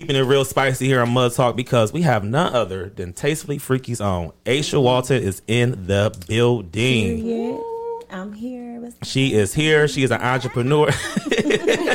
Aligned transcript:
Keeping 0.00 0.16
it 0.16 0.20
real 0.20 0.46
spicy 0.46 0.86
here 0.86 1.02
on 1.02 1.10
Mud 1.10 1.30
Talk 1.34 1.56
because 1.56 1.92
we 1.92 2.00
have 2.00 2.24
none 2.24 2.54
other 2.54 2.88
than 2.88 3.12
Tastefully 3.12 3.58
Freaky's 3.58 4.00
own 4.00 4.32
Aysha 4.46 4.82
Walton 4.82 5.22
is 5.22 5.42
in 5.46 5.86
the 5.86 6.10
building. 6.26 7.62
I'm 8.08 8.32
here. 8.32 8.90
She 9.02 9.34
is 9.34 9.52
here. 9.52 9.86
She 9.88 10.02
is 10.02 10.10
an 10.10 10.22
entrepreneur. 10.22 10.88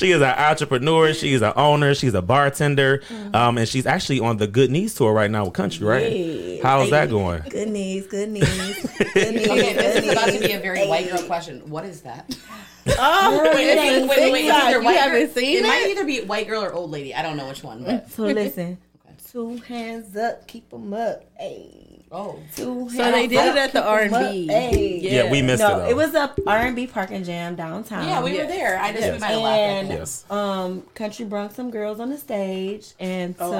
she 0.00 0.10
is 0.12 0.20
an 0.22 0.34
entrepreneur. 0.36 1.12
She 1.14 1.32
is 1.32 1.42
an 1.42 1.52
owner. 1.56 1.94
She's 1.94 2.14
a 2.14 2.22
bartender. 2.22 3.02
Um, 3.34 3.58
and 3.58 3.68
she's 3.68 3.86
actually 3.86 4.20
on 4.20 4.38
the 4.38 4.46
Good 4.46 4.70
Knees 4.70 4.94
tour 4.94 5.12
right 5.12 5.30
now 5.30 5.44
with 5.44 5.54
Country, 5.54 5.86
right? 5.86 6.10
Yeah. 6.10 6.62
How's 6.62 6.90
that 6.90 7.10
going? 7.10 7.42
good 7.48 7.68
knees, 7.68 8.06
good 8.06 8.28
knees, 8.30 8.46
good 9.14 9.34
knees. 9.34 9.48
Okay, 9.48 9.72
this 9.74 9.94
good 9.94 10.04
is 10.04 10.12
about 10.12 10.28
to 10.30 10.38
be 10.40 10.52
a 10.52 10.60
very 10.60 10.86
white 10.86 11.08
girl 11.10 11.22
question. 11.22 11.68
What 11.70 11.84
is 11.84 12.02
that? 12.02 12.36
Oh, 12.98 13.40
Girl, 13.44 13.54
wait, 13.54 13.64
you 13.64 13.70
it's 13.70 13.80
ain't 13.80 14.10
a 14.10 14.14
seen 14.14 14.34
TikTok. 14.34 14.70
You 14.72 14.82
white 14.82 14.96
haven't 14.96 15.26
girl- 15.26 15.34
seen 15.34 15.58
it 15.58 15.62
might 15.66 15.86
either 15.90 16.04
be 16.04 16.20
white 16.22 16.48
girl 16.48 16.62
or 16.64 16.72
old 16.72 16.90
lady. 16.90 17.14
I 17.14 17.22
don't 17.22 17.36
know 17.36 17.48
which 17.48 17.62
one, 17.62 17.84
but 17.84 18.10
So 18.10 18.22
listen, 18.26 18.78
two 19.30 19.56
hands 19.58 20.16
up, 20.16 20.46
keep 20.48 20.68
them 20.70 20.92
up. 20.94 21.24
Hey, 21.38 21.89
oh, 22.12 22.38
two 22.56 22.88
hands 22.88 22.96
So 22.96 23.10
they 23.12 23.26
did 23.26 23.38
up, 23.38 23.56
it 23.56 23.58
at 23.58 23.72
the 23.72 23.80
keep 23.80 23.88
'em 23.88 24.14
up. 24.14 24.20
R&B. 24.22 24.46
Hey. 24.48 24.98
Yeah, 25.02 25.30
we 25.30 25.42
missed 25.42 25.62
it. 25.62 25.68
No, 25.68 25.78
Though. 25.80 25.88
it 25.88 25.96
was 25.96 26.14
a 26.14 26.34
R&B 26.46 26.86
parking 26.88 27.24
jam 27.24 27.54
downtown. 27.56 28.06
yeah, 28.08 28.22
we 28.22 28.32
were 28.38 28.46
there. 28.46 28.78
I 28.78 28.92
just 28.92 29.02
we 29.02 29.06
Yes. 29.12 29.20
might 29.20 29.28
have 29.28 29.40
laughed 29.40 29.58
and. 29.60 29.88
Yes. 29.90 30.24
um, 30.30 30.82
country 30.94 31.24
brought 31.24 31.52
some 31.54 31.70
girls 31.70 32.00
on 32.00 32.10
the 32.10 32.18
stage, 32.18 32.94
and 32.98 33.34
Oh, 33.38 33.50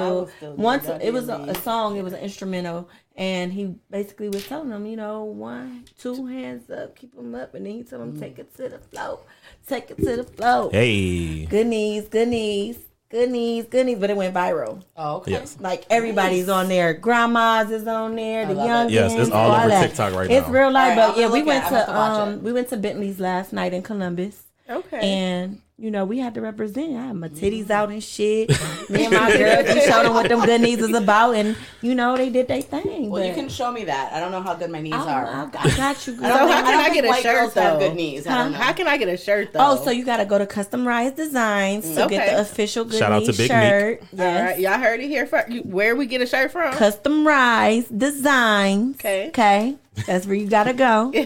so 0.40 0.46
was 0.48 0.58
once 0.58 0.86
Y'all 0.86 0.98
it 1.00 1.12
was 1.12 1.28
a, 1.28 1.34
a 1.36 1.54
song, 1.56 1.96
it 1.96 2.02
was 2.04 2.12
an 2.12 2.20
instrumental, 2.20 2.88
and 3.16 3.52
he 3.52 3.74
basically 3.90 4.28
was 4.28 4.46
telling 4.46 4.68
them, 4.70 4.86
you 4.86 4.96
know, 4.96 5.24
one, 5.24 5.84
two 5.98 6.26
hands 6.26 6.70
up, 6.70 6.96
keep 6.96 7.14
them 7.14 7.34
up, 7.34 7.54
and 7.54 7.66
then 7.66 7.72
he 7.74 7.82
told 7.82 8.02
them 8.02 8.18
take 8.20 8.38
it 8.38 8.54
to 8.56 8.68
the 8.68 8.78
flow, 8.78 9.20
take 9.68 9.90
it 9.90 9.96
to 9.98 10.16
the 10.16 10.24
flow. 10.24 10.70
Hey. 10.70 11.44
Good 11.46 11.66
knees, 11.66 12.08
good 12.08 12.28
knees, 12.28 12.78
good 13.10 13.30
knees, 13.30 13.66
good 13.66 13.86
knees, 13.86 13.98
but 13.98 14.10
it 14.10 14.16
went 14.16 14.34
viral. 14.34 14.82
Oh, 14.96 15.16
okay. 15.16 15.32
Yes. 15.32 15.56
Like 15.60 15.84
everybody's 15.90 16.48
on 16.48 16.68
there. 16.68 16.94
Grandmas 16.94 17.70
is 17.70 17.86
on 17.86 18.16
there. 18.16 18.46
The 18.46 18.54
love 18.54 18.66
young 18.66 18.86
it. 18.86 18.92
Yes, 18.92 19.12
it's 19.14 19.30
all 19.30 19.52
over 19.52 19.68
that. 19.68 19.88
TikTok 19.88 20.14
right 20.14 20.30
It's 20.30 20.30
now. 20.30 20.38
It's 20.38 20.48
real 20.48 20.70
life, 20.72 20.98
All 20.98 21.06
right, 21.08 21.08
but 21.08 21.14
I'm 21.14 21.20
yeah, 21.20 21.30
we 21.30 21.42
went 21.42 21.64
at 21.64 21.72
it. 21.72 21.74
I'm 21.76 21.86
to 21.86 21.86
gonna 21.86 21.86
have 21.86 21.86
to 21.86 21.92
watch 21.92 22.28
um 22.28 22.34
it. 22.34 22.42
we 22.42 22.52
went 22.52 22.68
to 22.68 22.76
Bentley's 22.76 23.20
last 23.20 23.52
night 23.52 23.74
in 23.74 23.82
Columbus. 23.82 24.44
Okay. 24.70 25.00
And 25.00 25.60
you 25.80 25.90
know, 25.90 26.04
we 26.04 26.18
had 26.18 26.34
to 26.34 26.42
represent. 26.42 26.94
I 26.94 27.06
had 27.06 27.16
my 27.16 27.28
titties 27.28 27.62
mm-hmm. 27.62 27.72
out 27.72 27.88
and 27.88 28.04
shit. 28.04 28.50
Me 28.90 29.06
and 29.06 29.14
my 29.14 29.34
girls, 29.34 29.74
we 29.74 29.80
showed 29.80 30.04
them 30.04 30.12
what 30.12 30.28
them 30.28 30.44
good 30.44 30.60
knees 30.60 30.78
is 30.78 30.94
about, 30.94 31.34
and 31.34 31.56
you 31.80 31.94
know, 31.94 32.18
they 32.18 32.28
did 32.28 32.48
their 32.48 32.60
thing. 32.60 33.08
Well, 33.08 33.24
you 33.24 33.32
can 33.32 33.48
show 33.48 33.72
me 33.72 33.84
that. 33.84 34.12
I 34.12 34.20
don't 34.20 34.30
know 34.30 34.42
how 34.42 34.54
good 34.54 34.70
my 34.70 34.82
knees 34.82 34.92
I, 34.92 35.12
are. 35.12 35.26
I, 35.26 35.42
I 35.44 35.76
got 35.76 36.06
you. 36.06 36.12
Girl. 36.20 36.28
So 36.28 36.36
how 36.36 36.62
can 36.62 36.64
don't 36.64 36.90
I 36.90 36.94
get 36.94 37.04
a 37.06 37.08
white 37.08 37.22
shirt, 37.22 37.34
girls 37.34 37.54
have 37.54 37.78
good 37.78 37.96
knees. 37.96 38.26
I 38.26 38.42
don't 38.42 38.52
know. 38.52 38.58
How 38.58 38.72
can 38.74 38.88
I 38.88 38.98
get 38.98 39.08
a 39.08 39.16
shirt 39.16 39.54
though? 39.54 39.60
Oh, 39.62 39.82
so 39.82 39.90
you 39.90 40.04
got 40.04 40.18
to 40.18 40.26
go 40.26 40.36
to 40.36 40.46
Custom 40.46 40.86
Rise 40.86 41.12
Designs 41.12 41.94
to 41.94 42.04
Okay. 42.04 42.16
get 42.16 42.34
the 42.34 42.42
official 42.42 42.84
good 42.84 42.98
Shout 42.98 43.12
out 43.12 43.22
knees 43.22 43.36
to 43.36 43.42
Big 43.42 43.50
shirt. 43.50 44.00
All 44.00 44.08
Yes. 44.12 44.50
right, 44.50 44.60
y'all 44.60 44.78
heard 44.78 45.00
it 45.00 45.08
here 45.08 45.26
first. 45.26 45.48
You, 45.48 45.62
where 45.62 45.96
we 45.96 46.04
get 46.04 46.20
a 46.20 46.26
shirt 46.26 46.52
from? 46.52 46.74
Custom 46.74 47.26
Rise 47.26 47.88
Designs. 47.88 48.96
Okay. 48.96 49.28
Okay. 49.28 49.76
That's 50.06 50.26
where 50.26 50.36
you 50.36 50.46
gotta 50.46 50.74
go. 50.74 51.12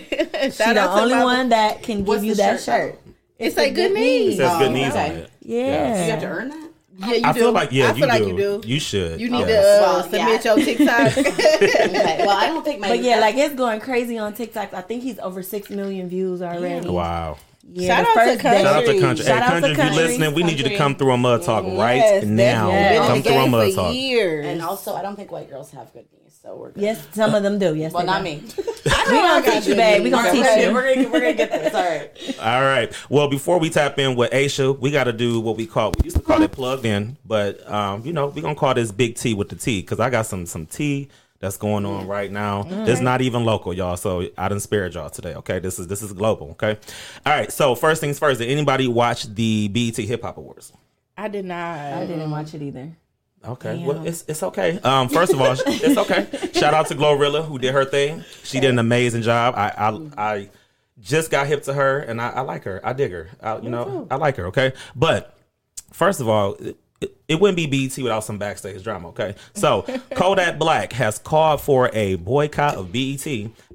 She 0.45 0.51
Shout 0.51 0.75
the 0.75 0.91
only 0.91 1.15
one 1.15 1.49
that 1.51 1.83
can 1.83 2.05
give 2.05 2.23
you 2.23 2.35
that 2.35 2.61
shirt, 2.61 2.93
shirt. 2.93 3.04
It's 3.45 3.57
like 3.57 3.75
good 3.75 3.91
It 3.93 3.95
knees. 3.95 4.37
says 4.37 4.51
Oh, 4.53 4.59
Good 4.59 4.73
Knees 4.73 4.91
okay. 4.91 5.11
on 5.11 5.17
it. 5.17 5.31
Yeah. 5.43 6.05
you 6.05 6.11
have 6.11 6.21
to 6.21 6.27
earn 6.27 6.49
that. 6.51 6.71
Yeah, 6.97 7.15
you 7.15 7.21
I 7.25 7.33
do. 7.33 7.39
feel 7.41 7.53
like 7.53 7.73
yeah, 7.73 7.85
I 7.87 7.89
you, 7.89 7.95
feel 7.95 8.09
like 8.09 8.23
do. 8.23 8.29
you 8.29 8.37
do. 8.37 8.63
You 8.69 8.79
should. 8.81 9.21
You 9.21 9.29
need 9.31 9.41
Yes. 9.49 9.49
to 9.49 9.59
uh, 9.59 9.93
Well, 9.93 10.03
submit 10.05 10.45
yeah. 10.45 10.55
your 10.55 10.65
TikTok. 10.65 11.17
Okay. 11.65 12.17
Well, 12.21 12.31
I 12.39 12.47
don't 12.47 12.65
think 12.65 12.81
my. 12.81 12.89
But 12.89 13.03
yeah, 13.03 13.19
like 13.19 13.35
it's 13.37 13.55
going 13.55 13.81
crazy 13.81 14.17
on 14.19 14.33
TikTok. 14.35 14.73
I 14.73 14.81
think 14.81 15.03
he's 15.03 15.19
over 15.19 15.43
six 15.43 15.71
million 15.71 16.09
views 16.09 16.41
already. 16.43 16.89
Wow. 16.89 17.37
Yeah, 17.73 17.89
Shout 17.89 18.01
out 18.01 18.07
to 18.07 18.13
first 18.31 18.41
Country. 18.43 18.63
Shout 18.63 18.77
out 18.77 18.85
to 18.87 19.01
Country. 19.01 19.25
Shout 19.25 19.39
hey, 19.39 19.43
out 19.43 19.49
to 19.49 19.51
Country, 19.51 19.71
if 19.73 19.77
you're 19.77 19.87
Country. 19.87 20.05
listening, 20.05 20.35
we 20.35 20.43
need 20.45 20.59
you 20.59 20.65
to 20.69 20.77
come 20.77 20.95
through 20.95 21.13
on 21.13 21.21
Mud 21.21 21.43
Talk 21.43 21.65
right 21.65 21.97
Yes, 21.97 22.25
now. 22.27 22.71
definitely. 22.71 22.95
Been 22.99 23.03
in 23.03 23.09
Come 23.09 23.23
through 23.23 23.43
on 23.43 23.51
Mud 23.51 23.71
for 23.71 23.77
Talk. 23.77 23.95
years. 23.95 24.47
and 24.47 24.63
also, 24.63 24.95
I 24.95 25.03
don't 25.03 25.17
think 25.17 25.33
white 25.33 25.49
girls 25.51 25.71
have 25.73 25.91
good 25.95 26.05
knees, 26.13 26.24
so 26.45 26.57
we're 26.57 26.71
good. 26.73 26.83
Yes, 26.83 27.07
some 27.13 27.35
of 27.35 27.43
them 27.43 27.59
do. 27.59 27.75
Yes, 27.75 27.93
Well, 27.93 28.03
they 28.03 28.07
not 28.07 28.19
do. 28.19 28.25
me. 28.25 28.43
We 29.07 29.13
gonna 29.21 29.51
teach 29.51 29.67
you, 29.67 29.75
babe. 29.75 30.03
We're 30.03 30.11
gonna 30.11 30.31
teach 30.33 30.45
We're 30.45 30.89
you. 30.91 30.95
gonna, 30.97 31.09
we're 31.11 31.21
gonna 31.21 31.33
get 31.35 31.51
this. 31.51 31.75
All 31.75 31.83
right. 31.83 32.39
All 32.41 32.63
right. 32.63 32.93
Well, 33.11 33.29
before 33.29 33.59
we 33.59 33.71
tap 33.71 33.99
in 33.99 34.15
with 34.15 34.31
Aysha, 34.31 34.79
we 34.79 34.91
got 34.91 35.05
to 35.05 35.13
do 35.13 35.41
what 35.41 35.57
we 35.57 35.67
call 35.67 35.93
we 35.99 36.05
used 36.05 36.17
to 36.17 36.23
call 36.23 36.43
it 36.43 36.53
plugged 36.53 36.85
in, 36.85 37.17
but 37.25 37.69
um, 37.71 38.05
you 38.05 38.13
know 38.13 38.27
we 38.29 38.41
gonna 38.43 38.55
call 38.55 38.75
this 38.75 38.93
big 38.93 39.17
T 39.17 39.33
with 39.35 39.49
the 39.49 39.57
T 39.57 39.81
because 39.81 40.01
I 40.01 40.11
got 40.11 40.27
some 40.27 40.45
some 40.47 40.67
tea 40.67 41.09
that's 41.41 41.57
going 41.57 41.85
on 41.87 42.07
right 42.07 42.31
now. 42.31 42.65
It's 42.87 43.01
not 43.01 43.21
even 43.21 43.45
local, 43.45 43.73
y'all. 43.75 43.97
So 43.97 44.29
I 44.39 44.49
didn't 44.49 44.63
spare 44.63 44.87
y'all 44.89 45.11
today. 45.11 45.35
Okay, 45.37 45.59
this 45.59 45.79
is 45.79 45.87
this 45.87 46.03
is 46.03 46.13
global. 46.13 46.51
Okay. 46.53 46.79
All 47.27 47.33
right. 47.33 47.51
So 47.53 47.75
first 47.75 48.01
things 48.01 48.19
first. 48.19 48.41
Did 48.41 48.49
anybody 48.51 48.87
watch 48.89 49.25
the 49.35 49.69
BET 49.69 49.97
Hip 49.97 50.23
Hop 50.23 50.37
Awards? 50.39 50.73
I 51.17 51.29
did 51.29 51.45
not. 51.45 51.79
I 51.79 52.07
didn't 52.07 52.31
watch 52.31 52.55
it 52.55 52.63
either. 52.63 52.91
Okay. 53.47 53.77
Damn. 53.77 53.87
Well, 53.87 54.07
it's 54.07 54.25
it's 54.29 54.43
okay. 54.43 54.79
Um, 54.81 55.09
first 55.09 55.33
of 55.33 55.41
all, 55.41 55.55
it's 55.67 55.99
okay. 55.99 56.27
Shout 56.53 56.75
out 56.75 56.87
to 56.89 56.95
Glorilla 56.95 57.45
who 57.45 57.59
did 57.59 57.73
her 57.73 57.85
thing. 57.85 58.25
She 58.43 58.61
did 58.61 58.71
an 58.71 58.79
amazing 58.79 59.23
job. 59.23 59.55
I 59.57 59.73
I, 59.77 60.01
I 60.17 60.49
just 61.01 61.31
got 61.31 61.47
hip 61.47 61.63
to 61.65 61.75
her, 61.75 61.99
and 62.01 62.21
I, 62.21 62.31
I 62.31 62.41
like 62.41 62.65
her. 62.65 62.81
I 62.85 62.93
dig 62.93 63.13
her. 63.13 63.29
I, 63.43 63.59
you 63.59 63.71
know, 63.71 64.07
I 64.11 64.17
like 64.17 64.37
her. 64.37 64.47
Okay, 64.47 64.73
but 64.97 65.37
first 65.93 66.21
of 66.21 66.29
all. 66.29 66.55
It, 66.55 66.77
it, 67.01 67.17
it 67.29 67.41
wouldn't 67.41 67.57
be 67.57 67.67
BET 67.67 68.01
without 68.03 68.21
some 68.21 68.39
backstage 68.39 68.83
drama, 68.83 69.09
okay? 69.09 69.35
So, 69.55 69.83
Kodak 70.15 70.59
Black 70.59 70.93
has 70.93 71.19
called 71.19 71.61
for 71.61 71.91
a 71.93 72.15
boycott 72.15 72.77
of 72.77 72.93
BET 72.93 73.27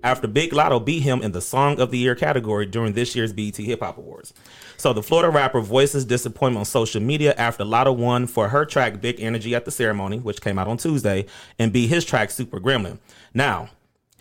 after 0.04 0.26
Big 0.28 0.52
Latto 0.52 0.84
beat 0.84 1.02
him 1.02 1.22
in 1.22 1.34
the 1.34 1.42
Song 1.42 1.80
of 1.82 1.92
the 1.92 1.98
Year 1.98 2.16
category 2.16 2.66
during 2.66 2.94
this 2.94 3.16
year's 3.16 3.34
BET 3.34 3.58
Hip 3.58 3.82
Hop 3.82 3.98
Awards. 3.98 4.34
So, 4.80 4.94
the 4.94 5.04
Florida 5.04 5.30
rapper 5.30 5.60
voices 5.60 6.06
disappointment 6.06 6.60
on 6.62 6.66
social 6.66 7.02
media 7.02 7.34
after 7.38 7.66
Latto 7.66 7.94
won 7.96 8.28
for 8.28 8.48
her 8.48 8.64
track 8.64 9.02
Big 9.02 9.20
Energy 9.20 9.54
at 9.54 9.66
the 9.66 9.72
ceremony, 9.72 10.20
which 10.20 10.40
came 10.40 10.58
out 10.58 10.70
on 10.70 10.78
Tuesday, 10.78 11.26
and 11.60 11.74
beat 11.74 11.88
his 11.88 12.06
track 12.06 12.32
Super 12.32 12.62
Gremlin. 12.62 12.98
Now, 13.34 13.70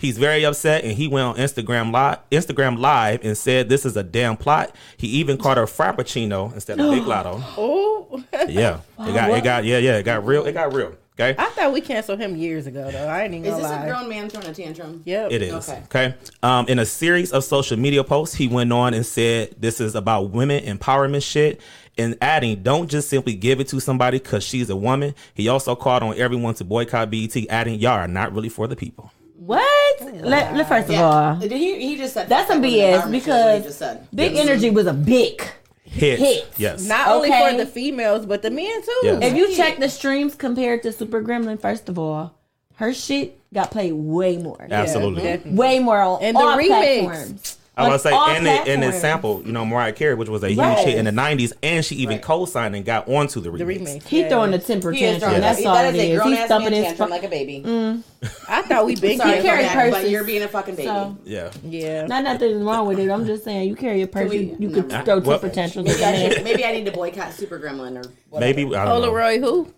He's 0.01 0.17
very 0.17 0.45
upset 0.45 0.85
and 0.85 0.93
he 0.93 1.09
went 1.09 1.27
on 1.27 1.35
Instagram 1.37 1.91
live, 1.93 2.19
Instagram 2.31 2.79
live 2.79 3.25
and 3.25 3.37
said 3.37 3.69
this 3.69 3.85
is 3.85 3.97
a 3.97 4.05
damn 4.05 4.37
plot. 4.37 4.73
He 4.97 5.09
even 5.09 5.39
called 5.39 5.59
her 5.59 5.65
Frappuccino 5.67 6.55
instead 6.55 6.79
of 6.79 6.89
Big 6.93 7.03
Latto. 7.05 7.43
Oh, 7.57 8.23
Yeah, 8.49 8.79
it 9.01 9.13
got 9.13 9.31
it 9.31 9.43
got 9.43 9.65
yeah 9.65 9.79
yeah 9.79 9.97
it 9.99 10.05
got 10.05 10.25
real. 10.25 10.47
It 10.47 10.53
got 10.53 10.73
real. 10.73 10.95
Okay, 11.21 11.35
I 11.37 11.47
thought 11.47 11.73
we 11.73 11.81
canceled 11.81 12.21
him 12.21 12.37
years 12.37 12.67
ago 12.69 12.91
though. 12.93 13.09
I 13.09 13.23
ain't 13.25 13.35
even 13.35 13.47
Is 13.47 13.51
gonna 13.51 13.63
this 13.63 13.71
lie. 13.73 13.85
a 13.85 13.89
grown 13.91 14.09
man 14.09 14.31
throwing 14.31 14.47
a 14.47 14.55
tantrum? 14.55 15.03
Yep. 15.05 15.33
it 15.33 15.43
is. 15.43 15.69
Okay. 15.69 15.83
Okay. 15.87 16.15
Um, 16.45 16.69
in 16.69 16.79
a 16.79 16.87
series 16.87 17.33
of 17.33 17.43
social 17.43 17.77
media 17.77 18.05
posts, 18.05 18.37
he 18.37 18.47
went 18.47 18.73
on 18.73 18.95
and 18.95 19.05
said 19.05 19.55
this 19.59 19.81
is 19.81 19.95
about 19.97 20.31
women 20.31 20.63
empowerment 20.65 21.23
shit. 21.29 21.61
And 21.97 22.17
adding, 22.21 22.63
don't 22.63 22.89
just 22.89 23.09
simply 23.09 23.35
give 23.35 23.59
it 23.59 23.67
to 23.69 23.81
somebody 23.81 24.19
because 24.21 24.45
she's 24.45 24.71
a 24.71 24.77
woman. 24.77 25.17
He 25.35 25.49
also 25.49 25.75
called 25.75 26.05
on 26.05 26.17
everyone 26.17 26.55
to 26.55 26.65
boycott 26.65 27.11
BET, 27.11 27.35
adding, 27.51 27.81
y'all 27.81 27.95
are 27.95 28.07
not 28.07 28.33
really 28.33 28.49
for 28.49 28.69
the 28.69 28.77
people. 28.77 29.11
What? 29.35 29.65
Let, 30.01 30.55
let- 30.55 30.69
first 30.69 30.89
of 30.91 30.95
all, 30.97 31.35
Did 31.41 31.51
he? 31.51 31.81
He 31.89 31.97
just 31.97 32.15
said 32.15 32.29
that's 32.29 32.47
some 32.49 32.63
BS 32.63 33.01
empowerment 33.01 33.03
shit, 33.25 33.29
what 33.29 33.55
he 33.55 33.61
because 33.63 33.77
said. 33.77 34.07
Big 34.15 34.37
Energy 34.37 34.71
was 34.71 34.87
a 34.87 34.93
big. 34.93 35.43
Hits. 35.91 36.23
Hits. 36.23 36.59
Yes. 36.59 36.87
Not 36.87 37.09
only 37.09 37.29
for 37.31 37.57
the 37.57 37.67
females, 37.67 38.27
but 38.27 38.43
the 38.43 38.51
men 38.51 38.83
too. 38.83 39.01
Yes. 39.03 39.19
If 39.23 39.37
you 39.37 39.55
check 39.57 39.79
the 39.79 39.89
streams 39.89 40.35
compared 40.35 40.83
to 40.85 40.93
Super 40.93 41.23
Gremlin, 41.23 41.61
first 41.61 41.89
of 41.89 41.99
all, 41.99 42.35
her 42.77 42.93
shit 42.95 43.39
got 43.53 43.71
played 43.71 43.93
way 43.93 44.37
more. 44.37 44.67
Absolutely. 44.71 45.23
definitely. 45.23 45.59
Way 45.59 45.79
more 45.81 46.01
on 46.01 46.23
And 46.23 46.37
the 46.37 46.41
all 46.41 46.57
remix. 46.59 46.67
platforms. 47.01 47.58
I 47.79 47.89
was 47.89 48.05
On 48.05 48.13
gonna 48.13 48.27
say, 48.33 48.37
and 48.37 48.47
it, 48.47 48.51
and 48.51 48.69
it 48.69 48.87
platforms. 48.91 49.01
sampled, 49.01 49.47
you 49.47 49.53
know, 49.53 49.65
Mariah 49.65 49.93
Carey, 49.93 50.15
which 50.17 50.29
was 50.29 50.43
a 50.43 50.49
huge 50.49 50.59
Right. 50.59 50.79
hit 50.87 50.97
in 50.99 51.05
the 51.05 51.13
'90s, 51.13 51.53
and 51.63 51.85
she 51.85 51.95
even 51.97 52.19
co-signed 52.19 52.75
and 52.75 52.85
got 52.85 53.09
onto 53.09 53.41
the 53.41 53.51
remix. 53.51 53.59
The 53.59 53.65
remix. 53.65 54.03
He 54.09 54.21
yeah. 54.23 54.29
throwing 54.29 54.51
the 54.51 54.59
temper 54.59 54.91
He 54.91 55.01
tantrum. 55.01 55.21
throwing 55.31 55.41
That's 55.41 55.59
that. 55.63 55.67
all 55.69 55.75
That 55.77 55.95
it 55.95 55.99
is 55.99 56.03
a 56.03 56.11
is. 56.11 56.19
grown 56.19 56.29
He's 56.31 56.39
ass 56.41 56.47
stumping 56.47 56.73
his 56.73 56.85
tantrum 56.85 57.11
like 57.11 57.23
a 57.23 57.29
baby. 57.29 57.63
Mm. 57.65 58.03
I 58.49 58.63
thought 58.63 58.85
we 58.85 58.97
been 58.97 59.17
Sorry, 59.19 59.37
He 59.37 59.43
carry 59.43 59.63
Kodak, 59.65 59.91
but 59.93 60.11
you're 60.11 60.25
being 60.25 60.43
a 60.43 60.49
fucking 60.49 60.75
baby. 60.75 60.89
So, 60.89 61.17
Yeah. 61.25 61.51
Yeah. 61.63 62.07
not 62.07 62.25
nothing 62.25 62.65
wrong 62.65 62.89
with 62.89 62.99
it. 62.99 63.09
I'm 63.11 63.25
just 63.27 63.45
saying, 63.45 63.69
you 63.69 63.77
carry 63.77 64.03
a 64.03 64.09
purse, 64.09 64.29
we- 64.29 64.39
you, 64.39 64.57
you 64.59 64.69
no. 64.71 64.83
could 64.83 65.05
throw 65.05 65.21
Well, 65.21 65.39
temper 65.39 65.55
tantrums. 65.55 65.89
Maybe 65.89 66.05
I, 66.05 66.13
with 66.29 66.37
need, 66.37 66.45
maybe 66.45 66.65
I 66.65 66.73
need 66.73 66.85
to 66.87 66.91
boycott 66.93 67.33
Super 67.33 67.61
Gremlin 67.61 68.05
or 68.05 68.11
whatever. 68.31 68.41
Maybe 68.41 68.75
I 68.75 68.85
don't 68.85 69.03
know. 69.03 69.39
Who? 69.41 69.73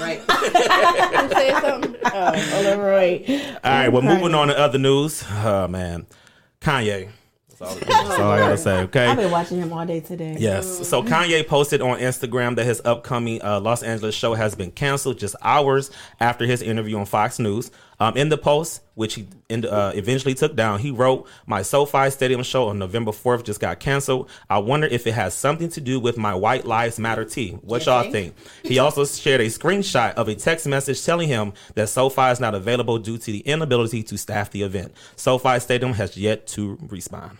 Right. 0.00 0.18
Who 0.28 1.28
said 1.28 1.60
something? 1.60 1.96
Oh, 2.04 2.32
Polaroid. 2.34 3.28
All 3.62 3.70
right, 3.70 3.88
well, 3.88 4.02
moving 4.02 4.34
on 4.34 4.48
to 4.48 4.58
other 4.58 4.78
news. 4.78 5.24
Oh 5.44 5.68
man, 5.68 6.06
Kanye. 6.62 7.10
That's 7.48 7.60
all, 7.60 7.74
that's 7.74 8.18
all 8.18 8.30
I 8.30 8.38
gotta 8.38 8.58
say. 8.58 8.78
Okay. 8.82 9.06
I've 9.06 9.16
been 9.16 9.30
watching 9.30 9.58
him 9.58 9.72
all 9.72 9.86
day 9.86 10.00
today. 10.00 10.36
Yes. 10.38 10.88
So 10.88 11.02
Kanye 11.02 11.46
posted 11.46 11.80
on 11.80 11.98
Instagram 11.98 12.56
that 12.56 12.64
his 12.64 12.80
upcoming 12.84 13.42
uh, 13.42 13.60
Los 13.60 13.82
Angeles 13.82 14.14
show 14.14 14.34
has 14.34 14.54
been 14.54 14.70
canceled 14.70 15.18
just 15.18 15.36
hours 15.42 15.90
after 16.18 16.44
his 16.46 16.62
interview 16.62 16.98
on 16.98 17.06
Fox 17.06 17.38
News. 17.38 17.70
Um, 18.02 18.16
in 18.16 18.30
the 18.30 18.36
post, 18.38 18.82
which 18.94 19.14
he 19.14 19.28
in, 19.48 19.64
uh, 19.64 19.92
eventually 19.94 20.34
took 20.34 20.56
down, 20.56 20.80
he 20.80 20.90
wrote, 20.90 21.28
"My 21.46 21.62
SoFi 21.62 22.10
Stadium 22.10 22.42
show 22.42 22.66
on 22.68 22.76
November 22.78 23.12
4th 23.12 23.44
just 23.44 23.60
got 23.60 23.78
canceled. 23.78 24.28
I 24.50 24.58
wonder 24.58 24.88
if 24.88 25.06
it 25.06 25.12
has 25.12 25.34
something 25.34 25.68
to 25.68 25.80
do 25.80 26.00
with 26.00 26.16
my 26.16 26.34
White 26.34 26.64
Lives 26.66 26.98
Matter 26.98 27.24
tee. 27.24 27.50
What 27.62 27.86
y'all 27.86 28.10
think?" 28.10 28.34
He 28.64 28.80
also 28.80 29.04
shared 29.04 29.40
a 29.40 29.46
screenshot 29.46 30.14
of 30.14 30.26
a 30.26 30.34
text 30.34 30.66
message 30.66 31.04
telling 31.04 31.28
him 31.28 31.52
that 31.76 31.88
SoFi 31.90 32.30
is 32.32 32.40
not 32.40 32.56
available 32.56 32.98
due 32.98 33.18
to 33.18 33.30
the 33.30 33.38
inability 33.40 34.02
to 34.02 34.18
staff 34.18 34.50
the 34.50 34.62
event. 34.62 34.92
SoFi 35.14 35.60
Stadium 35.60 35.92
has 35.92 36.16
yet 36.16 36.48
to 36.48 36.78
respond. 36.88 37.38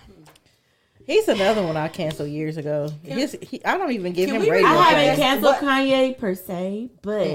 He's 1.04 1.26
another 1.26 1.62
one 1.64 1.76
I 1.76 1.88
canceled 1.88 2.28
years 2.30 2.56
ago. 2.56 2.88
His, 3.02 3.36
he, 3.42 3.64
I 3.64 3.76
don't 3.76 3.90
even 3.90 4.12
give 4.12 4.30
him 4.30 4.42
we 4.42 4.48
radio. 4.50 4.68
I 4.68 4.72
Okay. 4.92 5.04
haven't 5.06 5.16
canceled 5.24 5.54
What- 5.54 5.62
Kanye 5.64 6.16
per 6.16 6.34
se, 6.36 6.90
but 7.02 7.26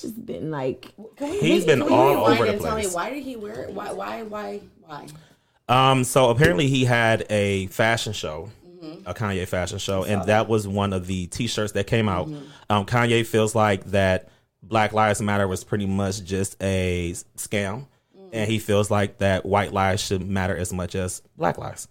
he's 0.00 0.12
just 0.12 0.26
been 0.26 0.50
like 0.50 0.92
Can 1.16 1.30
we, 1.30 1.40
He's 1.40 1.64
been 1.64 1.80
can 1.80 1.88
you 1.88 1.94
all 1.94 2.10
rewind 2.14 2.32
over 2.34 2.44
the 2.46 2.52
and 2.52 2.60
Tell 2.60 2.76
me 2.76 2.82
place. 2.82 2.94
why 2.94 3.10
did 3.10 3.22
he 3.22 3.36
wear 3.36 3.62
it? 3.64 3.70
Why? 3.72 3.92
Why? 3.92 4.22
Why? 4.22 4.60
Why? 4.86 5.06
Um, 5.68 6.04
so 6.04 6.30
apparently 6.30 6.66
he 6.68 6.84
had 6.84 7.26
a 7.30 7.66
fashion 7.68 8.12
show, 8.12 8.50
Mm-hmm. 8.82 9.08
a 9.08 9.12
Kanye 9.14 9.46
fashion 9.48 9.78
show, 9.78 10.04
and 10.04 10.22
that 10.26 10.48
was 10.48 10.68
one 10.68 10.92
of 10.92 11.08
the 11.08 11.26
T-shirts 11.26 11.72
that 11.72 11.88
came 11.88 12.08
out. 12.08 12.28
Mm-hmm. 12.28 12.44
Um, 12.70 12.86
Kanye 12.86 13.26
feels 13.26 13.52
like 13.56 13.84
that 13.86 14.28
Black 14.62 14.92
Lives 14.92 15.20
Matter 15.20 15.48
was 15.48 15.64
pretty 15.64 15.86
much 15.86 16.22
just 16.22 16.56
a 16.62 17.12
scam, 17.36 17.86
Mm. 18.16 18.28
and 18.32 18.50
he 18.50 18.58
feels 18.60 18.88
like 18.90 19.18
that 19.18 19.44
white 19.44 19.72
lives 19.72 20.00
should 20.02 20.26
matter 20.28 20.56
as 20.56 20.72
much 20.72 20.94
as 20.94 21.22
Black 21.36 21.58
lives. 21.58 21.88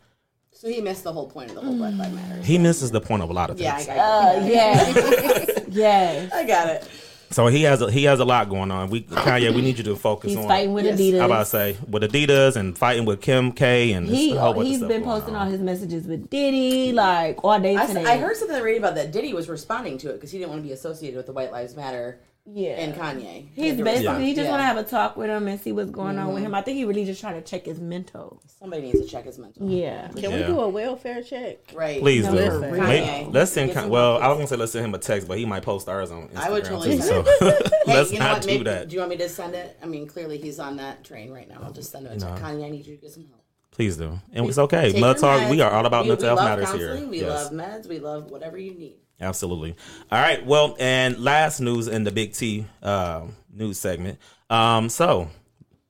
So 0.52 0.70
he 0.70 0.80
missed 0.82 1.04
the 1.04 1.12
whole 1.12 1.30
point 1.30 1.50
of 1.50 1.56
the 1.56 1.62
whole 1.62 1.76
Black 1.76 1.94
Lives 1.96 2.16
Matter. 2.16 2.42
He 2.42 2.58
misses 2.58 2.90
the 2.92 3.02
point 3.02 3.22
of 3.22 3.30
a 3.30 3.34
lot 3.34 3.50
of 3.50 3.58
things. 3.58 3.86
Yeah, 3.86 3.94
I 3.94 3.96
got, 3.98 4.36
uh 4.44 4.46
yes. 4.48 5.60
yes. 5.70 6.32
I 6.34 6.46
got 6.48 6.68
it. 6.70 6.90
So 7.30 7.48
he 7.48 7.64
has 7.64 7.82
a, 7.82 7.92
he 7.92 8.06
has 8.06 8.20
a 8.20 8.26
lot 8.26 8.50
going 8.50 8.72
on. 8.72 8.90
We 8.90 9.02
Kanye, 9.02 9.54
we 9.54 9.62
need 9.62 9.78
you 9.78 9.84
to 9.86 9.96
focus 9.96 10.30
He's 10.32 10.40
on. 10.40 10.48
fighting 10.48 10.74
with 10.74 10.86
Yes. 10.86 11.00
Adidas. 11.00 11.22
I 11.22 11.26
about 11.26 11.40
to 11.40 11.46
say 11.46 11.78
with 11.90 12.04
Adidas 12.04 12.56
and 12.56 12.78
fighting 12.78 13.06
with 13.06 13.22
Kim 13.22 13.52
K 13.52 13.92
and 13.92 14.08
he 14.08 14.30
just 14.30 14.38
a 14.38 14.42
whole 14.42 14.54
bunch 14.54 14.70
of 14.70 14.76
stuff 14.78 14.88
been 14.90 15.04
posting 15.04 15.36
on. 15.36 15.46
all 15.46 15.52
his 15.52 15.60
messages 15.62 16.08
with 16.08 16.30
Diddy 16.30 16.94
like 16.94 17.44
all 17.44 17.60
day 17.60 17.76
I, 17.76 17.86
today. 17.86 18.02
s- 18.02 18.08
I 18.08 18.18
heard 18.18 18.38
something 18.38 18.56
I 18.56 18.62
read 18.62 18.78
about 18.78 18.96
that 18.96 19.12
Diddy 19.12 19.34
was 19.34 19.50
responding 19.50 19.98
to 20.00 20.10
it 20.10 20.14
because 20.14 20.32
he 20.32 20.38
didn't 20.38 20.52
want 20.52 20.62
to 20.64 20.68
be 20.68 20.74
associated 20.74 21.18
with 21.18 21.26
the 21.26 21.34
White 21.34 21.52
Lives 21.52 21.76
Matter 21.76 22.20
yeah. 22.50 22.70
and 22.80 22.96
Kanye. 22.96 23.48
He's 23.54 23.76
basically 23.76 24.04
Yeah. 24.04 24.20
he 24.20 24.34
just 24.34 24.46
Yeah. 24.46 24.52
want 24.52 24.62
to 24.62 24.66
have 24.66 24.78
a 24.78 24.84
talk 24.84 25.18
with 25.18 25.30
him 25.30 25.48
and 25.48 25.60
see 25.60 25.72
what's 25.72 25.92
going 25.92 26.18
on 26.18 26.28
with 26.28 26.38
Mm-hmm. 26.38 26.46
him. 26.48 26.56
I 26.56 26.62
think 26.62 26.78
he 26.78 26.86
really 26.86 27.06
just 27.06 27.20
trying 27.22 27.36
to 27.36 27.42
check 27.42 27.66
his 27.66 27.80
mental. 27.80 28.42
Somebody 28.60 28.84
needs 28.84 29.02
to 29.02 29.06
check 29.08 29.26
his 29.26 29.38
mental. 29.38 29.68
Yeah. 29.70 30.08
Can 30.10 30.32
we 30.34 30.44
do 30.44 30.60
a 30.60 30.70
welfare 30.70 31.22
check? 31.22 31.58
Right. 31.74 32.00
Please 32.00 32.26
No, 32.26 32.32
do. 32.32 32.38
listen. 32.38 32.72
May- 32.78 33.26
Kanye. 33.28 33.34
let's 33.34 33.52
send. 33.52 33.74
Con- 33.74 33.90
well. 33.90 34.18
I 34.18 34.28
was 34.30 34.38
gonna 34.38 34.48
say 34.48 34.56
let's 34.56 34.72
send 34.72 34.86
him 34.86 34.94
a 34.94 34.98
text, 35.00 35.28
but 35.28 35.38
he 35.38 35.46
might 35.46 35.64
post 35.64 35.88
ours 35.90 36.12
on 36.12 36.30
Instagram 36.30 36.38
I 36.38 36.50
would 36.52 36.64
totally 36.66 36.98
too. 36.98 37.02
So 37.04 37.24
Hey, 37.42 37.60
let's 37.88 38.12
you 38.12 38.20
know 38.20 38.26
not 38.26 38.34
what? 38.36 38.42
do 38.44 38.48
Maybe, 38.48 38.64
that. 38.64 38.88
Do 38.90 38.94
you 38.96 39.00
want 39.02 39.10
me 39.12 39.18
to 39.18 39.30
send 39.30 39.54
it? 39.56 39.78
I 39.84 39.86
mean, 39.86 40.08
clearly 40.08 40.38
he's 40.38 40.60
on 40.60 40.78
that 40.78 41.04
train 41.04 41.32
right 41.32 41.48
now. 41.50 41.60
I'll 41.64 41.74
just 41.74 41.92
send 41.92 42.08
him 42.08 42.14
a 42.14 42.20
text. 42.20 42.44
Kanye, 42.44 42.66
I 42.66 42.70
need 42.70 42.86
you 42.86 42.96
to 42.96 43.02
get 43.02 43.12
some 43.12 43.26
help. 43.26 43.42
Please 43.72 43.96
do, 43.98 44.20
and 44.34 44.48
it's 44.50 44.58
okay. 44.58 44.92
Take 44.92 45.00
Mud 45.02 45.20
your 45.22 45.38
talk. 45.40 45.52
We 45.52 45.62
are 45.62 45.70
all 45.70 45.86
about 45.86 46.06
we, 46.06 46.10
mental 46.10 46.28
health 46.30 46.40
matters 46.40 46.66
counseling, 46.66 46.98
here. 46.98 47.08
We 47.10 47.20
yes, 47.22 47.28
love 47.28 47.52
meds. 47.54 47.88
We 47.88 48.00
love 48.00 48.32
whatever 48.32 48.58
you 48.58 48.74
need. 48.74 48.96
Absolutely. 49.20 49.76
All 50.12 50.22
right. 50.22 50.46
Well, 50.46 50.76
and 50.80 51.18
last 51.20 51.60
news 51.60 51.88
in 51.88 52.04
the 52.04 52.12
Big 52.12 52.34
T 52.34 52.66
uh, 52.82 53.26
news 53.54 53.80
segment. 53.80 54.20
Um, 54.50 54.90
so 54.90 55.30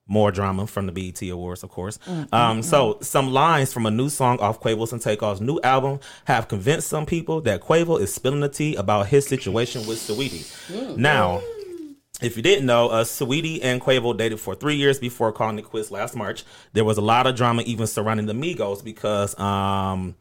more 0.08 0.32
drama 0.32 0.66
from 0.66 0.86
the 0.86 0.92
BET 0.92 1.22
Awards, 1.28 1.62
of 1.62 1.70
course. 1.70 1.98
Um, 2.32 2.62
so 2.62 2.98
some 3.02 3.30
lines 3.30 3.72
from 3.72 3.84
a 3.86 3.90
new 3.90 4.08
song 4.08 4.40
off 4.40 4.60
Quavo's 4.60 4.92
and 4.92 5.02
Takeoff's 5.02 5.40
new 5.40 5.60
album 5.62 6.00
have 6.24 6.48
convinced 6.48 6.88
some 6.88 7.04
people 7.04 7.42
that 7.42 7.60
Quavo 7.60 8.00
is 8.00 8.12
spilling 8.12 8.40
the 8.40 8.48
tea 8.48 8.74
about 8.74 9.08
his 9.08 9.26
situation 9.26 9.86
with 9.86 9.98
Saweetie. 9.98 10.96
Now, 10.96 11.42
if 12.22 12.36
you 12.36 12.42
didn't 12.42 12.66
know, 12.66 12.88
uh, 12.88 13.04
Saweetie 13.04 13.60
and 13.62 13.80
Quavo 13.80 14.16
dated 14.16 14.40
for 14.40 14.54
three 14.54 14.76
years 14.76 14.98
before 14.98 15.30
calling 15.30 15.58
it 15.58 15.66
quits 15.66 15.90
last 15.90 16.16
March. 16.16 16.42
There 16.72 16.84
was 16.84 16.96
a 16.96 17.02
lot 17.02 17.26
of 17.26 17.36
drama 17.36 17.62
even 17.62 17.86
surrounding 17.86 18.26
the 18.26 18.32
Migos 18.32 18.82
because 18.82 19.38
um, 19.38 20.16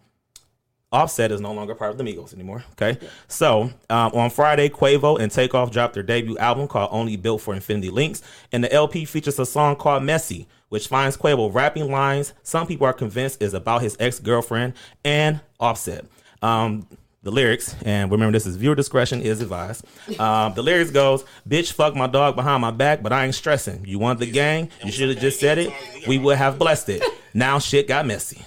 Offset 0.91 1.33
is 1.33 1.41
no 1.41 1.51
longer 1.51 1.75
part 1.75 1.91
of 1.91 1.97
the 1.97 2.03
Migos 2.03 2.33
anymore. 2.33 2.63
Okay, 2.71 2.97
so 3.27 3.63
um, 3.89 4.11
on 4.13 4.29
Friday, 4.29 4.69
Quavo 4.69 5.19
and 5.19 5.29
Takeoff 5.29 5.69
dropped 5.69 5.95
their 5.95 6.03
debut 6.03 6.37
album 6.37 6.67
called 6.67 6.89
"Only 6.93 7.17
Built 7.17 7.41
for 7.41 7.53
Infinity 7.53 7.89
Links," 7.89 8.21
and 8.53 8.63
the 8.63 8.71
LP 8.71 9.03
features 9.03 9.37
a 9.37 9.45
song 9.45 9.75
called 9.75 10.03
"Messy," 10.03 10.47
which 10.69 10.87
finds 10.87 11.17
Quavo 11.17 11.53
rapping 11.53 11.91
lines 11.91 12.33
some 12.41 12.67
people 12.67 12.87
are 12.87 12.93
convinced 12.93 13.41
is 13.41 13.53
about 13.53 13.81
his 13.81 13.97
ex 13.99 14.19
girlfriend 14.19 14.73
and 15.03 15.41
Offset. 15.59 16.05
Um, 16.41 16.87
the 17.21 17.31
lyrics, 17.31 17.75
and 17.83 18.09
remember 18.09 18.31
this 18.31 18.45
is 18.45 18.55
viewer 18.55 18.75
discretion 18.75 19.21
is 19.21 19.41
advised. 19.41 19.83
Um, 20.17 20.53
the 20.53 20.61
lyrics 20.63 20.91
goes, 20.91 21.25
"Bitch, 21.49 21.73
fuck 21.73 21.95
my 21.95 22.07
dog 22.07 22.37
behind 22.37 22.61
my 22.61 22.71
back, 22.71 23.03
but 23.03 23.11
I 23.11 23.25
ain't 23.25 23.35
stressing. 23.35 23.83
You 23.85 23.99
want 23.99 24.19
the 24.19 24.31
gang? 24.31 24.69
You 24.85 24.93
should 24.93 25.09
have 25.09 25.19
just 25.19 25.41
said 25.41 25.57
it. 25.57 25.73
We 26.07 26.17
would 26.17 26.37
have 26.37 26.57
blessed 26.57 26.87
it. 26.87 27.03
Now 27.33 27.59
shit 27.59 27.89
got 27.89 28.05
messy." 28.05 28.45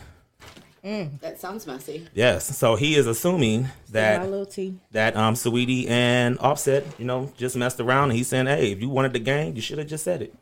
That 0.83 1.39
sounds 1.39 1.67
messy. 1.67 2.07
Yes, 2.15 2.57
so 2.57 2.77
he 2.77 2.95
is 2.95 3.07
assuming 3.07 3.69
that 3.91 4.23
that 4.93 5.17
um 5.17 5.35
Saweetie 5.35 5.89
and 5.89 6.39
Offset, 6.39 6.85
you 6.99 7.05
know, 7.05 7.33
just 7.37 7.57
messed 7.57 7.81
around, 7.81 8.11
and 8.11 8.17
he's 8.19 8.29
saying, 8.29 8.47
"Hey, 8.47 8.73
if 8.73 8.81
you 8.81 8.89
wanted 8.89 9.13
the 9.13 9.19
gang, 9.19 9.55
you 9.57 9.63
should 9.63 9.79
have 9.79 9.89
just 9.89 10.05
said 10.05 10.23
it." 10.23 10.35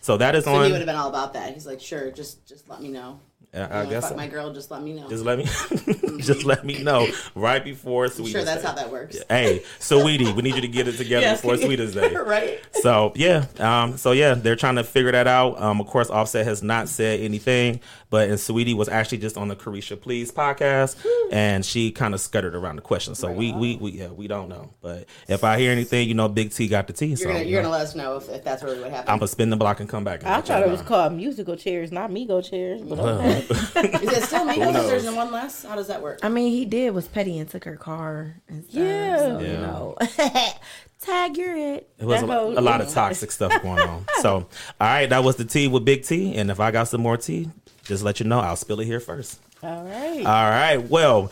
So 0.00 0.16
that 0.18 0.36
is 0.36 0.44
So 0.44 0.52
he 0.62 0.70
would 0.70 0.80
have 0.80 0.86
been 0.86 0.94
all 0.94 1.08
about 1.08 1.32
that. 1.32 1.52
He's 1.54 1.66
like, 1.66 1.80
sure, 1.80 2.10
just 2.12 2.46
just 2.46 2.68
let 2.68 2.80
me 2.80 2.88
know. 2.90 3.18
I, 3.56 3.82
I 3.82 3.86
guess 3.86 4.02
fuck 4.04 4.10
so. 4.10 4.16
my 4.16 4.26
girl, 4.28 4.52
just 4.52 4.70
let 4.70 4.82
me 4.82 4.92
know. 4.92 5.08
Just 5.08 5.24
let 5.24 5.38
me, 5.38 5.44
just 6.20 6.44
let 6.44 6.64
me 6.64 6.82
know 6.82 7.06
right 7.34 7.62
before 7.64 8.08
Sweetest 8.08 8.32
sure, 8.32 8.44
that's 8.44 8.62
Day. 8.62 8.68
how 8.68 8.74
that 8.74 8.90
works. 8.92 9.16
Hey, 9.28 9.62
Sweetie, 9.78 10.32
we 10.32 10.42
need 10.42 10.54
you 10.54 10.60
to 10.60 10.68
get 10.68 10.88
it 10.88 10.96
together 10.96 11.22
Yes. 11.22 11.40
before 11.40 11.56
Sweetest 11.64 11.94
Day. 11.94 12.14
right. 12.14 12.60
So 12.82 13.12
yeah, 13.16 13.46
um, 13.58 13.96
so 13.96 14.12
yeah, 14.12 14.34
they're 14.34 14.56
trying 14.56 14.76
to 14.76 14.84
figure 14.84 15.12
that 15.12 15.26
out. 15.26 15.60
Um, 15.60 15.80
of 15.80 15.86
course, 15.86 16.10
Offset 16.10 16.44
has 16.46 16.62
not 16.62 16.88
said 16.88 17.20
anything, 17.20 17.80
but 18.10 18.28
and 18.28 18.38
Saweetie 18.38 18.74
was 18.74 18.88
actually 18.88 19.18
just 19.18 19.36
on 19.36 19.48
the 19.48 19.56
Caresha 19.56 20.00
Please 20.00 20.30
podcast, 20.32 20.96
and 21.32 21.64
she 21.64 21.90
kind 21.90 22.14
of 22.14 22.20
scuttered 22.20 22.54
around 22.54 22.76
the 22.76 22.82
question. 22.82 23.14
So 23.14 23.30
we, 23.32 23.52
we 23.52 23.76
we 23.76 23.90
yeah 23.92 24.08
we 24.08 24.28
don't 24.28 24.48
know, 24.48 24.72
but 24.82 25.06
if 25.28 25.44
I 25.44 25.58
hear 25.58 25.72
anything, 25.72 26.08
you 26.08 26.14
know, 26.14 26.28
Big 26.28 26.50
T 26.52 26.68
got 26.68 26.86
the 26.86 26.92
T. 26.92 27.06
You're 27.06 27.16
So 27.16 27.26
gonna 27.26 27.40
you 27.40 27.46
you're 27.52 27.62
know, 27.62 27.68
gonna 27.68 27.78
let 27.78 27.88
us 27.88 27.94
know 27.94 28.16
if, 28.16 28.28
if 28.28 28.44
that's 28.44 28.62
really 28.62 28.80
what 28.80 28.90
happened. 28.90 29.10
I'm 29.10 29.18
gonna 29.18 29.28
spin 29.28 29.50
the 29.50 29.56
block 29.56 29.80
and 29.80 29.88
come 29.88 30.04
back. 30.04 30.20
and 30.20 30.28
I 30.28 30.36
let 30.36 30.46
thought 30.46 30.60
y'all 30.60 30.68
it 30.68 30.70
was 30.70 30.82
called 30.82 31.12
musical 31.14 31.56
chairs, 31.56 31.90
not 31.92 32.10
Migo 32.10 32.48
chairs. 32.48 32.82
But 32.82 32.98
okay. 32.98 33.45
Is 33.76 34.12
it 34.12 34.22
still 34.24 34.44
me? 34.44 34.54
Who 34.54 34.72
There's 34.72 35.04
knows? 35.04 35.14
one 35.14 35.32
less. 35.32 35.64
How 35.64 35.76
does 35.76 35.88
that 35.88 36.02
work? 36.02 36.20
I 36.22 36.28
mean, 36.28 36.50
he 36.50 36.64
did 36.64 36.90
was 36.94 37.08
petty 37.08 37.38
and 37.38 37.48
took 37.48 37.64
her 37.64 37.76
car 37.76 38.34
and 38.48 38.64
stuff. 38.64 38.74
Yeah. 38.74 39.18
So, 39.18 39.40
you 39.40 39.52
know, 39.52 39.96
tag 41.00 41.36
you're 41.36 41.56
it. 41.56 41.88
It 41.98 42.04
was 42.04 42.22
a, 42.22 42.26
a 42.26 42.60
lot 42.60 42.80
of 42.80 42.88
toxic 42.88 43.30
stuff 43.30 43.62
going 43.62 43.80
on. 43.80 44.04
So, 44.20 44.34
all 44.34 44.46
right, 44.80 45.06
that 45.06 45.22
was 45.22 45.36
the 45.36 45.44
tea 45.44 45.68
with 45.68 45.84
Big 45.84 46.04
T. 46.04 46.34
And 46.36 46.50
if 46.50 46.58
I 46.58 46.70
got 46.70 46.88
some 46.88 47.02
more 47.02 47.16
tea, 47.16 47.50
just 47.84 48.02
let 48.02 48.18
you 48.18 48.26
know. 48.26 48.40
I'll 48.40 48.56
spill 48.56 48.80
it 48.80 48.86
here 48.86 48.98
first. 48.98 49.40
All 49.62 49.84
right. 49.84 50.18
All 50.18 50.50
right. 50.50 50.78
Well, 50.78 51.30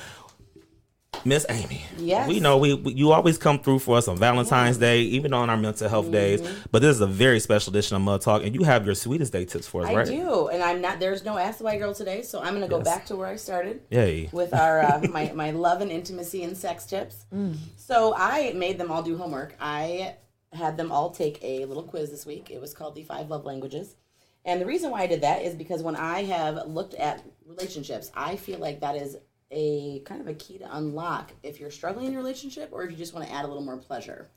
Miss 1.24 1.46
Amy. 1.48 1.84
Yes. 1.98 2.28
We 2.28 2.40
know 2.40 2.58
we, 2.58 2.74
we 2.74 2.92
you 2.92 3.12
always 3.12 3.38
come 3.38 3.58
through 3.58 3.78
for 3.80 3.96
us 3.96 4.08
on 4.08 4.16
Valentine's 4.18 4.76
Day, 4.78 5.00
even 5.00 5.32
on 5.32 5.48
our 5.50 5.56
mental 5.56 5.88
health 5.88 6.10
days. 6.10 6.40
But 6.70 6.82
this 6.82 6.94
is 6.94 7.00
a 7.00 7.06
very 7.06 7.40
special 7.40 7.70
edition 7.72 7.96
of 7.96 8.02
Mud 8.02 8.20
Talk, 8.20 8.42
and 8.42 8.54
you 8.54 8.62
have 8.64 8.84
your 8.86 8.94
sweetest 8.94 9.32
day 9.32 9.44
tips 9.44 9.66
for 9.66 9.82
us, 9.82 9.88
I 9.88 9.94
right? 9.94 10.08
I 10.08 10.10
do, 10.10 10.48
and 10.48 10.62
I'm 10.62 10.80
not. 10.80 11.00
There's 11.00 11.24
no 11.24 11.38
Ask 11.38 11.58
the 11.58 11.64
White 11.64 11.78
Girl 11.80 11.94
today, 11.94 12.22
so 12.22 12.40
I'm 12.40 12.54
gonna 12.54 12.68
go 12.68 12.78
Yes. 12.78 12.84
back 12.84 13.06
to 13.06 13.16
where 13.16 13.28
I 13.28 13.36
started. 13.36 13.80
Yay. 13.90 14.28
with 14.32 14.52
our 14.54 14.80
uh, 14.80 15.00
my 15.10 15.32
my 15.34 15.50
love 15.50 15.80
and 15.80 15.90
intimacy 15.90 16.42
and 16.44 16.56
sex 16.56 16.84
tips. 16.86 17.24
So 17.76 18.14
I 18.16 18.52
made 18.54 18.78
them 18.78 18.90
all 18.90 19.02
do 19.02 19.16
homework. 19.16 19.54
I 19.60 20.16
had 20.52 20.76
them 20.76 20.92
all 20.92 21.10
take 21.10 21.38
a 21.42 21.64
little 21.64 21.82
quiz 21.82 22.10
this 22.10 22.24
week. 22.24 22.50
It 22.50 22.60
was 22.60 22.72
called 22.74 22.94
the 22.94 23.02
Five 23.02 23.28
Love 23.30 23.44
Languages. 23.44 23.96
And 24.46 24.60
the 24.60 24.66
reason 24.66 24.90
why 24.90 25.00
I 25.00 25.06
did 25.06 25.22
that 25.22 25.40
is 25.42 25.54
because 25.54 25.82
when 25.82 25.96
I 25.96 26.24
have 26.24 26.66
looked 26.68 26.92
at 26.94 27.24
relationships, 27.46 28.10
I 28.14 28.36
feel 28.36 28.58
like 28.58 28.80
that 28.80 28.94
is 28.94 29.16
a 29.50 30.00
kind 30.00 30.20
of 30.20 30.28
a 30.28 30.34
key 30.34 30.58
to 30.58 30.76
unlock 30.76 31.32
if 31.42 31.60
you're 31.60 31.70
struggling 31.70 32.06
in 32.06 32.12
your 32.12 32.20
relationship 32.22 32.70
or 32.72 32.82
if 32.82 32.90
you 32.90 32.96
just 32.96 33.14
want 33.14 33.26
to 33.26 33.32
add 33.32 33.44
a 33.44 33.48
little 33.48 33.62
more 33.62 33.76
pleasure. 33.76 34.30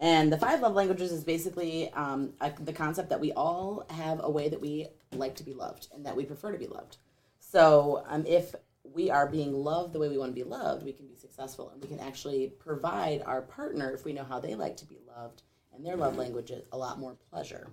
And 0.00 0.32
the 0.32 0.38
five 0.38 0.60
love 0.60 0.74
languages 0.74 1.12
is 1.12 1.24
basically 1.24 1.92
um, 1.92 2.32
a, 2.40 2.52
the 2.60 2.72
concept 2.72 3.10
that 3.10 3.20
we 3.20 3.32
all 3.32 3.86
have 3.90 4.20
a 4.22 4.30
way 4.30 4.48
that 4.48 4.60
we 4.60 4.88
like 5.12 5.36
to 5.36 5.44
be 5.44 5.54
loved 5.54 5.88
and 5.94 6.04
that 6.04 6.16
we 6.16 6.24
prefer 6.24 6.52
to 6.52 6.58
be 6.58 6.66
loved. 6.66 6.96
So 7.38 8.04
um, 8.08 8.26
if 8.26 8.54
we 8.82 9.10
are 9.10 9.28
being 9.28 9.52
loved 9.52 9.92
the 9.92 9.98
way 9.98 10.08
we 10.08 10.18
want 10.18 10.32
to 10.32 10.34
be 10.34 10.48
loved, 10.48 10.84
we 10.84 10.92
can 10.92 11.06
be 11.06 11.16
successful 11.16 11.70
and 11.70 11.80
we 11.80 11.88
can 11.88 12.00
actually 12.00 12.52
provide 12.58 13.22
our 13.24 13.42
partner, 13.42 13.92
if 13.92 14.04
we 14.04 14.12
know 14.12 14.24
how 14.24 14.40
they 14.40 14.54
like 14.54 14.76
to 14.78 14.86
be 14.86 14.98
loved 15.06 15.42
and 15.76 15.84
their 15.84 15.96
love 15.96 16.16
language 16.16 16.50
is 16.50 16.64
a 16.72 16.76
lot 16.78 16.98
more 16.98 17.16
pleasure. 17.30 17.68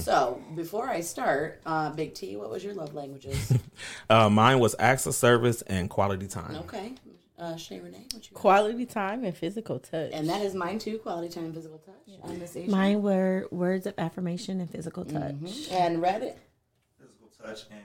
So 0.00 0.40
before 0.54 0.88
I 0.88 1.00
start, 1.00 1.60
uh, 1.66 1.90
Big 1.90 2.14
T, 2.14 2.36
what 2.36 2.50
was 2.50 2.64
your 2.64 2.74
love 2.74 2.94
languages? 2.94 3.52
Uh, 4.08 4.30
mine 4.30 4.58
was 4.60 4.74
acts 4.78 5.04
of 5.06 5.14
service 5.14 5.62
and 5.62 5.90
quality 5.90 6.26
time. 6.26 6.54
okay. 6.56 6.92
Uh, 7.38 7.54
Shay 7.56 7.80
Renee, 7.80 8.06
what 8.14 8.24
you 8.26 8.32
got? 8.34 8.40
Quality 8.40 8.86
time 8.86 9.22
and 9.24 9.36
physical 9.36 9.78
touch. 9.78 10.10
And 10.14 10.26
that 10.30 10.40
is 10.40 10.54
mine 10.54 10.78
too, 10.78 10.96
quality 10.98 11.28
time 11.28 11.44
and 11.46 11.54
physical 11.54 11.78
touch. 11.78 11.94
And 12.24 12.38
Miss 12.38 12.54
Aysha. 12.54 12.68
Mine 12.68 13.02
were 13.02 13.46
words 13.50 13.86
of 13.86 13.92
affirmation 13.98 14.60
and 14.60 14.70
physical 14.70 15.04
touch. 15.04 15.34
And 15.70 16.00
Red, 16.00 16.34
Physical 16.98 17.28
touch 17.44 17.66
and 17.70 17.82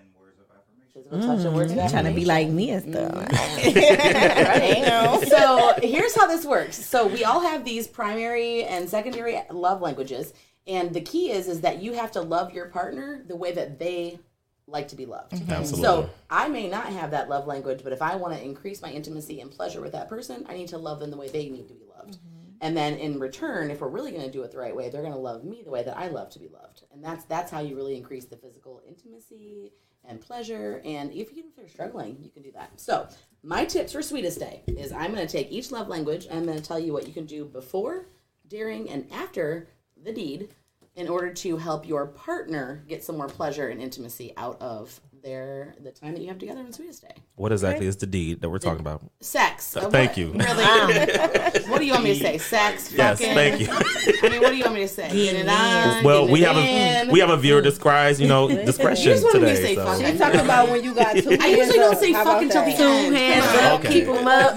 words 0.94 1.08
of 1.08 1.14
affirmation. 1.14 1.38
touch 1.38 1.46
and 1.46 1.56
words 1.56 1.72
of 1.72 1.92
Trying 1.92 2.06
to 2.06 2.12
be 2.12 2.26
like 2.26 2.50
me 2.50 2.72
and 2.72 2.94
stuff. 2.94 3.14
Mm-hmm. 3.14 5.24
so 5.26 5.74
here's 5.82 6.16
how 6.16 6.28
this 6.28 6.46
works. 6.46 6.84
So 6.86 7.08
we 7.08 7.24
all 7.24 7.40
have 7.40 7.66
these 7.66 7.88
primary 7.88 8.64
and 8.64 8.90
secondary 8.90 9.42
love 9.50 9.82
languages, 9.82 10.34
and 10.68 10.94
the 10.94 11.02
key 11.02 11.32
is 11.32 11.48
is 11.48 11.62
that 11.62 11.82
you 11.82 11.94
have 11.94 12.12
to 12.12 12.22
love 12.22 12.54
your 12.54 12.68
partner 12.68 13.24
the 13.28 13.36
way 13.36 13.52
that 13.54 13.80
they 13.80 14.20
like 14.68 14.88
to 14.90 14.96
be 14.96 15.06
loved. 15.06 15.34
Mm-hmm. 15.34 15.52
Absolutely. 15.52 15.86
So 15.86 16.10
I 16.30 16.48
may 16.48 16.70
not 16.70 16.88
have 16.88 17.12
that 17.12 17.30
love 17.30 17.48
language, 17.48 17.82
but 17.84 17.94
if 17.94 18.02
I 18.02 18.16
want 18.16 18.34
to 18.34 18.44
increase 18.44 18.82
my 18.82 18.92
intimacy 18.92 19.42
and 19.42 19.52
pleasure 19.52 19.82
with 19.82 19.92
that 19.92 20.08
person, 20.08 20.46
I 20.48 20.54
need 20.54 20.70
to 20.70 20.78
love 20.78 21.00
them 21.00 21.12
the 21.12 21.18
way 21.18 21.28
they 21.28 21.50
need 21.50 21.68
to 21.68 21.74
be 21.74 21.86
loved. 21.98 22.18
Mm-hmm. 22.18 22.31
And 22.62 22.78
then 22.78 22.94
in 22.94 23.20
return, 23.20 23.72
if 23.72 23.82
we're 23.82 23.90
really 23.90 24.12
going 24.12 24.24
to 24.24 24.32
do 24.32 24.44
it 24.44 24.52
the 24.52 24.60
right 24.60 24.76
way, 24.76 24.90
they're 24.90 25.02
going 25.02 25.14
to 25.14 25.20
love 25.20 25.44
me 25.44 25.64
the 25.64 25.72
way 25.72 25.84
that 25.84 25.98
I 25.98 26.08
love 26.10 26.30
to 26.30 26.40
be 26.40 26.48
loved. 26.48 26.84
And 26.94 27.04
that's 27.04 27.26
that's 27.26 27.52
how 27.52 27.60
you 27.60 27.76
really 27.76 27.98
increase 27.98 28.26
the 28.26 28.38
physical 28.38 28.82
intimacy 28.88 29.74
and 30.06 30.22
pleasure. 30.22 30.82
And 30.86 31.12
if 31.12 31.36
you 31.36 31.46
if 31.52 31.58
you're 31.58 31.68
struggling, 31.68 32.18
you 32.22 32.30
can 32.30 32.44
do 32.44 32.52
that. 32.52 32.80
So 32.80 33.08
my 33.44 33.66
tips 33.66 33.94
for 33.94 34.04
sweetest 34.04 34.40
day 34.40 34.62
is 34.68 34.92
I'm 34.92 35.12
going 35.14 35.26
to 35.26 35.32
take 35.32 35.52
each 35.52 35.72
love 35.72 35.88
language. 35.88 36.28
I'm 36.32 36.46
going 36.46 36.58
to 36.58 36.64
tell 36.64 36.80
you 36.80 36.94
what 36.94 37.08
you 37.08 37.14
can 37.14 37.26
do 37.26 37.46
before, 37.46 38.06
during, 38.48 38.90
and 38.90 39.12
after 39.12 39.68
the 40.04 40.14
deed 40.14 40.50
in 40.96 41.08
order 41.08 41.34
to 41.34 41.58
help 41.58 41.88
your 41.88 42.06
partner 42.06 42.84
get 42.88 43.04
some 43.04 43.18
more 43.18 43.28
pleasure 43.28 43.70
and 43.70 43.82
intimacy 43.82 44.34
out 44.38 44.62
of 44.62 45.00
their 45.22 45.76
the 45.82 45.92
time 45.92 46.14
that 46.14 46.22
you 46.22 46.28
have 46.28 46.40
together 46.40 46.60
on 46.62 46.72
sweetest 46.74 47.02
day. 47.04 47.14
What 47.36 47.52
exactly 47.52 47.86
is 47.88 47.96
the 47.98 48.06
deed 48.08 48.42
that 48.42 48.50
we're 48.50 48.60
talking 48.60 48.80
about? 48.80 49.04
Sex. 49.20 49.76
Uh, 49.76 49.90
thank 49.90 50.12
what- 50.12 50.18
you. 50.18 50.32
Really? 50.34 50.66
what 51.70 51.80
do 51.80 51.86
you 51.86 51.92
want 51.94 52.04
me 52.04 52.14
to 52.18 52.20
say? 52.20 52.38
Sex. 52.52 52.92
Yes, 52.94 53.20
fucking? 53.20 53.34
thank 53.36 53.60
you. 53.62 53.68
I 54.24 54.30
mean, 54.30 54.42
what 54.42 54.50
do 54.52 54.58
you 54.58 54.64
want 54.64 54.76
me 54.76 54.82
to 54.82 54.88
say? 54.88 55.10
Get 55.12 55.36
it 55.36 55.48
on. 55.50 56.04
Well, 56.04 56.28
we 56.28 56.44
it 56.44 56.48
have 56.48 56.58
a 56.58 57.12
we 57.12 57.20
have 57.20 57.30
a 57.30 57.38
viewer 57.38 57.62
describes 57.62 58.20
you 58.20 58.28
know 58.28 58.48
discretion 58.48 59.06
You 59.08 59.12
just 59.14 59.24
wanted 59.24 59.42
me 59.44 59.48
to 59.50 59.56
today. 59.56 59.68
say 59.68 59.76
So. 59.76 59.86
fuck. 59.86 60.02
She's 60.06 60.20
talking 60.20 60.40
about 60.42 60.70
when 60.70 60.84
you 60.84 60.94
got 60.94 61.16
two. 61.18 61.38
I 61.40 61.48
usually 61.48 61.78
don't 61.80 61.98
say 61.98 62.12
How 62.12 62.24
fuck 62.24 62.42
until 62.42 62.64
the 62.66 62.72
end. 62.72 62.78
Two 62.78 63.16
hands 63.16 63.46
up, 63.64 63.80
Okay. 63.80 63.94
keep 63.94 64.06
them 64.06 64.28
up. 64.28 64.56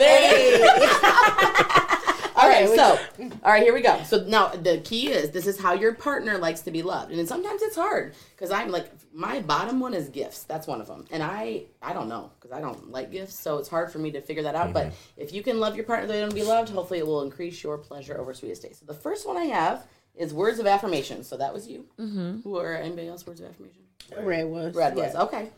All 2.44 2.50
right, 2.50 2.68
so 2.68 2.98
all 3.42 3.52
right, 3.52 3.62
here 3.62 3.74
we 3.74 3.80
go. 3.80 4.02
So 4.04 4.24
now 4.24 4.48
the 4.48 4.78
key 4.78 5.10
is 5.10 5.30
this 5.30 5.46
is 5.46 5.58
how 5.58 5.72
your 5.72 5.94
partner 5.94 6.38
likes 6.38 6.60
to 6.62 6.70
be 6.70 6.82
loved, 6.82 7.12
and 7.12 7.26
sometimes 7.28 7.62
it's 7.62 7.76
hard 7.76 8.14
because 8.36 8.50
I'm 8.50 8.70
like 8.70 8.90
my 9.12 9.40
bottom 9.40 9.80
one 9.80 9.94
is 9.94 10.08
gifts. 10.08 10.44
That's 10.44 10.66
one 10.66 10.80
of 10.80 10.86
them, 10.86 11.06
and 11.10 11.22
I 11.22 11.64
I 11.80 11.92
don't 11.92 12.08
know 12.08 12.30
because 12.38 12.52
I 12.56 12.60
don't 12.60 12.90
like 12.90 13.10
gifts, 13.10 13.34
so 13.38 13.58
it's 13.58 13.68
hard 13.68 13.90
for 13.90 13.98
me 13.98 14.10
to 14.12 14.20
figure 14.20 14.42
that 14.42 14.54
out. 14.54 14.72
But 14.72 14.92
if 15.16 15.32
you 15.32 15.42
can 15.42 15.60
love 15.60 15.76
your 15.76 15.84
partner 15.84 16.06
the 16.06 16.12
way 16.12 16.18
they 16.18 16.22
want 16.22 16.32
to 16.32 16.40
be 16.40 16.42
loved, 16.46 16.70
hopefully 16.70 16.98
it 16.98 17.06
will 17.06 17.22
increase 17.22 17.62
your 17.62 17.78
pleasure 17.78 18.18
over 18.18 18.34
sweetest 18.34 18.62
day. 18.62 18.72
So 18.72 18.84
the 18.86 18.94
first 18.94 19.26
one 19.26 19.36
I 19.36 19.44
have 19.44 19.86
is 20.14 20.32
words 20.34 20.58
of 20.58 20.66
affirmation. 20.66 21.24
So 21.24 21.36
that 21.38 21.52
was 21.52 21.66
you. 21.66 21.86
Mm-hmm. 21.98 22.40
Who 22.42 22.56
are 22.58 22.74
anybody 22.74 23.08
else 23.08 23.26
words 23.26 23.40
of 23.40 23.46
affirmation? 23.48 23.82
Red 24.20 24.46
was. 24.46 24.74
Red 24.74 24.94
was. 24.94 25.14
yeah. 25.14 25.22
Okay. 25.22 25.48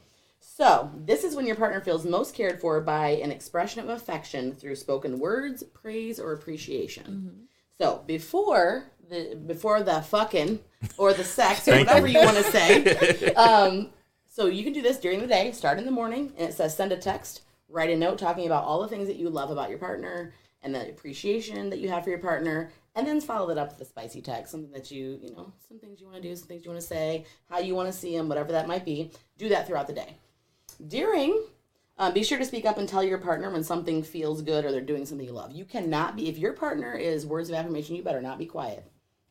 So, 0.48 0.90
this 0.94 1.24
is 1.24 1.34
when 1.34 1.46
your 1.46 1.56
partner 1.56 1.80
feels 1.80 2.06
most 2.06 2.34
cared 2.34 2.60
for 2.60 2.80
by 2.80 3.08
an 3.08 3.30
expression 3.30 3.80
of 3.82 3.88
affection 3.90 4.54
through 4.54 4.76
spoken 4.76 5.18
words, 5.18 5.62
praise, 5.62 6.18
or 6.18 6.32
appreciation. 6.32 7.48
So, 7.78 8.02
before 8.06 8.84
the 9.08 9.36
before 9.46 9.82
the 9.82 10.02
fucking 10.02 10.60
or 10.98 11.12
the 11.12 11.24
sex 11.24 11.66
or 11.68 11.78
whatever 11.78 12.06
you. 12.06 12.20
you 12.20 12.24
want 12.24 12.36
to 12.36 12.44
say, 12.44 13.34
um, 13.34 13.90
so 14.28 14.46
you 14.46 14.64
can 14.64 14.72
do 14.72 14.82
this 14.82 14.98
during 14.98 15.20
the 15.20 15.26
day. 15.26 15.52
Start 15.52 15.78
in 15.78 15.84
the 15.84 15.90
morning, 15.90 16.32
and 16.38 16.48
it 16.48 16.54
says 16.54 16.76
send 16.76 16.92
a 16.92 16.96
text, 16.96 17.42
write 17.68 17.90
a 17.90 17.96
note 17.96 18.18
talking 18.18 18.46
about 18.46 18.64
all 18.64 18.80
the 18.80 18.88
things 18.88 19.08
that 19.08 19.16
you 19.16 19.28
love 19.28 19.50
about 19.50 19.68
your 19.68 19.78
partner 19.78 20.32
and 20.62 20.74
the 20.74 20.88
appreciation 20.88 21.70
that 21.70 21.80
you 21.80 21.88
have 21.88 22.04
for 22.04 22.10
your 22.10 22.18
partner, 22.18 22.70
and 22.94 23.06
then 23.06 23.20
follow 23.20 23.48
that 23.48 23.58
up 23.58 23.72
with 23.72 23.80
a 23.80 23.84
spicy 23.84 24.22
text, 24.22 24.52
something 24.52 24.72
that 24.72 24.90
you 24.90 25.18
you 25.20 25.32
know, 25.34 25.52
some 25.68 25.78
things 25.78 26.00
you 26.00 26.06
want 26.06 26.22
to 26.22 26.28
do, 26.28 26.34
some 26.34 26.48
things 26.48 26.64
you 26.64 26.70
want 26.70 26.80
to 26.80 26.86
say, 26.86 27.24
how 27.50 27.58
you 27.58 27.74
want 27.74 27.92
to 27.92 27.98
see 27.98 28.16
them, 28.16 28.28
whatever 28.28 28.52
that 28.52 28.68
might 28.68 28.84
be. 28.84 29.10
Do 29.38 29.48
that 29.50 29.66
throughout 29.66 29.86
the 29.86 29.92
day. 29.92 30.16
During, 30.86 31.42
um, 31.98 32.12
be 32.12 32.22
sure 32.22 32.38
to 32.38 32.44
speak 32.44 32.64
up 32.66 32.78
and 32.78 32.88
tell 32.88 33.02
your 33.02 33.18
partner 33.18 33.50
when 33.50 33.64
something 33.64 34.02
feels 34.02 34.42
good 34.42 34.64
or 34.64 34.72
they're 34.72 34.80
doing 34.80 35.06
something 35.06 35.26
you 35.26 35.32
love. 35.32 35.52
You 35.52 35.64
cannot 35.64 36.16
be 36.16 36.28
if 36.28 36.38
your 36.38 36.52
partner 36.52 36.94
is 36.94 37.26
words 37.26 37.48
of 37.48 37.54
affirmation. 37.54 37.96
You 37.96 38.02
better 38.02 38.22
not 38.22 38.38
be 38.38 38.46
quiet 38.46 38.84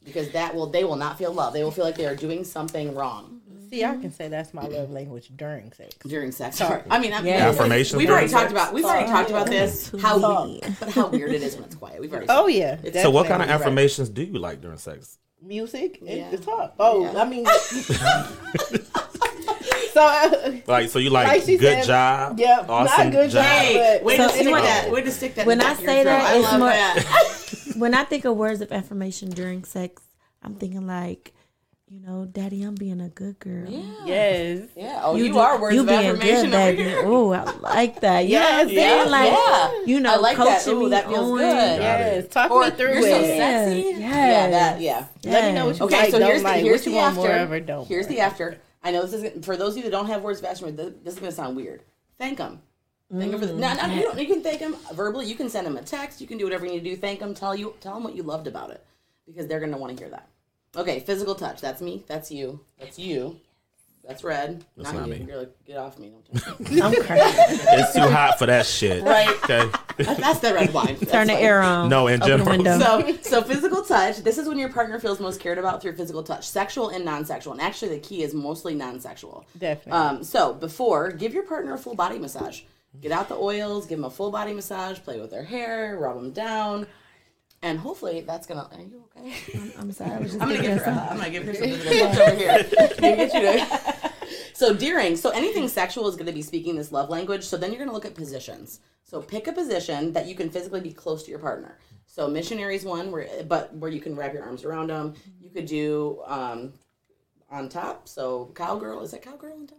because 0.03 0.31
that 0.31 0.55
will 0.55 0.67
they 0.67 0.83
will 0.83 0.95
not 0.95 1.17
feel 1.17 1.31
love. 1.33 1.53
They 1.53 1.63
will 1.63 1.71
feel 1.71 1.85
like 1.85 1.95
they 1.97 2.05
are 2.07 2.15
doing 2.15 2.43
something 2.43 2.93
wrong 2.95 3.41
See, 3.69 3.83
I 3.83 3.95
can 3.97 4.11
say 4.11 4.27
that's 4.27 4.53
my 4.53 4.65
love 4.67 4.91
language 4.91 5.31
during 5.35 5.71
sex. 5.73 5.95
during 6.05 6.31
sex. 6.31 6.57
Sorry, 6.57 6.81
I 6.89 6.99
mean, 6.99 7.13
I'm, 7.13 7.25
Yeah. 7.25 7.49
Affirmations 7.49 7.97
We've 7.97 8.09
already 8.09 8.27
during 8.27 8.41
talked 8.41 8.51
about 8.51 8.73
we've 8.73 8.85
already 8.85 9.07
talked 9.07 9.29
about 9.29 9.47
this. 9.47 9.91
How 10.01 10.19
Sorry. 10.19 10.59
but 10.79 10.89
how 10.89 11.07
weird 11.07 11.31
it 11.31 11.41
is 11.41 11.55
when 11.55 11.65
it's 11.65 11.75
quiet. 11.75 11.99
We've 11.99 12.11
already. 12.11 12.27
Oh 12.29 12.47
yeah. 12.47 12.77
So 13.01 13.09
what 13.09 13.27
kind 13.27 13.41
of 13.41 13.47
definitely. 13.47 13.53
affirmations 13.53 14.09
do 14.09 14.23
you 14.23 14.37
like 14.39 14.61
during 14.61 14.77
sex? 14.77 15.17
Music 15.41 15.99
and 16.01 16.09
Yeah. 16.09 16.31
guitar. 16.31 16.71
Oh, 16.79 17.03
Yeah. 17.03 17.21
I 17.21 17.25
mean. 17.27 17.45
so. 19.95 20.01
Uh, 20.05 20.51
Like 20.67 20.89
so 20.89 20.99
you 20.99 21.09
like, 21.09 21.27
Like 21.27 21.45
good 21.45 21.59
said, 21.61 21.83
job, 21.85 22.39
Yep, 22.39 22.69
awesome 22.69 23.05
not 23.05 23.11
good 23.13 23.31
job. 23.31 23.43
Hey, 23.45 24.01
way 24.03 24.17
So 24.17 24.27
to 24.27 24.33
stick 24.33 24.45
that. 24.53 24.91
Way 24.91 25.01
to 25.01 25.11
stick 25.11 25.35
that. 25.35 25.45
When 25.47 25.61
I 25.61 25.63
back 25.63 25.79
of 25.79 25.85
say 25.85 26.03
throat. 26.03 26.11
that, 26.11 26.25
I 26.25 26.35
it's 26.35 26.43
love 26.43 26.59
more- 26.59 26.69
that. 26.69 27.75
when 27.77 27.93
I 27.93 28.03
think 28.03 28.25
of 28.25 28.35
words 28.37 28.61
of 28.61 28.71
affirmation 28.71 29.29
during 29.29 29.63
sex, 29.63 30.01
I'm 30.43 30.55
thinking 30.55 30.85
like, 30.87 31.33
you 31.87 31.99
know, 32.01 32.25
Daddy, 32.25 32.63
I'm 32.63 32.73
being 32.75 32.99
a 32.99 33.09
good 33.09 33.37
girl. 33.39 33.69
Yeah. 33.69 33.83
yes. 34.05 34.67
Yeah. 34.75 35.01
Oh, 35.03 35.15
you, 35.15 35.27
do- 35.31 35.37
are 35.37 35.61
words 35.61 35.75
you 35.75 35.81
of 35.81 35.87
being 35.87 35.99
affirmation 36.07 36.49
good, 36.49 36.53
over 36.55 36.71
baby. 36.77 36.83
here. 36.89 37.01
Oh, 37.05 37.31
I 37.31 37.43
like 37.59 38.01
that. 38.01 38.27
You 38.27 38.39
know 38.39 38.47
I'm 38.49 38.69
Yeah, 38.69 38.75
saying? 39.03 39.11
Like, 39.11 39.31
yeah. 39.31 39.71
you 39.85 39.99
know, 39.99 40.13
I 40.13 40.17
like 40.17 40.37
that. 40.37 40.61
coaching 40.65 40.73
Ooh, 40.77 40.83
me 40.85 40.89
that 40.89 41.07
feels 41.07 41.31
on. 41.31 41.37
good. 41.37 41.79
Yes. 41.81 42.27
Talk 42.29 42.51
Or 42.51 42.61
me 42.65 42.69
through 42.71 42.93
you're 42.93 43.01
so 43.03 43.19
it. 43.19 43.37
sexy. 43.37 43.81
Yes. 43.81 43.99
Yeah, 43.99 44.49
that. 44.49 44.81
Yeah. 44.81 45.05
Let 45.25 45.45
me 45.45 45.51
know 45.53 45.65
what 45.67 45.77
you 45.79 45.85
Okay, 45.85 45.97
like, 45.99 46.11
so 46.11 46.19
don't 46.19 46.27
here's 46.27 46.41
the 46.41 46.47
like, 46.47 46.63
here's 46.63 46.79
what 46.81 46.85
you 46.87 46.91
the 46.93 46.97
want 46.97 47.17
after. 47.17 47.27
more 47.29 47.37
of 47.37 47.51
or 47.51 47.59
don't. 47.59 47.87
Here's 47.87 48.07
the 48.07 48.19
after. 48.19 48.57
I 48.85 48.91
know 48.91 49.01
this 49.01 49.13
isn't 49.13 49.43
for 49.43 49.57
those 49.57 49.71
of 49.71 49.77
you 49.77 49.83
that 49.83 49.89
don't 49.89 50.05
have 50.05 50.21
words 50.21 50.39
of 50.39 50.45
affirmation. 50.45 50.77
This, 50.77 50.93
this 51.03 51.13
is 51.15 51.19
gonna 51.19 51.31
sound 51.31 51.55
weird. 51.55 51.81
Thank 52.19 52.37
them. 52.37 52.61
Thank 53.11 53.31
them 53.31 53.39
for 53.39 53.47
the, 53.47 53.53
mm, 53.53 53.57
no, 53.57 53.73
no, 53.73 53.93
you, 53.93 54.01
don't, 54.03 54.19
you 54.19 54.27
can 54.27 54.43
thank 54.43 54.59
them 54.59 54.75
verbally. 54.93 55.25
You 55.25 55.35
can 55.35 55.49
send 55.49 55.65
them 55.65 55.75
a 55.75 55.81
text. 55.81 56.21
You 56.21 56.27
can 56.27 56.37
do 56.37 56.43
whatever 56.43 56.65
you 56.65 56.73
need 56.73 56.83
to 56.83 56.89
do. 56.91 56.95
Thank 56.95 57.19
them. 57.19 57.33
Tell 57.33 57.55
you 57.55 57.73
tell 57.81 57.95
them 57.95 58.03
what 58.03 58.15
you 58.15 58.21
loved 58.21 58.45
about 58.45 58.69
it 58.69 58.85
because 59.25 59.47
they're 59.47 59.59
gonna 59.59 59.77
want 59.77 59.97
to 59.97 60.01
hear 60.01 60.11
that. 60.11 60.29
Okay, 60.77 60.99
physical 60.99 61.33
touch. 61.33 61.61
That's 61.61 61.81
me. 61.81 62.03
That's 62.07 62.31
you. 62.31 62.59
That's 62.79 62.99
you. 62.99 63.39
That's 64.07 64.23
red. 64.23 64.63
That's 64.77 64.93
not, 64.93 65.07
not 65.07 65.17
you. 65.17 65.25
me. 65.25 65.25
You're 65.27 65.39
like, 65.39 65.65
get 65.65 65.77
off 65.77 65.97
me. 65.97 66.09
Don't 66.09 66.41
touch 66.41 66.59
me. 66.71 66.81
I'm 66.81 66.93
crying. 67.03 67.21
It's 67.37 67.93
too 67.93 68.01
hot 68.01 68.37
for 68.37 68.45
that 68.45 68.65
shit. 68.65 69.03
Right. 69.03 69.29
Okay. 69.43 69.69
That's 69.97 70.39
the 70.39 70.53
red 70.53 70.73
wine. 70.73 70.97
That's 70.99 71.11
Turn 71.11 71.27
the 71.27 71.33
fine. 71.33 71.43
air 71.43 71.61
on. 71.61 71.89
No, 71.89 72.07
in 72.07 72.21
general. 72.21 72.63
So, 72.79 73.17
so 73.21 73.41
physical 73.41 73.83
touch. 73.83 74.17
This 74.17 74.37
is 74.37 74.47
when 74.47 74.59
your 74.59 74.69
partner 74.69 74.99
feels 74.99 75.19
most 75.19 75.39
cared 75.39 75.57
about 75.57 75.81
through 75.81 75.95
physical 75.95 76.21
touch, 76.21 76.47
sexual 76.47 76.89
and 76.89 77.03
non-sexual. 77.03 77.53
And 77.53 77.61
actually, 77.61 77.89
the 77.95 77.99
key 77.99 78.21
is 78.23 78.33
mostly 78.33 78.75
non-sexual. 78.75 79.45
Definitely. 79.57 79.91
Um, 79.91 80.23
so 80.23 80.53
before, 80.53 81.11
give 81.11 81.33
your 81.33 81.43
partner 81.43 81.73
a 81.73 81.77
full 81.77 81.95
body 81.95 82.19
massage. 82.19 82.61
Get 83.01 83.11
out 83.11 83.27
the 83.27 83.35
oils, 83.35 83.87
give 83.87 83.97
them 83.97 84.05
a 84.05 84.09
full 84.09 84.31
body 84.31 84.53
massage, 84.53 84.99
play 84.99 85.19
with 85.19 85.31
their 85.31 85.43
hair, 85.43 85.97
rub 85.97 86.15
them 86.15 86.31
down, 86.31 86.87
and 87.65 87.79
hopefully 87.79 88.21
that's 88.21 88.45
gonna. 88.47 88.69
Are 88.71 88.79
you 88.81 89.03
okay? 89.17 89.33
I'm 89.79 89.91
sorry. 89.91 90.11
I 90.11 90.19
was 90.19 90.31
just 90.31 90.41
I'm 90.41 90.49
gonna 90.49 90.61
thinking 90.61 90.75
give 90.77 90.85
her. 90.85 90.91
of 90.91 90.97
A, 90.97 91.11
I'm 91.11 91.17
gonna 91.17 91.29
give 91.31 91.43
her 91.45 91.53
some 91.53 91.69
physical 91.69 92.21
over 92.21 92.35
here. 92.35 92.63
Get 92.99 93.33
you 93.33 93.41
to- 93.41 94.11
So 94.53 94.73
during, 94.73 95.17
so 95.17 95.31
anything 95.31 95.67
sexual 95.67 96.07
is 96.07 96.15
going 96.15 96.27
to 96.27 96.31
be 96.31 96.41
speaking 96.41 96.77
this 96.77 96.91
love 96.93 97.09
language. 97.09 97.43
So 97.43 97.57
then 97.57 97.71
you're 97.71 97.77
going 97.79 97.89
to 97.89 97.93
look 97.93 98.05
at 98.05 98.15
positions. 98.15 98.79
So 99.03 99.21
pick 99.21 99.47
a 99.47 99.51
position 99.51 100.13
that 100.13 100.27
you 100.27 100.35
can 100.35 100.49
physically 100.49 100.79
be 100.79 100.93
close 100.93 101.23
to 101.23 101.29
your 101.29 101.39
partner. 101.39 101.77
So 102.05 102.29
missionaries 102.29 102.85
one, 102.85 103.11
where 103.11 103.27
but 103.47 103.75
where 103.75 103.91
you 103.91 103.99
can 103.99 104.15
wrap 104.15 104.33
your 104.33 104.43
arms 104.43 104.63
around 104.63 104.87
them. 104.91 105.13
You 105.41 105.49
could 105.49 105.65
do 105.65 106.21
um, 106.25 106.73
on 107.51 107.67
top. 107.67 108.07
So 108.07 108.51
cowgirl 108.55 109.01
is 109.03 109.11
that 109.11 109.23
cowgirl 109.23 109.53
on 109.59 109.67
top? 109.67 109.77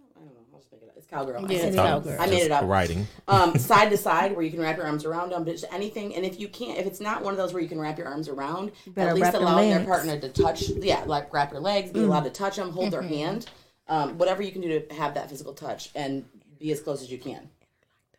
I 0.57 0.57
don't 0.57 0.57
know. 0.57 0.57
I'll 0.57 0.61
just 0.61 0.73
make 0.73 0.83
it. 0.83 0.89
up. 0.89 0.97
It's 0.97 1.07
cowgirl. 1.07 1.45
I 1.45 1.49
Yeah, 1.53 1.59
it's 1.59 1.77
it. 1.77 1.79
cowgirl. 1.79 2.17
I 2.21 2.27
made 2.27 2.43
it 2.43 2.51
up 2.51 2.65
Writing. 2.65 3.07
um, 3.29 3.59
side 3.59 3.91
to 3.91 3.97
side 3.97 4.35
where 4.35 4.45
you 4.45 4.51
can 4.51 4.61
wrap 4.61 4.77
your 4.77 4.87
arms 4.87 5.05
around 5.05 5.31
them, 5.31 5.45
but 5.45 5.53
just 5.53 5.65
anything. 5.73 6.15
And 6.15 6.25
if 6.25 6.41
you 6.41 6.49
can't, 6.49 6.79
if 6.79 6.87
it's 6.87 7.01
not 7.01 7.23
one 7.23 7.33
of 7.33 7.39
those 7.39 7.53
where 7.53 7.63
you 7.63 7.69
can 7.69 7.79
wrap 7.81 7.99
your 7.99 8.09
arms 8.09 8.29
around, 8.29 8.73
better 8.89 9.11
at 9.11 9.15
least 9.15 9.33
wrap 9.33 9.35
your 9.35 9.55
their 9.63 9.85
partner 9.85 10.19
to 10.19 10.29
touch, 10.31 10.69
yeah, 10.69 11.03
like 11.07 11.33
wrap 11.33 11.53
your 11.53 11.61
legs, 11.61 11.91
be 11.91 12.01
allowed 12.01 12.25
to 12.25 12.31
touch 12.31 12.57
them, 12.57 12.71
hold 12.71 12.93
their 12.93 13.03
hand, 13.03 13.47
um, 13.89 14.17
whatever 14.19 14.43
you 14.43 14.53
can 14.53 14.61
do 14.63 14.81
to 14.81 14.95
have 14.95 15.15
that 15.15 15.29
physical 15.31 15.53
touch 15.53 15.91
and 15.95 16.25
be 16.59 16.73
as 16.73 16.81
close 16.81 17.03
as 17.03 17.11
you 17.11 17.19
can. 17.19 17.49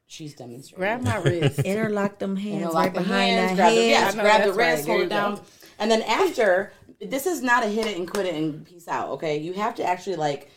She's 0.10 0.34
demonstrating. 0.36 0.80
Grab 0.80 1.02
my 1.02 1.18
wrist. 1.18 1.60
Interlock 1.66 2.18
them 2.20 2.38
hands 2.38 2.62
Interlock 2.64 2.76
right 2.86 2.94
the 2.94 3.00
behind 3.02 3.32
hands, 3.32 3.50
that 3.52 3.56
grab 3.58 3.74
the, 3.76 3.82
head. 3.82 3.90
yes, 3.90 4.16
know, 4.16 4.22
grab 4.24 4.42
the 4.42 4.46
that's 4.48 4.58
right. 4.58 4.72
wrist, 4.72 4.88
hold 4.88 4.98
you 5.00 5.04
it 5.06 5.10
go. 5.10 5.16
down. 5.16 5.42
And 5.80 5.92
then 5.92 6.02
after, 6.04 6.72
this 7.02 7.26
is 7.26 7.42
not 7.42 7.64
a 7.64 7.68
hit 7.68 7.86
it 7.88 7.98
and 7.98 8.10
quit 8.10 8.26
it 8.26 8.36
and 8.36 8.66
peace 8.66 8.88
out, 8.88 9.10
okay? 9.10 9.38
You 9.38 9.52
have 9.54 9.76
to 9.76 9.84
actually 9.84 10.16
like 10.16 10.50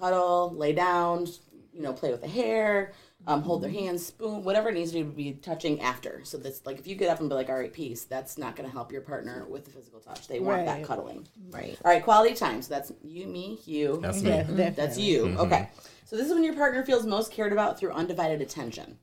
cuddle, 0.00 0.54
lay 0.56 0.72
down, 0.72 1.26
you 1.72 1.82
know, 1.82 1.92
play 1.92 2.10
with 2.10 2.20
the 2.20 2.28
hair, 2.28 2.92
um, 3.26 3.42
hold 3.42 3.62
their 3.62 3.70
hands, 3.70 4.06
spoon, 4.06 4.42
whatever 4.44 4.70
it 4.70 4.74
needs 4.74 4.92
to 4.92 5.04
be 5.04 5.32
touching 5.32 5.80
after. 5.80 6.22
So 6.24 6.38
that's 6.38 6.64
like 6.64 6.78
if 6.78 6.86
you 6.86 6.94
get 6.94 7.10
up 7.10 7.20
and 7.20 7.28
be 7.28 7.34
like, 7.34 7.48
all 7.48 7.56
right, 7.56 7.72
peace, 7.72 8.04
that's 8.04 8.38
not 8.38 8.56
going 8.56 8.68
to 8.68 8.72
help 8.72 8.90
your 8.90 9.02
partner 9.02 9.46
with 9.48 9.64
the 9.64 9.70
physical 9.70 10.00
touch. 10.00 10.26
They 10.26 10.40
want 10.40 10.64
that 10.66 10.84
cuddling. 10.84 11.28
Right. 11.50 11.78
All 11.84 11.90
right, 11.90 12.02
quality 12.02 12.34
time. 12.34 12.62
So 12.62 12.74
that's 12.74 12.92
you, 13.02 13.26
me, 13.26 13.58
you. 13.66 13.98
That's 14.02 14.22
me. 14.22 14.30
definitely. 14.30 14.70
That's 14.70 14.98
you. 14.98 15.36
Okay. 15.38 15.68
So 16.06 16.16
this 16.16 16.26
is 16.26 16.34
when 16.34 16.44
your 16.44 16.54
partner 16.54 16.82
feels 16.84 17.06
most 17.06 17.30
cared 17.30 17.52
about 17.52 17.78
through 17.78 17.92
undivided 17.92 18.40
attention. 18.40 18.98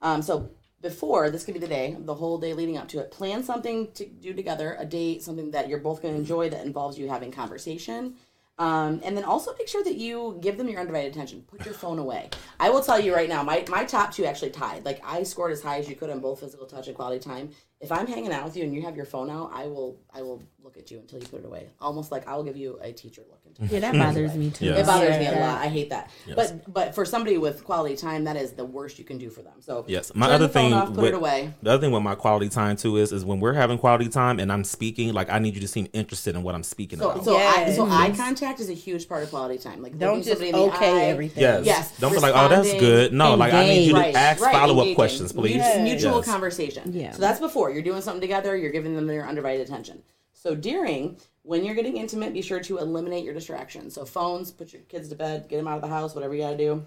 Um, 0.00 0.22
so 0.22 0.50
before 0.80 1.30
this 1.30 1.44
could 1.44 1.54
be 1.54 1.60
the 1.60 1.66
day, 1.68 1.96
the 1.98 2.14
whole 2.14 2.38
day 2.38 2.52
leading 2.52 2.76
up 2.76 2.88
to 2.88 2.98
it. 2.98 3.10
Plan 3.10 3.42
something 3.42 3.90
to 3.92 4.04
do 4.04 4.34
together, 4.34 4.76
a 4.78 4.84
date, 4.84 5.22
something 5.22 5.50
that 5.52 5.68
you're 5.68 5.78
both 5.78 6.02
going 6.02 6.14
to 6.14 6.20
enjoy 6.20 6.50
that 6.50 6.66
involves 6.66 6.98
you 6.98 7.08
having 7.08 7.30
conversation. 7.30 8.16
Um, 8.62 9.00
and 9.02 9.16
then 9.16 9.24
also 9.24 9.52
make 9.58 9.66
sure 9.66 9.82
that 9.82 9.96
you 9.96 10.38
give 10.40 10.56
them 10.56 10.68
your 10.68 10.78
undivided 10.78 11.10
attention. 11.10 11.42
Put 11.48 11.64
your 11.64 11.74
phone 11.74 11.98
away. 11.98 12.30
I 12.60 12.70
will 12.70 12.80
tell 12.80 13.00
you 13.00 13.12
right 13.12 13.28
now, 13.28 13.42
my, 13.42 13.64
my 13.68 13.84
top 13.84 14.12
two 14.12 14.24
actually 14.24 14.50
tied. 14.50 14.84
Like 14.84 15.00
I 15.04 15.24
scored 15.24 15.50
as 15.50 15.60
high 15.60 15.78
as 15.78 15.88
you 15.88 15.96
could 15.96 16.10
on 16.10 16.20
both 16.20 16.38
physical 16.38 16.64
touch 16.66 16.86
and 16.86 16.94
quality 16.94 17.18
time. 17.18 17.50
If 17.82 17.90
I'm 17.92 18.06
hanging 18.06 18.32
out 18.32 18.44
with 18.44 18.56
you 18.56 18.62
and 18.64 18.74
you 18.74 18.82
have 18.82 18.96
your 18.96 19.04
phone 19.06 19.28
out, 19.28 19.50
I 19.52 19.66
will 19.66 19.98
I 20.14 20.22
will 20.22 20.42
look 20.62 20.76
at 20.76 20.90
you 20.90 20.98
until 21.00 21.18
you 21.18 21.26
put 21.26 21.40
it 21.40 21.46
away. 21.46 21.68
Almost 21.80 22.12
like 22.12 22.28
I'll 22.28 22.44
give 22.44 22.56
you 22.56 22.78
a 22.80 22.92
teacher 22.92 23.22
look. 23.28 23.40
Until 23.44 23.66
Yeah, 23.74 23.80
that 23.80 23.94
bothers 23.94 24.34
me 24.36 24.50
too. 24.50 24.66
Yes. 24.66 24.78
it 24.78 24.86
bothers 24.86 25.18
me 25.18 25.26
a 25.26 25.32
lot. 25.32 25.58
I 25.58 25.66
hate 25.66 25.90
that. 25.90 26.10
Yes. 26.26 26.36
But 26.36 26.72
but 26.72 26.94
for 26.94 27.04
somebody 27.04 27.38
with 27.38 27.64
quality 27.64 27.96
time, 27.96 28.24
that 28.24 28.36
is 28.36 28.52
the 28.52 28.64
worst 28.64 28.98
you 28.98 29.04
can 29.04 29.18
do 29.18 29.28
for 29.30 29.42
them. 29.42 29.54
So 29.60 29.84
Yes. 29.88 30.14
My 30.14 30.26
turn 30.26 30.34
other 30.36 30.46
the 30.46 30.52
phone 30.52 30.70
thing 30.70 30.74
off, 30.74 30.88
put 30.88 30.96
with, 30.98 31.04
it 31.06 31.14
away. 31.14 31.52
The 31.62 31.70
other 31.72 31.80
thing 31.80 31.90
with 31.92 32.02
my 32.02 32.14
quality 32.14 32.48
time 32.48 32.76
too 32.76 32.96
is 32.96 33.12
is 33.12 33.24
when 33.24 33.40
we're 33.40 33.52
having 33.52 33.78
quality 33.78 34.08
time 34.08 34.38
and 34.38 34.52
I'm 34.52 34.62
speaking, 34.64 35.12
like 35.12 35.28
I 35.30 35.38
need 35.40 35.54
you 35.54 35.60
to 35.62 35.68
seem 35.68 35.88
interested 35.92 36.36
in 36.36 36.42
what 36.44 36.54
I'm 36.54 36.62
speaking 36.62 37.00
So 37.00 37.10
about. 37.10 37.24
so 37.24 37.36
I, 37.36 37.40
Yes. 37.40 37.76
so 37.76 37.86
eye 37.86 38.06
contact 38.06 38.32
contact 38.32 38.60
is 38.60 38.70
a 38.70 38.74
huge 38.74 39.08
part 39.08 39.22
of 39.24 39.30
quality 39.30 39.58
time. 39.58 39.82
Like 39.82 39.98
Don't 39.98 40.22
just 40.22 40.40
in 40.40 40.52
the 40.52 40.58
okay 40.58 41.06
eye. 41.06 41.10
everything. 41.10 41.42
Yes. 41.42 41.66
Yes, 41.66 41.98
Don't 41.98 42.12
be 42.12 42.18
like, 42.20 42.34
oh, 42.36 42.48
that's 42.48 42.72
good. 42.74 43.12
No, 43.12 43.34
like 43.34 43.52
I 43.52 43.64
need 43.64 43.86
you 43.86 43.94
to 43.94 43.98
Right, 44.00 44.14
ask 44.14 44.40
right, 44.42 44.52
follow 44.52 44.80
up 44.88 44.94
questions, 44.94 45.32
please. 45.32 45.56
Mutual, 45.56 45.82
mutual 45.82 46.22
conversation. 46.22 46.92
Yeah. 46.92 47.12
So 47.12 47.18
that's 47.18 47.40
before 47.40 47.71
you're 47.72 47.82
doing 47.82 48.02
something 48.02 48.20
together. 48.20 48.56
You're 48.56 48.72
giving 48.72 48.94
them 48.94 49.06
their 49.06 49.26
undivided 49.26 49.66
attention. 49.66 50.02
So 50.32 50.54
during, 50.54 51.18
when 51.42 51.64
you're 51.64 51.74
getting 51.74 51.96
intimate, 51.96 52.32
be 52.32 52.42
sure 52.42 52.60
to 52.60 52.78
eliminate 52.78 53.24
your 53.24 53.34
distractions. 53.34 53.94
So 53.94 54.04
phones, 54.04 54.50
put 54.50 54.72
your 54.72 54.82
kids 54.82 55.08
to 55.10 55.14
bed, 55.14 55.48
get 55.48 55.56
them 55.56 55.68
out 55.68 55.76
of 55.76 55.82
the 55.82 55.88
house, 55.88 56.14
whatever 56.14 56.34
you 56.34 56.42
got 56.42 56.50
to 56.50 56.56
do. 56.56 56.86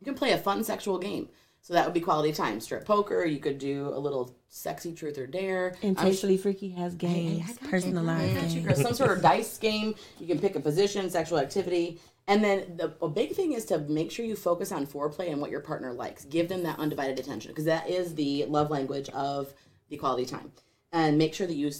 You 0.00 0.04
can 0.04 0.14
play 0.14 0.32
a 0.32 0.38
fun 0.38 0.64
sexual 0.64 0.98
game. 0.98 1.28
So 1.60 1.74
that 1.74 1.84
would 1.84 1.94
be 1.94 2.00
quality 2.00 2.32
time. 2.32 2.60
Strip 2.60 2.84
poker. 2.84 3.24
You 3.26 3.40
could 3.40 3.58
do 3.58 3.88
a 3.88 3.98
little 3.98 4.34
sexy 4.48 4.94
truth 4.94 5.18
or 5.18 5.26
dare. 5.26 5.76
And 5.82 5.98
Tastefully 5.98 6.38
Freaky 6.38 6.70
has 6.70 6.94
games, 6.94 7.58
personalized 7.68 8.54
games. 8.54 8.80
Some 8.80 8.94
sort 8.94 9.10
of 9.10 9.22
dice 9.22 9.58
game. 9.58 9.94
You 10.18 10.26
can 10.26 10.38
pick 10.38 10.54
a 10.54 10.60
position, 10.60 11.10
sexual 11.10 11.38
activity. 11.38 12.00
And 12.26 12.44
then 12.44 12.76
the 12.76 12.94
a 13.02 13.08
big 13.08 13.32
thing 13.32 13.52
is 13.52 13.64
to 13.66 13.78
make 13.80 14.10
sure 14.10 14.24
you 14.24 14.36
focus 14.36 14.70
on 14.70 14.86
foreplay 14.86 15.32
and 15.32 15.40
what 15.40 15.50
your 15.50 15.60
partner 15.60 15.92
likes. 15.92 16.24
Give 16.26 16.48
them 16.48 16.62
that 16.62 16.78
undivided 16.78 17.18
attention 17.18 17.50
because 17.50 17.64
that 17.64 17.88
is 17.88 18.14
the 18.14 18.44
love 18.46 18.70
language 18.70 19.08
of 19.10 19.52
the 19.88 19.96
quality 19.96 20.26
time. 20.26 20.52
And 20.92 21.18
make 21.18 21.34
sure 21.34 21.46
that 21.46 21.54
you 21.54 21.70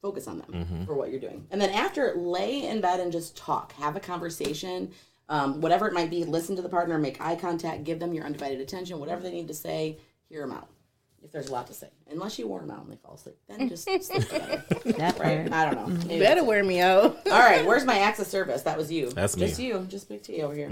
focus 0.00 0.28
on 0.28 0.38
them 0.38 0.52
Mm-hmm. 0.52 0.84
for 0.84 0.94
what 0.94 1.10
you're 1.10 1.20
doing. 1.20 1.46
And 1.50 1.60
then 1.60 1.70
after, 1.70 2.14
lay 2.14 2.66
in 2.66 2.80
bed 2.80 3.00
and 3.00 3.10
just 3.10 3.36
talk. 3.36 3.72
Have 3.74 3.96
a 3.96 4.00
conversation. 4.00 4.90
Um, 5.28 5.60
whatever 5.60 5.88
it 5.88 5.94
might 5.94 6.10
be, 6.10 6.24
listen 6.24 6.54
to 6.56 6.62
the 6.62 6.68
partner, 6.68 6.98
make 6.98 7.20
eye 7.20 7.36
contact, 7.36 7.84
give 7.84 7.98
them 7.98 8.12
your 8.12 8.24
undivided 8.24 8.60
attention. 8.60 8.98
Whatever 9.00 9.22
they 9.22 9.30
need 9.32 9.48
to 9.48 9.54
say, 9.54 9.98
hear 10.28 10.42
them 10.42 10.52
out. 10.52 10.68
If 11.22 11.32
there's 11.32 11.48
a 11.48 11.52
lot 11.52 11.66
to 11.68 11.72
say, 11.72 11.88
unless 12.10 12.38
you 12.38 12.46
wear 12.46 12.60
them 12.60 12.70
out 12.70 12.82
and 12.84 12.92
they 12.92 12.96
fall 12.96 13.14
asleep, 13.14 13.36
then 13.48 13.66
just 13.70 13.84
sleep 13.88 14.02
together. 14.28 14.62
That 14.98 15.18
Right? 15.18 15.50
I 15.50 15.64
don't 15.64 15.76
know. 15.88 16.06
Maybe 16.06 16.22
Better 16.22 16.44
wear 16.44 16.62
me 16.62 16.82
out. 16.82 17.16
All 17.26 17.32
right, 17.38 17.64
where's 17.64 17.86
my 17.86 17.98
access 18.00 18.28
service? 18.28 18.60
That 18.60 18.76
was 18.76 18.92
you. 18.92 19.08
That's 19.08 19.34
me. 19.34 19.46
Just 19.46 19.58
you. 19.58 19.86
Just 19.88 20.10
big 20.10 20.22
T 20.22 20.42
over 20.42 20.54
here. 20.54 20.68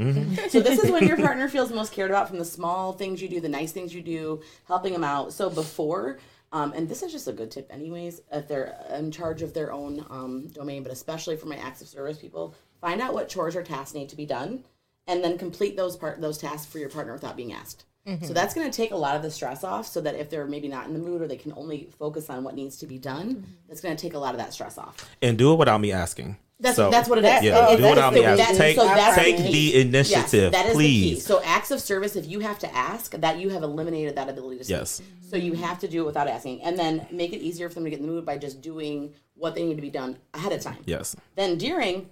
So 0.50 0.60
this 0.60 0.78
is 0.84 0.90
when 0.90 1.08
your 1.08 1.16
partner 1.16 1.48
feels 1.48 1.72
most 1.72 1.94
cared 1.94 2.10
about 2.10 2.28
from 2.28 2.38
the 2.38 2.44
small 2.44 2.92
things 2.92 3.22
you 3.22 3.30
do, 3.30 3.40
the 3.40 3.48
nice 3.48 3.72
things 3.72 3.94
you 3.94 4.02
do, 4.02 4.42
helping 4.68 4.92
them 4.92 5.04
out. 5.04 5.32
So 5.32 5.48
before, 5.48 6.18
um, 6.52 6.72
and 6.74 6.88
this 6.88 7.02
is 7.02 7.12
just 7.12 7.28
a 7.28 7.32
good 7.32 7.50
tip, 7.50 7.70
anyways. 7.72 8.20
If 8.30 8.46
they're 8.48 8.76
in 8.94 9.10
charge 9.10 9.42
of 9.42 9.54
their 9.54 9.72
own 9.72 10.04
um, 10.10 10.48
domain, 10.48 10.82
but 10.82 10.92
especially 10.92 11.36
for 11.36 11.46
my 11.46 11.56
acts 11.56 11.80
of 11.80 11.88
service 11.88 12.18
people, 12.18 12.54
find 12.80 13.00
out 13.00 13.14
what 13.14 13.28
chores 13.28 13.56
or 13.56 13.62
tasks 13.62 13.94
need 13.94 14.08
to 14.10 14.16
be 14.16 14.26
done, 14.26 14.64
and 15.06 15.24
then 15.24 15.38
complete 15.38 15.76
those 15.76 15.96
part 15.96 16.20
those 16.20 16.38
tasks 16.38 16.70
for 16.70 16.78
your 16.78 16.88
partner 16.88 17.12
without 17.12 17.36
being 17.36 17.52
asked. 17.52 17.84
So 18.22 18.32
that's 18.32 18.52
going 18.52 18.68
to 18.68 18.76
take 18.76 18.90
a 18.90 18.96
lot 18.96 19.14
of 19.14 19.22
the 19.22 19.30
stress 19.30 19.62
off, 19.62 19.86
so 19.86 20.00
that 20.00 20.16
if 20.16 20.28
they're 20.28 20.48
maybe 20.48 20.66
not 20.66 20.88
in 20.88 20.92
the 20.92 20.98
mood 20.98 21.22
or 21.22 21.28
they 21.28 21.36
can 21.36 21.52
only 21.56 21.88
focus 22.00 22.28
on 22.30 22.42
what 22.42 22.56
needs 22.56 22.76
to 22.78 22.86
be 22.88 22.98
done, 22.98 23.46
that's 23.68 23.80
going 23.80 23.94
to 23.96 24.02
take 24.02 24.14
a 24.14 24.18
lot 24.18 24.34
of 24.34 24.38
that 24.38 24.52
stress 24.52 24.76
off. 24.76 25.08
And 25.22 25.38
do 25.38 25.52
it 25.52 25.56
without 25.56 25.80
me 25.80 25.92
asking. 25.92 26.36
That's 26.62 26.76
So- 26.76 26.90
that's 26.90 27.08
what 27.08 27.18
it 27.18 27.24
is. 27.24 27.42
Yeah, 27.42 27.42
It- 27.42 27.42
do 27.42 27.52
that 27.52 27.70
it 27.72 27.74
is 27.74 27.90
without 27.90 28.10
the- 28.14 28.20
me 28.20 28.24
that- 28.24 28.54
Take, 28.56 28.76
so 28.76 28.84
that's 28.84 29.16
take 29.16 29.36
key. 29.36 29.52
the 29.72 29.80
initiative, 29.80 30.52
Yes, 30.52 30.52
that 30.52 30.66
is 30.66 30.72
please. 30.74 31.08
the 31.10 31.14
key. 31.16 31.20
So 31.20 31.42
acts 31.44 31.70
of 31.72 31.80
service, 31.80 32.14
if 32.16 32.26
you 32.28 32.38
have 32.40 32.58
to 32.60 32.74
ask, 32.74 33.12
that 33.20 33.38
you 33.38 33.48
have 33.50 33.62
eliminated 33.64 34.14
that 34.16 34.28
ability 34.28 34.58
to 34.58 34.64
say. 34.64 34.74
Yes. 34.74 35.02
So 35.28 35.36
you 35.36 35.54
have 35.54 35.78
to 35.80 35.88
do 35.88 36.02
it 36.02 36.06
without 36.06 36.28
asking, 36.28 36.62
and 36.62 36.78
then 36.78 37.06
make 37.10 37.32
it 37.32 37.40
easier 37.42 37.68
for 37.68 37.74
them 37.74 37.84
to 37.84 37.90
get 37.90 37.98
in 38.00 38.06
the 38.06 38.12
mood 38.12 38.24
by 38.24 38.38
just 38.38 38.62
doing 38.62 39.12
what 39.34 39.54
they 39.56 39.64
need 39.64 39.74
to 39.76 39.82
be 39.82 39.90
done 39.90 40.16
ahead 40.34 40.52
of 40.52 40.60
time. 40.60 40.78
Yes. 40.86 41.16
Then 41.34 41.58
during, 41.58 42.06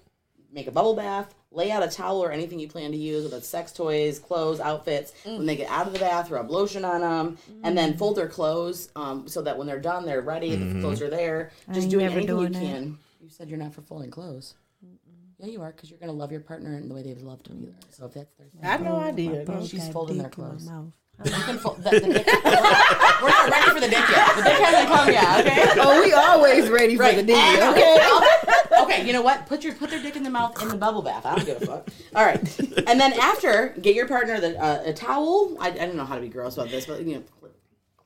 make 0.53 0.67
a 0.67 0.73
bubble 0.73 0.95
bath, 0.95 1.33
lay 1.53 1.71
out 1.71 1.83
a 1.85 1.89
towel 1.89 2.23
or 2.23 2.33
anything 2.33 2.59
you 2.59 2.67
plan 2.69 2.91
to 2.91 2.97
use, 2.97 3.25
whether 3.25 3.37
it's 3.37 3.47
sex 3.49 3.71
toys, 3.73 4.19
clothes, 4.19 4.59
outfits. 4.59 5.13
When 5.25 5.47
they 5.47 5.55
get 5.57 5.69
out 5.71 5.87
of 5.87 5.93
the 5.93 5.99
bath, 6.01 6.31
rub 6.31 6.51
lotion 6.51 6.85
on 6.85 7.01
them, 7.03 7.39
and 7.63 7.77
then 7.79 7.97
fold 7.97 8.17
their 8.17 8.29
clothes 8.29 8.89
um, 8.97 9.29
so 9.29 9.43
that 9.43 9.59
when 9.59 9.67
they're 9.69 9.79
done, 9.81 10.07
they're 10.07 10.23
ready. 10.23 10.57
The 10.57 10.81
clothes 10.81 11.01
are 11.03 11.11
there. 11.11 11.51
Just 11.69 11.83
ain't 11.83 11.91
doing 11.91 12.05
never 12.07 12.19
anything 12.19 12.37
you 12.37 12.49
doing 12.49 12.53
that. 12.53 12.59
can. 12.61 12.99
You 13.21 13.29
said 13.29 13.49
you're 13.49 13.59
not 13.59 13.75
for 13.75 13.83
folding 13.83 14.11
clothes. 14.11 14.55
Yeah, 15.39 15.47
you 15.47 15.63
are, 15.63 15.73
because 15.73 15.91
you're 15.91 15.99
gonna 15.99 16.13
love 16.13 16.33
your 16.33 16.41
partner 16.41 16.77
in 16.77 16.89
the 16.89 16.95
way 16.95 17.03
they've 17.03 17.21
loved 17.23 17.49
you. 17.49 17.55
Either. 17.63 17.73
So 17.91 18.07
if 18.07 18.15
that's 18.15 18.35
their 18.35 18.47
thing, 18.47 18.61
I 18.63 18.77
know 18.79 18.99
no 18.99 19.05
idea. 19.07 19.45
she's 19.67 19.85
Got 19.85 19.93
folding 19.93 20.19
their 20.19 20.29
dick 20.29 20.39
in 20.39 20.45
my 20.45 20.51
clothes. 20.51 20.67
mouth. 20.67 20.93
You 21.25 21.31
can 21.33 21.59
fold 21.59 21.77
the, 21.85 21.91
the 21.91 22.01
dick. 22.01 22.27
We're 22.27 23.29
not, 23.29 23.51
ready 23.51 23.71
for 23.73 23.81
the 23.81 23.89
dick 23.89 24.09
yet. 24.09 24.37
The 24.37 24.43
dick 24.43 24.53
hasn't 24.59 24.89
come 24.89 25.09
yet. 25.11 25.47
Okay. 25.47 25.67
Oh, 25.83 26.03
we 26.03 26.13
always 26.15 26.71
ready 26.71 26.97
for 26.97 27.13
the 27.13 27.23
dick. 27.23 27.37
And- 27.37 27.77
Okay. 27.77 28.83
okay, 28.83 29.07
you 29.07 29.13
know 29.13 29.21
what? 29.23 29.47
Put 29.47 29.63
your 29.63 29.75
put 29.75 29.91
their 29.91 30.01
dick 30.03 30.17
in 30.17 30.23
the 30.23 30.31
mouth 30.31 30.61
in 30.63 30.69
the 30.69 30.77
bubble 30.77 31.03
bath. 31.03 31.27
I 31.27 31.37
don't 31.37 31.45
give 31.45 31.61
a 31.63 31.67
fuck. 31.67 31.89
All 32.15 32.25
right, 32.25 32.41
and 32.87 32.99
then 33.01 33.13
after, 33.21 33.75
get 33.83 33.95
your 33.95 34.09
partner 34.09 34.41
the, 34.41 34.59
uh, 34.59 34.83
a 34.87 34.93
towel. 34.95 35.57
I, 35.61 35.69
I 35.69 35.73
don't 35.73 35.97
know 35.97 36.05
how 36.07 36.15
to 36.17 36.21
be 36.23 36.29
gross 36.29 36.55
about 36.57 36.71
this, 36.71 36.87
but 36.87 37.03
you 37.05 37.17
know, 37.17 37.23
cl- 37.41 37.53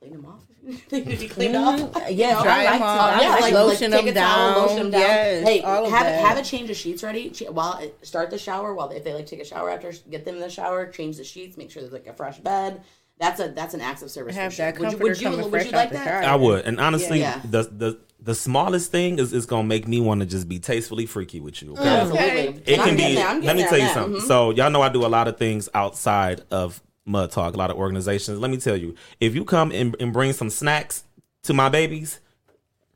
clean 0.09 0.21
them 0.21 0.25
off. 0.25 0.41
they 0.89 1.01
need 1.01 1.11
to 1.15 1.17
be 1.19 1.27
cleaned 1.27 1.55
off. 1.55 1.79
Yes, 2.09 2.41
Dry 2.43 2.61
I 2.61 2.63
like 2.65 2.73
them 2.73 2.81
off. 2.83 3.21
Yeah, 3.21 3.29
like 3.29 3.41
like, 3.41 3.53
lotion 3.53 3.91
like 3.91 4.01
take 4.05 4.13
them 4.15 4.23
a 4.23 4.25
towel, 4.27 4.53
down. 4.55 4.61
lotion 4.63 4.77
them 4.77 4.91
down. 4.91 5.01
Yes, 5.01 5.47
hey, 5.47 5.61
all 5.61 5.85
of 5.85 5.91
have 5.91 6.03
that. 6.05 6.25
have 6.25 6.37
a 6.37 6.43
change 6.43 6.69
of 6.69 6.75
sheets 6.75 7.03
ready. 7.03 7.29
Ch- 7.29 7.43
While 7.49 7.81
start 8.01 8.29
the 8.31 8.37
shower. 8.37 8.73
While 8.73 8.89
if 8.89 9.03
they 9.03 9.13
like 9.13 9.25
take 9.27 9.41
a 9.41 9.45
shower 9.45 9.69
after, 9.69 9.91
get 10.09 10.25
them 10.25 10.35
in 10.35 10.41
the 10.41 10.49
shower. 10.49 10.87
Change 10.87 11.17
the 11.17 11.23
sheets. 11.23 11.57
Make 11.57 11.71
sure 11.71 11.81
there's 11.81 11.93
like 11.93 12.07
a 12.07 12.13
fresh 12.13 12.39
bed. 12.39 12.81
That's 13.19 13.39
a 13.39 13.49
that's 13.49 13.73
an 13.73 13.81
acts 13.81 14.01
of 14.01 14.11
service. 14.11 14.35
Have 14.35 14.51
for 14.51 14.55
sure. 14.57 14.71
that 14.71 14.79
Would 14.79 14.91
you, 14.91 14.97
would 14.97 15.21
you, 15.21 15.29
would 15.43 15.49
fresh 15.51 15.65
you 15.67 15.71
like 15.71 15.91
that? 15.91 16.03
shower. 16.05 16.23
I 16.23 16.35
would. 16.35 16.65
And 16.65 16.79
honestly, 16.79 17.19
Yeah. 17.19 17.41
the 17.49 17.63
the 17.63 17.99
the 18.19 18.33
smallest 18.35 18.91
thing 18.91 19.19
is, 19.19 19.33
is 19.33 19.45
gonna 19.45 19.67
make 19.67 19.87
me 19.87 20.01
want 20.01 20.21
to 20.21 20.25
just 20.25 20.49
be 20.49 20.57
tastefully 20.57 21.05
freaky 21.05 21.39
with 21.39 21.61
you. 21.61 21.73
Okay. 21.73 21.87
Absolutely. 21.87 22.63
It 22.65 22.69
And 22.69 22.81
I'm 22.81 22.87
can 22.87 22.97
be. 22.97 23.15
there, 23.15 23.27
I'm 23.27 23.41
Let 23.41 23.55
me 23.55 23.63
tell 23.63 23.77
you 23.77 23.83
on 23.83 23.87
that. 23.87 23.93
something. 23.93 24.21
Mhm. 24.21 24.27
So 24.27 24.49
y'all 24.49 24.71
know 24.71 24.81
I 24.81 24.89
do 24.89 25.05
a 25.05 25.07
lot 25.07 25.27
of 25.27 25.37
things 25.37 25.69
outside 25.75 26.41
of 26.49 26.81
Mud 27.05 27.31
Talk. 27.31 27.53
A 27.53 27.57
lot 27.57 27.71
of 27.71 27.77
organizations. 27.77 28.39
Let 28.39 28.51
me 28.51 28.57
tell 28.57 28.75
you, 28.77 28.95
if 29.19 29.35
you 29.35 29.45
come 29.45 29.71
and, 29.71 29.95
and 29.99 30.11
bring 30.11 30.33
some 30.33 30.49
snacks 30.49 31.03
to 31.43 31.53
my 31.53 31.69
babies, 31.69 32.19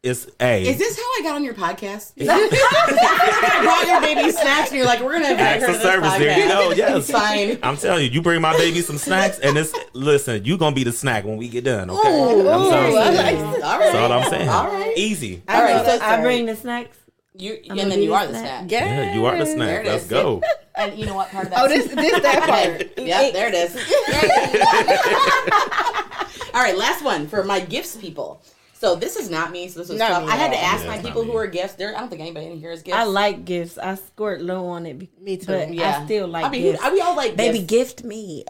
it's 0.02 0.28
a 0.40 0.66
Is 0.66 0.78
this 0.78 0.98
how 0.98 1.04
I 1.04 1.20
got 1.24 1.36
on 1.36 1.44
your 1.44 1.54
podcast? 1.54 2.14
I 2.22 3.60
brought 3.64 3.86
your 3.86 4.00
baby 4.02 4.32
snacks, 4.32 4.70
and 4.70 4.78
you're 4.78 4.86
like, 4.86 5.02
"We're 5.02 5.12
gonna 5.12 5.32
invite 5.32 5.42
Acts 5.46 5.66
her 5.66 5.72
to 5.74 5.76
of 5.76 5.82
service. 5.82 6.10
podcast." 6.10 6.20
There 6.20 6.40
you 6.40 6.48
go. 6.48 6.72
Yes. 6.72 7.12
fine. 7.12 7.60
I'm 7.62 7.76
telling 7.76 8.06
you, 8.06 8.10
you 8.10 8.22
bring 8.22 8.40
my 8.42 8.56
baby 8.58 8.80
some 8.82 8.98
snacks, 8.98 9.40
and 9.40 9.58
it's 9.58 9.74
listen. 9.92 10.46
You 10.46 10.58
gonna 10.58 10.74
be 10.74 10.86
the 10.86 10.94
snack 10.94 11.26
when 11.26 11.36
we 11.36 11.50
get 11.50 11.66
done. 11.66 11.90
Okay. 11.90 12.10
Ooh, 12.18 12.50
I'm 12.50 12.70
sorry. 12.70 12.94
ooh, 12.94 12.96
I 12.98 13.10
like 13.10 13.16
That's 13.38 13.64
All 13.64 13.80
right. 13.80 13.96
all 13.96 14.12
I'm 14.14 14.30
saying. 14.30 14.48
All 14.50 14.68
right. 14.68 14.94
Easy. 14.98 15.44
All 15.50 15.62
right. 15.62 15.86
So 15.86 16.00
I 16.02 16.22
bring 16.22 16.46
the 16.46 16.56
snacks. 16.56 16.98
You, 17.36 17.58
gonna 17.68 17.82
and 17.82 17.92
then 17.92 18.02
you 18.02 18.14
are 18.14 18.26
the 18.28 18.34
snack. 18.34 18.70
snack. 18.70 18.72
Yeah. 18.72 18.86
Yeah, 18.86 19.14
you 19.16 19.26
are 19.26 19.38
the 19.38 19.44
There 19.46 19.56
snack. 19.56 19.86
it 19.86 19.90
Let's 19.90 20.04
is. 20.06 20.10
go. 20.10 20.42
And 20.76 20.98
you 20.98 21.06
know 21.06 21.14
what 21.16 21.30
part 21.30 21.44
of 21.44 21.50
that? 21.52 21.60
Oh, 21.62 21.68
this 21.68 21.88
this 21.94 22.22
that 22.22 22.40
part. 22.48 22.98
Yep, 23.06 23.34
there 23.34 23.50
it 23.50 23.54
is. 23.54 23.76
All 26.54 26.62
right, 26.64 26.78
last 26.78 27.04
one 27.04 27.28
for 27.28 27.44
my 27.44 27.60
gifts 27.60 27.98
people. 27.98 28.42
So 28.74 28.96
this 28.96 29.18
is 29.18 29.30
not 29.30 29.52
me. 29.52 29.68
So 29.68 29.82
this 29.82 29.90
was 29.90 30.00
Not 30.00 30.08
tough. 30.22 30.30
I 30.30 30.38
had 30.38 30.52
to 30.54 30.58
ask 30.58 30.86
Yeah, 30.86 30.92
my 30.92 30.98
people 31.02 31.26
not 31.26 31.32
who 31.34 31.38
are 31.38 31.48
gifts. 31.48 31.74
There, 31.74 31.94
I 31.96 32.00
don't 32.00 32.08
think 32.10 32.22
anybody 32.22 32.46
in 32.48 32.58
here 32.60 32.72
is 32.72 32.82
gifts. 32.82 32.98
I 32.98 33.04
like 33.04 33.44
gifts. 33.44 33.78
I 33.78 33.96
squirt 33.96 34.42
low 34.42 34.68
on 34.68 34.86
it. 34.86 35.20
Me 35.22 35.36
too. 35.36 35.48
But 35.48 35.74
Yeah. 35.74 36.00
I 36.02 36.06
still 36.06 36.30
like 36.30 36.46
I 36.46 36.50
mean, 36.50 36.62
gifts. 36.62 36.92
we 36.92 37.02
all 37.02 37.16
like 37.18 37.36
Baby, 37.36 37.60
gifts. 37.60 37.68
gift 37.96 38.04
me. 38.06 38.46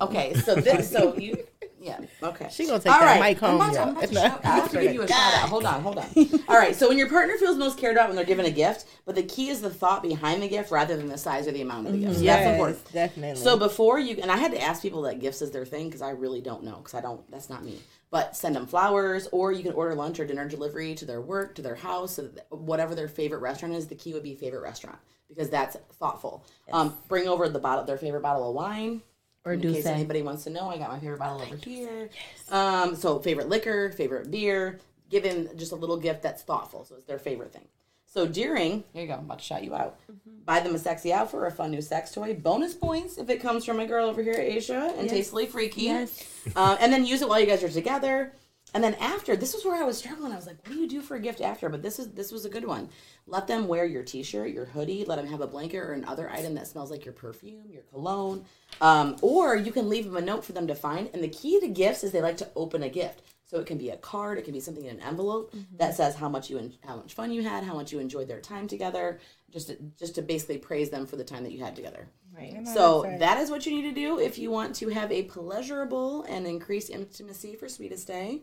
Okay, 0.00 0.34
so 0.34 0.56
this, 0.56 0.90
so 0.90 1.14
you, 1.16 1.38
yeah, 1.80 2.00
okay. 2.22 2.48
She 2.50 2.66
gonna 2.66 2.80
take 2.80 2.92
All 2.92 3.00
that 3.00 3.20
right, 3.20 3.30
mic 3.30 3.38
home, 3.38 3.60
I'm 3.60 3.70
about 3.70 3.88
I'm 3.88 3.96
about 3.96 4.08
to 4.08 4.14
shout- 4.14 4.44
I 4.44 4.48
have 4.48 4.70
to 4.70 4.80
give 4.80 4.94
you 4.94 5.02
a 5.02 5.08
shout 5.08 5.34
out. 5.34 5.48
Hold 5.48 5.64
on, 5.64 5.82
hold 5.82 5.98
on. 5.98 6.06
All 6.48 6.56
right, 6.56 6.74
so 6.74 6.88
when 6.88 6.98
your 6.98 7.08
partner 7.08 7.36
feels 7.36 7.56
most 7.56 7.78
cared 7.78 7.96
about 7.96 8.08
when 8.08 8.16
they're 8.16 8.24
given 8.24 8.46
a 8.46 8.50
gift, 8.50 8.86
but 9.04 9.14
the 9.14 9.22
key 9.22 9.48
is 9.48 9.60
the 9.60 9.70
thought 9.70 10.02
behind 10.02 10.42
the 10.42 10.48
gift 10.48 10.70
rather 10.70 10.96
than 10.96 11.08
the 11.08 11.18
size 11.18 11.46
or 11.46 11.52
the 11.52 11.62
amount 11.62 11.86
of 11.86 11.92
the 11.92 11.98
gift. 12.00 12.16
So 12.16 12.24
that's 12.24 12.50
important. 12.50 12.92
Definitely. 12.92 13.42
So 13.42 13.56
before 13.56 13.98
you, 13.98 14.18
and 14.20 14.30
I 14.30 14.36
had 14.36 14.52
to 14.52 14.62
ask 14.62 14.82
people 14.82 15.02
that 15.02 15.20
gifts 15.20 15.42
is 15.42 15.50
their 15.50 15.64
thing 15.64 15.86
because 15.86 16.02
I 16.02 16.10
really 16.10 16.40
don't 16.40 16.64
know 16.64 16.76
because 16.76 16.94
I 16.94 17.00
don't. 17.00 17.28
That's 17.30 17.50
not 17.50 17.64
me. 17.64 17.78
But 18.10 18.34
send 18.34 18.56
them 18.56 18.66
flowers, 18.66 19.28
or 19.32 19.52
you 19.52 19.62
can 19.62 19.72
order 19.72 19.94
lunch 19.94 20.18
or 20.18 20.26
dinner 20.26 20.48
delivery 20.48 20.94
to 20.94 21.04
their 21.04 21.20
work, 21.20 21.54
to 21.56 21.62
their 21.62 21.74
house, 21.74 22.14
so 22.14 22.30
whatever 22.48 22.94
their 22.94 23.08
favorite 23.08 23.40
restaurant 23.40 23.74
is. 23.74 23.86
The 23.86 23.94
key 23.94 24.14
would 24.14 24.22
be 24.22 24.34
favorite 24.34 24.62
restaurant 24.62 24.98
because 25.28 25.50
that's 25.50 25.76
thoughtful. 25.92 26.44
Um, 26.72 26.96
bring 27.08 27.28
over 27.28 27.48
the 27.50 27.58
bottle, 27.58 27.84
their 27.84 27.98
favorite 27.98 28.22
bottle 28.22 28.48
of 28.48 28.54
wine. 28.54 29.02
Or 29.48 29.54
in 29.54 29.60
do 29.60 29.72
case 29.72 29.84
say. 29.84 29.94
anybody 29.94 30.20
wants 30.22 30.44
to 30.44 30.50
know, 30.50 30.68
I 30.68 30.76
got 30.76 30.90
my 30.90 30.98
favorite 30.98 31.18
bottle 31.18 31.40
over 31.40 31.56
here. 31.56 32.10
Yes. 32.12 32.52
Um, 32.52 32.94
so 32.94 33.18
favorite 33.18 33.48
liquor, 33.48 33.90
favorite 33.92 34.30
beer. 34.30 34.78
Give 35.08 35.22
them 35.22 35.48
just 35.56 35.72
a 35.72 35.76
little 35.76 35.96
gift 35.96 36.22
that's 36.22 36.42
thoughtful. 36.42 36.84
So 36.84 36.96
it's 36.96 37.06
their 37.06 37.18
favorite 37.18 37.52
thing. 37.52 37.64
So 38.04 38.26
during, 38.26 38.84
here 38.92 39.02
you 39.02 39.08
go, 39.08 39.14
I'm 39.14 39.20
about 39.20 39.38
to 39.38 39.44
shout 39.44 39.64
you 39.64 39.74
out. 39.74 39.98
Buy 40.44 40.60
them 40.60 40.74
a 40.74 40.78
sexy 40.78 41.12
outfit 41.12 41.40
or 41.40 41.46
a 41.46 41.50
fun 41.50 41.70
new 41.70 41.82
sex 41.82 42.12
toy. 42.12 42.34
Bonus 42.34 42.74
points 42.74 43.18
if 43.18 43.28
it 43.30 43.40
comes 43.40 43.64
from 43.64 43.80
a 43.80 43.86
girl 43.86 44.06
over 44.06 44.22
here, 44.22 44.34
Aysha, 44.34 44.98
and 44.98 45.08
Tastefully 45.08 45.46
Freaky. 45.46 45.82
Yes. 45.82 46.24
Uh, 46.56 46.76
and 46.80 46.92
then 46.92 47.06
use 47.06 47.22
it 47.22 47.28
while 47.28 47.40
you 47.40 47.46
guys 47.46 47.62
are 47.62 47.68
together. 47.68 48.32
And 48.78 48.84
then 48.84 48.94
after, 49.00 49.34
this 49.34 49.54
was 49.54 49.64
where 49.64 49.74
I 49.74 49.84
was 49.84 49.98
struggling. 49.98 50.30
I 50.30 50.36
was 50.36 50.46
like, 50.46 50.64
what 50.64 50.72
do 50.72 50.78
you 50.78 50.86
do 50.86 51.00
for 51.00 51.16
a 51.16 51.20
gift 51.20 51.40
after? 51.40 51.68
But 51.68 51.82
this 51.82 51.98
is 51.98 52.12
this 52.12 52.30
was 52.30 52.44
a 52.44 52.48
good 52.48 52.64
one. 52.64 52.90
Let 53.26 53.48
them 53.48 53.66
wear 53.66 53.84
your 53.84 54.04
t-shirt, 54.04 54.52
your 54.52 54.66
hoodie. 54.66 55.04
Let 55.04 55.16
them 55.16 55.26
have 55.26 55.40
a 55.40 55.48
blanket 55.48 55.78
or 55.78 55.94
another 55.94 56.30
item 56.30 56.54
that 56.54 56.68
smells 56.68 56.88
like 56.88 57.04
your 57.04 57.12
perfume, 57.12 57.64
your 57.72 57.82
cologne. 57.82 58.44
Um, 58.80 59.16
or 59.20 59.56
you 59.56 59.72
can 59.72 59.88
leave 59.88 60.04
them 60.04 60.16
a 60.16 60.20
note 60.20 60.44
for 60.44 60.52
them 60.52 60.68
to 60.68 60.76
find. 60.76 61.10
And 61.12 61.24
the 61.24 61.28
key 61.28 61.58
to 61.58 61.66
gifts 61.66 62.04
is 62.04 62.12
they 62.12 62.22
like 62.22 62.36
to 62.36 62.48
open 62.54 62.84
a 62.84 62.88
gift. 62.88 63.22
So 63.46 63.58
it 63.58 63.66
can 63.66 63.78
be 63.78 63.90
a 63.90 63.96
card, 63.96 64.38
it 64.38 64.44
can 64.44 64.54
be 64.54 64.60
something 64.60 64.84
in 64.84 64.98
an 64.98 65.02
envelope 65.02 65.52
that 65.78 65.96
says 65.96 66.14
how 66.14 66.28
much 66.28 66.48
you 66.48 66.58
en- 66.58 66.74
how 66.86 66.96
much 66.98 67.14
fun 67.14 67.32
you 67.32 67.42
had, 67.42 67.64
how 67.64 67.74
much 67.74 67.90
you 67.90 67.98
enjoyed 67.98 68.28
their 68.28 68.40
time 68.40 68.68
together, 68.68 69.18
just 69.50 69.68
to, 69.68 69.78
just 69.98 70.14
to 70.14 70.22
basically 70.22 70.58
praise 70.58 70.90
them 70.90 71.04
for 71.04 71.16
the 71.16 71.24
time 71.24 71.42
that 71.42 71.50
you 71.50 71.64
had 71.64 71.74
together. 71.74 72.08
Right. 72.32 72.64
So 72.68 73.02
that 73.18 73.38
is 73.38 73.50
what 73.50 73.66
you 73.66 73.72
need 73.72 73.88
to 73.88 74.00
do 74.00 74.20
if 74.20 74.38
you 74.38 74.52
want 74.52 74.76
to 74.76 74.90
have 74.90 75.10
a 75.10 75.24
pleasurable 75.24 76.22
and 76.24 76.46
increased 76.46 76.90
intimacy 76.90 77.56
for 77.56 77.68
sweetest 77.68 78.06
day. 78.06 78.42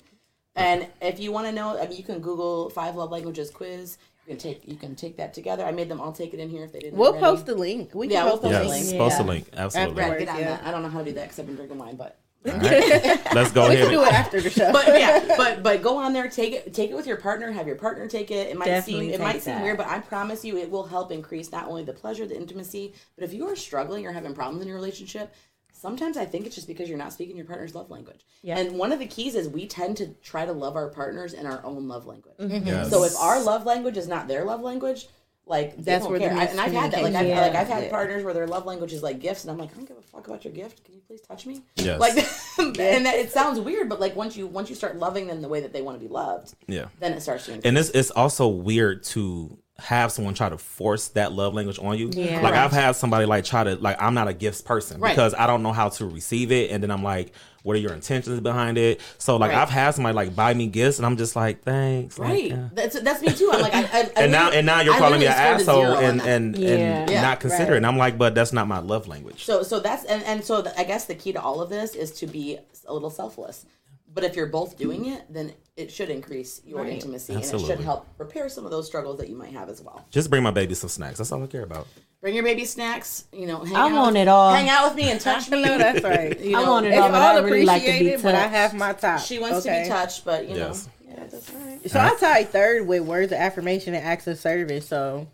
And 0.56 0.88
if 1.02 1.20
you 1.20 1.32
want 1.32 1.48
to 1.48 1.52
know, 1.52 1.78
I 1.78 1.88
mean, 1.88 1.98
you 1.98 2.04
can 2.04 2.20
Google 2.20 2.70
five 2.70 2.96
love 2.96 3.12
languages 3.12 3.50
quiz. 3.50 3.98
You 4.26 4.32
can 4.34 4.38
take 4.40 4.68
you 4.68 4.76
can 4.76 4.96
take 4.96 5.18
that 5.18 5.34
together. 5.34 5.64
I 5.66 5.72
made 5.72 5.90
them 5.90 6.00
all 6.02 6.12
take 6.12 6.34
it 6.34 6.40
in 6.40 6.50
here 6.50 6.64
if 6.64 6.72
they 6.72 6.80
didn't. 6.80 6.98
We'll 6.98 7.10
already. 7.10 7.26
post 7.26 7.46
the 7.46 7.56
link. 7.56 7.94
We 7.94 8.08
Yeah, 8.08 8.22
can 8.22 8.26
we'll 8.26 8.38
post 8.38 8.44
the 8.44 8.50
post 8.50 8.64
the 8.64 8.70
link. 8.70 8.84
Yes, 8.84 8.90
link. 8.92 9.00
post 9.00 9.20
a 9.20 9.24
Yeah. 9.24 9.30
link. 9.30 9.48
Absolutely. 9.56 10.04
After- 10.04 10.20
get 10.20 10.30
on 10.30 10.40
Yeah. 10.40 10.48
that. 10.58 10.64
I 10.66 10.72
don't 10.72 10.82
know 10.82 10.90
how 10.90 11.00
to 11.00 11.06
do 11.06 11.12
that 11.14 11.22
because 11.24 11.40
I've 11.40 11.46
been 11.46 11.56
drinking 11.56 11.78
wine, 11.78 11.96
but 11.96 12.18
All 12.48 12.54
right. 12.54 13.26
Let's 13.36 13.52
go 13.52 13.68
We 13.68 13.76
ahead. 13.76 13.86
can 13.90 13.94
do 13.94 14.02
it 14.04 14.14
after 14.14 14.40
the 14.42 14.50
show. 14.50 14.72
but 14.72 14.88
yeah, 14.88 15.34
but 15.38 15.62
but 15.62 15.82
go 15.84 15.98
on 15.98 16.14
there, 16.14 16.28
take 16.30 16.54
it, 16.54 16.74
take 16.74 16.90
it 16.90 16.96
with 16.96 17.06
your 17.06 17.18
partner. 17.18 17.52
Have 17.52 17.68
your 17.68 17.76
partner 17.76 18.08
take 18.08 18.32
it. 18.32 18.50
It 18.50 18.58
might 18.58 18.66
Definitely 18.66 19.06
seem 19.08 19.10
it 19.14 19.18
take 19.18 19.28
might 19.28 19.42
seem 19.44 19.62
weird, 19.62 19.78
but 19.78 19.88
I 19.88 20.00
promise 20.00 20.44
you, 20.46 20.58
it 20.58 20.72
will 20.72 20.86
help 20.86 21.12
increase 21.12 21.52
not 21.52 21.68
only 21.68 21.84
the 21.84 21.94
pleasure, 21.94 22.26
the 22.26 22.38
intimacy, 22.38 22.94
but 23.16 23.24
if 23.26 23.34
you 23.34 23.48
are 23.48 23.56
struggling 23.56 24.08
or 24.08 24.12
having 24.12 24.34
problems 24.34 24.62
in 24.64 24.68
your 24.70 24.78
relationship. 24.78 25.34
Sometimes 25.76 26.16
I 26.16 26.26
think 26.26 26.46
it's 26.46 26.56
just 26.56 26.68
because 26.68 26.88
you're 26.88 26.98
not 26.98 27.12
speaking 27.12 27.36
your 27.36 27.46
partner's 27.46 27.76
love 27.76 27.90
language. 27.92 28.26
Yeah. 28.42 28.58
And 28.58 28.78
one 28.78 28.94
of 28.94 29.00
the 29.00 29.06
keys 29.08 29.36
is 29.36 29.50
we 29.50 29.68
tend 29.68 29.98
to 29.98 30.08
try 30.24 30.46
to 30.46 30.54
love 30.54 30.76
our 30.78 30.88
partners 30.90 31.34
in 31.34 31.46
our 31.46 31.64
own 31.66 31.88
love 31.90 32.06
language. 32.06 32.38
Mm-hmm. 32.40 32.66
Yes. 32.66 32.90
So 32.90 33.04
if 33.04 33.16
our 33.18 33.44
love 33.44 33.66
language 33.66 33.98
is 33.98 34.08
not 34.08 34.28
their 34.30 34.46
love 34.46 34.62
language, 34.62 35.08
like 35.46 35.76
they 35.76 35.84
That's 35.84 36.04
don't 36.04 36.12
where 36.12 36.20
the 36.20 36.30
care. 36.30 36.38
I, 36.38 36.46
and 36.46 36.60
I've 36.60 36.72
had 36.72 36.92
that. 36.92 37.04
Like 37.04 37.14
I've, 37.14 37.26
miscommunication- 37.26 37.42
like 37.42 37.56
I've 37.56 37.68
had 37.68 37.84
Yeah. 37.84 37.90
partners 37.90 38.24
where 38.24 38.34
their 38.34 38.48
love 38.48 38.66
language 38.66 38.94
is 38.94 39.04
like 39.04 39.20
gifts, 39.20 39.44
and 39.44 39.52
I'm 39.52 39.58
like, 39.58 39.72
I 39.74 39.76
don't 39.76 39.88
give 39.88 39.98
a 39.98 40.02
fuck 40.02 40.28
about 40.28 40.44
your 40.44 40.54
gift. 40.54 40.84
Can 40.84 40.96
you 40.96 41.02
please 41.06 41.22
touch 41.22 41.46
me? 41.46 41.62
Yes. 41.76 42.00
Like, 42.00 42.18
and 42.80 43.06
that, 43.06 43.16
it 43.16 43.32
sounds 43.32 43.60
weird, 43.60 43.88
but 43.90 44.00
like 44.00 44.16
once 44.16 44.36
you 44.36 44.48
once 44.48 44.70
you 44.70 44.76
start 44.76 44.98
loving 44.98 45.28
them 45.28 45.42
the 45.42 45.50
way 45.50 45.60
that 45.62 45.72
they 45.72 45.82
want 45.84 46.00
to 46.00 46.04
be 46.04 46.12
loved, 46.12 46.56
yeah. 46.68 46.86
then 47.00 47.14
it 47.14 47.22
starts 47.22 47.46
to. 47.46 47.54
Increase. 47.54 47.68
and 47.70 47.78
it's 47.78 47.90
it's 47.90 48.12
also 48.12 48.48
weird 48.48 49.04
to 49.04 49.60
have 49.78 50.10
someone 50.12 50.34
try 50.34 50.48
to 50.48 50.58
force 50.58 51.10
that 51.10 51.34
love 51.34 51.54
language 51.54 51.78
on 51.80 51.98
you. 51.98 52.10
Yeah. 52.14 52.40
Like 52.42 52.54
I've 52.54 52.72
had 52.72 52.96
somebody 52.96 53.26
like 53.26 53.44
try 53.44 53.64
to 53.66 53.76
like 53.76 54.02
I'm 54.02 54.14
not 54.14 54.28
a 54.30 54.34
gifts 54.34 54.62
person 54.62 55.02
Right. 55.02 55.10
because 55.12 55.34
I 55.34 55.48
don't 55.48 55.64
know 55.64 55.74
how 55.74 55.90
to 55.90 56.06
receive 56.06 56.52
it, 56.54 56.72
and 56.72 56.82
then 56.82 56.92
I'm 56.92 57.04
like, 57.04 57.34
what 57.64 57.76
are 57.76 57.80
your 57.80 57.94
intentions 57.94 58.40
behind 58.40 58.78
it? 58.78 59.02
So 59.18 59.36
like 59.36 59.52
Right. 59.52 59.60
I've 59.62 59.70
had 59.70 59.92
somebody 59.94 60.16
like 60.16 60.34
buy 60.34 60.54
me 60.54 60.68
gifts, 60.68 60.98
and 60.98 61.06
I'm 61.06 61.18
just 61.18 61.36
like, 61.36 61.62
thanks, 61.64 62.18
like, 62.18 62.30
right, 62.30 62.50
yeah. 62.52 62.70
that's 62.72 62.98
that's 63.02 63.22
me 63.22 63.34
too. 63.34 63.50
I'm 63.52 63.62
like, 63.62 63.74
I, 63.76 63.82
I, 63.82 64.00
I 64.16 64.22
And 64.24 64.32
now 64.32 64.50
and 64.52 64.66
now 64.66 64.80
you're 64.80 64.96
calling 64.98 65.20
me 65.20 65.26
an 65.26 65.34
asshole 65.34 65.98
and 65.98 66.22
and 66.22 66.56
Yeah. 66.58 66.70
and 66.70 67.10
Yeah, 67.10 67.22
not 67.22 67.42
considering. 67.42 67.84
I'm 67.84 67.98
like, 67.98 68.18
but 68.18 68.34
that's 68.34 68.54
not 68.54 68.70
my 68.70 68.80
love 68.80 69.10
language. 69.10 69.44
So 69.44 69.62
so 69.64 69.82
that's 69.82 70.06
and, 70.06 70.24
and 70.24 70.42
so 70.46 70.62
the, 70.62 70.80
I 70.80 70.86
guess 70.86 71.04
the 71.06 71.16
key 71.16 71.34
to 71.34 71.42
all 71.42 71.60
of 71.60 71.70
this 71.70 71.96
is 71.96 72.12
to 72.20 72.28
be 72.28 72.58
a 72.88 72.94
little 72.94 73.10
selfless. 73.10 73.66
But 74.16 74.24
if 74.24 74.36
you're 74.36 74.48
both 74.48 74.78
doing 74.78 75.06
it, 75.08 75.22
then 75.30 75.52
it 75.78 75.92
should 75.92 76.10
increase 76.10 76.62
your 76.66 76.82
Right. 76.82 76.94
intimacy 76.94 77.34
and 77.34 77.44
it 77.44 77.60
should 77.60 77.82
help 77.82 78.08
repair 78.18 78.48
some 78.50 78.64
of 78.66 78.72
those 78.72 78.88
struggles 78.88 79.18
that 79.20 79.30
you 79.30 79.36
might 79.36 79.52
have 79.52 79.70
as 79.70 79.82
well. 79.82 80.06
Just 80.10 80.30
bring 80.30 80.42
my 80.42 80.52
baby 80.52 80.74
some 80.74 80.90
snacks. 80.90 81.18
That's 81.18 81.32
all 81.34 81.44
I 81.44 81.48
care 81.48 81.64
about. 81.64 81.86
Bring 82.22 82.34
your 82.34 82.44
baby 82.46 82.64
snacks. 82.66 83.26
You 83.34 83.46
know, 83.46 83.60
hang 83.60 83.76
I 83.76 83.82
out 83.82 83.92
want 83.92 84.14
with- 84.14 84.22
it 84.24 84.28
all. 84.30 84.54
Hang 84.54 84.70
out 84.70 84.88
with 84.88 84.96
me 84.96 85.12
and 85.12 85.20
touch 85.22 85.48
I 85.52 85.56
me. 85.58 85.64
know 85.64 85.78
that's 85.78 86.02
right. 86.02 86.40
You 86.42 86.58
I 86.58 86.64
know, 86.64 86.72
want 86.72 86.86
it 86.88 86.98
all, 86.98 87.10
but 87.10 87.22
I 87.22 87.36
all 87.38 87.44
really 87.44 87.66
like 87.66 87.82
to 87.84 87.88
be 87.88 87.92
appreciated, 87.94 88.24
but 88.24 88.36
I 88.36 88.48
have 88.48 88.74
my 88.74 88.94
top. 88.94 89.20
She 89.20 89.38
wants 89.38 89.64
to 89.66 89.70
be 89.84 89.88
touched, 89.90 90.24
but 90.24 90.48
you 90.48 90.56
Yes. 90.56 90.88
know, 91.08 91.14
yeah, 91.14 91.24
that's 91.30 91.54
all 91.54 91.60
right. 91.60 91.92
So 91.92 92.00
I 92.00 92.16
tie 92.18 92.44
third 92.46 92.88
with 92.88 93.02
words 93.04 93.34
of 93.34 93.38
affirmation 93.38 93.94
and 93.96 94.04
acts 94.06 94.28
of 94.28 94.40
service. 94.40 94.88
So 94.88 95.28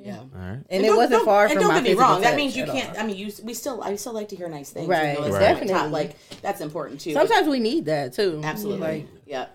Yeah. 0.00 0.18
All 0.18 0.28
right. 0.34 0.60
and, 0.70 0.84
it 0.86 0.90
wasn't 0.90 1.10
don't- 1.10 1.24
far 1.24 1.44
and 1.44 1.52
from 1.54 1.62
don't 1.62 1.68
my 1.68 1.80
get 1.80 1.84
me 1.84 1.94
wrong. 1.94 2.20
That 2.22 2.36
means 2.36 2.56
you 2.56 2.64
can't. 2.66 2.96
all. 2.96 3.02
I 3.02 3.06
mean, 3.06 3.16
you. 3.16 3.32
We 3.42 3.52
still. 3.54 3.82
I 3.82 3.96
still 3.96 4.12
like 4.12 4.28
to 4.28 4.36
hear 4.36 4.48
nice 4.48 4.70
things. 4.70 4.88
Right. 4.88 5.14
You 5.14 5.20
know, 5.20 5.26
it's 5.26 5.34
Right. 5.34 5.40
definitely 5.40 5.68
Definitely. 5.68 5.92
like 5.92 6.40
that's 6.40 6.60
important 6.60 7.00
too. 7.00 7.12
Sometimes 7.12 7.48
we 7.48 7.58
need 7.60 7.86
that 7.86 8.12
too. 8.12 8.40
absolutely. 8.44 8.86
Like, 8.86 9.06
yeah. 9.26 9.46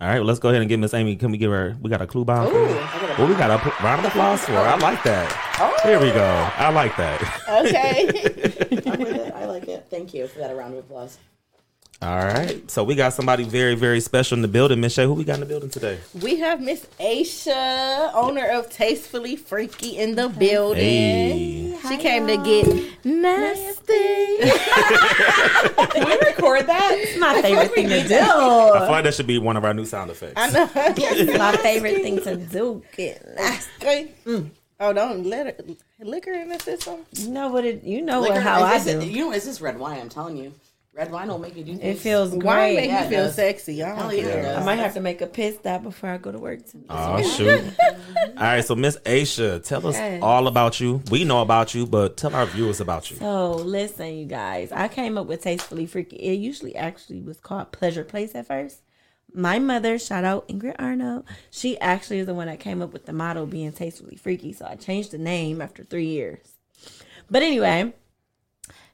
All 0.00 0.08
right, 0.08 0.16
well, 0.18 0.24
let's 0.26 0.40
go 0.40 0.48
ahead 0.50 0.60
and 0.60 0.68
give 0.68 0.80
Miss 0.80 0.92
Amy. 0.92 1.14
Can 1.16 1.30
we 1.30 1.38
give 1.38 1.52
her? 1.52 1.76
We 1.80 1.88
got 1.88 2.02
a 2.02 2.06
clue 2.06 2.24
bomb. 2.24 2.48
Ooh, 2.48 2.50
her? 2.52 2.64
I 2.66 3.00
got 3.00 3.10
a- 3.10 3.14
Well, 3.22 3.28
we 3.28 3.34
got 3.36 3.50
a 3.52 3.58
p- 3.62 3.84
round 3.84 4.00
of 4.00 4.06
applause 4.06 4.40
for 4.44 4.50
her. 4.52 4.58
I 4.58 4.76
like 4.76 5.02
that. 5.04 5.56
Oh. 5.60 5.88
Here 5.88 6.00
we 6.00 6.10
go. 6.10 6.24
I 6.58 6.70
like 6.70 6.94
that. 6.96 7.22
okay. 7.48 8.08
I'm 8.90 8.98
with 8.98 9.16
it. 9.16 9.32
I 9.34 9.44
like 9.46 9.68
it. 9.68 9.86
Thank 9.90 10.12
you 10.12 10.26
for 10.26 10.40
that 10.40 10.54
round 10.56 10.74
of 10.74 10.80
applause. 10.80 11.16
All 12.04 12.18
right. 12.26 12.70
So 12.70 12.84
we 12.84 12.94
got 12.96 13.14
somebody 13.14 13.44
very, 13.44 13.74
very 13.74 13.98
special 14.00 14.36
in 14.36 14.42
the 14.42 14.48
building. 14.48 14.78
Miss 14.78 14.92
Shay, 14.92 15.04
who 15.06 15.14
we 15.14 15.24
got 15.24 15.34
in 15.34 15.40
the 15.40 15.46
building 15.46 15.70
today? 15.70 15.98
we 16.20 16.36
have 16.40 16.60
Miss 16.60 16.84
Aysha, 17.00 18.12
owner 18.14 18.46
of 18.46 18.68
Tastefully 18.68 19.36
Freaky, 19.36 19.96
in 19.96 20.14
the 20.14 20.28
building. 20.28 20.82
Hey. 20.82 21.78
She 21.88 21.96
came 21.96 22.26
to 22.26 22.36
get 22.36 22.66
nasty. 23.04 24.36
Can 25.92 26.06
we 26.06 26.18
record 26.26 26.66
that? 26.66 26.90
It's 27.04 27.18
my 27.18 27.40
favorite 27.40 27.72
thing 27.72 27.88
to 27.88 28.06
do. 28.06 28.14
I 28.14 28.18
do. 28.18 28.78
feel 28.80 28.90
like 28.90 29.04
that 29.04 29.14
should 29.14 29.26
be 29.26 29.38
one 29.38 29.56
of 29.56 29.64
our 29.64 29.72
new 29.72 29.84
sound 29.86 30.10
effects. 30.10 30.34
I 30.36 30.50
know. 30.50 30.68
It's 30.76 31.38
my 31.38 31.56
favorite 31.56 32.02
thing 32.02 32.20
to 32.22 32.36
do. 32.36 32.82
Get 32.96 33.26
nasty. 33.34 34.12
Mm. 34.26 34.50
Oh, 34.80 34.92
don't 34.92 35.24
let 35.24 35.46
her 35.58 36.04
liquor 36.04 36.32
in 36.32 36.48
the 36.50 36.58
system. 36.58 37.00
You 37.12 37.30
know 37.30 37.48
what 37.48 37.64
it. 37.64 37.82
You 37.82 38.02
know 38.02 38.20
Liquor- 38.20 38.34
what, 38.34 38.42
how 38.42 38.62
I 38.62 38.76
is 38.76 38.84
this- 38.84 39.02
do. 39.04 39.08
You 39.10 39.26
know, 39.26 39.32
it's 39.32 39.46
this 39.46 39.60
red 39.60 39.78
wine. 39.78 40.00
I'm 40.00 40.08
telling 40.08 40.36
you, 40.36 40.52
red 40.94 41.10
wine 41.10 41.28
will 41.28 41.38
make 41.38 41.56
you 41.56 41.64
do. 41.64 41.72
It 41.72 41.78
things. 41.78 42.00
feels 42.02 42.30
Wine 42.30 42.40
great. 42.40 42.76
make 42.76 42.86
yeah, 42.88 43.00
me 43.00 43.06
it 43.06 43.10
feel 43.10 43.24
does. 43.24 43.34
sexy. 43.34 43.82
I 43.82 43.88
don't 43.88 43.98
Hell 43.98 44.14
yeah, 44.14 44.22
it 44.26 44.42
care. 44.44 44.56
I 44.56 44.64
might 44.64 44.78
have 44.78 44.94
to 44.94 45.00
make 45.00 45.20
a 45.20 45.26
piss 45.26 45.56
stop 45.56 45.82
before 45.82 46.10
I 46.10 46.16
go 46.18 46.32
to 46.32 46.38
work. 46.38 46.64
Tonight. 46.66 46.86
Oh 46.88 47.22
shoot! 47.22 47.64
All 48.36 48.42
right, 48.42 48.64
so 48.64 48.74
Miss 48.74 48.96
Aysha, 48.98 49.62
tell 49.64 49.86
us 49.86 49.94
Yes. 49.96 50.22
all 50.22 50.46
about 50.46 50.80
you. 50.80 51.02
We 51.10 51.24
know 51.24 51.40
about 51.42 51.74
you, 51.74 51.86
but 51.86 52.16
tell 52.16 52.34
our 52.34 52.46
viewers 52.46 52.80
about 52.80 53.10
you. 53.10 53.16
So 53.18 53.52
listen, 53.52 54.14
you 54.14 54.26
guys. 54.26 54.72
I 54.72 54.88
came 54.88 55.16
up 55.18 55.26
with 55.26 55.42
tastefully 55.42 55.86
freaky. 55.86 56.16
It 56.16 56.34
usually 56.34 56.74
actually 56.76 57.20
was 57.20 57.38
called 57.38 57.72
Pleasure 57.72 58.04
Place 58.04 58.34
at 58.34 58.46
first. 58.46 58.80
My 59.36 59.58
mother, 59.58 59.98
shout 59.98 60.22
out 60.24 60.46
Ingrid 60.48 60.76
Arnold. 60.78 61.24
She 61.50 61.76
actually 61.80 62.20
is 62.20 62.26
the 62.26 62.34
one 62.34 62.46
that 62.46 62.60
came 62.60 62.80
up 62.80 62.92
with 62.92 63.06
the 63.06 63.12
motto 63.12 63.46
being 63.46 63.72
tastefully 63.72 64.14
freaky. 64.16 64.52
So 64.52 64.64
I 64.64 64.76
changed 64.76 65.10
the 65.10 65.18
name 65.18 65.60
after 65.60 65.82
three 65.82 66.06
years. 66.06 66.52
But 67.28 67.42
anyway, 67.42 67.92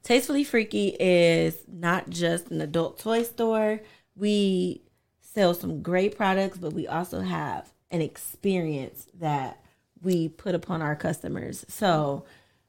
Tastefully 0.02 0.44
Freaky 0.44 0.96
is 0.98 1.62
not 1.68 2.08
just 2.08 2.50
an 2.50 2.60
adult 2.60 2.98
toy 2.98 3.22
store. 3.22 3.80
We 4.16 4.82
sell 5.20 5.54
some 5.54 5.82
great 5.82 6.16
products, 6.16 6.58
but 6.58 6.72
we 6.72 6.86
also 6.86 7.20
have 7.20 7.72
an 7.90 8.00
experience 8.00 9.06
that 9.14 9.62
we 10.02 10.28
put 10.28 10.54
upon 10.54 10.82
our 10.82 10.96
customers. 10.96 11.64
So, 11.68 12.24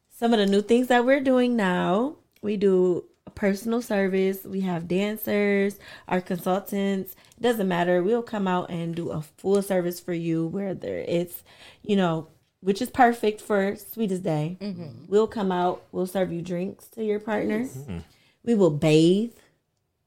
some 0.10 0.34
of 0.34 0.40
the 0.40 0.46
new 0.46 0.62
things 0.62 0.88
that 0.88 1.06
we're 1.06 1.22
doing 1.22 1.56
now, 1.56 2.18
we 2.42 2.58
do 2.58 3.06
personal 3.34 3.82
service. 3.82 4.44
We 4.44 4.62
have 4.62 4.88
dancers, 4.88 5.80
our 6.08 6.22
consultants. 6.22 7.16
It 7.38 7.42
doesn't 7.42 7.68
matter. 7.68 8.04
We'll 8.04 8.22
come 8.22 8.48
out 8.48 8.70
and 8.70 8.94
do 8.94 9.10
a 9.10 9.22
full 9.22 9.62
service 9.62 10.00
for 10.00 10.14
you, 10.14 10.48
whether 10.48 10.98
it's, 10.98 11.44
you 11.82 11.96
know, 11.96 12.28
which 12.62 12.82
is 12.82 12.90
perfect 12.90 13.42
for 13.42 13.76
Sweetest 13.76 14.24
Day. 14.24 14.58
Mm-hmm. 14.62 15.06
We'll 15.08 15.28
come 15.28 15.52
out, 15.52 15.84
we'll 15.92 16.08
serve 16.08 16.32
you 16.32 16.42
drinks 16.42 16.88
to 16.90 17.04
your 17.04 17.20
partner. 17.20 17.62
Mm-hmm. 17.66 17.98
We 18.44 18.56
will 18.56 18.72
bathe 18.72 19.34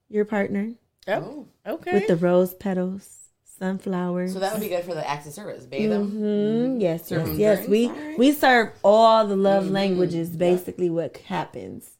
your 0.08 0.24
partner 0.24 0.72
Oh, 1.06 1.46
okay. 1.66 1.92
with 1.92 2.06
the 2.08 2.16
rose 2.16 2.54
petals, 2.54 3.28
sunflowers. 3.58 4.32
So 4.32 4.38
that 4.40 4.52
would 4.52 4.62
be 4.62 4.68
good 4.68 4.84
for 4.84 4.94
the 4.94 5.08
acts 5.08 5.26
of 5.26 5.32
service. 5.32 5.64
Bathe 5.66 5.90
them. 5.90 6.10
Mhm, 6.12 6.80
Yes, 6.80 7.00
yes, 7.02 7.08
Certain 7.08 7.38
yes. 7.38 7.68
We 7.68 7.88
alright. 7.88 8.18
we 8.18 8.32
serve 8.32 8.70
all 8.82 9.26
the 9.26 9.36
love 9.36 9.70
languages. 9.70 10.30
Basically, 10.30 10.90
what 10.90 11.16
happens, 11.18 11.90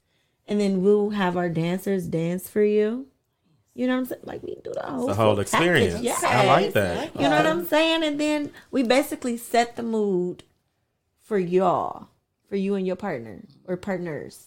and 0.49 0.61
then 0.61 0.83
we'll 0.83 1.11
have 1.11 1.37
our 1.37 1.49
dancers 1.49 2.07
dance 2.07 2.49
for 2.49 2.63
you. 2.63 3.07
You 3.75 3.87
know 3.89 3.95
what 3.95 3.99
I'm 4.01 4.07
saying? 4.07 4.21
Like 4.25 4.43
we 4.43 4.55
do 4.63 4.73
the 4.73 4.83
whole, 4.83 5.07
The 5.07 5.15
whole 5.15 5.41
experience. 5.41 5.95
package. 5.95 6.23
I 6.25 6.47
like 6.47 6.73
that. 6.75 7.15
You 7.17 7.23
know 7.23 7.37
what 7.37 7.47
I'm 7.47 7.67
saying? 7.67 8.05
And 8.05 8.21
then 8.21 8.53
we 8.71 8.83
basically 8.85 9.37
set 9.37 9.75
the 9.77 9.83
mood 9.83 10.45
for 11.23 11.39
y'all, 11.39 12.09
for 12.49 12.57
you 12.57 12.75
and 12.77 12.87
your 12.87 12.95
partner 12.97 13.43
or 13.67 13.77
partners, 13.77 14.47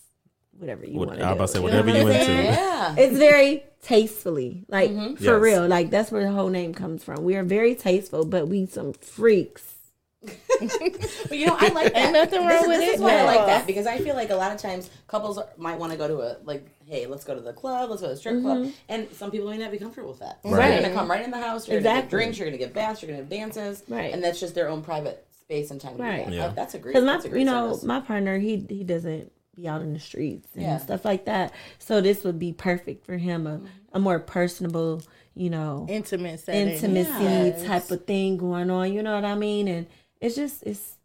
whatever 0.58 0.86
you 0.86 0.98
What- 0.98 1.10
want 1.10 1.22
I 1.22 1.34
to 1.34 1.36
was 1.36 1.36
do. 1.36 1.36
about 1.36 1.46
to 1.46 1.52
say 1.52 1.60
You 1.60 1.84
know 1.84 1.92
whatever 1.92 2.06
what 2.06 2.16
you 2.16 2.20
I'm 2.22 2.26
saying? 2.26 2.40
into. 2.48 2.52
Yeah. 2.62 2.96
It's 2.98 3.18
very 3.18 3.64
tastefully, 3.82 4.64
like 4.70 4.92
for 5.18 5.24
Yes. 5.24 5.42
real. 5.42 5.68
Like 5.68 5.90
that's 5.90 6.12
where 6.12 6.24
the 6.24 6.32
whole 6.32 6.50
name 6.50 6.74
comes 6.74 7.04
from. 7.04 7.24
We 7.24 7.36
are 7.36 7.44
very 7.44 7.76
tasteful, 7.76 8.24
but 8.26 8.48
we 8.48 8.66
some 8.66 8.94
freaks. 8.94 9.74
But 10.24 11.38
you 11.38 11.46
know, 11.46 11.56
I 11.60 11.68
like 11.70 11.94
that. 11.94 12.06
Ain't 12.06 12.14
nothing 12.14 12.46
wrong 12.46 12.64
is, 12.64 12.68
with 12.68 12.80
this 12.80 12.90
it. 12.90 12.96
is 12.96 13.02
why 13.02 13.18
I 13.18 13.24
like 13.24 13.46
that 13.46 13.68
because 13.68 13.86
I 13.86 14.00
feel 14.00 14.16
like 14.16 14.30
a 14.30 14.36
lot 14.36 14.52
of 14.52 14.60
times 14.60 14.90
couples 15.08 15.38
are- 15.38 15.50
might 15.58 15.78
want 15.78 15.92
to 15.92 15.98
go 15.98 16.08
to 16.08 16.22
a 16.22 16.38
like, 16.44 16.68
hey, 16.86 17.06
let's 17.06 17.24
go 17.24 17.36
to 17.36 17.42
the 17.42 17.54
club, 17.54 17.90
let's 17.90 18.02
go 18.02 18.08
to 18.08 18.14
the 18.14 18.20
strip 18.20 18.42
club, 18.42 18.60
mm-hmm. 18.60 18.70
and 18.90 19.08
some 19.14 19.30
people 19.30 19.50
may 19.50 19.58
not 19.58 19.72
be 19.72 19.78
comfortable 19.78 20.10
with 20.10 20.20
that. 20.20 20.40
Right. 20.44 20.74
You're 20.74 20.82
gonna 20.82 20.94
come 20.94 21.10
right 21.10 21.24
in 21.24 21.32
the 21.32 21.40
house. 21.40 21.68
You're 21.68 21.82
gonna 21.82 22.02
get 22.02 22.10
drinks. 22.10 22.38
You're 22.38 22.48
gonna 22.48 22.58
get 22.58 22.74
baths. 22.74 23.02
You're 23.02 23.08
gonna 23.08 23.22
have 23.22 23.30
dances. 23.30 23.84
Right. 23.88 24.14
And 24.14 24.24
that's 24.24 24.40
just 24.40 24.56
their 24.56 24.70
own 24.70 24.82
private 24.82 25.26
space 25.40 25.72
and 25.72 25.80
time. 25.80 25.98
Right. 25.98 26.26
that. 26.26 26.34
Yeah. 26.34 26.48
That's 26.50 26.74
a 26.74 26.80
great. 26.80 26.94
Because 26.94 27.06
my, 27.06 27.16
a 27.18 27.30
great 27.30 27.40
you 27.40 27.46
know, 27.46 27.70
service. 27.70 27.84
my 27.84 28.00
partner, 28.00 28.40
he 28.40 28.66
he 28.70 28.84
doesn't 28.84 29.32
be 29.56 29.68
out 29.68 29.82
in 29.82 29.94
the 29.94 30.00
streets 30.00 30.50
and 30.54 30.64
Yeah. 30.64 30.78
stuff 30.78 31.04
like 31.06 31.26
that. 31.26 31.54
So 31.80 32.02
this 32.02 32.24
would 32.24 32.40
be 32.40 32.54
perfect 32.54 33.06
for 33.06 33.18
him, 33.18 33.48
a, 33.48 33.58
mm-hmm. 33.58 33.66
a 33.94 34.00
more 34.00 34.20
personable, 34.20 35.02
you 35.36 35.50
know, 35.50 35.86
Intimate 35.90 36.40
setting. 36.40 36.70
intimacy 36.70 37.24
Yes. 37.24 37.64
type 37.66 37.90
of 37.92 38.06
thing 38.06 38.38
going 38.38 38.70
on. 38.70 38.94
You 38.94 39.04
know 39.04 39.16
what 39.16 39.26
I 39.26 39.36
mean? 39.36 39.68
And 39.68 39.88
it's 40.22 40.36
just 40.36 40.64
it's 40.64 40.98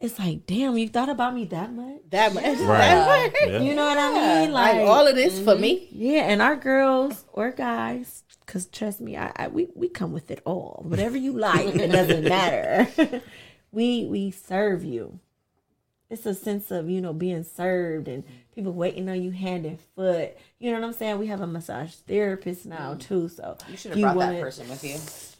it's 0.00 0.18
like, 0.18 0.46
damn, 0.46 0.78
you 0.78 0.88
thought 0.88 1.10
about 1.10 1.34
me 1.34 1.44
that 1.46 1.72
much. 1.74 2.00
That 2.08 2.32
much. 2.32 2.42
Right. 2.44 2.56
That 2.56 3.06
much. 3.06 3.40
Yeah. 3.46 3.60
You 3.60 3.74
know 3.74 3.84
what 3.84 3.98
I 3.98 4.40
mean? 4.40 4.52
Like 4.52 4.76
all 4.76 5.06
of 5.06 5.14
this 5.14 5.38
for 5.38 5.52
mm-hmm. 5.52 5.60
me. 5.60 5.88
Yeah, 5.92 6.22
and 6.22 6.40
our 6.40 6.56
girls 6.56 7.26
or 7.34 7.50
guys, 7.50 8.24
because 8.46 8.66
trust 8.66 9.02
me, 9.02 9.18
I, 9.18 9.30
I 9.36 9.48
we 9.48 9.68
we 9.74 9.90
come 9.90 10.12
with 10.12 10.30
it 10.30 10.40
all. 10.46 10.82
Whatever 10.86 11.18
you 11.18 11.32
like, 11.32 11.74
it 11.74 11.88
doesn't 11.88 12.24
matter. 12.28 13.22
we 13.72 14.06
we 14.06 14.30
serve 14.30 14.84
you. 14.84 15.20
It's 16.08 16.24
a 16.24 16.34
sense 16.34 16.70
of 16.70 16.88
you 16.88 17.02
know 17.02 17.12
being 17.12 17.44
served, 17.44 18.08
and 18.08 18.24
people 18.54 18.72
waiting 18.72 19.06
on 19.10 19.22
you 19.22 19.32
hand 19.32 19.66
and 19.66 19.78
foot. 19.94 20.34
You 20.58 20.72
know 20.72 20.80
what 20.80 20.86
I'm 20.86 20.92
saying? 20.94 21.18
We 21.18 21.26
have 21.26 21.42
a 21.42 21.46
massage 21.46 21.92
therapist 21.92 22.64
now 22.64 22.94
mm. 22.94 23.00
too. 23.00 23.28
So 23.28 23.58
You 23.68 23.76
should 23.76 23.90
have 23.90 24.00
brought 24.00 24.16
wanna- 24.16 24.32
that 24.32 24.40
person 24.40 24.68
with 24.70 24.82
you. 24.82 24.96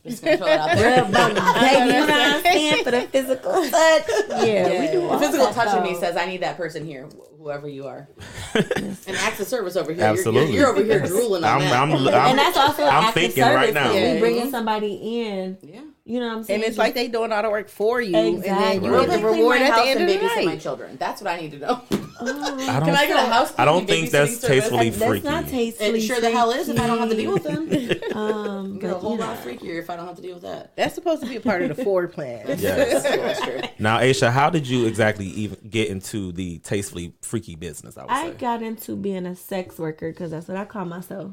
Just 0.07 0.25
gonna 0.25 0.37
throw 0.39 0.47
it 0.47 0.59
out 0.59 0.77
there. 0.79 1.03
Rub 1.03 1.15
on 1.15 1.35
the 1.35 1.41
baby, 1.61 1.87
you 1.87 1.93
know 1.93 2.07
what 2.07 2.11
I'm 2.11 2.43
saying? 2.43 2.85
For 2.85 2.91
the 2.91 3.01
physical 3.03 3.53
touch. 3.71 4.05
Yeah, 4.47 4.81
we 4.81 4.87
do 4.93 5.09
all 5.09 5.19
physical 5.19 5.47
that, 5.47 5.55
touch 5.55 5.77
in 5.77 5.83
me 5.83 5.95
says, 5.99 6.17
I 6.17 6.25
need 6.27 6.41
that 6.43 6.57
person 6.57 6.87
here, 6.87 7.07
wh- 7.07 7.39
whoever 7.39 7.69
you 7.69 7.87
are. 7.87 8.09
and 8.55 9.17
acts 9.19 9.41
of 9.41 9.47
service 9.47 9.77
over 9.77 9.93
here. 9.93 10.01
You're- 10.01 10.11
Absolutely. 10.19 10.55
You're, 10.55 10.61
you're 10.63 10.69
over 10.71 10.83
here 10.83 11.07
drooling 11.07 11.45
on 11.45 11.51
I'm, 11.51 11.61
that. 11.61 11.73
I'm, 11.83 11.93
I'm, 11.93 12.07
and 12.31 12.39
that's 12.39 12.57
also 12.57 12.85
I'm 12.85 13.05
active 13.05 13.15
thinking 13.15 13.43
service 13.45 13.57
right 13.57 13.75
now. 13.75 13.93
that 13.93 13.95
Yeah. 14.01 14.15
We 14.15 14.21
bringing 14.21 14.51
somebody 14.51 15.21
in. 15.23 15.59
yeah. 15.63 15.81
You 16.05 16.19
know 16.19 16.29
what 16.29 16.37
I'm 16.39 16.45
saying? 16.45 16.61
And 16.63 16.69
it's 16.69 16.79
like 16.79 16.95
they 16.95 17.09
doing 17.09 17.31
all 17.33 17.43
the 17.43 17.51
work 17.51 17.69
for 17.69 18.01
you, 18.01 18.17
and 18.17 18.43
then 18.43 18.83
you 18.83 18.91
Well, 18.91 19.03
get 19.07 19.11
They 19.11 19.17
the 19.21 19.27
reward 19.27 19.61
at 19.61 19.77
the 19.77 19.83
end 19.91 20.01
and 20.01 20.11
of 20.11 20.21
the 20.21 20.27
babysit 20.27 20.45
my 20.47 20.57
children. 20.57 20.97
That's 20.99 21.21
what 21.23 21.31
I 21.33 21.41
need 21.41 21.53
to 21.53 21.59
know. 21.59 21.83
I 22.21 22.25
Can 22.25 22.81
don't, 22.81 22.91
I 22.97 23.07
get 23.07 23.17
a 23.29 23.33
house? 23.33 23.55
I 23.57 23.65
don't 23.65 23.87
think 23.87 24.11
that's 24.11 24.33
babysitting 24.33 24.41
service? 24.41 24.49
tastefully 24.49 24.91
that's 24.91 25.05
freaky. 25.07 25.27
not 25.29 25.49
tastefully. 25.49 25.99
It 25.99 26.01
sure 26.03 26.21
the 26.21 26.31
hell 26.31 26.51
is 26.51 26.69
if 26.69 26.79
I 26.79 26.87
don't 26.87 26.99
have 26.99 27.09
to 27.11 27.17
deal 27.17 27.33
with 27.33 27.45
them. 27.45 27.71
Um, 28.21 28.79
Get 28.79 28.91
a 28.91 28.95
whole 28.99 29.17
lot 29.17 29.39
freakier 29.39 29.79
if 29.79 29.89
I 29.89 29.97
don't 29.97 30.07
have 30.07 30.17
to 30.17 30.23
deal 30.23 30.35
with 30.35 30.43
that. 30.43 30.75
That's 30.77 30.95
supposed 30.95 31.23
to 31.23 31.29
be 31.29 31.37
a 31.37 31.41
part 31.41 31.63
of 31.63 31.75
the 31.75 31.83
Ford 31.85 32.13
plan. 32.13 32.45
Yes. 32.59 33.73
Now, 33.79 33.99
Aysha, 34.01 34.31
how 34.31 34.51
did 34.51 34.67
you 34.69 34.87
exactly 34.87 35.27
even 35.27 35.59
get 35.71 35.89
into 35.89 36.33
the 36.33 36.59
tastefully 36.59 37.15
freaky 37.23 37.55
business? 37.55 37.97
I 37.97 38.03
would 38.03 38.11
I 38.11 38.31
say. 38.31 38.37
got 38.37 38.63
into 38.63 38.97
being 38.97 39.27
a 39.27 39.37
sex 39.37 39.79
worker 39.79 40.11
because 40.11 40.33
that's 40.33 40.49
what 40.49 40.57
I 40.57 40.65
call 40.65 40.85
myself. 40.85 41.33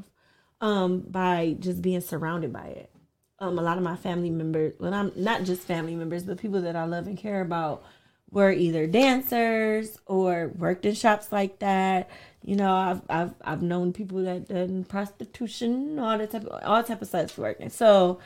Um, 0.60 1.00
by 1.00 1.56
just 1.58 1.82
being 1.82 2.00
surrounded 2.00 2.52
by 2.52 2.66
it. 2.66 2.90
Um, 3.40 3.58
a 3.58 3.62
lot 3.62 3.76
of 3.76 3.84
my 3.84 3.94
family 3.96 4.30
members, 4.30 4.74
well, 4.80 4.92
I'm 4.92 5.12
not 5.14 5.44
just 5.44 5.62
family 5.62 5.94
members, 5.94 6.24
but 6.24 6.38
people 6.38 6.60
that 6.62 6.74
I 6.74 6.84
love 6.84 7.06
and 7.06 7.16
care 7.16 7.40
about, 7.40 7.84
were 8.30 8.50
either 8.52 8.86
dancers 8.86 9.98
or 10.06 10.48
worked 10.58 10.84
in 10.84 10.94
shops 10.94 11.30
like 11.32 11.60
that. 11.60 12.10
You 12.44 12.56
know, 12.56 12.74
I've 12.74 13.02
I've 13.08 13.34
I've 13.42 13.62
known 13.62 13.92
people 13.92 14.22
that 14.24 14.48
done 14.48 14.84
prostitution, 14.84 15.98
all 15.98 16.18
that 16.18 16.30
type 16.32 16.44
of 16.44 16.62
all 16.64 16.82
type 16.82 17.00
of 17.00 17.08
sex 17.08 17.38
work, 17.38 17.58
and 17.60 17.72
so 17.72 18.18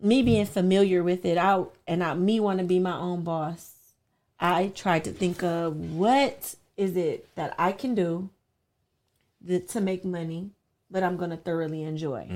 me 0.00 0.22
being 0.22 0.46
familiar 0.46 1.02
with 1.02 1.24
it 1.24 1.36
out 1.36 1.74
and 1.86 2.04
I, 2.04 2.14
me 2.14 2.38
want 2.40 2.60
to 2.60 2.64
be 2.64 2.78
my 2.78 2.96
own 2.96 3.22
boss. 3.22 3.74
I 4.38 4.68
tried 4.68 5.04
to 5.04 5.10
think 5.12 5.42
of 5.42 5.76
what 5.76 6.54
is 6.76 6.96
it 6.96 7.34
that 7.34 7.54
I 7.58 7.72
can 7.72 7.94
do 7.96 8.30
that, 9.42 9.68
to 9.70 9.80
make 9.80 10.04
money, 10.04 10.50
but 10.90 11.02
I'm 11.02 11.16
to 11.30 11.36
thoroughly 11.36 11.82
enjoy. 11.82 12.28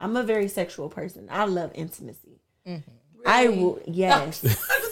I'm 0.00 0.16
a 0.16 0.22
very 0.22 0.48
sexual 0.48 0.88
person. 0.88 1.28
I 1.30 1.44
love 1.46 1.72
intimacy. 1.74 2.40
I 3.24 3.48
will, 3.48 3.80
yes. 3.86 4.44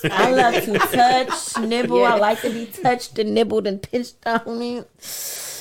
I 0.10 0.32
love 0.32 0.64
to 0.64 0.78
touch, 0.78 1.58
nibble. 1.58 2.04
I 2.04 2.16
like 2.16 2.40
to 2.42 2.50
be 2.50 2.66
touched 2.66 3.18
and 3.18 3.34
nibbled 3.34 3.66
and 3.66 3.80
pinched 3.80 4.26
on 4.26 4.60
it. 4.62 4.90
so, 5.00 5.60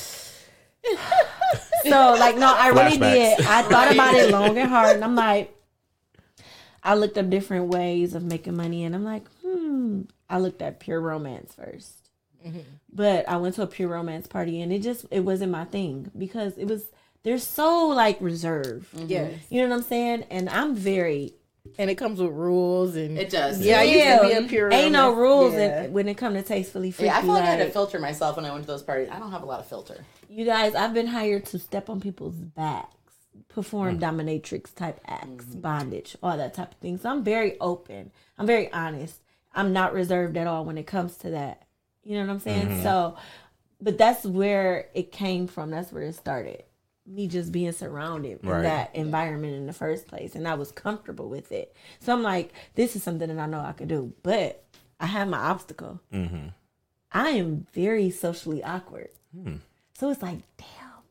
like, 1.84 2.38
no, 2.38 2.53
I 2.56 2.69
really 2.69 2.97
Flashbacks. 2.97 3.38
did. 3.38 3.45
I 3.45 3.62
thought 3.63 3.91
about 3.91 4.15
it 4.15 4.32
long 4.32 4.58
and 4.58 4.69
hard, 4.69 4.95
and 4.95 5.03
I'm 5.03 5.15
like, 5.29 5.56
I 6.82 6.95
looked 6.95 7.17
up 7.17 7.29
different 7.29 7.67
ways 7.67 8.15
of 8.15 8.23
making 8.23 8.56
money, 8.56 8.84
and 8.84 8.95
I'm 8.95 9.03
like, 9.03 9.27
hmm. 9.45 10.01
I 10.29 10.39
looked 10.39 10.62
at 10.62 10.79
pure 10.79 10.99
romance 10.99 11.53
1st 11.60 12.03
but 12.91 13.27
I 13.27 13.38
went 13.38 13.56
to 13.56 13.63
a 13.63 13.67
pure 13.67 13.89
romance 13.89 14.27
party, 14.27 14.62
and 14.62 14.71
it 14.71 14.79
just 14.82 15.06
it 15.12 15.21
wasn't 15.21 15.51
my 15.51 15.65
thing 15.65 16.12
because 16.17 16.58
it 16.58 16.67
was 16.67 16.86
they're 17.23 17.38
so 17.38 17.88
like 17.88 18.17
reserved. 18.21 18.93
Mm-hmm. 18.93 19.05
yeah. 19.07 19.29
You 19.49 19.62
know 19.62 19.69
what 19.69 19.77
I'm 19.77 19.83
saying? 19.83 20.25
And 20.29 20.49
I'm 20.49 20.75
very 20.75 21.33
And 21.77 21.89
it 21.89 21.95
comes 21.95 22.19
with 22.19 22.31
rules 22.31 22.95
and 22.95 23.17
It 23.17 23.29
does. 23.29 23.62
Yeah, 23.62 23.79
I 23.79 23.83
used 23.83 24.21
to 24.21 24.27
be 24.27 24.45
a 24.45 24.47
pure 24.47 24.71
ain't 24.71 24.91
no 24.91 25.13
rules 25.13 25.53
yeah. 25.53 25.83
in, 25.83 25.93
when 25.93 26.07
it 26.07 26.15
comes 26.15 26.36
to 26.38 26.43
tastefully 26.43 26.91
freaky. 26.91 27.07
Yeah, 27.07 27.17
I 27.17 27.21
feel 27.21 27.31
like 27.31 27.43
I 27.43 27.55
had 27.55 27.65
to 27.65 27.71
filter 27.71 27.99
myself 27.99 28.36
when 28.36 28.45
I 28.45 28.51
went 28.51 28.65
to 28.65 28.67
those 28.67 28.83
parties. 28.83 29.09
I 29.12 29.19
don't 29.19 29.31
have 29.31 29.43
a 29.43 29.45
lot 29.45 29.62
of 29.62 29.67
filter. 29.67 30.05
you 30.29 30.45
guys, 30.45 30.75
I've 30.75 30.93
been 30.93 31.07
hired 31.07 31.45
to 31.47 31.59
step 31.59 31.89
on 31.89 32.01
people's 32.01 32.36
backs, 32.36 33.13
perform 33.47 33.97
mm. 33.97 34.01
dominatrix 34.01 34.75
type 34.75 34.99
acts, 35.05 35.45
mm-hmm. 35.45 35.62
bondage, 35.62 36.17
all 36.21 36.38
that 36.38 36.53
type 36.53 36.73
of 36.73 36.77
thing. 36.79 36.97
So 36.97 37.09
I'm 37.09 37.23
very 37.23 37.59
open. 37.59 38.12
I'm 38.38 38.45
very 38.45 38.71
honest. 38.73 39.21
I'm 39.55 39.71
not 39.71 39.93
reserved 39.93 40.36
at 40.36 40.47
all 40.47 40.65
when 40.65 40.77
it 40.77 40.88
comes 40.88 41.15
to 41.17 41.29
that. 41.29 41.67
You 42.03 42.17
know 42.17 42.25
what 42.25 42.33
I'm 42.33 42.39
saying? 42.39 42.67
Mm-hmm. 42.67 42.83
So, 42.83 43.15
but 43.79 43.97
that's 43.97 44.25
where 44.25 44.89
it 44.93 45.12
came 45.12 45.47
from. 45.47 45.69
That's 45.69 45.93
where 45.93 46.03
it 46.03 46.15
started. 46.15 46.63
Me 47.05 47.27
just 47.27 47.51
being 47.51 47.71
surrounded 47.73 48.39
in 48.43 48.49
Right. 48.49 48.61
that 48.61 48.95
environment 48.95 49.53
in 49.55 49.65
the 49.67 49.73
first 49.73 50.07
place, 50.07 50.35
and 50.35 50.47
I 50.47 50.53
was 50.53 50.71
comfortable 50.71 51.27
with 51.29 51.51
it. 51.51 51.75
So 51.99 52.13
I'm 52.13 52.23
like, 52.23 52.53
this 52.75 52.95
is 52.95 53.03
something 53.03 53.27
that 53.27 53.37
I 53.41 53.45
know 53.45 53.59
I 53.59 53.73
could 53.73 53.89
do, 53.89 54.13
but 54.23 54.63
I 54.99 55.07
have 55.07 55.27
my 55.27 55.37
obstacle. 55.39 55.99
I 57.11 57.29
am 57.29 57.67
very 57.73 58.09
socially 58.09 58.63
awkward. 58.63 59.09
So 59.93 60.09
it's 60.09 60.21
like, 60.21 60.39
damn, 60.57 61.01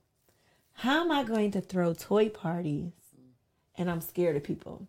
how 0.73 1.03
am 1.03 1.11
I 1.13 1.25
going 1.25 1.51
to 1.53 1.61
throw 1.61 1.93
toy 1.93 2.29
parties 2.31 2.93
and 3.77 3.91
I'm 3.91 4.01
scared 4.01 4.37
of 4.37 4.43
people? 4.45 4.89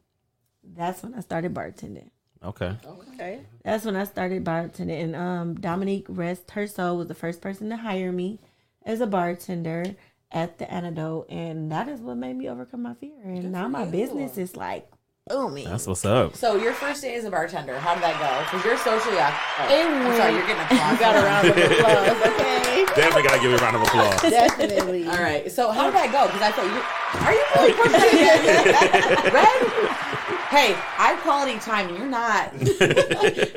That's 0.64 1.04
when 1.04 1.14
I 1.14 1.20
started 1.20 1.54
bartending. 1.54 2.10
Okay. 2.44 2.76
Okay. 3.14 3.42
That's 3.64 3.86
when 3.86 3.96
I 3.96 4.06
started 4.06 4.44
bartending. 4.44 5.04
And 5.04 5.16
um, 5.16 5.56
Dominique 5.56 6.06
Rest 6.10 6.52
her 6.52 6.66
soul 6.68 6.98
was 6.98 7.08
the 7.10 7.14
first 7.16 7.42
person 7.42 7.70
to 7.70 7.78
hire 7.78 8.12
me 8.12 8.40
as 8.86 9.02
a 9.02 9.08
bartender 9.08 9.96
at 10.34 10.58
the 10.58 10.72
Antidote. 10.72 11.28
And 11.30 11.72
that 11.72 11.88
is 11.88 12.02
what 12.02 12.18
made 12.18 12.36
me 12.36 12.50
overcome 12.50 12.82
my 12.84 12.94
fear. 12.96 13.14
And 13.24 13.52
now 13.52 13.68
my 13.68 13.86
business 13.86 14.38
is 14.38 14.56
like 14.58 14.90
booming. 15.30 15.66
That's 15.70 15.88
what's 15.88 16.04
up. 16.04 16.36
So 16.36 16.56
your 16.58 16.74
first 16.74 17.02
day 17.02 17.16
as 17.16 17.24
a 17.24 17.32
bartender, 17.32 17.78
how 17.80 17.94
did 17.94 18.04
that 18.04 18.20
go? 18.20 18.44
Because 18.44 18.66
you're 18.66 18.78
socially 18.78 19.18
awkward. 19.20 19.72
It 19.72 19.86
I'm 19.86 20.04
went- 20.04 20.18
sorry, 20.18 20.34
you're 20.34 20.48
getting 20.48 20.64
applause. 20.64 20.92
You 20.94 21.00
got 21.00 21.16
a 21.16 21.24
round 21.24 21.48
of 21.48 21.58
applause, 21.72 22.34
okay? 22.34 22.86
Definitely 22.96 23.24
gotta 23.24 23.40
give 23.42 23.52
you 23.52 23.58
a 23.58 23.62
round 23.62 23.76
of 23.78 23.82
applause. 23.84 24.22
Definitely. 24.30 25.08
All 25.08 25.18
right. 25.18 25.52
So 25.52 25.72
how 25.72 25.86
did 25.86 25.94
that 25.96 26.12
go? 26.12 26.26
Because 26.28 26.42
I 26.42 26.52
thought 26.52 26.66
you 26.66 26.82
are 27.24 27.34
you 27.34 27.44
really 27.56 27.74
putting 27.74 27.92
that 27.94 29.24
again? 29.24 29.34
Red? 29.34 30.10
Hey, 30.50 30.74
I 31.00 31.14
have 31.14 31.20
quality 31.22 31.58
time 31.60 31.90
and 31.90 31.98
you're 31.98 32.08
not. 32.08 32.54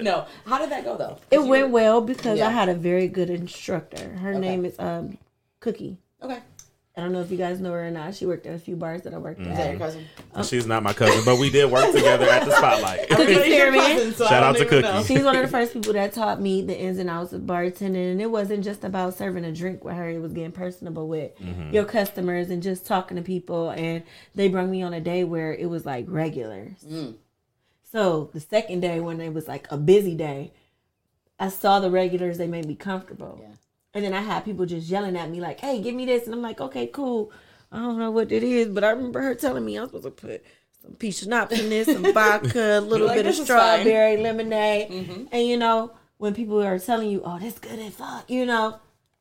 no. 0.02 0.24
How 0.46 0.58
did 0.58 0.70
that 0.70 0.84
go 0.84 0.96
though? 0.96 1.18
it 1.30 1.40
you- 1.40 1.46
went 1.46 1.70
well 1.70 2.00
because 2.00 2.38
Yeah. 2.38 2.48
I 2.48 2.50
had 2.52 2.68
a 2.68 2.74
very 2.74 3.08
good 3.08 3.28
instructor. 3.28 4.08
Her 4.18 4.34
name 4.34 4.64
is 4.64 4.78
um, 4.78 5.18
Cookie. 5.60 5.98
Okay. 6.22 6.38
I 6.98 7.02
don't 7.02 7.12
know 7.12 7.20
if 7.20 7.30
you 7.30 7.36
guys 7.36 7.60
know 7.60 7.72
her 7.72 7.88
or 7.88 7.90
not. 7.90 8.14
She 8.14 8.24
worked 8.24 8.46
at 8.46 8.54
a 8.54 8.58
few 8.58 8.74
bars 8.74 9.02
that 9.02 9.12
I 9.12 9.18
worked 9.18 9.38
mm. 9.40 9.42
Is 9.42 9.48
at. 9.48 9.56
that 9.56 9.70
your 9.70 9.78
cousin? 9.78 10.06
Um, 10.32 10.42
She's 10.42 10.66
not 10.66 10.82
my 10.82 10.94
cousin, 10.94 11.22
but 11.26 11.38
we 11.38 11.50
did 11.50 11.70
work 11.70 11.92
together 11.92 12.26
at 12.26 12.46
the 12.46 12.52
spotlight. 12.52 13.06
Cookie 13.10 13.34
Everybody's 13.34 13.96
cousin, 13.96 14.14
so 14.14 14.26
Shout 14.26 14.42
out 14.42 14.56
to 14.56 14.64
Cookie. 14.64 14.80
know. 14.80 15.02
She's 15.04 15.22
one 15.22 15.36
of 15.36 15.42
the 15.42 15.48
first 15.48 15.74
people 15.74 15.92
that 15.92 16.14
taught 16.14 16.40
me 16.40 16.62
the 16.62 16.74
ins 16.74 16.98
and 16.98 17.10
outs 17.10 17.34
of 17.34 17.42
bartending, 17.42 18.12
and 18.12 18.22
it 18.22 18.30
wasn't 18.30 18.64
just 18.64 18.82
about 18.82 19.12
serving 19.12 19.44
a 19.44 19.52
drink 19.52 19.84
with 19.84 19.94
her. 19.94 20.08
It 20.08 20.20
was 20.20 20.32
getting 20.32 20.52
personable 20.52 21.06
with 21.06 21.38
mm-hmm. 21.38 21.74
your 21.74 21.84
customers 21.84 22.48
and 22.48 22.62
just 22.62 22.86
talking 22.86 23.18
to 23.18 23.22
people. 23.22 23.68
And 23.68 24.02
they 24.34 24.48
brought 24.48 24.68
me 24.68 24.82
on 24.82 24.94
a 24.94 25.00
day 25.00 25.22
where 25.22 25.52
it 25.52 25.66
was 25.66 25.84
like 25.84 26.06
regulars. 26.08 26.82
Mm. 26.82 27.16
So 27.92 28.30
the 28.32 28.40
second 28.40 28.80
day, 28.80 29.00
when 29.00 29.20
it 29.20 29.34
was 29.34 29.46
like 29.46 29.66
a 29.70 29.76
busy 29.76 30.14
day, 30.14 30.54
I 31.38 31.50
saw 31.50 31.78
the 31.78 31.90
regulars. 31.90 32.38
They 32.38 32.46
made 32.46 32.64
me 32.64 32.74
comfortable. 32.74 33.38
Yeah. 33.42 33.54
And 33.96 34.04
then 34.04 34.12
I 34.12 34.20
had 34.20 34.44
people 34.44 34.66
just 34.66 34.90
yelling 34.90 35.16
at 35.16 35.30
me 35.30 35.40
like, 35.40 35.58
"Hey, 35.58 35.80
give 35.80 35.94
me 35.94 36.04
this," 36.04 36.26
and 36.26 36.34
I'm 36.34 36.42
like, 36.42 36.60
"Okay, 36.60 36.86
cool." 36.88 37.32
I 37.72 37.78
don't 37.78 37.98
know 37.98 38.10
what 38.10 38.30
it 38.30 38.42
is, 38.42 38.68
but 38.68 38.84
I 38.84 38.90
remember 38.90 39.22
her 39.22 39.34
telling 39.34 39.64
me 39.64 39.76
I'm 39.78 39.86
supposed 39.86 40.04
to 40.04 40.10
put 40.10 40.44
some 40.82 40.92
peach 40.96 41.20
schnapps 41.20 41.58
in 41.58 41.70
this, 41.70 41.86
some 41.86 42.12
vodka, 42.12 42.78
a 42.78 42.80
little 42.80 43.06
Like, 43.06 43.16
bit 43.16 43.26
of 43.26 43.32
this 43.32 43.40
is 43.40 43.48
fine. 43.48 43.80
strawberry 43.80 44.18
lemonade, 44.18 44.90
mm-hmm. 44.90 45.24
and 45.32 45.46
you 45.46 45.56
know 45.56 45.92
when 46.18 46.34
people 46.34 46.62
are 46.62 46.78
telling 46.78 47.08
you, 47.08 47.22
"Oh, 47.24 47.38
this 47.38 47.58
good 47.58 47.78
as 47.78 47.94
fuck," 47.94 48.30
you 48.30 48.44
know, 48.44 48.80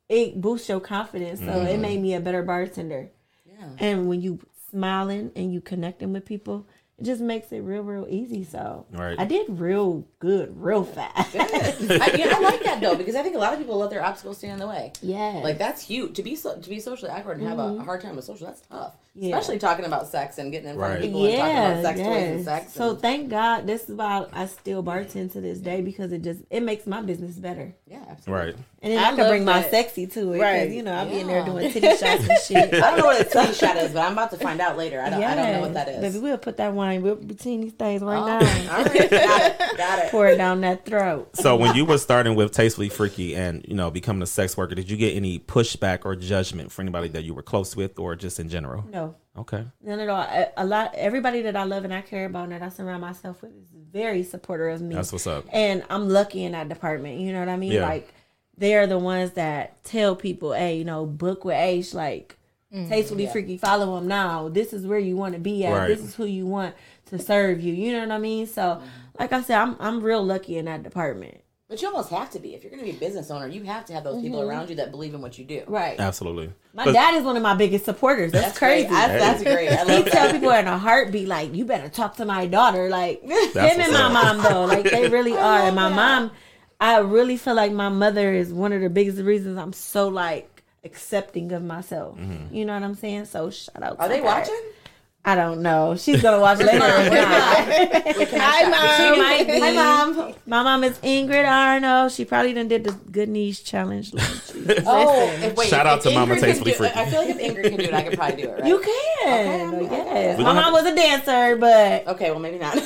it 0.10 0.42
boosts 0.42 0.68
your 0.68 0.82
confidence. 0.82 1.40
So 1.40 1.46
it 1.46 1.68
mm-hmm. 1.68 1.82
made 1.82 2.02
me 2.02 2.14
a 2.14 2.20
better 2.20 2.44
bartender. 2.44 3.12
Yeah. 3.46 3.70
And 3.80 4.10
when 4.10 4.20
you 4.22 4.40
smiling 4.72 5.32
and 5.38 5.54
you 5.54 5.62
connecting 5.62 6.12
with 6.12 6.26
people, 6.26 6.68
it 6.98 7.04
just 7.04 7.22
makes 7.22 7.52
it 7.52 7.60
real, 7.60 7.84
real 7.84 8.06
easy. 8.10 8.44
So 8.44 8.86
Right. 8.92 9.20
I 9.20 9.26
did 9.26 9.60
real 9.60 10.06
good, 10.20 10.56
real 10.62 10.84
fast. 10.84 11.36
I, 11.36 12.16
yeah, 12.18 12.34
I 12.36 12.40
like 12.42 12.64
that 12.64 12.80
though 12.82 12.96
because 12.96 13.16
I 13.16 13.24
think 13.24 13.36
a 13.36 13.40
lot 13.40 13.54
of 13.54 13.60
people 13.60 13.78
let 13.78 13.90
their 13.90 14.04
obstacles 14.04 14.38
stand 14.38 14.54
in 14.54 14.60
the 14.60 14.68
way. 14.68 14.94
yeah, 15.02 15.42
Like 15.44 15.58
that's 15.58 15.82
huge 15.82 16.16
to 16.16 16.24
be 16.24 16.36
so, 16.36 16.58
to 16.58 16.70
be 16.70 16.80
socially 16.80 17.12
awkward 17.12 17.38
and 17.40 17.48
have 17.48 17.60
a 17.60 17.82
hard 17.84 18.02
time 18.02 18.16
with 18.16 18.26
social. 18.26 18.48
That's 18.48 18.62
tough, 18.62 18.94
Mm-hmm. 18.94 19.05
Yeah. 19.18 19.38
especially 19.38 19.60
talking 19.60 19.86
about 19.86 20.08
sex 20.08 20.38
and 20.38 20.52
getting 20.52 20.70
in 20.70 20.76
front 20.76 20.96
Right. 20.96 20.98
of 20.98 21.06
people 21.06 21.26
and 21.26 21.38
talking 21.38 21.58
about 21.58 21.84
sex 21.84 22.00
toys 22.00 22.24
and 22.36 22.44
sex. 22.46 22.74
So 22.74 22.90
and- 22.92 23.00
thank 23.02 23.30
God 23.30 23.66
this 23.66 23.90
is 23.90 23.96
why 23.96 24.26
I 24.34 24.46
still 24.48 24.84
bartend 24.84 25.32
to 25.34 25.42
this 25.42 25.60
day 25.60 25.82
because 25.82 26.12
it 26.12 26.22
just 26.22 26.42
it 26.50 26.62
makes 26.64 26.86
my 26.86 27.02
business 27.02 27.36
better. 27.38 27.74
yeah, 27.88 28.04
absolutely. 28.10 28.46
Right. 28.48 28.56
And 28.82 28.94
then 28.94 29.00
I 29.04 29.08
I, 29.08 29.10
can 29.12 29.18
love 29.20 29.30
bring 29.30 29.46
my 29.46 29.64
sexy 29.64 30.06
to 30.06 30.34
it, 30.34 30.40
Right. 30.42 30.60
right? 30.60 30.70
You 30.70 30.84
know, 30.84 30.94
I'll 30.94 31.10
be 31.10 31.20
in 31.22 31.28
there 31.28 31.44
doing 31.44 31.72
titty 31.72 31.88
shots 31.96 32.28
and 32.30 32.40
shit. 32.46 32.74
I 32.76 32.92
don't 32.92 33.00
know 33.00 33.06
what 33.06 33.20
a 33.22 33.24
titty 33.24 33.54
shot 33.54 33.78
is, 33.78 33.94
but 33.94 34.02
I'm 34.06 34.12
about 34.14 34.30
to 34.32 34.38
find 34.38 34.60
out 34.62 34.78
later. 34.78 35.02
I 35.02 35.10
don't, 35.10 35.24
I 35.24 35.34
don't 35.36 35.52
know 35.54 35.62
what 35.62 35.74
that 35.76 35.88
is. 35.88 36.02
Baby, 36.02 36.20
we'll 36.24 36.38
put 36.38 36.58
that 36.58 36.74
wine 36.74 37.02
we'll 37.02 37.16
between 37.16 37.62
these 37.62 37.72
things 37.74 38.02
right 38.04 38.18
Oh, 38.18 38.26
now. 38.28 38.78
all 38.78 38.84
right, 38.84 39.10
got 39.10 39.42
it, 39.42 39.78
got 39.78 40.00
it. 40.00 40.12
Pour 40.12 40.28
it 40.28 40.36
down 40.38 40.62
that 40.62 40.86
throat. 40.86 41.36
So 41.38 41.56
when 41.56 41.74
you 41.76 41.86
were 41.86 41.98
starting 41.98 42.36
with 42.36 42.52
Tastefully 42.52 42.90
Freaky 42.90 43.36
and 43.36 43.66
you 43.68 43.76
know 43.76 43.90
becoming 43.90 44.22
a 44.22 44.28
sex 44.28 44.56
worker, 44.58 44.76
did 44.76 44.90
you 44.90 44.98
get 44.98 45.16
any 45.16 45.40
pushback 45.40 46.00
or 46.06 46.16
judgment 46.16 46.72
for 46.72 46.82
anybody 46.82 47.08
that 47.10 47.24
you 47.24 47.34
were 47.34 47.42
close 47.44 47.76
with, 47.76 47.98
or 47.98 48.16
just 48.16 48.40
in 48.40 48.50
general? 48.50 48.84
No, 48.92 49.05
Okay. 49.38 49.66
none 49.82 50.00
at 50.00 50.10
all. 50.10 50.22
A, 50.22 50.52
a 50.58 50.66
lot, 50.66 50.94
everybody 50.96 51.42
that 51.42 51.56
I 51.56 51.64
love 51.64 51.84
and 51.84 51.94
I 51.94 52.02
care 52.02 52.26
about 52.26 52.46
and 52.46 52.54
that 52.54 52.62
I 52.62 52.70
surround 52.70 53.02
myself 53.02 53.42
with 53.42 53.52
is 53.52 53.68
very 53.92 54.24
supportive 54.24 54.76
of 54.76 54.82
me. 54.82 54.96
That's 54.96 55.12
what's 55.12 55.28
up. 55.28 55.46
and 55.52 55.84
I'm 55.90 56.10
lucky 56.10 56.44
in 56.44 56.54
that 56.54 56.70
department. 56.70 57.20
You 57.20 57.34
know 57.34 57.40
what 57.40 57.50
I 57.50 57.58
mean? 57.58 57.74
Yeah. 57.74 57.88
Like 57.88 58.14
they 58.58 58.76
are 58.76 58.88
the 58.88 58.98
ones 58.98 59.32
that 59.32 59.84
tell 59.84 60.16
people, 60.16 60.54
hey, 60.54 60.78
you 60.78 60.86
know, 60.86 61.06
book 61.06 61.44
with 61.44 61.58
H, 61.58 61.94
like 61.94 62.38
mm. 62.74 62.88
tastefully 62.88 63.28
freaky, 63.28 63.58
follow 63.58 63.96
them 63.96 64.08
now. 64.08 64.50
This 64.50 64.74
is 64.74 64.88
where 64.88 65.00
you 65.00 65.16
want 65.16 65.34
to 65.34 65.40
be 65.40 65.66
at. 65.66 65.74
Right. 65.74 65.88
This 65.88 66.00
is 66.00 66.16
who 66.16 66.26
you 66.26 66.46
want 66.46 66.76
to 67.08 67.20
serve 67.20 67.62
you. 67.62 67.74
You 67.74 67.94
know 67.94 68.00
what 68.00 68.12
I 68.12 68.18
mean? 68.18 68.48
So, 68.48 68.62
mm-hmm. 68.62 68.86
like 69.20 69.34
I 69.34 69.42
said, 69.42 69.60
I'm 69.60 69.76
I'm 69.80 70.02
real 70.02 70.24
lucky 70.24 70.58
in 70.58 70.66
that 70.66 70.84
department. 70.84 71.42
But 71.68 71.82
you 71.82 71.88
almost 71.88 72.12
have 72.12 72.30
to 72.32 72.40
be. 72.40 72.54
If 72.54 72.64
you're 72.64 72.70
going 72.70 72.86
to 72.86 72.92
be 72.92 72.96
a 72.96 73.00
business 73.00 73.32
owner, 73.32 73.48
you 73.48 73.64
have 73.64 73.86
to 73.86 73.94
have 73.94 74.04
those 74.04 74.22
people 74.22 74.40
Mm-hmm. 74.40 74.50
around 74.50 74.70
you 74.70 74.76
that 74.76 74.92
believe 74.92 75.16
in 75.16 75.22
what 75.22 75.40
you 75.40 75.46
do. 75.46 75.64
Right. 75.66 76.00
Absolutely. 76.00 76.52
My 76.74 76.86
dad 76.92 77.16
is 77.16 77.24
one 77.24 77.36
of 77.38 77.42
my 77.42 77.56
biggest 77.56 77.86
supporters. 77.86 78.32
That's, 78.32 78.46
That's 78.48 78.58
crazy. 78.60 78.88
Great. 78.88 78.94
That's, 78.96 79.42
that's 79.42 79.44
great. 79.44 79.70
I 79.72 79.84
he 79.86 80.04
love 80.04 80.06
tell 80.12 80.32
people 80.32 80.52
in 80.52 80.68
a 80.68 80.78
heartbeat, 80.78 81.28
like, 81.28 81.56
you 81.56 81.66
better 81.66 81.90
talk 81.90 82.18
to 82.18 82.26
my 82.26 82.46
daughter. 82.46 82.88
Like 82.90 83.22
him 83.24 83.32
and 83.56 83.94
my 83.94 84.10
mom 84.12 84.38
though. 84.44 84.66
Like 84.76 84.84
they 84.84 85.10
really 85.10 85.36
are. 85.36 85.62
And 85.62 85.76
my 85.76 85.90
mom, 85.90 86.32
I 86.80 87.00
really 87.00 87.38
feel 87.38 87.56
like 87.56 87.72
my 87.72 87.90
mother 87.90 88.32
is 88.34 88.54
one 88.54 88.72
of 88.72 88.82
the 88.82 88.90
biggest 88.90 89.18
reasons 89.20 89.58
I'm 89.58 89.74
so 89.74 90.08
like 90.08 90.64
accepting 90.84 91.52
of 91.52 91.64
myself. 91.64 92.18
Mm-hmm. 92.20 92.54
You 92.54 92.66
know 92.66 92.76
what 92.76 92.84
I'm 92.84 92.96
saying? 92.96 93.26
So 93.26 93.50
shout 93.50 93.82
out. 93.82 94.00
Are 94.00 94.08
to 94.08 94.14
they 94.14 94.20
her. 94.20 94.26
watching? 94.26 94.62
I 95.28 95.34
don't 95.34 95.64
know. 95.64 95.96
She's 95.96 96.22
gonna 96.22 96.40
watch 96.40 96.60
later. 96.60 96.76
or 96.76 96.80
not. 96.80 97.68
Hi, 98.38 98.98
She 98.98 99.20
might 99.20 99.48
be. 99.48 99.60
Hi, 99.60 99.72
mom. 99.72 100.36
My 100.46 100.62
mom 100.62 100.84
is 100.84 101.00
Ingrid 101.00 101.50
Arno. 101.50 102.10
She 102.10 102.26
probably 102.26 102.54
done 102.54 102.68
did 102.68 102.84
the 102.84 102.92
good 103.12 103.28
knees 103.30 103.60
challenge. 103.62 104.14
Lord 104.14 104.84
Oh, 104.86 105.54
wait, 105.58 105.68
Shout 105.68 105.88
out 105.88 106.02
to 106.04 106.12
Mama 106.12 106.36
Ingrid 106.36 106.40
can 106.40 106.44
Tastefully 106.46 106.74
Freaky. 106.74 106.94
I 106.96 107.06
feel 107.10 107.22
like 107.22 107.30
if 107.30 107.38
Ingrid 107.40 107.64
can 107.70 107.78
do 107.78 107.84
it, 107.86 107.94
I 107.96 108.04
could 108.04 108.18
probably 108.18 108.44
do 108.44 108.50
it. 108.50 108.60
Right? 108.60 108.66
You 108.66 108.80
can. 108.80 109.76
Okay, 109.76 109.88
yes. 109.90 110.38
My 110.38 110.44
gonna 110.46 110.62
mom 110.62 110.74
was 110.74 110.86
a 110.86 110.96
dancer, 110.96 111.56
but 111.58 112.08
Okay, 112.08 112.30
well 112.30 112.40
maybe 112.40 112.60
not. 112.60 112.76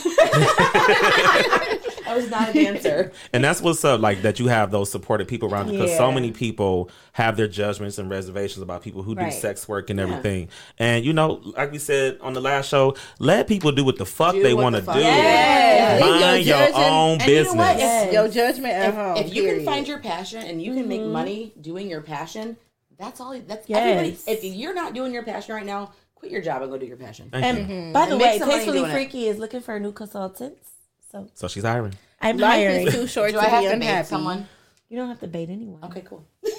I 2.09 2.13
was 2.15 2.29
not 2.29 2.49
a 2.49 2.53
dancer. 2.53 3.11
And 3.33 3.43
that's 3.43 3.61
what's 3.61 3.83
up, 3.83 3.99
like 4.01 4.21
that 4.21 4.39
you 4.39 4.47
have 4.47 4.71
those 4.71 4.89
supportive 4.89 5.27
people 5.27 5.51
around 5.53 5.67
you 5.67 5.73
because 5.73 5.95
so 5.97 6.11
many 6.11 6.31
people 6.31 6.89
have 7.19 7.35
their 7.37 7.47
judgments 7.49 7.97
and 7.97 8.09
reservations 8.09 8.61
about 8.63 8.81
people 8.81 9.03
who 9.03 9.13
do 9.13 9.29
sex 9.29 9.67
work 9.67 9.89
and 9.89 9.99
everything. 9.99 10.47
And 10.77 11.03
you 11.03 11.11
know, 11.13 11.41
like 11.57 11.71
we 11.71 11.77
said 11.77 12.17
on 12.21 12.33
the 12.33 12.39
last 12.41 12.69
show, 12.69 12.95
let 13.19 13.47
people 13.47 13.71
do 13.73 13.83
what 13.83 13.97
the 13.97 14.05
fuck 14.05 14.33
Do 14.35 14.41
they 14.41 14.53
want 14.53 14.73
the 14.75 14.79
to 14.79 14.85
fuck 14.85 14.95
do. 14.95 15.01
they 15.01 15.07
Yes. 15.07 16.01
Mind 16.01 16.45
your 16.45 16.57
judging- 16.57 16.75
own 16.75 17.21
and 17.21 17.29
you 17.29 17.43
know 17.43 17.53
what? 17.53 17.77
business. 17.77 17.79
Yes. 17.79 18.13
Your 18.13 18.27
judgment 18.29 18.73
at 18.73 18.89
If, 18.89 18.95
home. 18.95 19.17
if 19.17 19.35
you 19.35 19.43
period. 19.43 19.57
can 19.57 19.65
find 19.73 19.87
your 19.87 19.99
passion 19.99 20.41
and 20.43 20.61
you 20.61 20.73
can 20.73 20.87
make 20.87 21.01
mm-hmm. 21.01 21.11
money 21.11 21.53
doing 21.59 21.89
your 21.89 22.01
passion, 22.01 22.55
that's 22.97 23.19
all. 23.19 23.37
That's 23.47 23.67
Yes. 23.67 23.79
everybody. 23.79 24.17
If 24.31 24.43
you're 24.55 24.73
not 24.73 24.93
doing 24.93 25.13
your 25.13 25.23
passion 25.23 25.55
right 25.55 25.65
now, 25.65 25.91
quit 26.15 26.31
your 26.31 26.41
job 26.41 26.61
and 26.61 26.71
go 26.71 26.77
do 26.77 26.85
your 26.85 26.97
passion. 26.97 27.29
Thank 27.31 27.43
you. 27.69 27.75
and 27.75 27.93
by 27.93 28.05
the 28.05 28.11
And 28.13 28.21
way, 28.21 28.39
some 28.39 28.47
money 28.49 28.63
Tastefully. 28.65 28.91
Freaky 28.91 29.27
is 29.27 29.37
looking 29.39 29.61
for 29.61 29.75
a 29.75 29.79
new 29.79 29.91
consultants. 29.91 30.69
So 31.11 31.27
So 31.33 31.47
she's 31.49 31.63
hiring. 31.63 31.95
I'm 32.21 32.37
life 32.37 32.59
hiring. 32.65 32.87
is 32.87 32.93
too 32.93 33.07
short 33.07 33.31
Do 33.31 33.37
to 33.39 33.41
I 33.43 33.49
have 33.49 33.61
be 33.63 33.67
to 33.69 33.73
unhappy. 33.73 34.07
someone? 34.07 34.47
You 34.89 34.97
don't 34.97 35.07
have 35.07 35.19
to 35.19 35.27
bait 35.27 35.49
anyone. 35.49 35.83
Okay, 35.83 36.01
cool. 36.01 36.25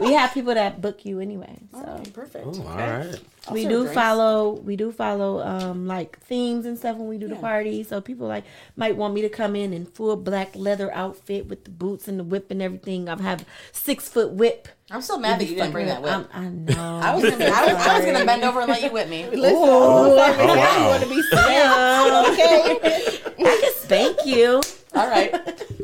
We 0.00 0.14
have 0.14 0.32
people 0.32 0.54
that 0.54 0.80
book 0.80 1.04
you 1.04 1.20
anyway. 1.20 1.58
So 1.70 1.78
Okay, 2.00 2.10
perfect. 2.12 2.46
Ooh, 2.46 2.62
all 2.62 2.76
right. 2.76 3.20
I'll 3.46 3.52
we 3.54 3.62
serve 3.62 3.70
do 3.70 3.78
drinks. 3.82 3.94
follow 3.94 4.52
we 4.52 4.74
do 4.74 4.90
follow 4.90 5.42
um 5.46 5.86
like 5.86 6.18
themes 6.20 6.64
and 6.64 6.78
stuff 6.78 6.96
when 6.96 7.08
we 7.08 7.18
do 7.18 7.28
the 7.28 7.34
Yeah. 7.34 7.40
party. 7.42 7.82
So 7.84 8.00
people 8.00 8.26
like 8.26 8.44
might 8.74 8.96
want 8.96 9.12
me 9.12 9.20
to 9.20 9.28
come 9.28 9.54
in 9.54 9.74
in 9.74 9.84
full 9.84 10.16
black 10.16 10.56
leather 10.56 10.90
outfit 10.94 11.46
with 11.46 11.64
the 11.64 11.70
boots 11.70 12.08
and 12.08 12.18
the 12.18 12.24
whip 12.24 12.50
and 12.50 12.62
everything. 12.62 13.08
I 13.10 13.20
have 13.20 13.44
six 13.72 14.08
foot 14.08 14.32
whip. 14.32 14.66
I'm 14.90 15.02
so 15.02 15.18
mad 15.18 15.40
that 15.40 15.44
you 15.48 15.56
didn't 15.56 15.72
bring 15.72 15.86
that 15.86 16.00
whip. 16.02 16.10
I'm- 16.12 16.28
I 16.32 16.48
know. 16.48 17.00
I 17.02 17.14
was 17.14 17.22
gonna, 17.24 17.44
I 17.44 17.66
was, 17.74 17.86
I 17.86 17.96
was 17.98 18.06
gonna 18.06 18.24
bend 18.24 18.44
over 18.44 18.60
and 18.60 18.70
let 18.70 18.82
you 18.82 18.90
whip 18.90 19.08
me. 19.10 19.26
Listen, 19.30 19.58
Oh, 19.60 20.16
I 20.18 20.46
wow. 20.56 20.88
want 20.88 21.02
to 21.02 21.08
be 21.10 21.22
spanked. 21.22 22.32
Okay. 22.32 23.20
I 23.44 23.58
can 23.60 23.72
spank 23.74 24.16
you. 24.24 24.62
All 24.94 25.08
right, 25.08 25.32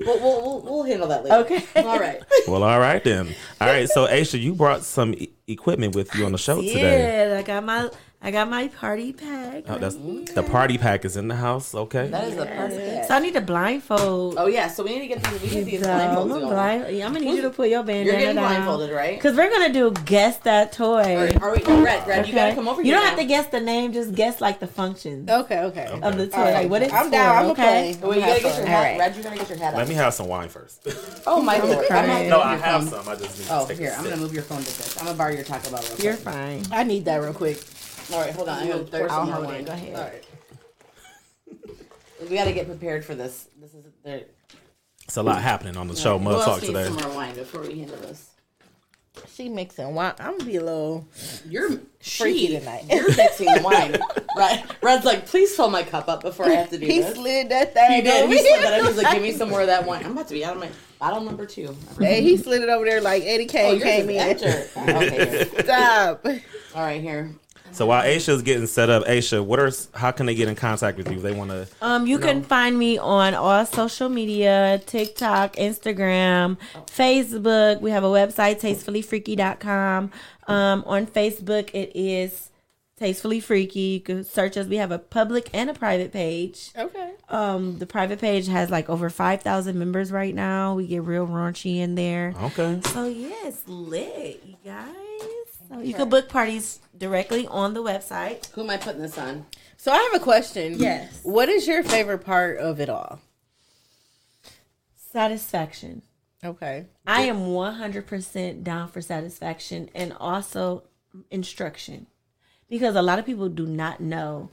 we'll, 0.05 0.21
we'll, 0.21 0.42
we'll, 0.42 0.61
we'll 0.62 0.83
handle 0.85 1.09
that 1.09 1.25
later. 1.25 1.37
Okay. 1.37 1.64
All 1.77 1.99
right. 1.99 2.23
Well, 2.47 2.62
all 2.62 2.79
right 2.81 3.03
then. 3.03 3.35
All 3.61 3.68
right. 3.68 3.88
So, 3.88 4.07
Aysha, 4.07 4.40
you 4.40 4.55
brought 4.55 4.85
some 4.85 5.14
e- 5.14 5.31
equipment 5.47 5.94
with 5.94 6.14
you 6.14 6.25
on 6.27 6.33
the 6.33 6.38
show 6.38 6.61
today. 6.61 7.29
Yeah, 7.31 7.38
I 7.38 7.42
got 7.42 7.64
my 7.64 7.90
I 8.20 8.33
got 8.33 8.50
my 8.50 8.66
party 8.66 9.12
pack. 9.12 9.64
Oh, 9.68 9.78
that's 9.78 9.94
the 10.35 10.42
party 10.42 10.76
pack 10.76 11.04
is 11.04 11.16
in 11.16 11.28
the 11.28 11.37
house. 11.37 11.72
Okay. 11.72 12.09
That 12.09 12.24
is 12.26 12.35
the 12.35 12.46
perfect. 12.46 13.07
so 13.07 13.14
I 13.14 13.20
need 13.20 13.37
a 13.37 13.40
blindfold. 13.40 14.35
Oh 14.37 14.46
yeah, 14.46 14.66
so 14.66 14.83
we 14.83 14.90
need 14.98 15.02
to 15.02 15.07
get 15.07 15.22
these. 15.22 15.40
We 15.40 15.57
need 15.61 15.64
to 15.66 15.70
get 15.70 15.85
So, 15.85 15.87
these 15.87 15.96
I'm, 15.96 16.16
blindfolds 16.16 16.28
gonna 16.28 16.46
blind, 16.46 16.85
I'm 16.85 17.12
gonna 17.12 17.20
need 17.20 17.37
you 17.37 17.42
to 17.42 17.50
put 17.50 17.68
your 17.68 17.85
bandana 17.85 18.11
You're 18.11 18.20
getting 18.20 18.35
down. 18.37 18.50
blindfolded, 18.54 18.90
right? 18.90 19.14
Because 19.16 19.37
we're 19.37 19.48
gonna 19.48 19.72
do 19.72 19.92
guess 20.04 20.38
that 20.38 20.72
toy. 20.72 21.31
Are 21.40 21.54
we? 21.54 21.62
Red, 21.62 22.09
red. 22.09 22.26
You 22.26 22.35
gotta 22.35 22.57
come 22.57 22.66
over 22.66 22.83
here? 22.83 22.92
You 22.92 22.98
don't 22.98 23.07
have 23.09 23.18
to 23.20 23.24
guess 23.24 23.46
the 23.46 23.61
name, 23.61 23.92
just 23.92 24.12
guess 24.16 24.40
like 24.40 24.59
the 24.59 24.66
functions 24.66 25.31
Okay, 25.31 25.61
okay. 25.61 25.87
of 26.02 26.16
the 26.16 26.26
toy. 26.26 26.37
All 26.38 26.44
right. 26.44 26.54
Like 26.54 26.70
what 26.70 26.83
it's 26.83 26.92
I'm 26.92 27.04
for, 27.07 27.11
down. 27.12 27.37
I'm 27.44 27.50
okay? 27.52 27.90
okay. 27.92 27.98
Well, 28.02 28.14
you 28.16 28.20
gotta 28.20 28.42
get 28.42 28.57
your 28.59 28.66
hat. 28.66 28.83
right. 28.83 28.98
Red, 28.98 29.16
you 29.16 29.22
gotta 29.22 29.37
get 29.38 29.48
your 29.48 29.59
hat 29.59 29.74
on. 29.74 29.78
Let 29.78 29.88
me 29.88 29.94
have 29.94 30.12
some 30.12 30.26
wine 30.26 30.48
first. 30.48 30.88
Oh 31.24 31.40
my 31.40 31.59
lord! 31.59 31.78
I'm 31.78 31.85
crying. 31.87 32.09
gonna 32.09 32.28
no, 32.28 32.40
I 32.40 32.57
have 32.57 32.83
some. 32.88 33.09
I 33.09 33.14
just 33.14 33.38
need 33.38 33.46
to 33.46 33.54
Oh, 33.54 33.64
here. 33.66 33.92
a 33.92 33.96
I'm 33.96 34.02
gonna 34.02 34.16
move 34.16 34.35
your 34.35 34.42
phone 34.42 34.59
to 34.59 34.64
this. 34.64 34.98
I'm 34.98 35.04
gonna 35.07 35.16
borrow 35.16 35.33
your 35.33 35.44
Taco 35.44 35.70
Bell. 35.70 35.85
You're 36.00 36.14
fine. 36.14 36.64
I 36.72 36.83
need 36.83 37.04
that 37.04 37.18
real 37.22 37.33
quick. 37.33 37.59
All 38.12 38.21
right, 38.21 38.35
hold 38.35 38.49
on. 38.49 38.59
I'm 38.62 38.68
gonna 38.68 38.83
pour 38.85 39.03
I'll 39.03 39.09
some 39.11 39.27
more 39.27 39.35
hold 39.37 39.47
wine. 39.47 39.61
it. 39.61 39.66
Go 39.66 39.73
ahead. 39.73 39.94
All 39.97 40.03
right. 40.05 40.25
We 42.29 42.35
gotta 42.35 42.53
get 42.53 42.66
prepared 42.66 43.05
for 43.05 43.14
this. 43.14 43.47
This 43.61 43.73
is 43.75 43.85
the 44.03 44.25
It's 45.05 45.16
a 45.16 45.23
lot 45.23 45.40
happening 45.40 45.77
on 45.77 45.87
the 45.87 45.94
show. 45.94 46.18
Who 46.18 46.25
Mud 46.25 46.35
else 46.35 46.44
Talk 46.44 46.55
needs 46.62 46.66
today. 46.66 46.85
Some 46.87 46.97
more 46.97 47.14
wine 47.16 47.35
before 47.37 47.61
we 47.62 47.79
handle 47.79 47.97
this. 47.99 48.31
She 49.33 49.49
mixing 49.49 49.94
wine. 49.94 50.14
I'm 50.18 50.33
gonna 50.33 50.44
be 50.44 50.57
a 50.57 50.64
little 50.64 51.07
You're 51.49 51.71
freaky 52.03 52.49
she, 52.49 52.59
tonight. 52.59 52.87
You're 52.90 53.14
mixing 53.16 53.62
wine. 53.62 53.99
Red, 54.37 54.64
Red's 54.83 55.05
like, 55.05 55.27
please 55.27 55.55
fill 55.55 55.71
my 55.71 55.85
cup 55.85 56.09
up 56.09 56.23
before 56.23 56.47
I 56.47 56.55
have 56.55 56.71
to 56.71 56.79
do 56.79 56.87
he 56.87 57.01
this. 57.01 57.14
slid 57.14 57.51
that 57.51 57.73
thing. 57.73 57.90
He 57.92 58.03
did. 58.03 58.25
over 58.25 58.33
He 58.33 58.38
slid 58.40 58.53
here. 58.53 58.62
that 58.62 58.81
up. 58.81 58.87
He's 58.88 58.97
like, 59.03 59.12
give 59.14 59.23
me 59.23 59.33
some 59.33 59.49
more 59.51 59.61
of 59.61 59.68
that 59.68 59.87
wine. 59.87 60.03
I'm 60.05 60.11
about 60.12 60.27
to 60.29 60.35
be 60.35 60.44
out 60.44 60.55
of 60.55 60.61
my 60.61 60.71
bottle 60.99 61.21
number 61.21 61.47
two. 61.47 61.77
Hey, 62.01 62.21
he 62.23 62.37
slid 62.37 62.62
it 62.62 62.68
over 62.68 62.85
there 62.85 63.01
like 63.01 63.23
Eddie 63.25 63.44
Oh, 63.44 63.53
Kane 63.53 63.71
yours 63.75 63.83
came 63.85 64.11
is 64.11 64.16
in. 64.16 64.16
extra. 64.47 64.64
Oh, 64.76 65.03
okay. 65.07 65.47
here. 65.49 65.62
Stop. 65.64 66.26
All 66.74 66.82
right, 66.82 67.01
here. 67.01 67.30
So 67.73 67.87
while 67.87 68.05
Aysha's 68.05 68.43
getting 68.43 68.66
set 68.66 68.91
up, 68.91 69.05
Aysha, 69.05 69.45
what 69.45 69.59
are 69.59 69.71
how 69.95 70.11
can 70.11 70.27
they 70.27 70.35
get 70.35 70.49
in 70.49 70.55
contact 70.55 70.99
with 70.99 71.09
you 71.11 71.16
if 71.16 71.23
they 71.23 71.33
want 71.33 71.51
to? 71.51 71.69
Um, 71.81 72.07
you 72.07 72.19
can 72.19 72.43
find 72.43 72.79
me 72.79 72.99
on 72.99 73.35
all 73.35 73.64
social 73.66 74.09
media 74.09 74.81
TikTok, 74.87 75.57
Instagram, 75.57 76.57
Facebook. 76.87 77.81
We 77.81 77.91
have 77.91 78.05
a 78.05 78.09
website, 78.09 78.61
tastefullyfreaky.com. 78.61 80.11
Um, 80.49 80.85
on 80.87 81.07
Facebook, 81.07 81.71
it 81.75 81.93
is 81.95 82.49
Tastefully 82.99 83.41
Freaky. 83.41 83.81
You 83.81 84.01
can 84.01 84.25
search 84.25 84.57
us. 84.57 84.66
We 84.66 84.77
have 84.77 84.91
a 84.91 84.99
public 84.99 85.51
and 85.53 85.71
a 85.71 85.75
private 85.75 86.12
page. 86.12 86.71
Okay. 86.77 87.12
Um, 87.29 87.79
the 87.79 87.87
private 87.87 88.19
page 88.21 88.49
has 88.49 88.71
like 88.71 88.89
over 88.89 89.11
5,000 89.11 89.79
members 89.79 90.11
right 90.11 90.35
now. 90.35 90.75
We 90.75 90.87
get 90.87 91.03
real 91.05 91.27
raunchy 91.27 91.79
in 91.79 91.95
there. 91.95 92.35
Okay. 92.43 92.81
So, 92.87 93.05
yeah, 93.07 93.35
it's 93.45 93.62
lit, 93.69 94.43
you 94.45 94.57
guys. 94.64 94.95
So, 95.69 95.81
you 95.81 95.95
can 95.95 96.09
book 96.09 96.29
parties 96.29 96.81
directly 96.97 97.47
on 97.47 97.75
the 97.75 97.83
website. 97.83 98.51
Who 98.53 98.62
am 98.62 98.71
I 98.71 98.77
putting 98.79 99.03
this 99.03 99.19
on? 99.19 99.47
So 99.77 99.93
I 99.93 99.99
have 99.99 100.21
a 100.21 100.25
question. 100.25 100.75
Yes. 100.79 101.21
What 101.23 101.49
is 101.49 101.66
your 101.69 101.83
favorite 101.83 102.25
part 102.25 102.59
of 102.59 102.81
it 102.81 102.89
all? 102.89 103.21
Satisfaction. 104.97 106.03
Okay. 106.45 106.87
I 107.07 107.23
am 107.23 107.39
100% 107.39 108.62
down 108.62 108.89
for 108.89 109.01
satisfaction 109.01 109.89
and 109.95 110.12
also 110.19 110.85
instruction 111.31 112.07
because 112.69 112.97
a 112.97 113.03
lot 113.03 113.19
of 113.19 113.27
people 113.27 113.49
do 113.49 113.66
not 113.66 114.01
know 114.01 114.51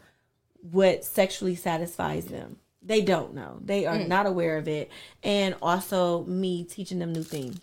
what 0.72 1.03
sexually 1.03 1.55
satisfies 1.55 2.26
them. 2.26 2.57
They 2.82 3.01
don't 3.01 3.34
know. 3.34 3.59
They 3.61 3.86
are 3.86 3.97
mm. 3.97 4.07
not 4.07 4.28
aware 4.28 4.57
of 4.57 4.68
it. 4.68 4.91
And 5.24 5.55
also 5.61 6.24
me 6.26 6.63
teaching 6.63 6.99
them 6.99 7.13
new 7.13 7.24
things. 7.24 7.59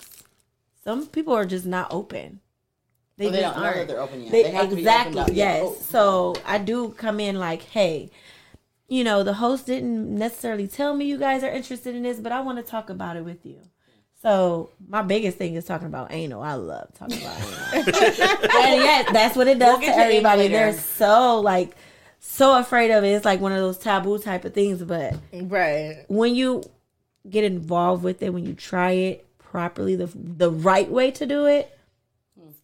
Some 0.85 1.07
people 1.07 1.33
are 1.33 1.47
just 1.47 1.65
not 1.65 1.89
open. 1.93 2.41
They 3.17 3.31
just 3.31 3.41
don't 3.41 3.57
know 3.63 3.73
that 3.75 3.89
they're 3.89 4.01
open 4.01 4.23
yet. 4.23 4.33
They, 4.33 4.43
They 4.45 4.51
have 4.51 4.71
to 4.71 4.75
be 4.77 4.83
exactly. 4.83 5.21
up. 5.21 5.29
Yeah. 5.29 5.35
Yes. 5.35 5.63
Oh. 5.65 5.77
So 5.81 6.35
I 6.47 6.59
do 6.59 6.91
come 6.91 7.21
in 7.21 7.39
like, 7.39 7.63
hey, 7.63 8.11
you 8.89 9.05
know, 9.05 9.23
the 9.23 9.35
host 9.35 9.67
didn't 9.67 10.15
necessarily 10.17 10.67
tell 10.67 10.95
me 10.95 11.05
you 11.07 11.19
guys 11.19 11.43
are 11.43 11.51
interested 11.51 11.95
in 11.95 12.03
this, 12.03 12.19
but 12.19 12.33
I 12.33 12.41
want 12.41 12.59
to 12.59 12.63
talk 12.65 12.91
about 12.91 13.17
it 13.17 13.25
with 13.25 13.45
you. 13.47 13.59
So 14.21 14.71
my 14.89 15.03
biggest 15.03 15.37
thing 15.37 15.55
is 15.55 15.65
talking 15.65 15.89
about 15.89 16.13
anal. 16.13 16.43
I 16.43 16.55
love 16.55 16.93
talking 16.95 17.21
about 17.21 17.39
anal. 17.41 17.55
and 17.75 18.77
yes, 18.83 19.11
that's 19.13 19.37
what 19.37 19.49
it 19.49 19.59
does 19.59 19.79
We'll 19.79 19.89
to 19.89 19.95
to 19.95 19.99
everybody. 19.99 20.49
They're 20.49 20.73
so 20.73 21.41
like 21.41 21.75
so 22.21 22.59
afraid 22.59 22.91
of 22.93 23.03
it. 23.03 23.09
It's 23.09 23.25
like 23.25 23.41
one 23.41 23.51
of 23.53 23.59
those 23.59 23.79
taboo 23.79 24.19
type 24.19 24.45
of 24.45 24.55
things. 24.55 24.83
But 24.83 25.15
Right. 25.33 26.05
when 26.09 26.35
you 26.37 26.63
get 27.29 27.45
involved 27.45 28.05
with 28.05 28.23
it, 28.23 28.33
when 28.33 28.47
you 28.47 28.55
try 28.55 28.93
it 28.93 29.27
properly, 29.39 29.97
the 29.97 30.09
the 30.15 30.51
right 30.51 30.89
way 30.91 31.11
to 31.11 31.27
do 31.27 31.47
it, 31.47 31.77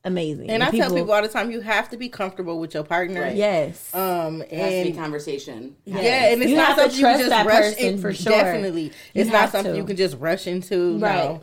amazing. 0.05 0.51
And 0.51 0.63
I 0.63 0.71
tell 0.71 0.95
people 0.95 1.13
all 1.13 1.23
the 1.23 1.29
time, 1.29 1.51
you 1.51 1.61
have 1.61 1.89
to 1.91 1.97
be 1.97 2.09
comfortable 2.09 2.59
with 2.61 2.75
your 2.75 2.85
partner. 2.85 3.23
Right. 3.23 3.37
yes. 3.37 3.95
Um. 3.95 4.43
It 4.43 4.51
has 4.53 4.71
to 4.73 4.83
be 4.85 4.89
And 4.91 4.99
conversation. 4.99 5.77
yeah, 5.85 5.99
and 6.33 6.41
it's 6.43 6.51
You 6.51 6.57
not 6.57 6.77
have 6.77 6.77
something 6.93 6.99
you 6.99 7.05
can 7.07 7.19
just 7.21 7.47
rush 7.47 7.47
person 7.75 7.85
in. 7.87 7.99
for 8.01 8.13
sure. 8.15 8.33
Definitely, 8.33 8.83
You 8.85 8.91
it's 9.15 9.31
not 9.31 9.51
something 9.51 9.73
to. 9.73 9.79
you 9.79 9.85
can 9.85 9.97
just 9.97 10.17
rush 10.19 10.47
into. 10.47 10.99
Right. 10.99 11.15
No. 11.17 11.43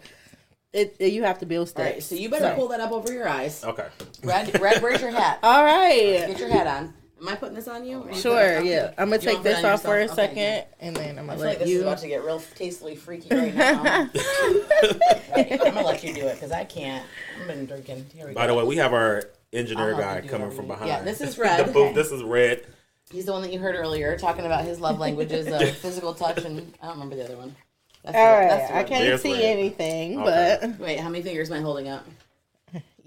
It, 0.73 0.95
it- 0.99 1.13
you 1.13 1.23
have 1.23 1.39
to 1.39 1.45
build 1.45 1.61
All 1.61 1.67
steps. 1.67 1.93
right, 1.93 2.03
so 2.03 2.15
you 2.15 2.27
better 2.29 2.53
pull 2.55 2.67
that 2.69 2.81
up 2.81 2.91
over 2.91 3.13
your 3.13 3.27
eyes. 3.29 3.63
Okay. 3.63 3.87
Red, 4.23 4.59
Red, 4.59 4.81
where's 4.83 4.99
your 5.01 5.11
hat? 5.11 5.39
All 5.43 5.63
right. 5.63 6.25
Get 6.27 6.37
your 6.39 6.49
hat 6.49 6.67
on. 6.67 6.93
Am 7.21 7.29
I 7.29 7.35
putting 7.35 7.55
this 7.55 7.67
on 7.67 7.85
you? 7.85 7.97
Oh, 7.97 8.07
or 8.07 8.11
you 8.11 8.19
Sure, 8.21 8.57
put 8.57 8.65
yeah. 8.65 8.91
I'm 8.97 9.09
gonna 9.09 9.15
You 9.15 9.19
take 9.19 9.27
wanna 9.37 9.43
put 9.43 9.51
it 9.51 9.55
this 9.55 9.63
off 9.65 9.81
for 9.83 9.97
a 9.97 10.01
yourself? 10.01 10.19
Okay, 10.19 10.27
second, 10.35 10.35
good. 10.35 10.65
and 10.87 10.95
then 10.97 11.19
I'm 11.19 11.25
gonna 11.27 11.37
feel 11.37 11.47
like 11.47 11.59
let 11.59 11.65
this 11.67 11.75
is 11.75 11.81
about 11.81 11.97
to 11.99 12.07
get 12.07 12.23
real 12.25 12.41
tastefully 12.55 12.95
freaky 12.95 13.33
right 13.35 13.55
now. 13.55 14.09
Right, 15.35 15.51
I'm 15.51 15.57
gonna 15.73 15.81
let 15.83 16.03
you 16.03 16.13
do 16.13 16.27
it 16.27 16.35
because 16.35 16.51
I 16.51 16.63
can't. 16.65 17.05
I've 17.41 17.47
been 17.47 17.65
drinking. 17.65 18.05
Here 18.13 18.27
we 18.27 18.33
go. 18.33 18.35
By 18.35 18.47
the 18.47 18.53
way, 18.53 18.63
we 18.63 18.77
have 18.77 18.93
our 18.93 19.23
engineer 19.53 19.93
guy 19.95 20.21
coming 20.21 20.51
from 20.51 20.67
behind. 20.67 20.87
Yeah, 20.87 21.01
this 21.01 21.21
is 21.21 21.35
the 21.37 21.41
Red. 21.43 21.73
booth. 21.73 21.95
This 21.95 22.11
is 22.11 22.23
red. 22.23 22.65
He's 23.11 23.25
the 23.25 23.31
one 23.33 23.41
that 23.43 23.51
you 23.53 23.59
heard 23.59 23.75
earlier 23.75 24.17
talking 24.17 24.45
about 24.45 24.63
his 24.65 24.79
love 24.79 24.97
languages 24.99 25.47
of 25.47 25.77
physical 25.77 26.13
touch 26.13 26.43
and 26.43 26.73
I 26.81 26.85
don't 26.87 26.95
remember 26.95 27.15
the 27.15 27.25
other 27.25 27.37
one. 27.37 27.55
That's 28.03 28.15
All 28.17 28.23
the- 28.23 28.37
right, 28.39 28.47
that's 28.49 28.71
I 28.71 28.83
can't 28.83 29.03
There's 29.03 29.21
see 29.21 29.33
red. 29.33 29.41
anything, 29.43 30.19
Okay. 30.21 30.59
but 30.61 30.79
Wait, 30.79 30.99
how 30.99 31.09
many 31.09 31.23
fingers 31.23 31.49
am 31.51 31.57
I 31.57 31.61
holding 31.61 31.87
up? 31.87 32.05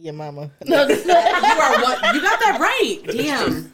your 0.00 0.12
mama. 0.14 0.48
No, 0.64 0.86
you 0.86 0.94
are 0.94 1.82
what? 1.82 2.14
You 2.14 2.22
got 2.22 2.38
that 2.40 2.58
right. 2.60 3.00
Damn. 3.10 3.72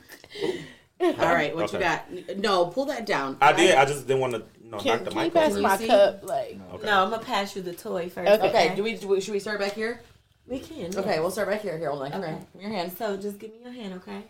All 1.01 1.12
right, 1.12 1.55
what 1.55 1.72
you 1.72 1.78
got? 1.78 2.07
No, 2.39 2.66
pull 2.66 2.87
that 2.87 3.05
down. 3.05 3.37
I 3.41 3.53
did. 3.53 3.74
I 3.74 3.85
just 3.85 4.07
didn't 4.07 4.20
want 4.20 4.35
to 4.35 4.43
you 4.62 4.70
know, 4.70 4.78
can, 4.78 4.97
knock 4.97 5.05
the 5.05 5.11
can 5.11 5.24
you 5.26 5.30
pass 5.30 5.53
over. 5.53 5.61
my 5.61 5.76
cup? 5.87 6.20
Like, 6.28 6.59
Okay. 6.74 6.87
No, 6.87 7.05
I'm 7.05 7.11
gonna 7.11 7.22
pass 7.22 7.55
you 7.57 7.62
the 7.62 7.72
toy 7.74 8.09
first. 8.09 8.30
Okay. 8.30 8.49
Okay, 8.49 8.74
do 8.76 8.82
we, 8.82 8.97
do 8.97 9.09
we? 9.09 9.20
Should 9.20 9.35
we 9.35 9.41
start 9.41 9.59
back 9.61 9.72
here? 9.72 10.01
We 10.47 10.61
can. 10.61 10.97
Okay, 10.97 11.20
we'll 11.20 11.30
start 11.30 11.49
back 11.49 11.62
here. 11.62 11.76
Here, 11.78 11.91
hold 11.91 12.03
on. 12.03 12.11
Come 12.12 12.20
Okay. 12.22 12.30
here. 12.30 12.41
Give 12.53 12.55
me 12.55 12.68
your 12.68 12.72
hand. 12.78 12.93
So 12.97 13.16
just 13.16 13.39
give 13.39 13.51
me 13.51 13.59
your 13.62 13.72
hand, 13.72 13.95
okay? 13.95 14.24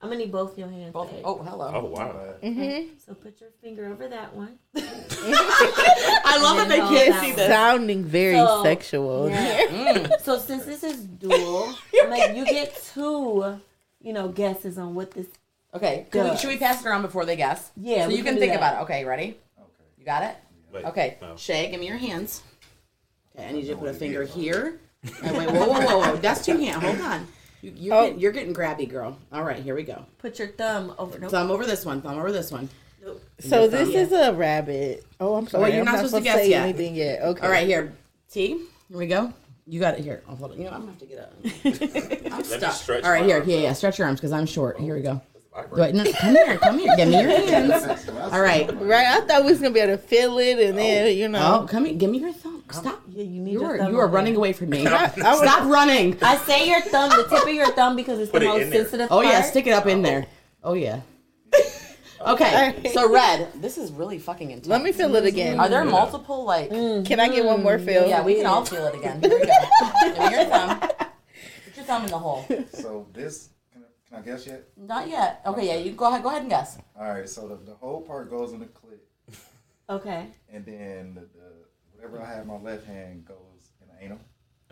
I'm 0.00 0.08
gonna 0.10 0.18
need 0.20 0.32
both 0.32 0.58
your 0.58 0.68
hands. 0.68 0.92
Both. 0.92 1.10
babe. 1.10 1.22
Oh, 1.24 1.42
hello. 1.42 1.70
Oh 1.74 1.84
wow. 1.86 2.34
mm-hmm. 2.42 2.88
So 3.04 3.14
put 3.14 3.40
your 3.40 3.50
finger 3.62 3.86
over 3.92 4.08
that 4.08 4.34
one. 4.34 4.58
I 4.76 6.38
love 6.42 6.56
that 6.58 6.68
they 6.68 6.78
can't 6.78 7.12
that 7.12 7.20
see 7.22 7.28
one. 7.28 7.36
this. 7.36 7.48
sounding 7.48 8.04
very 8.04 8.36
So, 8.36 8.62
sexual. 8.62 9.30
Yeah. 9.30 9.62
Mm. 9.66 10.20
so 10.22 10.38
since 10.38 10.64
this 10.64 10.82
is 10.84 11.00
dual, 11.04 11.74
like 12.08 12.36
you 12.36 12.44
get 12.44 12.80
two, 12.94 13.58
you 14.00 14.12
know, 14.12 14.28
guesses 14.28 14.78
on 14.78 14.94
what 14.94 15.10
this. 15.12 15.26
Okay, 15.76 16.06
can 16.10 16.30
we, 16.30 16.36
should 16.36 16.48
we 16.48 16.56
pass 16.56 16.80
it 16.84 16.88
around 16.88 17.02
before 17.02 17.24
they 17.24 17.36
guess? 17.36 17.70
Yeah, 17.76 18.02
So 18.02 18.08
we 18.08 18.14
you 18.16 18.18
can 18.24 18.32
can 18.32 18.34
do 18.34 18.40
think 18.40 18.52
that. 18.52 18.58
about 18.58 18.80
it. 18.80 18.84
Okay, 18.84 19.04
ready? 19.04 19.36
Okay. 19.58 19.68
You 19.98 20.04
got 20.04 20.22
it? 20.22 20.36
Wait, 20.72 20.84
Okay. 20.86 21.16
no. 21.20 21.36
Shay, 21.36 21.70
give 21.70 21.80
me 21.80 21.86
your 21.86 21.96
hands. 21.98 22.42
Okay, 23.36 23.46
I 23.48 23.52
need 23.52 23.64
you 23.64 23.74
to 23.74 23.76
put 23.80 23.88
a 23.88 23.92
finger 23.94 24.24
here. 24.24 24.80
And 25.22 25.36
wait, 25.36 25.50
whoa, 25.50 25.66
whoa, 25.68 25.80
whoa, 25.80 25.98
whoa. 25.98 26.16
That's 26.16 26.44
two 26.44 26.56
hands. 26.58 26.82
Hold 26.82 27.00
on. 27.00 27.26
You, 27.62 27.72
you're, 27.76 27.94
Oh. 27.94 28.04
getting, 28.06 28.20
you're 28.20 28.32
getting 28.32 28.54
grabby, 28.54 28.88
girl. 28.88 29.18
All 29.32 29.42
right, 29.44 29.62
here 29.62 29.74
we 29.74 29.82
go. 29.82 30.04
Put 30.18 30.38
your 30.38 30.48
thumb 30.48 30.94
over. 30.98 31.18
Nope. 31.18 31.30
Thumb 31.30 31.50
over 31.50 31.64
this 31.66 31.84
one. 31.84 32.00
Thumb 32.02 32.18
over 32.18 32.32
this 32.32 32.50
one. 32.50 32.68
nope. 33.04 33.22
So 33.40 33.68
this 33.68 33.88
thumb. 33.88 33.96
is 33.98 34.12
a 34.12 34.32
rabbit. 34.32 35.04
Oh, 35.20 35.34
I'm 35.36 35.46
sorry. 35.46 35.70
you're 35.72 35.80
I'm 35.80 35.84
not 35.84 35.92
not 35.92 36.06
supposed 36.06 36.14
to 36.14 36.18
supposed 36.18 36.24
to 36.24 36.30
guess 36.30 36.44
say 36.44 36.50
yet. 36.50 36.62
anything 36.62 36.94
yet. 36.94 37.22
Okay. 37.22 37.44
All 37.46 37.50
right, 37.52 37.66
here. 37.66 37.92
T. 38.30 38.48
Here 38.88 38.98
we 38.98 39.06
go. 39.06 39.32
You 39.66 39.80
got 39.80 39.94
it 39.98 40.04
here. 40.04 40.22
I'll 40.28 40.36
hold 40.36 40.52
it. 40.52 40.58
You 40.58 40.64
know, 40.64 40.70
I'm 40.70 40.80
gonna 40.86 40.92
have 40.92 41.00
to 41.00 41.06
get 41.06 41.18
up. 41.18 41.34
I'm 42.32 42.38
me 42.38 42.44
stuck. 42.44 42.72
stretch 42.72 43.04
All 43.04 43.10
right, 43.10 43.20
my 43.22 43.26
here. 43.26 43.36
arms 43.38 43.48
Yeah, 43.48 43.56
out. 43.58 43.62
yeah. 43.62 43.72
Stretch 43.72 43.98
your 43.98 44.06
arms 44.06 44.20
because 44.20 44.32
I'm 44.32 44.46
short. 44.46 44.78
Here 44.80 44.94
we 44.94 45.02
go. 45.02 45.20
Vibrate. 45.56 45.80
Wait, 45.80 45.94
no, 45.94 46.12
come 46.12 46.34
here. 46.34 46.58
Come 46.58 46.78
here. 46.78 46.96
Give 46.96 47.08
me 47.08 47.20
your 47.20 47.30
hands. 47.46 48.08
All 48.32 48.40
right. 48.40 48.70
Right. 48.80 49.06
I 49.06 49.20
thought 49.22 49.44
we 49.44 49.50
was 49.50 49.60
gonna 49.60 49.72
be 49.72 49.80
able 49.80 49.96
to 49.96 50.02
feel 50.02 50.38
it, 50.38 50.58
and 50.60 50.76
then 50.78 51.06
oh. 51.06 51.08
you 51.08 51.28
know. 51.28 51.62
Oh, 51.62 51.66
come 51.66 51.86
here. 51.86 51.94
Give 51.94 52.10
me 52.10 52.18
your 52.18 52.32
thumb. 52.32 52.62
Stop. 52.70 53.00
Yeah, 53.08 53.22
you 53.22 53.40
need 53.40 53.52
You 53.52 53.60
your 53.60 53.74
are 53.74 53.78
thumb 53.78 53.92
you 53.92 53.98
are 54.00 54.08
running 54.08 54.34
there. 54.34 54.38
away 54.40 54.52
from 54.52 54.70
me. 54.70 54.86
I 54.86 55.02
was- 55.16 55.38
Stop 55.38 55.64
running. 55.68 56.18
I 56.22 56.36
say 56.38 56.68
your 56.68 56.80
thumb, 56.82 57.10
the 57.10 57.26
tip 57.28 57.46
of 57.46 57.54
your 57.54 57.70
thumb, 57.72 57.96
because 57.96 58.18
it's 58.18 58.30
Put 58.30 58.40
the 58.40 58.44
it 58.46 58.48
most 58.48 58.62
in 58.62 58.70
there. 58.70 58.82
sensitive. 58.82 59.08
Oh 59.10 59.22
yeah, 59.22 59.40
stick 59.42 59.66
it 59.66 59.72
up 59.72 59.86
in 59.86 60.02
there. 60.02 60.26
Oh 60.62 60.74
yeah. 60.74 61.00
Okay, 62.18 62.90
so 62.92 63.08
red. 63.12 63.52
This 63.62 63.78
is 63.78 63.92
really 63.92 64.18
fucking 64.18 64.50
intense. 64.50 64.66
Let 64.66 64.82
me 64.82 64.90
feel 64.90 65.14
it 65.14 65.26
again. 65.26 65.60
Are 65.60 65.68
there 65.68 65.84
multiple 65.84 66.44
like? 66.44 66.70
Mm-hmm. 66.70 67.04
Can 67.04 67.20
I 67.20 67.28
get 67.28 67.44
one 67.44 67.62
more 67.62 67.78
feel? 67.78 68.06
Yeah, 68.08 68.22
we 68.24 68.34
can 68.36 68.46
all 68.46 68.64
feel 68.64 68.84
it 68.86 68.96
again. 68.96 69.20
Here 69.20 69.30
we 69.30 69.46
go. 69.46 69.52
Give 70.02 70.18
me 70.18 70.30
your 70.36 70.44
thumb. 70.46 70.80
Put 70.80 71.76
your 71.76 71.84
thumb 71.84 72.04
in 72.04 72.10
the 72.10 72.18
hole. 72.18 72.44
So 72.72 73.06
this, 73.12 73.50
can 74.22 74.32
I, 74.32 74.34
guess 74.36 74.46
yet? 74.46 74.64
Not 74.76 75.08
yet. 75.08 75.40
Okay, 75.46 75.66
yeah. 75.66 75.76
You 75.76 75.92
go 75.92 76.06
ahead. 76.08 76.22
Go 76.22 76.28
ahead 76.28 76.42
and 76.42 76.50
guess. 76.50 76.78
All 76.98 77.08
right. 77.12 77.28
So 77.28 77.48
the, 77.48 77.56
the 77.56 77.74
whole 77.74 78.00
part 78.02 78.30
goes 78.30 78.52
in 78.52 78.60
the 78.60 78.66
clit, 78.66 79.36
Okay. 79.90 80.26
and 80.52 80.64
then 80.64 81.14
the, 81.14 81.20
the 81.20 81.52
whatever 81.94 82.20
I 82.22 82.26
have 82.26 82.42
in 82.42 82.48
my 82.48 82.58
left 82.58 82.86
hand 82.86 83.24
goes 83.26 83.36
in 83.80 83.88
the 83.88 84.04
anal. 84.04 84.18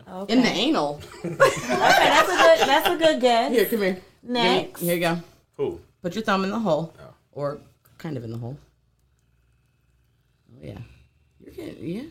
Okay. 0.07 0.33
In 0.33 0.41
the 0.41 0.49
anal. 0.49 1.01
Okay, 1.23 1.37
that's 1.37 2.29
a 2.29 2.35
good. 2.35 2.67
That's 2.67 2.89
a 2.89 2.97
good 2.97 3.21
guess. 3.21 3.51
Here, 3.51 3.65
come 3.65 3.79
here. 3.79 3.93
Give 3.93 4.03
me- 4.29 4.33
Next. 4.33 4.81
Here 4.81 4.95
you 4.95 4.99
go. 5.01 5.17
Who? 5.57 5.79
Put 6.01 6.15
your 6.15 6.23
thumb 6.23 6.43
in 6.43 6.49
the 6.51 6.59
hole, 6.59 6.93
Oh. 6.99 7.13
or 7.31 7.59
kind 7.97 8.17
of 8.17 8.23
in 8.23 8.31
the 8.31 8.37
hole. 8.37 8.57
Oh 10.53 10.59
yeah. 10.61 10.77
You're 11.39 11.53
getting 11.53 11.87
yeah. 11.87 12.01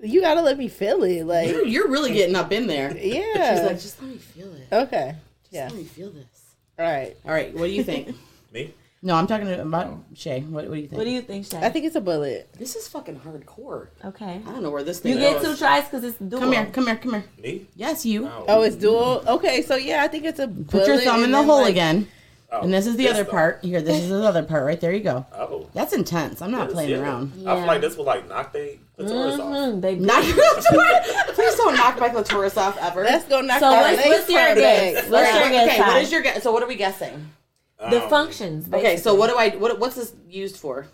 You 0.00 0.20
gotta 0.20 0.42
let 0.42 0.58
me 0.58 0.68
feel 0.68 1.02
it. 1.04 1.24
Like, 1.24 1.48
You're, 1.48 1.64
you're 1.64 1.88
really 1.88 2.12
getting 2.12 2.36
up 2.36 2.52
in 2.52 2.66
there. 2.66 2.94
yeah. 2.98 3.54
She's 3.56 3.64
like, 3.66 3.80
just 3.80 4.02
let 4.02 4.10
me 4.10 4.18
feel 4.18 4.52
it. 4.54 4.68
okay. 4.70 5.14
Just 5.42 5.52
Yeah. 5.54 5.64
let 5.68 5.74
me 5.76 5.84
feel 5.84 6.10
this. 6.10 6.35
All 6.78 6.86
right. 6.86 7.16
All 7.24 7.32
right. 7.32 7.54
What 7.54 7.66
do 7.66 7.72
you 7.72 7.82
think? 7.82 8.14
Me? 8.52 8.72
no, 9.02 9.14
I'm 9.14 9.26
talking 9.26 9.50
about 9.50 9.98
Shay. 10.14 10.40
What, 10.40 10.68
what 10.68 10.74
do 10.74 10.80
you 10.80 10.88
think? 10.88 10.98
What 10.98 11.04
do 11.04 11.10
you 11.10 11.22
think, 11.22 11.46
Shay? 11.46 11.58
I 11.58 11.68
think 11.70 11.84
it's 11.84 11.96
a 11.96 12.00
bullet. 12.00 12.48
This 12.58 12.76
is 12.76 12.88
fucking 12.88 13.20
hardcore. 13.20 13.88
Okay. 14.04 14.42
I 14.46 14.50
don't 14.50 14.62
know 14.62 14.70
where 14.70 14.82
this 14.82 15.00
thing 15.00 15.12
is. 15.12 15.18
You 15.18 15.22
get 15.22 15.42
goes. 15.42 15.58
two 15.58 15.64
tries 15.64 15.84
because 15.84 16.04
it's 16.04 16.18
dual. 16.18 16.40
Come 16.40 16.52
here, 16.52 16.66
come 16.66 16.86
here, 16.86 16.96
come 16.96 17.12
here. 17.12 17.24
Me? 17.42 17.66
Yes, 17.76 18.04
you. 18.04 18.28
Oh, 18.48 18.62
it's 18.62 18.76
dual. 18.76 19.22
Okay, 19.26 19.62
so 19.62 19.76
yeah, 19.76 20.02
I 20.02 20.08
think 20.08 20.24
it's 20.24 20.38
a. 20.38 20.48
Put 20.48 20.86
your 20.86 20.98
thumb 21.00 21.24
in 21.24 21.30
the 21.30 21.42
hole 21.42 21.64
again. 21.64 22.08
Oh, 22.56 22.62
And 22.62 22.72
this 22.72 22.86
is 22.86 22.96
the 22.96 23.04
this 23.04 23.12
other 23.14 23.24
though. 23.24 23.30
part. 23.30 23.64
Here, 23.64 23.80
this 23.82 24.02
is 24.02 24.08
the 24.08 24.22
other 24.22 24.42
part 24.42 24.64
right 24.64 24.80
there. 24.80 24.92
You 24.92 25.00
go. 25.00 25.26
Oh. 25.34 25.68
That's 25.74 25.92
intense. 25.92 26.40
I'm 26.42 26.50
not 26.50 26.66
This, 26.68 26.74
playing 26.74 26.90
yeah. 26.90 26.98
around. 27.02 27.32
I 27.46 27.56
feel 27.56 27.66
like 27.66 27.80
this 27.80 27.96
would 27.96 28.04
like 28.06 28.28
knock 28.28 28.52
they 28.52 28.78
clitoris 28.96 29.38
off. 29.38 29.46
Mhm, 29.54 29.80
they 29.80 29.94
Knock 29.96 30.24
Please 31.34 31.54
don't 31.56 31.74
knock 31.74 31.98
my 32.00 32.08
clitoris 32.08 32.56
off 32.56 32.76
ever. 32.80 33.02
Let's 33.04 33.26
go 33.26 33.40
knock 33.40 33.60
So 33.60 33.66
our 33.66 33.82
what's- 33.82 33.96
legs 33.98 34.08
what's 34.08 34.30
your 34.30 34.46
from 34.46 34.54
guess? 34.56 34.94
legs. 34.94 35.10
What's 35.10 35.28
okay, 35.28 35.38
your 35.40 35.48
guess, 35.50 35.68
okay, 35.68 35.78
what 35.80 35.86
Ty? 35.90 35.98
is 36.00 36.12
your 36.12 36.22
guess? 36.22 36.42
So 36.42 36.52
what 36.52 36.62
are 36.62 36.66
we 36.68 36.76
guessing? 36.76 37.30
the 37.78 38.02
Um, 38.04 38.08
functions. 38.10 38.72
Okay, 38.72 38.96
so 38.96 39.14
what 39.14 39.28
do 39.28 39.36
I 39.36 39.50
what 39.50 39.78
what's 39.78 39.96
this 39.96 40.14
used 40.28 40.56
for? 40.56 40.86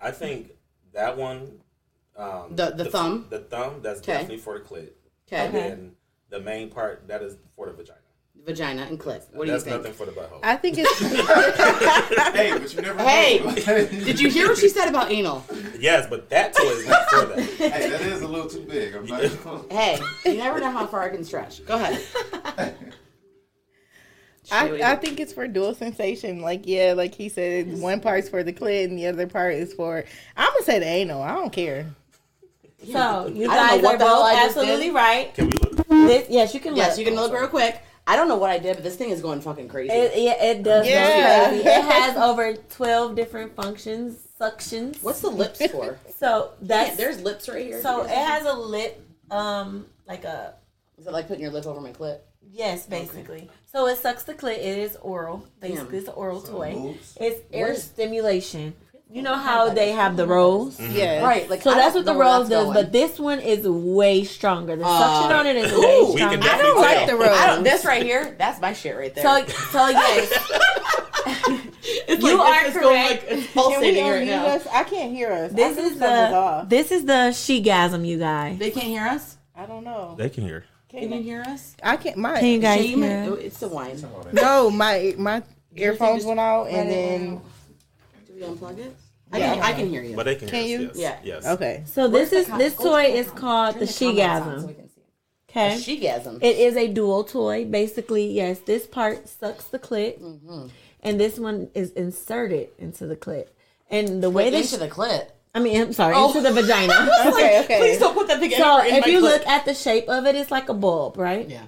I 0.00 0.10
think 0.10 0.50
that 0.92 1.16
one. 1.16 1.60
Um, 2.16 2.54
The- 2.54 2.70
the 2.76 2.84
f- 2.86 2.90
thumb? 2.92 3.26
The 3.30 3.38
thumb. 3.38 3.80
That's 3.82 4.00
Okay. 4.00 4.12
definitely 4.12 4.36
for 4.38 4.58
the 4.58 4.64
clit. 4.64 4.90
Okay. 5.32 5.46
And 5.46 5.54
then 5.54 5.92
the 6.28 6.40
main 6.40 6.68
part 6.70 7.08
that 7.08 7.22
is 7.22 7.36
for 7.56 7.66
the 7.66 7.72
vagina. 7.72 7.98
Vagina 8.46 8.82
and 8.82 8.98
clit. 8.98 9.22
What 9.32 9.46
do 9.46 9.52
you 9.52 9.58
think? 9.60 9.64
that's 9.64 9.66
nothing 9.66 9.92
for 9.92 10.06
the 10.06 10.12
butthole. 10.12 10.40
I 10.42 10.56
think 10.56 10.76
it's. 10.78 11.00
Hey, 12.34 12.56
but 12.56 12.72
you 12.74 12.80
never. 12.80 13.02
Hey, 13.02 13.38
know. 13.38 13.54
Did 14.04 14.20
you 14.20 14.30
hear 14.30 14.48
what 14.48 14.58
she 14.58 14.68
said 14.68 14.88
about 14.88 15.10
anal? 15.10 15.44
yes, 15.78 16.06
but 16.08 16.28
that 16.30 16.54
toy 16.54 16.64
is 16.64 16.88
not 16.88 17.08
for 17.10 17.26
that. 17.26 17.38
Hey, 17.58 17.90
that 17.90 18.00
is 18.00 18.22
a 18.22 18.28
little 18.28 18.48
too 18.48 18.62
big. 18.62 18.94
I'm 18.94 19.06
not. 19.06 19.70
Hey, 19.70 19.98
you 20.24 20.36
never 20.36 20.58
know 20.60 20.70
how 20.70 20.86
far 20.86 21.02
I 21.02 21.10
can 21.10 21.24
stretch. 21.24 21.64
Go 21.66 21.74
ahead. 21.74 22.76
I, 24.52 24.92
I 24.92 24.96
think 24.96 25.20
it's 25.20 25.32
for 25.32 25.46
dual 25.46 25.74
sensation. 25.74 26.40
Like 26.40 26.62
yeah, 26.66 26.94
like 26.96 27.14
he 27.14 27.28
said, 27.28 27.78
one 27.78 28.00
part's 28.00 28.28
for 28.28 28.42
the 28.42 28.52
clit 28.52 28.84
and 28.84 28.98
the 28.98 29.06
other 29.06 29.26
part 29.26 29.54
is 29.54 29.72
for. 29.74 30.04
I'm 30.36 30.52
gonna 30.52 30.64
say 30.64 30.78
the 30.78 30.86
anal. 30.86 31.22
I 31.22 31.34
don't 31.34 31.52
care. 31.52 31.86
So 32.84 33.26
you 33.28 33.50
I 33.50 33.56
don't 33.56 33.82
know 33.82 33.82
guys 33.82 33.84
are 33.84 33.98
both 33.98 34.34
absolutely 34.34 34.86
did. 34.86 34.94
right. 34.94 35.34
Can 35.34 35.46
we 35.46 35.52
look? 35.58 35.86
This, 35.88 36.26
yes, 36.30 36.54
you 36.54 36.60
can. 36.60 36.74
yes, 36.74 36.96
look. 36.96 36.98
you 36.98 37.04
can 37.04 37.14
look 37.20 37.32
real 37.32 37.46
quick. 37.48 37.82
I 38.10 38.16
don't 38.16 38.26
know 38.26 38.36
what 38.36 38.50
I 38.50 38.58
did, 38.58 38.74
but 38.74 38.82
this 38.82 38.96
thing 38.96 39.10
is 39.10 39.20
going 39.22 39.40
fucking 39.40 39.68
crazy. 39.68 39.92
It, 39.92 40.20
yeah, 40.20 40.42
it 40.44 40.62
does 40.64 40.84
Yeah. 40.86 41.44
go 41.44 41.48
crazy. 41.50 41.68
It 41.68 41.84
has 41.84 42.16
over 42.16 42.54
twelve 42.54 43.14
different 43.14 43.54
functions, 43.54 44.18
suctions. 44.40 45.00
What's 45.00 45.20
the 45.20 45.30
lips 45.30 45.64
for? 45.70 45.96
so 46.18 46.50
That's, 46.60 46.88
that's 46.90 46.96
there's 46.96 47.20
lips 47.22 47.48
right 47.48 47.64
here. 47.66 47.80
so 47.80 48.02
it 48.02 48.10
has 48.10 48.46
a 48.46 48.52
lip, 48.52 49.00
um, 49.30 49.86
like 50.08 50.24
a 50.24 50.54
Is 50.98 51.06
it 51.06 51.12
like 51.12 51.28
putting 51.28 51.42
your 51.42 51.52
lip 51.52 51.66
over 51.66 51.80
my 51.80 51.92
clit? 51.92 52.18
yes, 52.52 52.84
basically. 52.86 53.48
So 53.72 53.86
it 53.86 53.98
sucks 53.98 54.24
the 54.24 54.34
clit. 54.34 54.58
It 54.58 54.78
is 54.78 54.96
oral. 54.96 55.46
Basically, 55.60 55.98
it's 55.98 56.08
an 56.08 56.14
oral 56.14 56.40
toy. 56.40 56.72
boobs? 56.74 57.16
It's 57.20 57.40
air 57.52 57.68
What 57.68 57.76
is- 57.76 57.84
stimulation. 57.84 58.74
You 59.12 59.22
know 59.22 59.34
how 59.34 59.70
they 59.70 59.90
have 59.90 60.16
the 60.16 60.24
rolls. 60.26 60.78
Yeah. 60.78 61.24
Right, 61.24 61.50
like 61.50 61.62
So 61.62 61.72
I 61.72 61.74
that's 61.74 61.96
what 61.96 62.04
the 62.04 62.12
know 62.12 62.18
where 62.18 62.28
rose 62.38 62.48
does, 62.48 62.64
going. 62.66 62.74
but 62.74 62.92
this 62.92 63.18
one 63.18 63.40
is 63.40 63.66
way 63.68 64.22
stronger. 64.22 64.76
The 64.76 64.84
Uh, 64.86 64.98
suction 64.98 65.32
on 65.36 65.46
it 65.46 65.56
is 65.56 65.72
ooh, 65.72 65.80
way 65.80 66.00
we 66.04 66.16
stronger. 66.16 66.48
I 66.48 66.58
don't 66.58 66.80
like 66.80 67.06
the 67.08 67.16
rose. 67.16 67.28
I 67.36 67.46
don't, 67.46 67.64
this 67.64 67.84
right 67.84 68.02
here, 68.04 68.36
that's 68.38 68.60
my 68.60 68.72
shit 68.72 68.96
right 68.96 69.12
there. 69.12 69.24
So, 69.24 69.44
so 69.72 69.88
yes, 69.88 70.30
it's 72.06 72.22
you 72.22 72.40
are 72.40 72.64
it's 72.66 72.74
going 72.78 73.02
like 73.02 73.24
it's 73.28 73.52
Can 73.52 73.64
we 73.66 73.72
pulsating 73.74 74.06
right 74.06 74.26
now. 74.26 74.46
us? 74.46 74.66
I 74.72 74.84
can't 74.84 75.12
hear 75.12 75.32
us. 75.32 75.52
this 75.52 75.76
is 75.76 75.98
the 75.98 76.32
off. 76.34 76.68
this 76.68 76.92
is 76.92 77.04
the 77.04 77.32
she-gasm, 77.32 78.06
you 78.06 78.18
guys. 78.18 78.58
They 78.58 78.70
can't 78.70 78.86
hear 78.86 79.06
us. 79.06 79.36
I 79.56 79.66
don't 79.66 79.82
know. 79.84 80.14
They 80.16 80.28
can 80.30 80.44
hear. 80.44 80.64
Can 80.88 81.12
you 81.12 81.22
hear 81.22 81.42
us? 81.42 81.76
I 81.82 81.96
can't. 81.96 82.16
My 82.16 82.38
Can 82.38 82.48
you 82.48 82.58
guys 82.60 82.80
Shay, 82.80 82.86
hear? 82.88 82.96
might- 83.30 83.38
it's 83.40 83.58
the 83.58 83.68
wine. 83.68 84.00
no, 84.32 84.70
my 84.70 85.14
my 85.18 85.42
earphones 85.74 86.24
went 86.24 86.40
out, 86.40 86.68
and 86.68 86.88
then. 86.90 87.40
Do 88.26 88.34
we 88.34 88.42
unplug 88.42 88.78
it? 88.78 88.94
I 89.32 89.38
Yeah. 89.38 89.54
can, 89.54 89.62
I 89.62 89.72
can 89.72 89.88
hear 89.88 90.02
you. 90.02 90.16
But 90.16 90.24
they 90.26 90.34
can, 90.36 90.48
Can 90.48 90.64
hear 90.64 90.80
you? 90.80 90.90
us. 90.90 90.96
Yes. 90.98 91.20
Yeah. 91.24 91.34
Yes. 91.34 91.46
okay. 91.46 91.82
So 91.86 92.08
this 92.08 92.32
is 92.32 92.46
com- 92.48 92.58
this 92.58 92.74
toy 92.74 93.04
to 93.06 93.12
is 93.12 93.30
called 93.30 93.74
turn 93.76 93.86
the 93.86 93.92
comments 93.92 94.02
on 94.02 94.10
so 94.10 94.12
she-gasm. 94.12 94.66
we 94.68 94.74
can 94.74 94.88
see. 94.88 95.00
Okay, 95.50 95.78
She-gasm. 95.78 96.38
it 96.42 96.56
is 96.58 96.76
a 96.76 96.88
dual 96.88 97.24
toy. 97.24 97.64
Basically, 97.64 98.26
yes, 98.32 98.60
this 98.60 98.86
part 98.86 99.28
sucks 99.28 99.64
the 99.64 99.78
clit, 99.78 100.20
Mm-hmm. 100.20 100.66
and 101.02 101.20
this 101.20 101.38
one 101.38 101.70
is 101.74 101.90
inserted 101.92 102.68
into 102.78 103.06
the 103.06 103.16
clit. 103.16 103.48
And 103.90 104.22
the 104.22 104.30
way 104.30 104.44
Wait, 104.44 104.50
that 104.50 104.60
into 104.62 104.76
the 104.78 104.88
clit. 104.88 105.26
I 105.52 105.58
mean, 105.58 105.80
I'm 105.80 105.92
sorry, 105.92 106.14
Oh. 106.16 106.28
into 106.28 106.40
the 106.42 106.52
vagina. 106.52 106.92
Okay, 107.26 107.60
okay. 107.64 107.78
Please 107.80 107.98
don't 107.98 108.14
put 108.14 108.28
that 108.28 108.38
thing 108.38 108.52
so 108.52 108.80
in 108.80 108.94
if 108.94 109.06
my 109.06 109.10
you 109.12 109.18
clit. 109.18 109.22
look 109.22 109.46
at 109.48 109.64
the 109.64 109.74
shape 109.74 110.08
of 110.08 110.24
it, 110.26 110.34
it's 110.36 110.50
like 110.52 110.68
a 110.68 110.74
bulb, 110.74 111.16
right? 111.18 111.48
Yeah. 111.48 111.66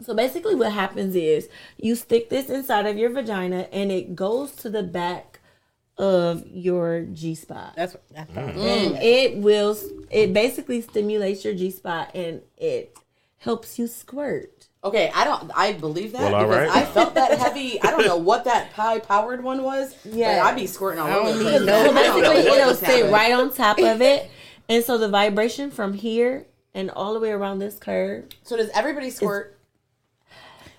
So 0.00 0.14
basically, 0.14 0.54
what 0.54 0.70
happens 0.72 1.16
is 1.16 1.48
you 1.76 1.94
stick 1.96 2.28
this 2.30 2.48
inside 2.50 2.86
of 2.86 2.96
your 2.96 3.10
vagina, 3.10 3.66
and 3.72 3.90
it 3.90 4.14
goes 4.14 4.52
to 4.56 4.70
the 4.70 4.82
back 4.82 5.27
of 5.98 6.46
your 6.46 7.02
G 7.12 7.34
spot, 7.34 7.74
That's 7.76 7.96
that's 8.12 8.30
Mm. 8.32 8.56
and 8.56 9.02
it 9.02 9.36
will. 9.38 9.76
It 10.10 10.32
basically 10.32 10.80
stimulates 10.80 11.44
your 11.44 11.54
G 11.54 11.70
spot, 11.70 12.10
and 12.14 12.42
it 12.56 12.96
helps 13.38 13.78
you 13.78 13.86
squirt. 13.86 14.68
Okay, 14.84 15.10
I 15.14 15.24
don't. 15.24 15.50
I 15.56 15.72
believe 15.72 16.12
that 16.12 16.30
Well, 16.32 16.44
because 16.46 16.68
right. 16.68 16.76
I 16.76 16.84
felt 16.86 17.14
that 17.14 17.36
heavy. 17.38 17.82
I 17.82 17.90
don't 17.90 18.06
know 18.06 18.16
what 18.16 18.44
that 18.44 18.72
high 18.72 19.00
powered 19.00 19.42
one 19.42 19.62
was. 19.64 19.94
Yeah. 20.04 20.36
Yeah, 20.36 20.44
I'd 20.44 20.54
be 20.56 20.68
squirting 20.68 21.00
all 21.00 21.08
over. 21.08 21.30
don't 21.32 21.38
the 21.38 21.42
place. 21.44 21.60
no- 21.62 21.74
I 21.74 21.82
So 21.82 21.92
don't 21.92 21.94
know 22.22 22.30
basically, 22.32 22.58
it'll 22.60 22.74
sit 22.74 22.88
happened. 22.88 23.12
right 23.12 23.32
on 23.32 23.52
top 23.52 23.78
of 23.80 24.00
it, 24.00 24.30
and 24.68 24.84
so 24.84 24.96
the 24.98 25.08
vibration 25.08 25.70
from 25.72 25.94
here 25.94 26.46
and 26.74 26.90
all 26.92 27.12
the 27.14 27.18
way 27.20 27.32
around 27.32 27.58
this 27.58 27.76
curve. 27.76 28.26
So 28.44 28.56
does 28.56 28.70
everybody 28.72 29.10
squirt? 29.10 29.56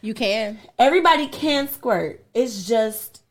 you 0.01 0.13
can. 0.13 0.59
Everybody 0.77 1.27
can 1.27 1.67
squirt. 1.67 2.23
It's 2.33 2.65
just 2.65 3.21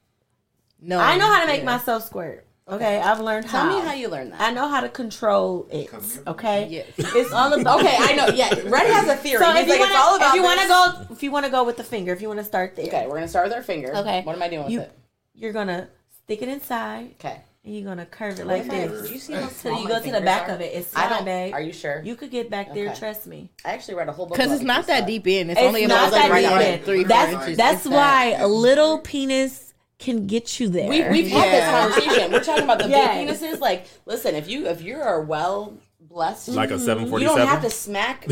No, 0.81 0.99
I 0.99 1.17
know 1.17 1.27
how 1.27 1.41
to 1.41 1.47
make 1.47 1.61
yeah. 1.61 1.65
myself 1.67 2.05
squirt. 2.07 2.45
Okay, 2.71 2.99
I've 3.01 3.21
learned 3.21 3.47
Tell 3.49 3.63
how. 3.63 3.69
Tell 3.71 3.81
me 3.81 3.87
how 3.87 3.95
you 3.95 4.09
learned 4.09 4.33
that. 4.33 4.41
I 4.43 4.51
know 4.53 4.69
how 4.69 4.81
to 4.83 4.91
control 4.91 5.67
it. 5.73 5.89
Okay, 6.27 6.69
Yes. 6.71 6.87
it's 6.99 7.33
all 7.33 7.53
about. 7.59 7.81
Okay, 7.81 7.97
I 7.99 8.13
know. 8.15 8.27
Yeah, 8.29 8.51
Red 8.67 8.87
has 8.93 9.09
a 9.09 9.17
theory. 9.17 9.43
So 9.43 9.57
if 9.57 9.67
you 9.67 9.73
like, 9.73 9.81
want 9.81 9.91
it's 9.91 9.99
all 10.01 10.11
to, 10.11 10.17
about 10.17 10.29
if 10.29 10.35
you 10.35 10.43
want 10.43 10.61
to 10.61 10.69
go, 10.69 11.07
if 11.15 11.23
you 11.23 11.31
want 11.31 11.45
to 11.47 11.51
go 11.51 11.65
with 11.65 11.79
the 11.79 11.85
finger, 11.85 12.13
if 12.13 12.21
you 12.21 12.29
want 12.29 12.41
to 12.41 12.45
start 12.45 12.77
there, 12.77 12.87
Okay, 12.87 13.07
we're 13.07 13.15
gonna 13.15 13.27
start 13.29 13.47
with 13.47 13.55
our 13.55 13.63
finger. 13.63 13.97
Okay. 13.97 14.21
What 14.23 14.37
am 14.37 14.43
I 14.43 14.49
doing 14.49 14.65
with 14.65 14.73
You- 14.73 14.81
it? 14.83 14.93
you're 15.35 15.53
gonna 15.55 15.89
stick 16.25 16.43
it 16.43 16.49
inside, 16.49 17.15
Okay. 17.19 17.41
and 17.65 17.75
you're 17.75 17.87
gonna 17.87 18.05
curve 18.05 18.39
it 18.39 18.47
like 18.47 18.67
If 18.67 18.69
this. 18.71 19.03
Did 19.03 19.11
you 19.13 19.19
see 19.19 19.33
how 19.33 19.49
So 19.49 19.71
you 19.71 19.85
my 19.85 19.89
go 19.91 20.03
to 20.03 20.11
the 20.13 20.21
back 20.21 20.51
are? 20.51 20.55
of 20.57 20.61
it. 20.61 20.75
It's 20.75 20.95
I 20.95 21.09
don't. 21.09 21.25
babe. 21.25 21.55
Are 21.55 21.63
you 21.63 21.73
sure? 21.73 22.03
You 22.05 22.17
could 22.17 22.31
get 22.31 22.51
back 22.51 22.75
there. 22.75 22.91
Okay. 22.91 22.99
Trust 22.99 23.27
me. 23.27 23.51
I 23.65 23.71
actually 23.73 23.95
read 23.95 24.11
a 24.11 24.13
whole 24.13 24.27
book 24.27 24.37
Because 24.37 24.53
it's 24.53 24.63
not 24.63 24.87
that 24.89 24.97
stuff. 24.99 25.07
deep 25.07 25.27
in. 25.27 25.49
It's, 25.49 25.59
It's 25.59 25.67
only 25.67 25.85
about 25.85 26.13
like 26.13 26.31
right 26.31 26.45
in. 26.45 26.83
three, 26.85 27.01
four 27.05 27.09
That's 27.09 27.33
inches. 27.33 27.57
that's 27.57 27.87
It's 27.87 27.95
why 27.95 28.33
that. 28.33 28.43
a 28.43 28.47
little 28.47 28.99
penis 28.99 29.68
can 29.99 30.27
get 30.27 30.61
you 30.61 30.69
there. 30.69 30.89
We, 30.89 31.09
we've 31.09 31.29
had 31.31 31.47
Yeah. 31.47 31.89
this 31.91 32.05
conversation. 32.05 32.33
We're 32.33 32.45
talking 32.45 32.65
about 32.65 32.79
the 32.79 32.89
Yes. 32.89 33.41
big 33.43 33.53
penises. 33.57 33.61
Like, 33.61 33.87
listen, 34.07 34.35
if 34.35 34.49
you 34.49 34.67
if 34.67 34.81
you 34.83 34.97
are 34.97 35.21
well 35.21 35.75
blessed, 36.01 36.49
Like 36.51 36.71
a 36.71 36.75
mm-hmm. 36.75 36.85
seven 36.85 37.09
forty 37.11 37.25
seven, 37.27 37.41
you 37.41 37.45
don't 37.47 37.55
have 37.55 37.63
to 37.65 37.71
smack. 37.71 38.27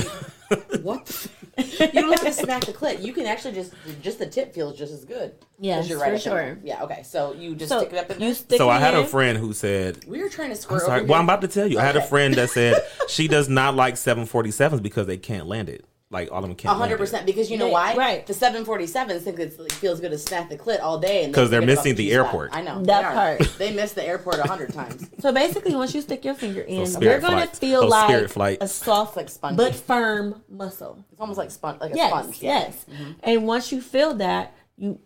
what? 0.82 1.28
you 1.58 1.88
don't 1.92 2.10
have 2.12 2.20
to 2.20 2.32
smack 2.32 2.64
the 2.64 2.72
clit. 2.72 3.02
You 3.02 3.12
can 3.12 3.26
actually 3.26 3.54
just 3.54 3.72
just 4.00 4.18
the 4.18 4.26
tip 4.26 4.54
feels 4.54 4.78
just 4.78 4.92
as 4.92 5.04
good. 5.04 5.34
Yeah, 5.58 5.82
you're 5.82 5.98
for 5.98 6.04
right 6.04 6.14
up 6.14 6.20
sure. 6.20 6.58
Yeah. 6.62 6.84
Okay. 6.84 7.02
So 7.02 7.32
you 7.32 7.54
just 7.56 7.70
so 7.70 7.80
stick 7.80 7.92
it 7.92 7.98
up 7.98 8.10
in 8.10 8.20
you 8.20 8.26
there. 8.26 8.34
stick 8.34 8.58
So 8.58 8.68
I 8.68 8.78
had 8.78 8.94
in. 8.94 9.00
a 9.00 9.06
friend 9.06 9.36
who 9.38 9.52
said, 9.52 10.04
we 10.06 10.22
were 10.22 10.28
trying 10.28 10.54
to 10.54 10.72
I'm 10.72 10.78
sorry. 10.80 11.02
Well, 11.02 11.18
I'm 11.18 11.24
about 11.24 11.40
to 11.40 11.48
tell 11.48 11.66
you. 11.66 11.78
I 11.78 11.82
had 11.82 11.96
a 11.96 12.02
friend 12.02 12.34
that 12.34 12.50
said 12.50 12.76
she 13.08 13.26
does 13.26 13.48
not 13.48 13.74
like 13.74 13.94
747s 13.94 14.82
because 14.82 15.06
they 15.06 15.16
can't 15.16 15.46
land 15.46 15.68
it. 15.68 15.84
Like 16.16 16.32
all 16.32 16.38
of 16.38 16.44
them 16.48 16.54
can't. 16.56 16.76
Hundred 16.76 16.96
percent, 16.98 17.26
because 17.26 17.50
you 17.50 17.58
know 17.58 17.68
why? 17.68 17.94
right. 17.94 18.26
The 18.26 18.32
seven 18.34 18.64
forty 18.64 18.86
sevens 18.86 19.22
think 19.24 19.38
it 19.38 19.58
like, 19.60 19.70
feels 19.72 20.00
good 20.00 20.12
to 20.12 20.18
smack 20.18 20.48
the 20.48 20.56
clit 20.56 20.80
all 20.82 20.98
day, 20.98 21.24
and 21.24 21.34
'Cause 21.34 21.50
they're 21.50 21.60
missing 21.60 21.94
the 21.94 22.06
G-spot. 22.08 22.24
airport. 22.26 22.50
I 22.54 22.62
know 22.62 22.82
That 22.82 23.02
they 23.10 23.14
part. 23.46 23.58
They 23.58 23.72
miss 23.74 23.92
the 23.92 24.04
airport 24.12 24.38
a 24.38 24.48
hundred 24.48 24.72
times. 24.72 25.06
So 25.20 25.32
basically, 25.32 25.74
once 25.74 25.94
you 25.94 26.00
stick 26.02 26.24
your 26.24 26.34
finger 26.34 26.62
in, 26.62 26.78
Those 26.84 27.00
you're 27.00 27.20
gonna 27.20 27.36
flights. 27.46 27.58
feel 27.58 27.80
Those 27.82 27.90
like 27.90 28.08
spirit 28.08 28.30
flights. 28.30 28.64
a 28.64 28.68
soft 28.68 29.16
Like 29.16 29.28
spongy. 29.28 29.56
but 29.56 29.74
firm 29.74 30.42
muscle. 30.48 31.04
It's 31.12 31.20
almost 31.20 31.38
like 31.38 31.50
sponge, 31.50 31.80
like 31.80 31.92
a 31.92 31.96
Yes, 31.96 32.10
sponge. 32.10 32.42
Yeah. 32.42 32.60
Mm-hmm. 32.64 33.02
yes. 33.02 33.14
And 33.22 33.46
once 33.46 33.70
you 33.72 33.80
feel 33.80 34.14
that, 34.14 34.54
you 34.78 34.98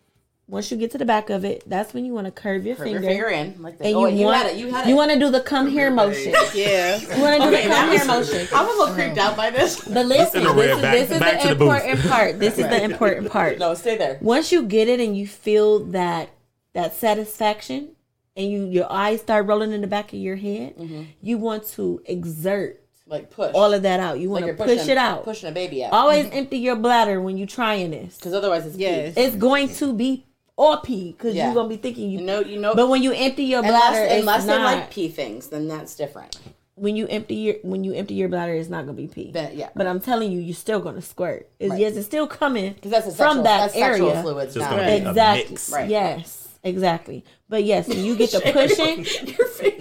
once 0.51 0.71
you 0.71 0.77
get 0.77 0.91
to 0.91 0.99
the 0.99 1.05
back 1.05 1.31
of 1.31 1.45
it, 1.45 1.63
that's 1.67 1.95
when 1.95 2.05
you 2.05 2.13
want 2.13 2.27
to 2.27 2.31
curve 2.33 2.67
your 2.67 2.75
Curve 2.77 2.85
finger. 2.87 3.01
your 3.01 3.11
finger 3.11 3.29
in 3.29 3.63
like 3.63 3.79
that. 3.79 3.87
And 3.87 3.97
oh, 3.97 4.07
you, 4.07 4.19
you 4.19 4.25
want 4.27 4.37
had 4.43 4.47
it. 4.53 4.57
You 4.59 4.71
had 4.71 4.85
it. 4.87 4.91
you 4.91 4.97
want 4.97 5.11
to 5.13 5.19
do 5.19 5.31
the 5.31 5.41
come 5.41 5.69
here 5.69 5.91
motion. 5.91 6.35
Yeah. 6.55 6.97
You 6.99 7.23
want 7.23 7.37
to 7.43 7.49
do 7.49 7.55
Okay, 7.55 7.69
the 7.69 7.75
come 7.75 7.91
here 7.93 8.05
motion. 8.05 8.49
I'm 8.53 8.67
a 8.67 8.69
little 8.69 8.95
creeped 8.95 9.17
out 9.19 9.37
by 9.37 9.51
this. 9.51 9.81
But 9.89 10.07
listen, 10.07 10.43
the 10.43 10.53
this 10.53 10.57
red. 10.67 10.71
is, 10.77 10.83
Back- 10.83 10.95
this 10.99 11.11
is 11.13 11.19
back 11.21 11.43
the 11.43 11.49
to 11.49 11.55
the 11.55 11.55
booth. 11.55 11.75
important 11.77 12.01
part. 12.11 12.39
This 12.41 12.59
is 12.59 12.69
the 12.69 12.83
important 12.83 13.31
part. 13.31 13.59
No, 13.59 13.75
stay 13.75 13.97
there. 13.97 14.19
Once 14.21 14.51
you 14.53 14.65
get 14.65 14.89
it 14.89 14.99
and 15.01 15.17
you 15.17 15.27
feel 15.27 15.85
that 15.87 16.31
that 16.73 16.95
satisfaction, 16.95 17.91
and 18.37 18.51
you 18.51 18.65
your 18.67 18.91
eyes 18.91 19.21
start 19.21 19.47
rolling 19.47 19.73
in 19.73 19.81
the 19.81 19.87
back 19.87 20.13
of 20.13 20.19
your 20.19 20.37
head, 20.37 20.77
Mm-hmm. 20.77 21.03
you 21.23 21.39
want 21.39 21.67
to 21.69 22.01
exert 22.07 22.81
Like 23.07 23.31
push. 23.31 23.53
all 23.55 23.73
of 23.73 23.83
that 23.83 24.01
out. 24.01 24.19
You 24.21 24.31
want 24.31 24.47
you're 24.47 24.55
to 24.57 24.63
push 24.65 24.77
pushing, 24.79 24.91
it 24.91 24.99
out. 24.99 25.25
Pushing 25.25 25.49
a 25.49 25.53
baby 25.53 25.85
out. 25.85 25.93
Always 25.93 26.29
empty 26.33 26.59
your 26.59 26.77
bladder 26.77 27.21
when 27.21 27.37
you're 27.37 27.47
trying 27.47 27.91
this. 27.91 28.17
Because 28.17 28.35
otherwise 28.35 28.67
it's 28.67 28.77
Yes. 28.77 29.15
pee. 29.15 29.21
It's 29.21 29.37
going 29.37 29.69
to 29.75 29.93
be 29.93 30.25
or 30.65 30.81
pee 30.83 31.13
because 31.13 31.35
Yeah. 31.35 31.47
you're 31.47 31.55
gonna 31.55 31.69
be 31.77 31.77
thinking 31.79 32.11
you. 32.11 32.19
You 32.21 32.25
know, 32.27 32.41
you 32.41 32.59
know. 32.61 32.75
but 32.75 32.89
when 32.89 33.03
you 33.03 33.13
empty 33.13 33.45
your 33.45 33.61
unless 33.65 33.91
bladder, 33.93 34.05
it's 34.05 34.21
unless 34.21 34.43
they 34.45 34.59
not. 34.59 34.65
like 34.75 34.91
pee 34.91 35.09
things, 35.09 35.49
then 35.49 35.69
that's 35.69 35.95
different. 35.97 36.37
when 36.75 36.97
you 36.97 37.07
empty 37.09 37.35
your 37.47 37.55
when 37.63 37.85
you 37.85 37.93
empty 37.95 38.15
your 38.15 38.29
bladder, 38.29 38.55
it's 38.55 38.69
not 38.69 38.83
gonna 38.87 38.97
be 39.05 39.07
pee. 39.07 39.31
Then, 39.33 39.57
yeah. 39.57 39.69
But 39.75 39.87
I'm 39.87 40.01
telling 40.01 40.31
you, 40.33 40.41
you're 40.41 40.55
still 40.67 40.81
gonna 40.81 41.01
squirt. 41.03 41.49
It's, 41.59 41.71
Right. 41.71 41.81
Yes, 41.81 41.97
it's 41.97 42.07
still 42.07 42.27
coming 42.27 42.73
Because 42.75 42.91
that's 42.91 43.07
a 43.07 43.11
sexual, 43.11 43.27
from 43.35 43.37
that 43.45 43.59
that's 43.61 43.75
sexual 43.75 44.11
area. 44.11 44.23
fluids. 44.23 44.55
Just 44.55 44.71
now. 44.71 44.77
gonna 44.77 44.91
a 44.93 44.97
Exactly. 45.09 45.51
mix. 45.51 45.71
Right. 45.73 45.89
Yes. 45.91 46.49
Exactly. 46.63 47.25
But 47.49 47.65
yes, 47.65 47.89
when 47.89 48.05
you 48.05 48.15
get 48.17 48.31
to 48.31 48.41
pushing, 48.59 49.07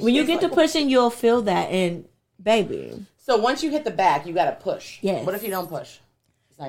when 0.04 0.14
you 0.16 0.22
is 0.22 0.28
get 0.28 0.40
to 0.42 0.48
like- 0.48 0.56
pushing, 0.56 0.90
you'll 0.90 1.10
feel 1.10 1.42
that. 1.44 1.70
And 1.72 2.06
baby, 2.42 3.06
So 3.18 3.36
once 3.38 3.62
you 3.64 3.70
hit 3.70 3.84
the 3.84 3.92
back, 3.92 4.26
you 4.26 4.34
got 4.34 4.46
to 4.46 4.56
push. 4.64 4.98
Yes. 5.02 5.26
What 5.26 5.36
if 5.36 5.44
you 5.44 5.50
don't 5.52 5.68
push? 5.70 5.98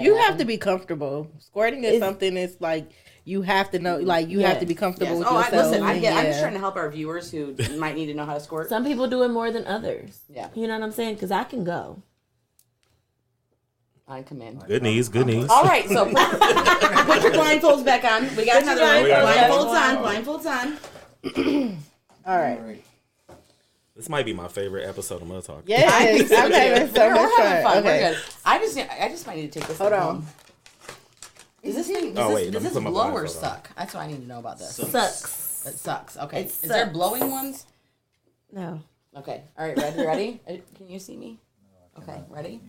You 0.01 0.13
gonna 0.13 0.23
have 0.23 0.39
to 0.39 0.45
be 0.45 0.59
comfortable. 0.59 1.27
Squirting 1.39 1.83
is 1.85 1.95
It's- 1.95 2.01
something 2.09 2.35
that's 2.35 2.61
like 2.61 2.91
you 3.25 3.43
have 3.43 3.71
to 3.73 3.79
know. 3.79 3.97
Like 3.99 4.29
you 4.29 4.41
have 4.41 4.61
to 4.61 4.67
be 4.67 4.75
comfortable 4.75 5.13
Yes. 5.13 5.19
with 5.21 5.29
Oh, 5.29 5.37
I, 5.37 5.45
yourself. 5.47 5.71
listen, 5.71 5.83
I 5.85 5.99
get, 5.99 6.17
I'm 6.17 6.25
just 6.27 6.41
trying 6.41 6.55
to 6.55 6.59
help 6.59 6.77
our 6.77 6.89
viewers 6.91 7.31
who 7.31 7.55
might 7.77 7.95
need 7.95 8.07
to 8.07 8.15
know 8.15 8.25
how 8.25 8.35
to 8.35 8.41
squirt. 8.41 8.69
some 8.69 8.85
people 8.85 9.07
do 9.09 9.23
it 9.23 9.29
more 9.29 9.51
than 9.51 9.67
others. 9.67 10.21
Yeah. 10.29 10.49
You 10.55 10.67
know 10.67 10.75
what 10.75 10.83
I'm 10.85 10.93
saying? 10.93 11.15
Because 11.15 11.31
I 11.31 11.45
can 11.45 11.65
go. 11.65 12.03
I 14.09 14.23
come 14.23 14.43
in. 14.43 14.59
Good 14.59 14.83
knees. 14.83 15.09
Good 15.09 15.27
knees. 15.29 15.49
All 15.49 15.63
right, 15.63 15.87
so 15.89 16.05
put, 16.07 16.15
put 16.17 17.23
your 17.23 17.33
blindfolds 17.33 17.85
back 17.85 18.03
on. 18.05 18.25
We 18.37 18.45
got 18.45 18.65
your 18.65 18.73
another 18.73 19.09
one. 19.09 19.25
blindfolds 19.25 20.45
Blindfolds 20.45 20.47
on. 20.47 20.77
Blindfolds 21.23 21.67
on. 21.67 21.79
All 22.27 22.39
right. 22.39 22.83
This 23.95 24.09
might 24.09 24.25
be 24.25 24.33
my 24.33 24.49
favorite 24.49 24.89
episode 24.89 25.21
of 25.23 25.29
Mud 25.29 25.45
Talk. 25.45 25.63
Yes, 25.67 25.93
I 25.93 26.07
think 26.17 26.29
so, 26.29 26.37
I'm 26.37 26.51
having 26.51 26.89
too. 26.89 26.95
so 26.95 27.07
We're, 27.07 27.15
much 27.15 27.31
we're 27.39 27.45
having 27.45 27.63
fun. 27.63 27.73
fun. 27.73 27.79
Okay. 27.79 28.03
We're 28.03 28.11
good. 28.15 28.23
I 28.45 28.59
just, 28.59 28.79
I 28.79 29.09
just 29.11 29.27
might 29.27 29.37
need 29.37 29.53
to 29.53 29.59
take 29.61 29.69
this. 29.69 29.79
Hold 29.79 29.93
on. 29.93 30.01
home. 30.17 30.27
Does 31.65 31.75
this 31.77 31.87
thing? 31.89 32.15
Does 32.15 32.25
Oh, 32.25 32.29
this, 32.29 32.35
wait, 32.37 32.45
let 32.47 32.53
does 32.55 32.63
this 32.63 32.73
put 32.73 32.83
my 32.83 32.91
blow 32.91 33.11
or 33.13 33.23
on. 33.23 33.29
suck? 33.29 33.71
That's 33.77 33.95
what 33.95 34.03
I 34.03 34.07
need 34.07 34.23
to 34.23 34.27
know 34.27 34.39
about 34.39 34.59
this. 34.59 34.77
Sucks. 34.77 35.67
It 35.67 35.79
sucks. 35.79 36.17
Okay. 36.17 36.43
It 36.43 36.47
Is 36.47 36.61
there 36.63 36.87
blowing 36.87 37.31
ones? 37.31 37.67
No. 38.53 38.81
Okay. 39.17 39.43
All 39.59 39.67
right. 39.67 39.77
Ready? 39.77 40.07
Ready? 40.07 40.41
Uh, 40.49 40.53
Can 40.77 40.89
you 40.89 40.99
see 40.99 41.17
me? 41.17 41.39
Okay. 41.99 42.23
Ready? 42.29 42.61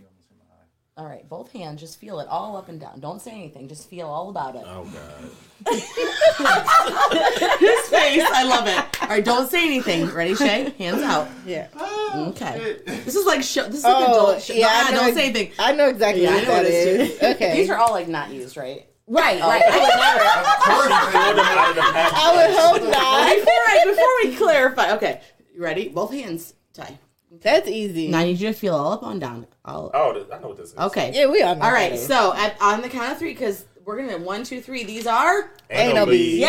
All 1.01 1.07
right. 1.07 1.27
Both 1.27 1.51
hands. 1.51 1.79
Just 1.81 1.99
feel 1.99 2.19
it 2.19 2.27
all 2.27 2.55
up 2.55 2.69
and 2.69 2.79
down. 2.79 2.99
Don't 2.99 3.19
say 3.19 3.31
anything. 3.31 3.67
Just 3.67 3.89
feel 3.89 4.05
all 4.05 4.29
about 4.29 4.55
it. 4.55 4.61
Oh 4.67 4.83
God. 4.83 5.31
His 7.59 7.79
face. 7.89 8.21
I 8.23 8.43
love 8.43 8.67
it. 8.67 9.01
All 9.01 9.07
right. 9.09 9.25
Don't 9.25 9.49
say 9.49 9.65
anything. 9.65 10.05
Ready, 10.11 10.35
Shay? 10.35 10.69
Hands 10.77 11.01
out. 11.01 11.27
Yeah. 11.43 11.69
Okay. 12.15 12.77
This 12.85 13.15
is 13.15 13.25
like 13.25 13.41
show. 13.41 13.63
This 13.65 13.77
is 13.79 13.83
like 13.83 13.95
Oh, 13.97 14.11
adult. 14.29 14.43
Show. 14.43 14.53
yeah. 14.53 14.67
Ah, 14.69 14.87
I 14.89 14.91
know, 14.91 14.97
don't 14.99 15.15
say 15.15 15.25
anything. 15.29 15.51
I 15.57 15.71
know 15.71 15.89
exactly 15.89 16.21
Yeah, 16.21 16.29
I 16.29 16.35
what 16.35 16.43
know 16.43 16.53
what 16.53 16.63
that 16.63 16.71
it 16.71 16.99
is. 17.01 17.09
is. 17.09 17.23
Okay. 17.35 17.55
These 17.57 17.69
are 17.71 17.77
all 17.77 17.93
like 17.93 18.07
not 18.07 18.29
used, 18.31 18.55
right? 18.55 18.85
Right. 19.07 19.39
Oh, 19.41 19.47
Right. 19.49 19.63
I 19.65 20.77
would 20.77 20.89
never. 20.89 21.91
I 22.13 22.31
would 22.35 22.55
hope 22.55 22.91
not. 22.91 23.35
Before 23.37 23.53
I 23.53 23.85
before 23.87 24.13
we 24.31 24.35
clarify. 24.37 24.91
Okay. 24.97 25.21
You 25.55 25.63
ready? 25.63 25.89
Both 25.89 26.11
hands. 26.13 26.53
Tie. 26.75 26.99
That's 27.39 27.67
easy. 27.67 28.09
Now 28.09 28.19
I 28.19 28.25
need 28.25 28.39
you 28.39 28.49
to 28.49 28.53
feel 28.53 28.75
all 28.75 28.91
up 28.91 29.03
on 29.03 29.19
down. 29.19 29.47
All. 29.63 29.89
Oh, 29.93 30.27
I 30.31 30.39
know 30.39 30.49
what 30.49 30.57
this 30.57 30.71
is. 30.71 30.77
Okay. 30.77 31.11
Yeah, 31.13 31.27
we 31.27 31.41
all 31.41 31.55
know. 31.55 31.61
All 31.61 31.71
that 31.71 31.75
right. 31.75 31.93
is. 31.93 32.05
So 32.05 32.33
at, 32.35 32.59
on 32.61 32.81
the 32.81 32.89
count 32.89 33.13
of 33.13 33.17
three, 33.19 33.31
because 33.31 33.65
we're 33.85 33.97
gonna 33.97 34.17
one, 34.17 34.43
two, 34.43 34.59
three. 34.61 34.83
These 34.83 35.07
are. 35.07 35.51
Anal 35.69 36.05
beads. 36.05 36.39
Yay! 36.39 36.47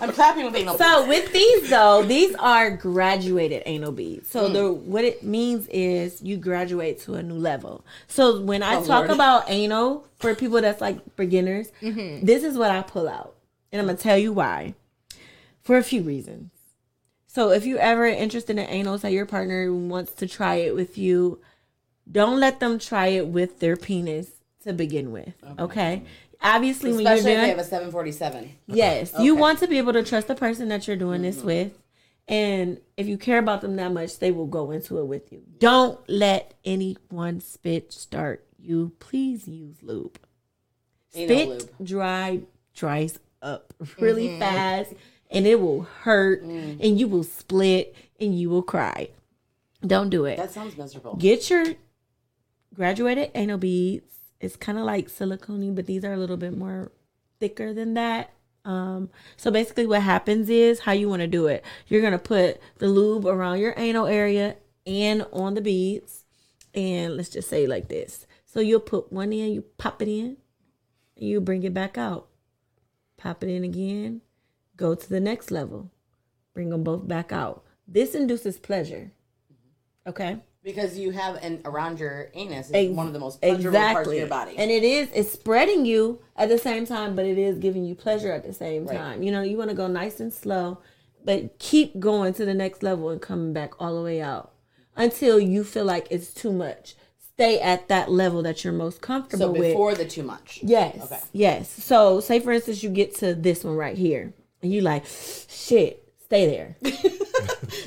I'm 0.00 0.12
clapping 0.12 0.46
with 0.46 0.56
anal. 0.56 0.74
Beads. 0.74 0.84
So 0.84 1.06
with 1.06 1.32
these 1.32 1.68
though, 1.68 2.02
these 2.02 2.34
are 2.36 2.70
graduated 2.70 3.62
anal 3.66 3.92
beads. 3.92 4.28
So 4.30 4.46
hmm. 4.46 4.52
the 4.54 4.72
what 4.72 5.04
it 5.04 5.22
means 5.22 5.66
is 5.68 6.22
you 6.22 6.38
graduate 6.38 7.00
to 7.02 7.14
a 7.14 7.22
new 7.22 7.34
level. 7.34 7.84
So 8.08 8.40
when 8.40 8.62
I 8.62 8.76
Oh, 8.76 8.84
talk 8.84 9.08
Lord. 9.08 9.10
about 9.10 9.50
anal 9.50 10.06
for 10.16 10.34
people 10.34 10.60
that's 10.60 10.80
like 10.80 11.16
beginners, 11.16 11.70
mm-hmm. 11.82 12.24
this 12.24 12.42
is 12.42 12.56
what 12.56 12.70
I 12.70 12.80
pull 12.82 13.08
out, 13.08 13.34
and 13.72 13.80
I'm 13.80 13.86
gonna 13.86 13.98
tell 13.98 14.16
you 14.16 14.32
why. 14.32 14.74
For 15.62 15.76
a 15.76 15.82
few 15.82 16.02
reasons. 16.02 16.50
So 17.32 17.52
if 17.52 17.64
you're 17.64 17.78
ever 17.78 18.06
interested 18.06 18.58
in 18.58 18.66
anal, 18.68 18.98
say 18.98 19.12
your 19.12 19.24
partner 19.24 19.72
wants 19.72 20.14
to 20.14 20.26
try 20.26 20.56
it 20.56 20.74
with 20.74 20.98
you, 20.98 21.38
don't 22.10 22.40
let 22.40 22.58
them 22.58 22.76
try 22.80 23.06
it 23.06 23.28
with 23.28 23.60
their 23.60 23.76
penis 23.76 24.28
to 24.64 24.72
begin 24.72 25.12
with. 25.12 25.32
Okay. 25.56 26.02
Obviously, 26.42 26.90
when 26.90 27.02
you're 27.02 27.12
Especially 27.12 27.32
if 27.32 27.36
doing 27.36 27.42
they 27.44 27.48
have 27.50 27.58
a 27.58 27.64
747. 27.64 28.50
Yes, 28.66 29.12
you 29.20 29.34
Okay. 29.34 29.40
want 29.40 29.60
to 29.60 29.68
be 29.68 29.78
able 29.78 29.92
to 29.92 30.02
trust 30.02 30.26
the 30.26 30.34
person 30.34 30.68
that 30.70 30.88
you're 30.88 30.96
doing 30.96 31.22
this 31.22 31.36
mm-hmm. 31.36 31.46
with. 31.46 31.78
And 32.26 32.80
if 32.96 33.06
you 33.06 33.16
care 33.16 33.38
about 33.38 33.60
them 33.60 33.76
that 33.76 33.92
much, 33.92 34.18
they 34.18 34.32
will 34.32 34.46
go 34.48 34.72
into 34.72 34.98
it 34.98 35.04
with 35.04 35.30
you. 35.30 35.44
Don't 35.58 36.00
let 36.08 36.54
anyone 36.64 37.40
spit 37.40 37.92
start 37.92 38.44
you. 38.58 38.90
Please 38.98 39.46
use 39.46 39.76
lube. 39.84 40.18
Anal 41.14 41.28
Spit 41.28 41.48
lube. 41.48 41.86
dry 41.86 42.40
dries 42.74 43.20
up 43.40 43.72
really 44.00 44.28
mm-hmm. 44.30 44.40
fast 44.40 44.94
and 45.30 45.46
it 45.46 45.60
will 45.60 45.82
hurt 45.82 46.42
and 46.42 46.98
you 46.98 47.06
will 47.08 47.24
split 47.24 47.94
and 48.18 48.38
you 48.38 48.50
will 48.50 48.62
cry. 48.62 49.08
Don't 49.86 50.10
do 50.10 50.26
it 50.26 50.36
That 50.36 50.50
sounds 50.52 50.76
miserable. 50.76 51.16
get 51.16 51.48
your 51.48 51.64
graduated 52.74 53.30
anal 53.34 53.58
beads 53.58 54.10
it's 54.40 54.56
kind 54.56 54.78
of 54.78 54.84
like 54.84 55.08
silicone, 55.08 55.74
but 55.74 55.86
these 55.86 56.04
are 56.04 56.14
a 56.14 56.16
little 56.16 56.38
bit 56.38 56.56
more 56.56 56.90
thicker 57.38 57.74
than 57.74 57.94
that. 57.94 58.32
Um, 58.64 59.10
so 59.36 59.50
basically, 59.50 59.86
what 59.86 60.02
happens 60.02 60.48
is 60.48 60.80
how 60.80 60.92
you 60.92 61.08
want 61.08 61.20
to 61.20 61.26
do 61.26 61.46
it. 61.46 61.64
You're 61.88 62.02
gonna 62.02 62.18
put 62.18 62.58
the 62.78 62.88
lube 62.88 63.26
around 63.26 63.58
your 63.58 63.74
anal 63.76 64.06
area 64.06 64.56
and 64.86 65.26
on 65.32 65.54
the 65.54 65.60
beads, 65.60 66.24
and 66.74 67.16
let's 67.16 67.28
just 67.28 67.48
say 67.48 67.66
like 67.66 67.88
this. 67.88 68.26
So 68.46 68.60
you'll 68.60 68.80
put 68.80 69.12
one 69.12 69.32
in, 69.32 69.52
you 69.52 69.62
pop 69.78 70.02
it 70.02 70.08
in, 70.08 70.38
and 71.16 71.28
you 71.28 71.40
bring 71.40 71.62
it 71.62 71.74
back 71.74 71.96
out. 71.98 72.28
Pop 73.16 73.44
it 73.44 73.50
in 73.50 73.62
again, 73.62 74.22
go 74.80 74.94
to 74.94 75.08
the 75.08 75.20
next 75.20 75.50
level, 75.50 75.90
bring 76.54 76.70
them 76.70 76.82
both 76.82 77.06
back 77.06 77.30
out. 77.30 77.62
This 77.86 78.14
induces 78.14 78.58
pleasure. 78.58 79.12
Okay. 80.06 80.38
Because 80.62 80.98
you 80.98 81.10
have 81.12 81.36
an 81.36 81.60
around 81.64 82.00
your 82.00 82.30
anus 82.34 82.66
is 82.68 82.72
Ex- 82.74 82.92
one 82.94 83.06
of 83.06 83.12
the 83.12 83.18
most 83.18 83.40
pleasurable 83.40 83.78
parts 83.78 84.08
of 84.08 84.14
your 84.14 84.26
body. 84.26 84.54
And 84.56 84.70
it 84.70 84.82
is 84.82 85.08
it's 85.14 85.30
spreading 85.30 85.86
you 85.86 86.20
at 86.36 86.48
the 86.48 86.58
same 86.58 86.86
time, 86.86 87.14
but 87.14 87.24
it 87.26 87.38
is 87.38 87.58
giving 87.58 87.84
you 87.84 87.94
pleasure 87.94 88.32
at 88.32 88.44
the 88.44 88.52
same 88.52 88.86
Right. 88.86 88.96
time. 88.96 89.22
You 89.22 89.32
know, 89.32 89.42
you 89.42 89.56
want 89.56 89.70
to 89.70 89.76
go 89.76 89.86
nice 89.86 90.18
and 90.20 90.32
slow, 90.32 90.78
but 91.24 91.58
keep 91.58 91.98
going 92.00 92.34
to 92.34 92.44
the 92.44 92.54
next 92.54 92.82
level 92.82 93.08
and 93.10 93.20
coming 93.22 93.52
back 93.52 93.72
all 93.80 93.94
the 93.96 94.02
way 94.02 94.20
out 94.20 94.52
until 94.96 95.38
you 95.38 95.64
feel 95.64 95.84
like 95.84 96.06
it's 96.10 96.32
too 96.34 96.52
much. 96.52 96.94
Stay 97.34 97.58
at 97.60 97.88
that 97.88 98.10
level 98.10 98.42
that 98.42 98.62
you're 98.64 98.72
most 98.72 99.00
comfortable 99.00 99.46
so 99.46 99.52
with. 99.52 99.62
before 99.62 99.94
the 99.94 100.04
too 100.06 100.22
much. 100.22 100.60
Yes. 100.62 101.02
Okay. 101.04 101.20
Yes. 101.32 101.70
So 101.70 102.20
say 102.20 102.38
for 102.38 102.52
instance 102.52 102.82
you 102.82 102.90
get 102.90 103.14
to 103.16 103.34
this 103.34 103.64
one 103.64 103.76
right 103.76 103.96
here 103.96 104.34
and 104.62 104.72
you 104.72 104.80
like, 104.80 105.04
shit, 105.48 106.02
stay 106.24 106.46
there. 106.46 106.76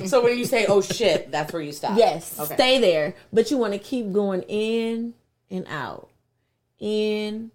So 0.06 0.22
when 0.24 0.36
you 0.36 0.44
say 0.44 0.66
oh 0.66 0.80
shit, 0.82 1.30
that's 1.30 1.52
where 1.52 1.62
you 1.62 1.70
stop. 1.72 1.96
Yes, 1.96 2.38
Okay. 2.38 2.54
stay 2.54 2.78
there. 2.80 3.14
But 3.32 3.50
you 3.50 3.56
want 3.58 3.72
to 3.74 3.78
keep 3.78 4.12
going 4.12 4.42
in 4.42 5.14
and 5.50 5.66
out. 5.68 6.10
In 6.80 7.50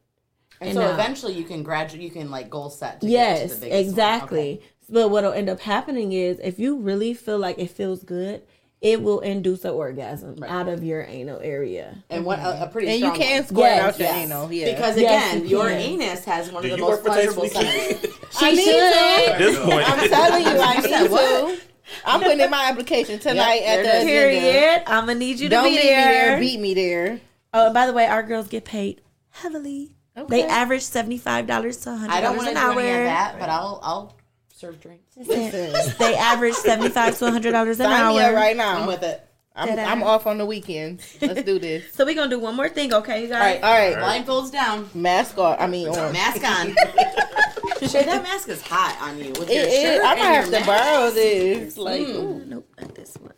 And 0.62 0.70
and 0.70 0.74
so 0.74 0.82
out. 0.84 0.94
eventually 0.94 1.34
you 1.34 1.44
can 1.44 1.64
graduate 1.64 2.02
you 2.02 2.10
can 2.10 2.32
like 2.32 2.50
goal 2.50 2.70
set 2.70 3.02
to 3.02 3.08
get 3.08 3.10
to 3.10 3.12
Yes, 3.12 3.54
the 3.56 3.60
biggest 3.66 3.72
one. 3.72 3.80
exactly. 3.90 4.40
Okay. 4.58 4.62
But 4.90 5.10
what'll 5.10 5.34
end 5.34 5.50
up 5.50 5.60
happening 5.60 6.14
is 6.14 6.40
if 6.40 6.60
you 6.60 6.78
really 6.80 7.14
feel 7.14 7.38
like 7.38 7.60
it 7.60 7.70
feels 7.72 8.04
good, 8.04 8.42
it 8.82 9.02
will 9.02 9.20
induce 9.20 9.66
an 9.66 9.72
orgasm 9.72 10.36
Right. 10.38 10.50
out 10.50 10.68
of 10.70 10.84
your 10.84 11.02
anal 11.04 11.40
area. 11.44 11.98
And 12.10 12.24
what 12.26 12.40
a, 12.40 12.64
a 12.64 12.68
pretty 12.68 12.88
And 12.88 13.00
you 13.02 13.12
can 13.12 13.40
one. 13.40 13.48
squirt 13.48 13.60
Yes, 13.62 13.82
out 13.94 14.00
your 14.00 14.08
Yes. 14.08 14.18
anal. 14.26 14.54
Yeah. 14.54 14.72
Because 14.74 14.98
Yes, 14.98 15.34
again, 15.34 15.44
you 15.44 15.50
your 15.50 15.68
can. 15.70 15.80
anus 15.80 16.24
has 16.26 16.52
one 16.52 16.64
Do 16.64 16.72
of 16.74 16.80
the 16.80 16.86
most 16.86 17.04
pleasurable 17.04 17.44
Tastefully 17.44 17.90
centers. 17.90 18.16
I 18.42 18.52
need 18.52 18.70
At 18.70 19.38
to. 19.38 19.44
this 19.44 19.60
point, 19.60 19.90
I'm 19.90 20.10
telling 20.10 20.44
you, 20.46 20.62
I 20.62 20.76
need 20.82 20.90
said 20.90 21.12
what? 21.12 21.56
to. 21.58 21.62
I'm 22.06 22.22
putting 22.22 22.40
in 22.40 22.50
my 22.52 22.66
application 22.70 23.20
tonight 23.20 23.62
Yep, 23.64 23.80
at 23.80 23.84
the 23.84 23.90
it 23.90 23.96
is. 23.96 24.04
agenda. 24.04 24.40
Period. 24.52 24.84
I'm 24.88 25.06
gonna 25.08 25.16
need 25.20 25.40
you 25.40 25.50
to 25.50 25.56
Don't 25.56 25.64
be 25.66 25.72
meet 25.72 25.76
me 25.78 25.82
there. 25.90 26.12
there. 26.30 26.40
Beat 26.40 26.60
me 26.60 26.74
there. 26.74 27.22
Oh, 27.54 27.66
and 27.66 27.74
by 27.74 27.86
the 27.88 27.94
way, 27.94 28.06
our 28.06 28.22
girls 28.24 28.48
get 28.48 28.64
paid 28.64 29.02
heavily. 29.32 29.92
They 30.28 30.44
average 30.44 30.84
seventy 30.84 31.18
five 31.18 31.48
dollars 31.48 31.78
to 31.78 31.96
hundred 31.96 32.08
dollars 32.08 32.12
an 32.12 32.14
hour. 32.14 32.18
I 32.18 32.22
don't 32.22 32.36
dollars 32.36 32.46
want 32.46 32.58
to 32.58 32.64
an 32.70 32.74
do 32.76 32.80
any 32.80 33.00
of 33.00 33.06
that, 33.06 33.40
but 33.40 33.50
I'll 33.50 33.80
I'll 33.82 34.16
serve 34.60 34.80
drinks. 34.82 35.16
They 35.16 36.16
average 36.16 36.54
seventy 36.56 36.90
five 36.90 37.18
to 37.18 37.32
hundred 37.32 37.52
dollars 37.52 37.80
an 37.80 37.86
sign 37.86 38.14
me 38.14 38.20
hour. 38.22 38.30
up 38.30 38.36
right 38.36 38.52
I'm 38.52 38.58
now. 38.58 38.88
with 38.88 39.04
it. 39.04 39.26
I'm, 39.56 39.68
Ta-da. 39.70 39.84
I'm 39.84 40.04
off 40.04 40.28
on 40.28 40.38
the 40.38 40.46
weekends. 40.46 41.18
Let's 41.22 41.44
do 41.44 41.60
this. 41.60 41.92
So 41.94 42.06
we're 42.06 42.16
gonna 42.16 42.30
do 42.30 42.40
one 42.40 42.56
more 42.56 42.70
thing, 42.70 42.94
okay, 42.94 43.26
you 43.28 43.34
All 43.34 43.40
right, 43.40 43.60
guys? 43.60 43.96
All 43.96 44.04
right, 44.06 44.26
blindfolds 44.26 44.52
down, 44.52 44.90
mask 44.94 45.38
on. 45.38 45.58
I 45.60 45.68
mean, 45.68 45.88
on. 45.90 46.14
mask 46.14 46.44
on. 46.44 46.68
Shay, 47.90 48.04
that 48.04 48.24
mask 48.24 48.48
is 48.50 48.62
hot 48.62 48.98
on 49.02 49.18
you 49.18 49.30
with 49.32 49.50
It 49.50 49.56
your 49.56 49.66
is. 49.66 49.74
shirt 49.98 50.06
I 50.06 50.12
and 50.12 50.20
might 50.20 50.26
have 50.28 50.50
your 50.50 50.60
to 50.60 50.66
mask. 50.66 50.66
borrow 50.68 51.10
this. 51.12 51.78
Like, 51.78 52.02
Mm. 52.02 52.10
ooh. 52.16 52.46
Nope, 52.46 52.68
not 52.80 52.96
this 52.96 53.16
one. 53.16 53.34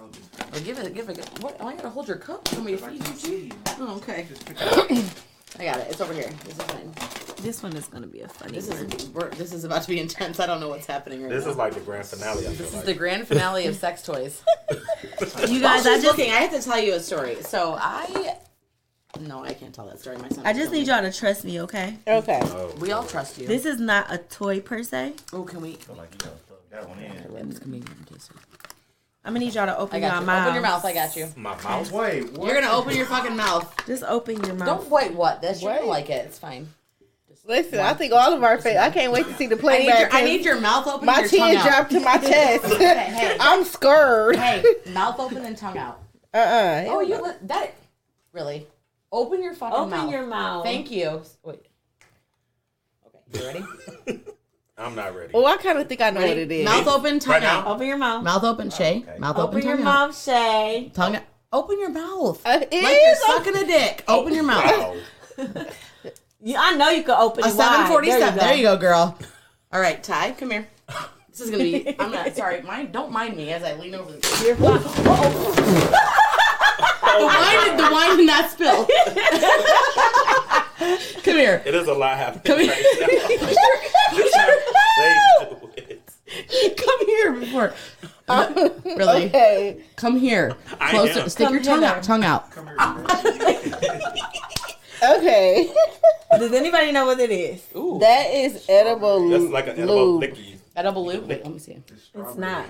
Oh, 0.00 0.60
give 0.64 0.78
it, 0.78 0.94
give 0.94 1.08
it. 1.08 1.18
What? 1.40 1.56
Oh, 1.60 1.66
I 1.66 1.74
gotta 1.76 1.90
hold 1.90 2.06
your 2.08 2.16
cup. 2.18 2.46
for 2.48 2.60
me 2.60 2.76
to 2.76 2.78
feed 2.78 3.28
you. 3.28 3.50
Oh, 3.78 3.96
okay. 3.96 4.26
I 5.58 5.64
got 5.64 5.78
it. 5.80 5.88
It's 5.90 6.00
over 6.00 6.12
here. 6.14 6.30
This 6.44 6.58
is 6.58 6.68
mine. 6.68 6.92
This 7.42 7.62
one 7.62 7.74
is 7.76 7.86
gonna 7.86 8.06
be 8.06 8.20
a 8.20 8.28
funny 8.28 8.52
This 8.52 8.68
one. 8.68 8.78
is 8.92 9.08
we're, 9.10 9.30
this 9.30 9.52
is 9.52 9.64
about 9.64 9.82
to 9.82 9.88
be 9.88 9.98
intense. 10.00 10.40
I 10.40 10.46
don't 10.46 10.60
know 10.60 10.68
what's 10.68 10.86
happening 10.86 11.22
right 11.22 11.30
now. 11.30 11.36
this 11.36 11.44
now. 11.46 11.50
is 11.52 11.56
like 11.56 11.74
the 11.74 11.80
grand 11.80 12.06
finale. 12.06 12.40
I 12.46 12.50
feel 12.50 12.50
This 12.52 12.68
is 12.68 12.74
like. 12.74 12.84
the 12.84 12.94
grand 12.94 13.26
finale 13.28 13.66
of 13.66 13.76
sex 13.76 14.02
toys. 14.02 14.42
You 15.48 15.60
Guys, 15.60 15.84
guys, 15.84 15.86
I 15.86 15.90
I 15.90 15.94
just 15.96 16.04
looking. 16.06 16.30
I 16.32 16.36
have 16.36 16.52
to 16.52 16.62
tell 16.62 16.78
you 16.78 16.94
a 16.94 17.00
story. 17.00 17.36
So 17.42 17.74
I, 17.78 18.36
no, 19.20 19.42
I 19.42 19.52
can't 19.54 19.74
tell 19.74 19.86
that 19.86 19.98
story. 20.00 20.16
My 20.18 20.28
son. 20.28 20.46
I 20.46 20.52
just 20.52 20.70
need 20.72 20.80
me. 20.82 20.86
y'all 20.86 21.02
to 21.02 21.12
trust 21.12 21.44
me, 21.44 21.60
okay? 21.62 21.96
Okay. 22.06 22.40
Oh, 22.44 22.74
We 22.78 22.92
all 22.92 23.04
trust 23.04 23.38
you. 23.38 23.46
This 23.46 23.64
is 23.66 23.78
not 23.80 24.12
a 24.12 24.18
toy 24.18 24.60
per 24.60 24.82
se. 24.82 25.14
oh, 25.32 25.42
can 25.42 25.60
we? 25.60 25.72
feel 25.74 25.96
like 25.96 26.10
you 26.12 26.18
gotta 26.18 26.36
throw 26.46 26.56
that 26.70 26.88
one 26.88 26.98
in. 27.00 27.48
This 27.48 27.58
can 27.58 27.70
be 27.70 27.78
in 27.78 27.84
case. 28.10 28.30
I'm 29.24 29.34
gonna 29.34 29.44
need 29.44 29.54
y'all 29.54 29.66
to 29.66 29.76
open 29.76 29.96
I 29.96 30.00
got 30.00 30.12
your 30.12 30.20
you. 30.20 30.26
mouth. 30.26 30.42
Open 30.46 30.54
your 30.54 30.62
mouth. 30.62 30.84
I 30.84 30.94
got 30.94 31.16
you. 31.16 31.28
my 31.36 31.62
mouth. 31.62 31.92
Wait, 31.92 32.32
what? 32.32 32.46
You're 32.46 32.60
gonna 32.60 32.74
open 32.74 32.96
your 32.96 33.06
fucking 33.06 33.36
mouth. 33.36 33.86
Just 33.86 34.02
open 34.04 34.42
your 34.44 34.54
mouth. 34.54 34.66
Don't 34.66 34.90
wait. 34.90 35.12
What? 35.14 35.42
That's 35.42 35.62
you're 35.62 35.74
gonna 35.74 35.86
like 35.86 36.08
it. 36.08 36.26
It's 36.26 36.38
fine. 36.38 36.68
Listen, 37.50 37.80
I 37.80 37.94
think 37.94 38.12
all 38.12 38.32
of 38.32 38.44
our 38.44 38.58
face. 38.58 38.76
I 38.78 38.90
can't 38.90 39.12
wait 39.12 39.26
to 39.26 39.34
see 39.34 39.46
the 39.46 39.54
I 39.54 39.56
need, 39.56 39.60
playback. 39.60 40.12
your, 40.12 40.20
I 40.20 40.24
need 40.24 40.44
your 40.44 40.60
mouth 40.60 40.86
open. 40.86 41.04
my 41.04 41.20
and 41.20 41.32
your 41.32 41.40
tongue 41.40 41.48
chin 41.50 41.58
out. 41.58 41.66
dropped 41.66 41.90
to 41.90 42.00
my 42.00 42.16
chest. 42.30 42.64
hey. 42.76 43.36
I'm 43.40 43.64
scared. 43.64 44.36
Hey, 44.36 44.62
mouth 44.92 45.18
open 45.18 45.38
and 45.44 45.56
tongue 45.56 45.76
out. 45.76 46.00
Uh 46.32 46.36
uh 46.38 46.84
Oh, 46.88 47.00
you 47.00 47.20
let 47.20 47.46
that 47.48 47.74
really? 48.32 48.68
Open 49.10 49.42
your 49.42 49.54
fucking 49.54 49.76
open 49.76 49.90
mouth. 49.90 49.98
Open 50.04 50.12
your 50.12 50.26
mouth. 50.26 50.64
Thank 50.64 50.90
you. 50.92 51.22
Wait. 51.42 51.66
Okay, 53.06 53.18
you 53.34 53.44
ready? 53.44 54.20
I'm 54.78 54.94
not 54.94 55.14
ready. 55.16 55.32
Oh, 55.34 55.44
I 55.44 55.56
kind 55.56 55.78
of 55.80 55.88
think 55.88 56.00
I 56.00 56.10
know 56.10 56.20
what 56.20 56.38
it 56.38 56.52
is. 56.52 56.64
Mouth 56.64 56.86
open, 56.86 57.18
tongue 57.18 57.32
Right 57.34 57.42
out. 57.42 57.64
now? 57.64 57.74
Open 57.74 57.86
your 57.88 57.98
mouth. 57.98 58.22
Mouth 58.22 58.44
open, 58.44 58.70
Shay. 58.70 59.04
Okay. 59.06 59.18
Mouth 59.18 59.36
open, 59.36 59.58
Open 59.58 59.68
your 59.68 59.76
tongue 59.78 59.86
out. 59.86 60.08
mouth, 60.08 60.22
Shay. 60.22 60.90
Tongue 60.94 61.16
out. 61.16 61.22
Open 61.52 61.80
your 61.80 61.90
mouth. 61.90 62.40
Uh, 62.46 62.60
it 62.62 62.70
like 62.82 62.98
you're 63.02 63.12
is. 63.12 63.20
sucking 63.26 63.56
a 63.56 63.66
dick. 63.66 64.04
Open 64.06 64.32
your 64.32 64.44
mouth. 64.44 64.96
Wow. 66.40 66.50
You, 66.50 66.56
I 66.58 66.74
know 66.76 66.90
you 66.90 67.02
can 67.02 67.14
open 67.18 67.44
A 67.44 67.48
it 67.48 67.54
wide. 67.54 67.70
seven 67.70 67.86
forty-seven. 67.86 68.38
There 68.38 68.48
There 68.48 68.54
you 68.54 68.62
you 68.62 68.68
go, 68.68 68.76
girl. 68.76 69.16
All 69.72 69.80
right, 69.80 70.02
Ty, 70.02 70.32
come 70.32 70.50
here. 70.50 70.66
This 71.28 71.40
is 71.40 71.50
gonna 71.50 71.62
be. 71.62 71.94
I'm 71.98 72.10
not 72.10 72.34
sorry. 72.36 72.60
Mind. 72.62 72.92
Don't 72.92 73.12
mind 73.12 73.36
me 73.36 73.52
as 73.52 73.62
I 73.62 73.74
lean 73.74 73.94
over. 73.94 74.12
The, 74.12 74.56
go. 74.58 74.78
Oh. 77.12 77.18
The 77.18 77.24
wine. 77.26 77.60
did- 77.66 77.78
The 77.78 77.88
wine 77.92 78.16
did 78.16 78.26
not 78.26 78.50
spill. 78.50 78.86
come 81.24 81.36
here. 81.36 81.60
It 81.66 81.74
is 81.74 81.88
a 81.88 81.92
lot 81.92 82.16
happening. 82.16 82.42
Come 82.44 82.60
here. 82.60 82.72
right 82.72 82.80
now. 85.40 85.60
They 85.76 85.82
do. 85.88 86.00
Come 86.76 87.06
here 87.06 87.32
before. 87.32 87.74
Uh, 88.28 88.70
really? 88.84 89.24
Okay. 89.26 89.80
Come 89.96 90.16
here. 90.16 90.54
I 90.78 90.90
Closer. 90.90 91.20
am. 91.20 91.28
Stick 91.28 91.46
Come 91.46 91.54
your 91.54 91.62
tongue 91.64 91.84
out. 91.84 92.02
Tongue 92.02 92.24
out. 92.24 92.46
Come 95.00 95.22
here. 95.22 95.30
Okay. 95.30 95.72
Does 96.38 96.52
anybody 96.52 96.92
know 96.92 97.06
what 97.06 97.18
it 97.20 97.30
is? 97.30 97.62
Ooh. 97.76 97.98
that 98.00 98.30
is 98.32 98.64
edible. 98.68 99.28
That's 99.28 99.44
like 99.44 99.66
an 99.68 99.78
edible 99.78 100.18
lube. 100.18 100.22
licky. 100.34 100.56
Edible 100.76 101.06
lube. 101.06 101.26
Wait, 101.28 101.42
let 101.42 101.52
me 101.52 101.58
see. 101.58 101.82
It's 102.14 102.36
not. 102.36 102.66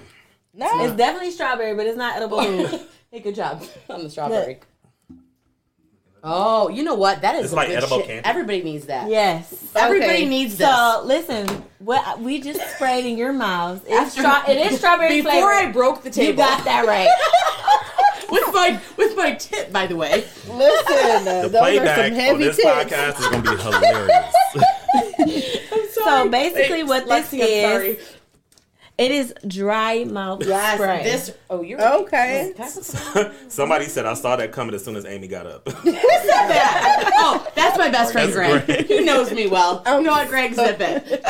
No. 0.55 0.69
It's 0.85 0.97
definitely 0.97 1.31
strawberry, 1.31 1.75
but 1.75 1.87
it's 1.87 1.99
not 1.99 2.17
edible. 2.17 2.39
lube. 2.43 2.81
Hey, 3.11 3.21
good 3.21 3.35
job 3.35 3.63
on 3.91 4.03
the 4.05 4.11
strawberry. 4.11 4.61
Oh, 6.23 6.69
you 6.69 6.83
know 6.83 6.95
what? 6.97 7.23
That 7.23 7.35
is 7.37 7.43
It's 7.45 7.51
some 7.51 7.57
like 7.57 7.69
good 7.69 7.79
edible 7.79 7.99
shit. 7.99 8.07
candy. 8.07 8.29
Everybody 8.29 8.63
needs 8.63 8.87
that. 8.87 9.09
yes. 9.09 9.73
Everybody 9.75 10.13
Okay. 10.13 10.27
needs 10.27 10.57
this. 10.59 10.69
So 10.69 11.03
listen, 11.07 11.47
what 11.79 12.21
we 12.21 12.41
just 12.43 12.61
sprayed 12.75 13.07
in 13.07 13.17
your 13.17 13.33
mouth. 13.33 13.83
It's 13.87 14.17
After- 14.19 14.21
stra- 14.21 14.51
it 14.55 14.71
is 14.73 14.79
strawberry 14.79 15.09
Before 15.23 15.31
flavor. 15.33 15.49
I 15.51 15.73
broke 15.73 16.03
the 16.03 16.11
table, 16.11 16.31
you 16.33 16.37
got 16.37 16.63
that 16.65 16.87
right. 16.87 17.09
with 18.33 18.55
my 18.55 18.81
with 18.97 19.17
my 19.17 19.35
tip, 19.35 19.73
by 19.73 19.87
the 19.87 19.97
way. 19.97 20.25
Listen, 20.49 21.29
uh, 21.29 21.43
The 21.43 21.49
those 21.49 21.55
are 21.55 21.61
playback 21.61 21.97
some 21.97 22.05
on 22.07 22.13
heavy 22.13 22.45
this 22.45 22.57
tips. 22.57 22.69
podcast 22.69 23.21
is 23.21 23.27
gonna 23.29 23.43
be 23.43 23.63
hilarious. 23.63 25.57
So 25.93 26.29
basically, 26.31 26.83
what 26.83 27.07
this 27.07 27.31
Lexi, 27.31 27.39
is, 27.99 28.17
it 28.97 29.11
is 29.11 29.35
dry 29.47 30.05
mouth 30.05 30.43
Yes, 30.45 30.75
spray. 30.77 31.03
this. 31.03 31.33
Oh, 31.51 31.63
you're 31.63 31.81
Okay. 32.01 32.53
Can 32.57 32.65
I 32.65 32.71
put 32.71 32.85
some- 32.85 33.33
Somebody 33.49 33.85
said 33.85 34.07
I 34.07 34.15
saw 34.15 34.37
that 34.37 34.51
coming 34.51 34.75
as 34.75 34.83
soon 34.85 34.97
as 34.97 35.05
Amy 35.05 35.29
got 35.29 35.47
up. 35.47 35.63
oh, 35.87 37.47
that's 37.55 37.77
my 37.79 37.91
best 37.91 38.13
friend, 38.13 38.33
That's 38.33 38.65
Greg. 38.65 38.67
great. 38.67 38.87
He 38.87 39.01
knows 39.05 39.31
me 39.33 39.47
well. 39.47 39.83
You 39.87 40.03
know 40.03 40.11
what, 40.13 40.29
Greg? 40.29 40.55
Zip 40.55 40.79
it. 40.81 41.25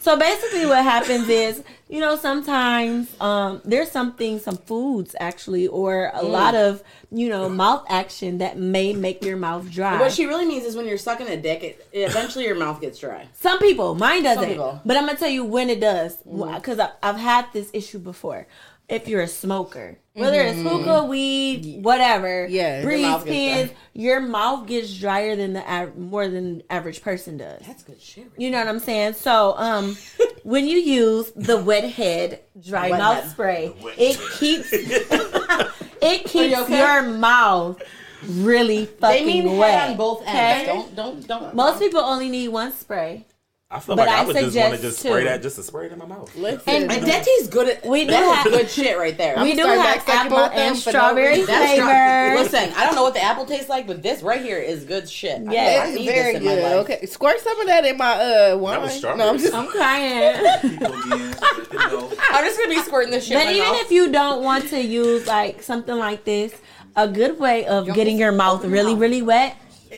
So 0.00 0.16
basically, 0.18 0.66
what 0.66 0.82
happens 0.82 1.28
is, 1.28 1.62
you 1.88 2.00
know, 2.00 2.16
sometimes 2.16 3.08
um, 3.20 3.60
there's 3.64 3.90
something, 3.90 4.38
some 4.38 4.56
foods 4.56 5.14
actually, 5.20 5.66
or 5.66 6.10
Mm. 6.14 6.22
a 6.22 6.24
lot 6.24 6.54
of, 6.54 6.82
you 7.10 7.28
know, 7.28 7.48
mouth 7.48 7.84
action 7.88 8.38
that 8.38 8.58
may 8.58 8.92
make 8.92 9.24
your 9.24 9.36
mouth 9.36 9.70
dry. 9.70 9.98
What 9.98 10.12
she 10.12 10.26
really 10.26 10.44
means 10.44 10.64
is 10.64 10.76
when 10.76 10.86
you're 10.86 10.98
sucking 10.98 11.28
a 11.28 11.36
dick, 11.36 11.62
it, 11.62 11.88
eventually 11.92 12.44
your 12.44 12.54
mouth 12.56 12.80
gets 12.80 12.98
dry. 12.98 13.26
Some 13.32 13.58
people, 13.58 13.94
mine 13.94 14.22
doesn't. 14.22 14.48
people. 14.48 14.80
But 14.84 14.96
I'm 14.96 15.06
gonna 15.06 15.18
tell 15.18 15.28
you 15.30 15.44
when 15.44 15.70
it 15.70 15.80
does, 15.80 16.16
because 16.24 16.78
I've 17.02 17.16
had 17.16 17.46
this 17.52 17.70
issue 17.72 17.98
before. 17.98 18.46
If 18.88 19.06
you're 19.06 19.20
a 19.20 19.28
smoker, 19.28 19.98
whether 20.14 20.40
it's 20.40 20.62
hookah, 20.62 21.04
weed, 21.04 21.84
whatever, 21.84 22.46
yeah, 22.48 22.80
Mm-hmm. 22.82 22.88
Your 22.88 22.90
breeze 22.90 23.02
mouth 23.02 23.24
gets 23.26 23.36
pins, 23.36 23.70
your 23.92 24.20
mouth 24.20 24.66
gets 24.66 24.98
drier 24.98 25.36
than 25.36 25.52
the 25.52 25.70
av- 25.70 25.96
more 25.98 26.26
than 26.26 26.62
average 26.70 27.02
person 27.02 27.36
does. 27.36 27.60
That's 27.66 27.82
good 27.82 28.00
shit. 28.00 28.30
You 28.38 28.50
know 28.50 28.58
what 28.58 28.66
I'm 28.68 28.78
saying? 28.78 29.12
So, 29.14 29.54
um, 29.58 29.96
when 30.42 30.66
you 30.66 30.78
use 30.78 31.30
the 31.36 31.58
wet 31.58 31.84
head 31.84 32.40
dry 32.58 32.88
Wet 32.90 32.98
mouth 32.98 33.22
head. 33.24 33.30
spray, 33.30 33.74
it 33.98 34.18
keeps 34.38 34.68
it 34.72 36.24
keeps 36.24 36.56
okay? 36.62 36.78
your 36.78 37.02
mouth 37.02 37.80
really 38.26 38.86
They 38.86 38.92
fucking 39.00 39.26
mean 39.26 39.56
wet. 39.58 39.90
on 39.90 39.96
both 39.98 40.22
ends. 40.26 40.62
okay? 40.62 40.66
Don't 40.66 40.96
don't 40.96 41.26
don't. 41.28 41.54
Most 41.54 41.78
people 41.78 42.00
only 42.00 42.28
need 42.30 42.48
one 42.48 42.72
spray. 42.72 43.26
I 43.70 43.80
feel 43.80 43.96
But 43.96 44.06
like 44.06 44.16
I, 44.16 44.22
I 44.22 44.24
would 44.24 44.34
just 44.34 44.56
want 44.56 44.70
to 44.70 44.76
suggest 44.78 44.82
just 44.82 44.98
spray 45.00 45.24
that, 45.24 45.42
just 45.42 45.56
to 45.56 45.62
spray 45.62 45.86
it 45.86 45.92
in 45.92 45.98
my 45.98 46.06
mouth. 46.06 46.34
Listen, 46.34 46.90
And 46.90 47.04
Denty's 47.04 47.48
good 47.48 47.68
at. 47.68 47.84
We 47.86 48.06
do 48.06 48.14
have- 48.14 48.44
good 48.44 48.70
shit 48.70 48.96
right 48.96 49.14
there. 49.14 49.36
we 49.42 49.54
do 49.54 49.60
have 49.66 50.02
apple 50.08 50.38
and 50.38 50.74
for 50.78 50.86
no 50.90 50.90
strawberry 50.92 51.28
reason. 51.40 51.46
That's 51.48 51.72
strong. 51.74 51.90
flavor. 51.90 52.42
Listen, 52.42 52.72
I 52.78 52.84
don't 52.86 52.94
know 52.94 53.02
what 53.02 53.12
the 53.12 53.22
apple 53.22 53.44
tastes 53.44 53.68
like, 53.68 53.86
but 53.86 54.02
this 54.02 54.22
right 54.22 54.40
here 54.40 54.56
is 54.56 54.84
good 54.84 55.06
shit. 55.06 55.46
I- 55.46 55.52
Yeah, 55.52 55.60
I, 55.84 55.88
it's 55.88 55.98
need 55.98 56.06
very 56.06 56.32
this 56.32 56.40
in 56.40 56.46
my 56.46 56.54
good. 56.54 56.62
life. 56.62 56.74
Okay, 56.90 57.06
squirt 57.06 57.40
some 57.40 57.60
of 57.60 57.66
that 57.66 57.84
in 57.84 57.98
my 57.98 58.12
uh 58.14 58.56
wine. 58.56 58.80
was 58.80 59.02
no, 59.02 59.10
I'm 59.28 59.36
just, 59.38 59.52
I'm 59.52 59.66
crying. 59.68 60.60
People 60.62 60.86
again, 60.86 61.34
you 61.70 61.78
know, 61.78 62.10
I'm 62.30 62.44
just 62.46 62.58
gonna 62.58 62.70
be 62.74 62.80
squirting 62.80 63.10
this 63.10 63.26
shit. 63.26 63.36
But 63.36 63.40
in 63.42 63.46
my 63.48 63.52
even 63.52 63.68
mouth. 63.72 63.80
if 63.82 63.90
you 63.90 64.10
don't 64.10 64.42
want 64.42 64.68
to 64.70 64.80
use 64.82 65.26
like 65.26 65.62
something 65.62 65.98
like 65.98 66.24
this, 66.24 66.54
a 66.96 67.06
good 67.06 67.38
way 67.38 67.66
of 67.66 67.84
Don't 67.84 67.94
getting 67.94 68.16
your 68.16 68.32
mouth 68.32 68.64
really, 68.64 68.92
mouth. 68.94 69.00
really 69.02 69.20
wet 69.20 69.56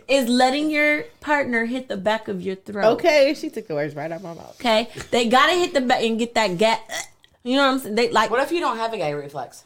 is 0.09 0.29
letting 0.29 0.71
your 0.71 1.03
partner 1.21 1.65
hit 1.65 1.89
the 1.89 1.97
back 1.97 2.29
of 2.29 2.41
your 2.43 2.57
throat. 2.57 2.93
okay, 2.95 3.35
she 3.35 3.51
took 3.51 3.67
the 3.69 3.75
words 3.75 3.95
right 3.95 4.11
out 4.11 4.23
my 4.23 4.35
mouth. 4.35 4.57
Okay. 4.61 4.89
They 5.11 5.29
gotta 5.29 5.53
hit 5.53 5.75
the 5.75 5.81
back 5.81 6.03
and 6.03 6.19
get 6.19 6.35
that 6.35 6.59
gap. 6.59 6.81
You 7.43 7.57
know 7.57 7.67
what 7.67 7.73
I'm 7.75 7.79
saying? 7.81 7.95
They 7.95 8.11
like 8.11 8.31
what 8.31 8.41
if 8.41 8.53
you 8.53 8.61
don't 8.61 8.77
have 8.77 8.93
a 8.93 8.97
gag 8.97 9.15
reflex? 9.15 9.65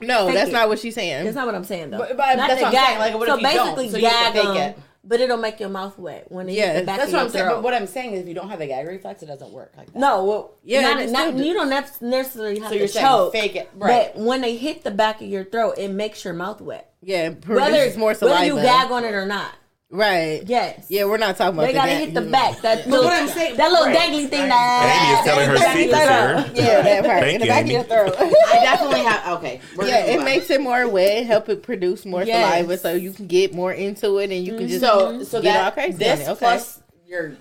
No, 0.00 0.26
Fake 0.26 0.34
that's 0.36 0.50
it. 0.50 0.52
not 0.52 0.68
what 0.68 0.78
she's 0.78 0.94
saying. 0.94 1.24
that's 1.24 1.34
not 1.34 1.46
what 1.46 1.54
I'm 1.56 1.64
saying 1.64 1.90
though. 1.90 1.98
But- 1.98 2.16
but 2.16 2.36
Not 2.36 2.48
that's 2.48 2.60
the 2.60 2.66
what 2.66 2.74
I'm 2.76 2.86
saying, 2.86 2.98
like, 3.00 3.14
what 3.14 3.26
so 3.28 3.34
if 3.34 3.40
you 3.42 3.48
don't? 3.48 3.74
basically 3.76 3.90
So 3.90 3.96
you 3.98 4.06
have 4.06 4.32
gag 4.32 4.42
to 4.42 4.48
fake 4.48 4.58
them, 4.58 4.70
it. 4.70 4.78
But 5.08 5.20
it'll 5.20 5.38
make 5.38 5.58
your 5.58 5.70
mouth 5.70 5.98
wet 5.98 6.30
when 6.30 6.48
it 6.48 6.52
Yeah, 6.52 6.80
the 6.80 6.86
back 6.86 6.98
That's 6.98 7.08
of 7.08 7.14
what 7.14 7.18
your 7.18 7.26
I'm 7.26 7.30
saying. 7.32 7.44
throat. 7.46 7.54
But 7.56 7.62
what 7.64 7.74
I'm 7.74 7.86
saying 7.86 8.12
is, 8.12 8.20
if 8.20 8.28
you 8.28 8.34
don't 8.34 8.50
have 8.50 8.60
a 8.60 8.66
gag 8.66 8.86
reflex, 8.86 9.22
it 9.22 9.26
doesn't 9.26 9.50
work 9.52 9.72
like 9.76 9.92
that. 9.92 9.98
no, 9.98 10.24
well, 10.24 10.54
Yeah, 10.62 10.82
not, 10.82 11.08
not, 11.08 11.34
you 11.38 11.54
don't 11.54 11.70
necessarily 11.70 12.60
have 12.60 12.70
So 12.70 12.78
to 12.78 12.88
choke, 12.88 13.32
fake 13.32 13.56
it, 13.56 13.70
right? 13.74 14.12
But 14.14 14.22
when 14.22 14.42
they 14.42 14.56
hit 14.56 14.84
the 14.84 14.90
back 14.90 15.20
of 15.22 15.28
your 15.28 15.44
throat, 15.44 15.74
it 15.78 15.88
makes 15.90 16.24
your 16.24 16.34
mouth 16.34 16.60
wet. 16.60 16.92
yeah, 17.02 17.30
Whether, 17.30 17.36
produces 17.44 17.96
more 17.96 18.12
saliva. 18.14 18.34
whether 18.40 18.46
you 18.46 18.56
gag 18.62 18.90
on 18.90 19.04
it 19.04 19.14
or 19.14 19.24
not. 19.26 19.52
Right. 19.90 20.42
Yes. 20.46 20.86
Yeah, 20.88 21.04
we're 21.04 21.16
not 21.18 21.36
talking 21.36 21.54
about 21.54 21.66
They 21.66 21.72
the 21.72 21.78
gotta 21.78 21.90
gag- 21.92 22.04
hit 22.06 22.14
the 22.14 22.20
back. 22.22 22.60
That 22.62 22.86
little, 22.86 23.04
what 23.06 23.22
I'm 23.22 23.28
saying- 23.28 23.56
that 23.56 23.70
little 23.70 23.86
right. 23.86 23.96
dangly 23.96 24.28
thing. 24.28 24.48
That 24.48 25.00
Amy 25.02 25.18
is 25.18 25.24
telling 25.24 25.48
her 25.48 25.54
Back 25.54 25.74
of 25.74 25.80
your 25.80 25.90
secrets 25.90 26.58
here. 26.58 26.64
Yeah, 26.66 26.82
that 26.82 27.04
part 27.04 27.20
Thank 27.22 27.34
in 27.34 27.40
the 27.40 27.46
you, 27.46 27.50
back 27.52 27.64
Amy. 27.64 27.74
of 27.76 27.88
your 27.88 28.06
throat. 28.06 28.16
I 28.18 28.60
definitely 28.62 29.00
have. 29.00 29.38
Okay, 29.38 29.60
we're 29.76 29.86
yeah, 29.86 30.04
it 30.06 30.18
on. 30.18 30.24
makes 30.24 30.50
it 30.50 30.60
more 30.60 30.88
wet, 30.88 31.26
help 31.26 31.48
it 31.48 31.62
produce 31.62 32.04
more 32.04 32.22
Yes. 32.22 32.52
saliva, 32.54 32.78
so 32.78 32.92
you 32.94 33.12
can 33.12 33.26
get 33.26 33.54
more 33.54 33.72
into 33.72 34.18
it, 34.18 34.30
and 34.30 34.44
you 34.44 34.56
can 34.56 34.68
just 34.68 34.80
so 34.80 35.22
so 35.24 35.40
get 35.42 35.56
all 35.56 35.64
that 35.64 35.74
crazy 35.74 35.98
this. 35.98 36.28
Okay. 36.28 36.38
plus 36.38 36.80
your 37.06 37.36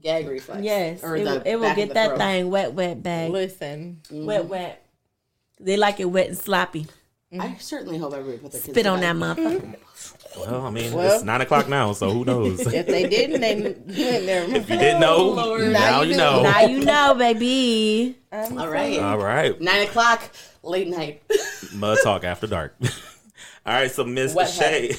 gag 0.00 0.26
reflex. 0.28 0.62
Yes, 0.62 1.04
or 1.04 1.16
it, 1.16 1.24
the 1.24 1.30
will- 1.30 1.42
it 1.44 1.56
will 1.56 1.74
get 1.74 1.94
that 1.94 2.08
throat. 2.10 2.18
thing 2.18 2.50
wet, 2.50 2.72
wet 2.72 3.02
bag. 3.02 3.30
listen. 3.30 4.00
Wet, 4.10 4.46
wet. 4.46 4.84
They 5.60 5.76
like 5.76 6.00
it 6.00 6.06
wet 6.06 6.28
and 6.28 6.36
sloppy. 6.38 6.86
I 7.38 7.56
certainly 7.60 7.96
hope 7.98 8.12
everybody 8.12 8.38
put 8.38 8.52
their 8.52 8.60
Spit 8.60 8.86
on 8.86 9.00
that 9.00 9.18
bed. 9.18 9.36
motherfucker. 9.36 9.76
Well, 10.38 10.66
I 10.66 10.70
mean, 10.70 10.92
Well. 10.92 11.14
it's 11.14 11.24
nine 11.24 11.40
o'clock 11.42 11.68
now, 11.68 11.92
so 11.92 12.10
who 12.10 12.24
knows? 12.30 12.60
if 12.60 12.72
If 12.72 12.86
they 12.86 13.08
didn't, 13.08 13.40
they 13.40 13.54
never. 14.26 14.56
If 14.56 14.68
you 14.70 14.76
didn't 14.78 15.00
know, 15.00 15.38
oh, 15.38 15.56
now, 15.58 15.70
Now 15.70 16.02
you 16.02 16.10
you 16.12 16.16
know. 16.16 16.42
now 16.42 16.60
you 16.62 16.84
know, 16.84 17.14
baby. 17.14 18.16
All 18.32 18.68
right, 18.68 18.98
All 18.98 19.18
right, 19.18 19.60
nine 19.60 19.82
o'clock, 19.82 20.22
late 20.62 20.88
night. 20.88 21.22
mud 21.74 21.98
talk 22.02 22.24
after 22.24 22.46
dark. 22.46 22.74
All 23.66 23.74
right, 23.74 23.90
so 23.90 24.04
Miss 24.04 24.34
Wet 24.34 24.48
Shay, 24.50 24.94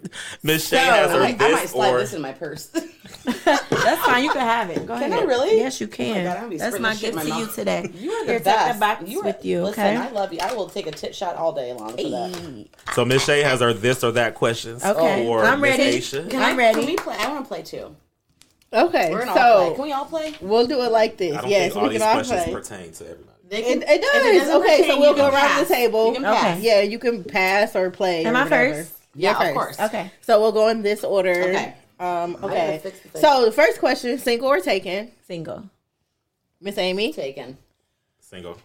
Miss 0.42 0.68
Shay 0.68 0.76
So, 0.78 0.82
has 0.82 1.10
I, 1.10 1.14
her 1.14 1.20
might- 1.20 1.42
I 1.42 1.50
might 1.52 1.68
slide 1.68 1.90
or 1.90 1.98
this 2.00 2.12
in 2.14 2.22
my 2.22 2.32
purse. 2.32 2.66
That's 3.24 4.04
fine. 4.04 4.24
You 4.24 4.30
can 4.30 4.40
have 4.40 4.70
it. 4.70 4.86
Go 4.86 4.98
Can 4.98 5.12
ahead. 5.12 5.24
I 5.24 5.26
really? 5.26 5.56
Yes, 5.58 5.80
you 5.80 5.86
oh 5.86 5.94
can. 5.94 6.24
God, 6.24 6.36
I'm 6.38 6.56
That's 6.58 6.78
my 6.80 6.94
gift 6.94 7.18
to 7.20 7.26
you 7.28 7.46
today. 7.48 7.90
You 7.94 8.10
are 8.12 8.24
the 8.26 8.32
Here, 8.32 8.40
best. 8.40 8.66
take 8.66 8.74
the 8.74 8.80
box 8.80 9.02
You 9.08 9.20
are- 9.20 9.24
with 9.24 9.44
you. 9.44 9.62
Listen, 9.64 9.84
Okay. 9.84 9.96
I 9.96 10.10
love 10.10 10.32
you. 10.32 10.40
I 10.42 10.52
will 10.54 10.68
take 10.68 10.86
a 10.86 10.90
tit 10.92 11.14
shot 11.14 11.36
all 11.36 11.52
day 11.52 11.72
long 11.72 11.90
for 11.90 11.96
that. 11.96 12.66
so 12.94 13.04
Miss 13.04 13.24
Shay 13.24 13.42
has 13.42 13.60
her 13.60 13.72
this 13.72 14.02
or 14.02 14.12
that 14.12 14.34
questions 14.34 14.84
Okay, 14.84 15.24
for 15.26 15.44
I'm 15.44 15.62
ready. 15.62 16.00
Can 16.00 16.42
I'm 16.42 16.56
ready. 16.56 16.78
Can 16.80 16.86
we 16.86 16.96
play? 16.96 17.16
I 17.18 17.28
want 17.28 17.44
to 17.44 17.48
play 17.48 17.62
too. 17.62 17.94
Okay, 18.74 19.10
We're 19.12 19.26
gonna 19.26 19.38
all 19.38 19.66
play. 19.66 19.74
Can 19.74 19.84
we 19.84 19.92
all 19.92 20.04
play? 20.06 20.34
we'll 20.40 20.66
do 20.66 20.80
it 20.82 20.90
like 20.90 21.18
this. 21.18 21.36
I 21.36 21.40
don't 21.42 21.50
Yes, 21.50 21.72
think 21.72 21.76
all 21.76 21.82
we 21.82 21.88
these 21.90 21.98
can 22.00 22.08
all 22.08 22.14
questions 22.14 22.44
play. 22.44 22.52
pertain 22.54 22.92
to 22.92 23.04
everybody. 23.04 23.28
They 23.50 23.58
It, 23.58 23.64
can- 23.64 23.82
it 23.82 24.00
does. 24.00 24.22
doesn't 24.46 24.62
okay, 24.62 24.88
so 24.88 24.98
we'll 24.98 25.14
go 25.14 25.24
around 25.28 25.32
pass. 25.34 25.68
the 25.68 25.74
table. 25.74 26.06
You 26.08 26.14
can 26.14 26.24
Okay. 26.24 26.58
Yeah, 26.62 26.80
you 26.80 26.98
can 26.98 27.22
pass 27.22 27.76
or 27.76 27.90
play. 27.90 28.24
Am 28.24 28.34
or 28.34 28.38
I 28.38 28.42
whatever. 28.44 28.74
first? 28.76 28.94
Yeah, 29.14 29.38
You're 29.38 29.48
of 29.50 29.54
course. 29.54 29.80
Okay. 29.80 30.10
So 30.20 30.40
we'll 30.40 30.52
go 30.52 30.68
in 30.68 30.82
this 30.82 31.04
order. 31.04 31.30
Okay. 31.30 31.74
Um, 32.00 32.36
okay. 32.42 32.80
the. 32.82 33.18
So 33.18 33.44
the 33.44 33.52
first 33.52 33.78
question: 33.78 34.18
single 34.18 34.48
or 34.48 34.60
taken? 34.60 35.12
Single. 35.26 35.64
Miss 36.60 36.78
Amy? 36.78 37.12
Taken. 37.12 37.58
Single. 38.20 38.58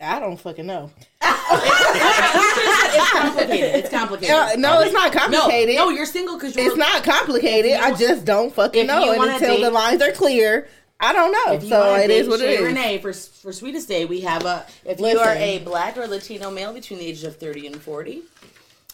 I 0.00 0.20
don't 0.20 0.38
fucking 0.38 0.66
know. 0.66 0.90
It's 1.48 3.10
complicated. 3.12 3.74
It's 3.74 3.90
complicated. 3.90 4.34
Uh, 4.34 4.54
no, 4.56 4.80
it's 4.80 4.92
not 4.92 5.12
complicated. 5.12 5.76
no, 5.76 5.90
you're 5.90 6.06
single 6.06 6.36
because 6.36 6.56
you're. 6.56 6.66
it's 6.66 6.76
not 6.76 7.04
complicated. 7.04 7.72
I 7.72 7.94
just 7.94 8.24
don't 8.24 8.52
fucking 8.52 8.86
know. 8.86 9.10
And 9.10 9.18
wanna 9.18 9.34
until 9.34 9.60
the 9.60 9.70
lines 9.70 10.02
are 10.02 10.12
clear, 10.12 10.68
I 10.98 11.12
don't 11.12 11.32
know. 11.32 11.54
If 11.54 11.62
you 11.64 11.68
So 11.68 11.80
wanna 11.80 12.02
it 12.02 12.10
is 12.10 12.28
what 12.28 12.40
it 12.40 12.44
Shay 12.44 12.54
is. 12.56 12.62
Renee 12.62 12.98
for 12.98 13.12
for 13.12 13.52
Sweetest 13.52 13.88
Day, 13.88 14.04
we 14.06 14.22
have 14.22 14.44
a. 14.44 14.66
If 14.84 14.98
you 14.98 15.18
are 15.18 15.34
a 15.34 15.58
black 15.60 15.96
or 15.96 16.06
Latino 16.06 16.50
male 16.50 16.72
between 16.72 16.98
the 16.98 17.06
ages 17.06 17.24
of 17.24 17.36
thirty 17.36 17.66
and 17.66 17.76
forty, 17.80 18.22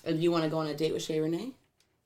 if 0.05 0.21
you 0.21 0.31
want 0.31 0.45
to 0.45 0.51
go 0.51 0.59
on 0.59 0.67
a 0.67 0.75
date 0.75 0.93
with 0.93 1.03
Shay 1.03 1.21
Renee, 1.21 1.53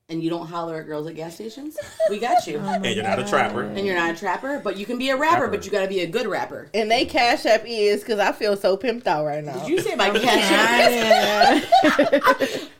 and 0.09 0.23
you 0.23 0.29
don't 0.29 0.47
holler 0.47 0.77
at 0.79 0.85
girls 0.85 1.05
at 1.07 1.15
gas 1.15 1.35
stations, 1.35 1.77
we 2.09 2.17
got 2.17 2.47
you. 2.47 2.59
Oh 2.63 2.69
and 2.73 2.85
you're 2.85 3.03
not 3.03 3.19
a 3.19 3.25
trapper. 3.27 3.63
and 3.63 3.85
you're 3.85 3.95
not 3.95 4.11
a 4.15 4.17
trapper, 4.17 4.59
but 4.63 4.77
you 4.77 4.85
can 4.85 4.97
be 4.97 5.09
a 5.09 5.17
rapper, 5.17 5.41
Rapper. 5.43 5.51
but 5.57 5.65
you 5.65 5.71
got 5.71 5.81
to 5.81 5.87
be 5.89 5.99
a 5.99 6.07
good 6.07 6.27
rapper. 6.27 6.69
And 6.73 6.89
they 6.89 7.03
cash 7.05 7.45
app 7.45 7.63
is 7.67 8.01
because 8.01 8.19
I 8.19 8.31
feel 8.31 8.55
so 8.55 8.77
pimped 8.77 9.05
out 9.05 9.25
right 9.25 9.43
now. 9.43 9.57
Did 9.59 9.67
you 9.67 9.81
say 9.81 9.95
my 9.95 10.09
cash? 10.17 11.63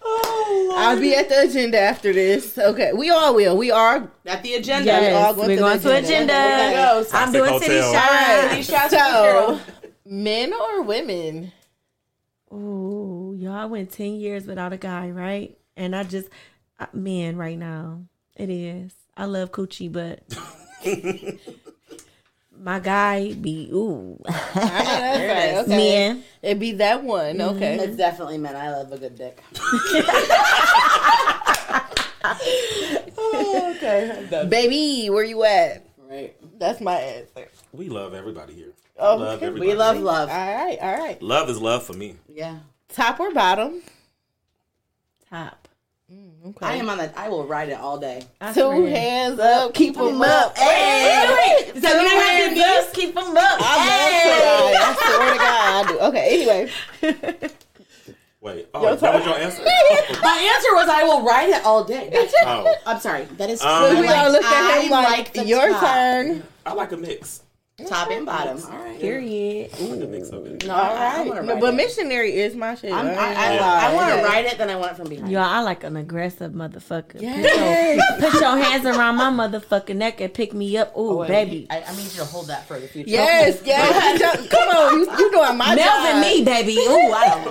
oh, 0.04 0.68
Lord. 0.70 0.80
I'll 0.80 1.00
be 1.00 1.16
at 1.16 1.28
the 1.30 1.42
agenda 1.42 1.80
after 1.80 2.14
this. 2.14 2.58
Okay, 2.58 2.94
we 2.94 3.10
all 3.10 3.36
will. 3.36 3.58
We 3.58 3.72
are. 3.72 4.10
at 4.26 4.44
the 4.44 4.54
agenda. 4.56 4.86
Yes, 4.86 5.26
all 5.26 5.34
going 5.34 5.50
we're 5.50 5.56
to 5.56 5.62
going 5.62 5.80
the 5.80 5.90
to 5.90 5.96
agenda. 5.98 6.34
agenda. 6.34 6.34
There 6.34 6.70
we 6.70 6.76
go. 6.76 7.00
I'm 7.00 7.34
Toxic 7.34 7.34
doing 7.44 7.60
city 7.60 7.82
Hotel. 7.82 7.94
shots. 7.94 8.56
These 8.56 8.70
shots 8.70 8.92
So, 8.94 9.60
men 10.06 10.54
or 10.54 10.82
women? 10.84 11.52
Ooh, 12.52 13.36
y'all 13.38 13.54
I 13.54 13.66
went 13.66 13.92
10 13.92 14.16
years 14.16 14.46
without 14.46 14.74
a 14.74 14.78
guy, 14.78 15.10
right? 15.10 15.58
And 15.76 15.96
I 15.96 16.04
just, 16.04 16.30
uh, 16.80 16.86
man, 16.94 17.36
right 17.36 17.58
now, 17.58 18.04
it 18.36 18.50
is. 18.50 18.94
I 19.16 19.26
love 19.26 19.52
coochie, 19.52 19.92
but 19.92 20.24
my 22.58 22.80
guy 22.80 23.34
be, 23.34 23.70
ooh, 23.74 24.22
I 24.28 24.30
know 24.30 25.18
There 25.18 25.64
okay. 25.64 25.78
Men. 25.78 26.24
It'd 26.42 26.60
be 26.60 26.74
that 26.74 27.04
one. 27.04 27.42
Okay. 27.42 27.78
It's 27.80 27.98
definitely 27.98 28.38
men. 28.38 28.56
I 28.56 28.70
love 28.70 28.92
a 28.92 28.98
good 28.98 29.16
dick. 29.16 29.44
okay, 33.18 34.28
I'm. 34.32 34.50
Baby, 34.50 35.10
where 35.10 35.24
you 35.24 35.44
at? 35.44 35.86
Right. 36.10 36.36
That's 36.60 36.80
my 36.80 36.96
answer. 36.96 37.48
We 37.74 37.90
love 37.90 38.14
everybody 38.14 38.54
here. 38.54 38.74
Oh, 39.00 39.16
love 39.16 39.38
okay. 39.38 39.46
everybody. 39.48 39.72
We 39.72 39.76
love 39.78 39.98
love. 40.00 40.30
All 40.30 40.36
right, 40.36 40.78
all 40.82 40.98
right. 40.98 41.22
Love 41.22 41.50
is 41.50 41.60
love 41.62 41.84
for 41.84 41.94
me. 41.94 42.16
Yeah. 42.28 42.60
Top 42.90 43.20
or 43.20 43.32
bottom? 43.32 43.82
Top. 45.30 45.68
Okay. 46.10 46.66
I 46.66 46.76
am 46.76 46.88
on 46.90 46.98
that. 47.00 47.14
I 47.18 47.28
will 47.28 47.46
ride 47.46 47.68
it 47.68 47.78
all 47.78 47.98
day. 47.98 48.24
I 48.40 48.54
Two 48.54 48.62
swear. 48.62 48.90
hands 48.90 49.40
up, 49.40 49.74
keep 49.74 49.96
them 49.96 50.22
up. 50.22 50.58
Hey, 50.58 51.70
Two 51.74 51.82
so 51.82 51.88
you 51.90 51.96
know 51.96 52.10
how 52.10 52.20
hands 52.22 52.58
to 52.58 52.64
up, 52.90 52.94
keep 52.94 53.14
them 53.14 53.36
up. 53.36 53.58
I 53.60 54.72
love 54.72 54.72
Tonight. 54.72 54.78
I 54.80 54.96
swear 55.18 55.32
to 55.34 55.38
God, 55.38 55.86
I 55.86 55.92
do. 55.92 56.00
Okay, 56.08 56.48
anyway. 57.02 57.50
Wait, 58.40 58.68
oh, 58.74 58.82
Your 58.84 58.96
that 58.96 59.14
was 59.16 59.24
turn. 59.26 59.30
your 59.34 59.40
answer? 59.40 59.62
My 60.22 60.54
answer 60.56 60.76
was 60.76 60.88
I 60.88 61.04
will 61.04 61.24
ride 61.26 61.50
it 61.50 61.66
all 61.66 61.84
day. 61.84 62.10
That's, 62.14 62.34
Oh, 62.46 62.74
I'm 62.86 63.00
sorry. 63.02 63.26
That 63.38 63.50
is. 63.50 63.62
Um, 63.62 63.92
true. 63.92 64.02
we 64.02 64.08
all 64.08 64.32
looked 64.32 64.46
at 64.46 64.54
I 64.54 64.80
him 64.82 64.92
like, 64.92 65.36
your 65.46 65.70
top. 65.72 65.82
turn. 65.84 66.44
I 66.66 66.74
like 66.74 66.92
a 66.94 66.98
mix. 66.98 67.42
Top 67.86 68.10
and 68.10 68.26
bottom. 68.26 68.60
All 68.66 68.72
right. 68.72 69.00
Period. 69.00 69.70
I 69.80 69.84
like 69.84 70.02
a 70.02 70.08
mix 70.08 70.30
of 70.30 70.48
it. 70.48 70.66
No, 70.66 70.74
All 70.74 70.80
I, 70.80 70.88
I 70.88 71.18
right. 71.20 71.28
want 71.28 71.46
No, 71.46 71.60
but 71.60 71.76
it. 71.76 71.78
missionary 71.78 72.34
is 72.36 72.56
my 72.56 72.74
shit. 72.74 72.92
I'm, 72.92 73.06
I, 73.06 73.10
ain't 73.12 73.20
I, 73.20 73.60
gonna 73.60 73.72
I, 73.72 73.94
want 73.94 74.10
to 74.20 74.24
write 74.26 74.46
it, 74.46 74.58
then 74.58 74.72
I 74.72 74.76
want 74.78 74.94
it 74.94 74.96
from 74.96 75.10
behind. 75.10 75.32
Y'all, 75.32 75.44
I 75.44 75.60
like 75.60 75.84
an 75.84 75.96
aggressive 75.96 76.54
motherfucker. 76.54 77.22
Yes. 77.22 78.02
Put, 78.18 78.20
your, 78.20 78.28
put 78.32 78.42
your 78.42 78.58
hands 78.58 78.84
around 78.88 79.18
my 79.18 79.30
motherfucking 79.30 79.96
neck 79.96 80.20
and 80.22 80.34
pick 80.34 80.54
me 80.54 80.76
up. 80.76 80.98
Ooh, 80.98 81.22
Oh, 81.22 81.28
baby. 81.28 81.68
I, 81.70 81.84
I 81.84 81.96
need 81.96 82.06
you 82.06 82.10
to 82.22 82.26
hold 82.26 82.48
that 82.48 82.68
for 82.68 82.80
the 82.80 82.88
future. 82.88 83.12
Yes, 83.12 83.62
yes. 83.64 84.48
Come 84.50 84.70
on, 84.70 85.00
you, 85.00 85.06
you 85.12 85.32
doing 85.32 85.56
my 85.58 85.76
Melvin 85.76 86.14
job. 86.14 86.22
me, 86.24 86.44
baby. 86.44 86.78
Ooh, 86.78 87.14
I 87.14 87.30
don't 87.30 87.44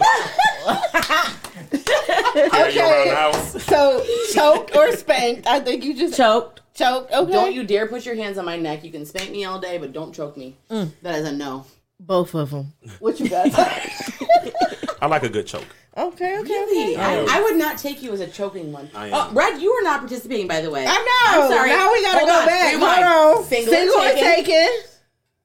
Carry 2.50 2.74
you 2.74 2.80
around 2.80 3.36
Okay. 3.36 3.58
So 3.60 4.04
choked 4.34 4.74
or 4.74 4.90
spanked? 4.96 5.46
I 5.46 5.60
think 5.60 5.84
you 5.84 5.94
just 5.94 6.16
choked. 6.16 6.62
Choked. 6.76 7.12
Okay. 7.12 7.32
Don't 7.32 7.52
you 7.54 7.64
dare 7.64 7.86
put 7.86 8.04
your 8.06 8.14
hands 8.14 8.38
on 8.38 8.44
my 8.44 8.56
neck. 8.56 8.84
You 8.84 8.90
can 8.92 9.04
spank 9.06 9.30
me 9.30 9.44
all 9.44 9.58
day, 9.58 9.78
but 9.78 9.92
don't 9.92 10.14
choke 10.14 10.36
me. 10.36 10.56
Mm. 10.70 10.90
That 11.02 11.16
is 11.18 11.26
a 11.28 11.32
no. 11.32 11.64
Both 11.98 12.34
of 12.34 12.50
them. 12.50 12.72
What 12.98 13.18
you 13.20 13.28
got? 13.28 13.48
I 15.02 15.06
like 15.06 15.22
a 15.22 15.28
good 15.28 15.46
choke. 15.46 15.64
okay, 15.96 16.38
okay, 16.38 16.52
Really? 16.52 16.94
okay. 16.94 17.02
I, 17.02 17.16
oh. 17.18 17.26
I 17.30 17.40
would 17.42 17.56
not 17.56 17.78
take 17.78 18.02
you 18.02 18.12
as 18.12 18.20
a 18.20 18.26
choking 18.26 18.70
one. 18.72 18.90
I 18.94 19.10
Oh, 19.10 19.28
am. 19.28 19.34
Brad, 19.34 19.60
you 19.62 19.70
are 19.72 19.82
not 19.82 20.00
participating, 20.00 20.46
by 20.48 20.60
the 20.60 20.70
way. 20.70 20.84
I 20.86 20.94
know. 20.94 21.42
I'm 21.42 21.50
sorry. 21.50 21.70
Now 21.70 21.92
we 21.92 22.02
gotta 22.02 22.18
Hold 22.18 22.28
go 22.30 22.40
on, 22.40 22.46
back. 22.46 22.74
rewind. 22.74 23.04
Hold 23.04 23.36
on. 23.38 23.44
Single 23.44 23.72
Single, 23.74 23.96
or 23.96 24.00
or 24.00 24.12
taken? 24.12 24.44
taken. 24.44 24.68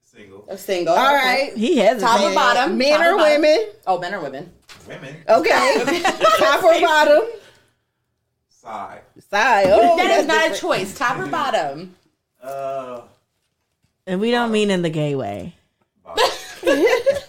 Single. 0.02 0.44
A 0.48 0.58
single. 0.58 0.94
All 0.94 1.14
right. 1.14 1.50
okay. 1.52 1.58
He 1.60 1.78
has 1.78 2.02
Top 2.02 2.20
or 2.20 2.34
bottom? 2.34 2.76
Men 2.76 2.98
Top 2.98 3.06
or 3.06 3.16
bottom? 3.16 3.40
women? 3.42 3.66
Oh, 3.86 3.98
men 3.98 4.14
or 4.14 4.20
women? 4.20 4.52
Women. 4.86 5.16
Okay. 5.28 5.84
Top 6.38 6.62
or 6.64 6.80
bottom? 6.80 7.22
Side. 8.50 9.00
Side. 9.32 9.66
Oh, 9.68 9.96
that 9.96 10.10
is 10.20 10.26
that's 10.26 10.50
not 10.50 10.56
a 10.56 10.60
choice. 10.60 10.96
Top 10.96 11.18
or 11.18 11.26
bottom? 11.26 11.94
Uh, 12.42 13.00
And 14.06 14.20
we 14.20 14.30
don't 14.30 14.52
mean 14.52 14.70
in 14.70 14.82
the 14.82 14.90
gay 14.90 15.14
way. 15.14 15.54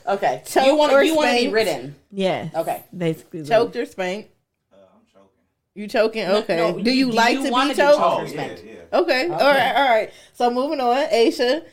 Okay. 0.06 0.44
Choke 0.46 0.66
you 0.66 0.76
want 0.76 0.92
or 0.92 1.02
you 1.02 1.16
want 1.16 1.30
to 1.30 1.46
be 1.46 1.48
ridden? 1.52 1.96
Yeah. 2.12 2.50
Okay. 2.54 2.84
Basically. 2.96 3.42
the- 3.42 3.48
Choked 3.48 3.76
or 3.78 3.86
spanked? 3.86 4.30
uh, 4.72 4.76
I'm 4.94 5.02
choking. 5.12 5.30
You 5.76 5.88
choking? 5.88 6.26
Okay. 6.28 6.58
no, 6.58 6.78
do 6.78 6.92
you 6.92 7.06
do 7.10 7.12
like 7.14 7.34
you 7.38 7.44
to 7.46 7.50
be 7.50 7.50
be 7.50 7.74
choked? 7.74 7.78
choked? 7.78 8.00
Oh 8.02 8.18
or 8.20 8.24
yeah, 8.24 8.30
spanked. 8.30 8.64
yeah. 8.66 9.00
Okay. 9.00 9.24
All 9.30 9.38
right. 9.40 9.76
All 9.76 9.90
right. 9.90 10.12
So 10.34 10.52
moving 10.52 10.82
on, 10.82 11.08
Aysha, 11.08 11.64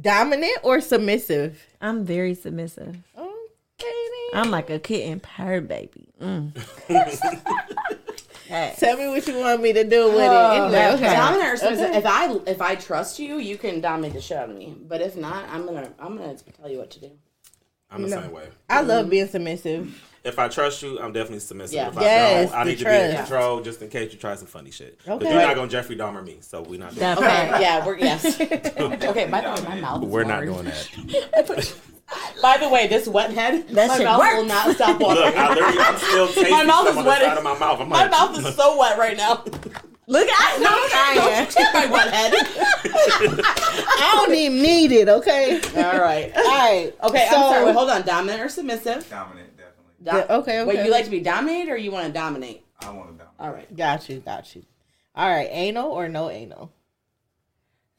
dominant 0.00 0.58
or 0.64 0.80
submissive? 0.80 1.64
I'm 1.80 2.04
very 2.04 2.34
submissive. 2.34 2.96
Okay. 3.16 3.28
Then. 4.32 4.40
I'm 4.42 4.50
like 4.50 4.68
a 4.68 4.80
kitten 4.80 5.20
purr 5.20 5.60
baby. 5.60 6.08
Mm. 6.20 6.56
Hey. 8.48 8.74
Tell 8.78 8.96
me 8.96 9.08
what 9.08 9.26
you 9.26 9.38
want 9.38 9.60
me 9.62 9.72
to 9.72 9.84
do 9.84 10.06
with 10.06 10.20
it. 10.20 10.28
Oh, 10.30 10.64
Anyway, 10.66 10.86
okay. 10.94 11.14
Dominant 11.14 11.48
or 11.52 11.56
submissive. 11.56 11.88
Okay. 11.90 11.98
If 11.98 12.06
I 12.06 12.32
if 12.46 12.60
I 12.62 12.74
trust 12.76 13.18
you, 13.18 13.38
you 13.38 13.58
can 13.58 13.80
dominate 13.80 14.12
the 14.14 14.20
shit 14.20 14.36
out 14.36 14.50
of 14.50 14.56
me. 14.56 14.76
But 14.86 15.00
if 15.00 15.16
not, 15.16 15.48
I'm 15.50 15.66
gonna 15.66 15.92
I'm 15.98 16.16
gonna 16.16 16.36
tell 16.60 16.70
you 16.70 16.78
what 16.78 16.90
to 16.92 17.00
do. 17.00 17.10
I'm 17.90 18.02
the 18.02 18.08
No. 18.08 18.20
same 18.22 18.32
way. 18.32 18.48
I 18.68 18.80
love 18.82 19.08
being 19.10 19.28
submissive. 19.28 20.02
If 20.24 20.40
I 20.40 20.48
trust 20.48 20.82
you, 20.82 20.98
I'm 21.00 21.12
definitely 21.12 21.38
submissive. 21.38 21.74
Yeah. 21.74 21.88
If 21.88 21.98
I 21.98 22.02
Yes, 22.02 22.50
don't, 22.50 22.58
I 22.58 22.64
the 22.64 22.70
need 22.70 22.78
to 22.80 22.84
be 22.84 22.90
in 22.90 23.10
trust. 23.14 23.28
control 23.30 23.60
just 23.60 23.80
in 23.82 23.88
case 23.88 24.12
you 24.12 24.18
try 24.18 24.34
some 24.34 24.48
funny 24.48 24.72
shit. 24.72 24.98
But 25.06 25.14
Okay. 25.22 25.30
you're 25.32 25.40
not 25.42 25.54
gonna 25.54 25.68
Jeffrey 25.70 25.96
Dahmer 25.96 26.24
me, 26.24 26.38
so 26.40 26.62
we're 26.62 26.80
not 26.80 26.90
doing 26.90 27.00
That 27.00 27.18
that. 27.20 27.52
Okay, 27.54 27.62
yeah, 27.62 27.86
we're 27.86 27.98
yes. 27.98 28.40
okay, 28.40 29.26
by 29.30 29.40
the 29.40 29.50
way, 29.62 29.68
my 29.68 29.80
mouth. 29.80 30.02
Is 30.02 30.08
We're 30.08 30.24
not 30.24 30.44
doing 30.44 30.64
that. 30.64 31.72
By 32.42 32.58
the 32.58 32.68
way, 32.68 32.86
this 32.86 33.08
wet 33.08 33.30
head, 33.32 33.68
That 33.68 33.88
my 33.88 33.96
shit 33.96 34.04
mouth 34.04 34.20
will 34.20 34.44
not 34.44 34.74
stop 34.76 35.00
watering. 35.00 35.26
Look, 35.26 35.36
I 35.36 35.88
I'm 35.88 35.98
still 35.98 36.26
tasting 36.28 36.50
My 36.50 36.64
mouth 36.64 36.88
is 36.88 36.96
on 36.96 37.04
wet. 37.04 37.22
side 37.22 37.38
of 37.38 37.44
my 37.44 37.58
mouth. 37.58 37.80
I'm 37.80 37.88
my 37.88 38.02
like, 38.02 38.10
mouth 38.10 38.38
is 38.38 38.54
so 38.54 38.78
wet 38.78 38.98
right 38.98 39.16
now. 39.16 39.42
Look 40.08 40.28
at 40.28 40.60
No, 40.60 40.68
I'm 40.70 41.14
don't 41.16 41.50
trying. 41.50 41.56
you 41.56 41.72
my 41.74 41.86
wet 41.92 42.12
head. 42.14 42.32
I 43.48 44.12
don't 44.24 44.34
even 44.34 44.62
need 44.62 44.92
it. 44.92 45.08
Okay. 45.08 45.60
All 45.76 45.98
right. 46.00 46.32
All 46.36 46.42
right. 46.44 46.92
Okay, 47.02 47.26
So- 47.30 47.36
I'm 47.36 47.52
sorry. 47.52 47.64
Wait, 47.64 47.74
hold 47.74 47.90
on. 47.90 48.02
Dominant 48.02 48.40
or 48.42 48.48
submissive? 48.48 49.08
Dominant, 49.10 49.56
definitely. 49.56 49.92
Dom- 50.04 50.16
Yeah, 50.16 50.36
okay, 50.38 50.64
Wait, 50.64 50.74
okay. 50.76 50.84
you 50.84 50.90
like 50.92 51.04
to 51.06 51.10
be 51.10 51.20
dominated 51.20 51.70
or 51.72 51.76
you 51.76 51.90
want 51.90 52.06
to 52.06 52.12
dominate? 52.12 52.64
I 52.80 52.90
want 52.90 53.08
to 53.08 53.24
dominate. 53.24 53.26
All 53.40 53.50
right. 53.50 53.76
Got 53.76 54.08
you. 54.08 54.20
Got 54.20 54.54
you. 54.54 54.64
All 55.16 55.28
right. 55.28 55.48
Anal 55.50 55.90
or 55.90 56.08
no 56.08 56.30
anal? 56.30 56.70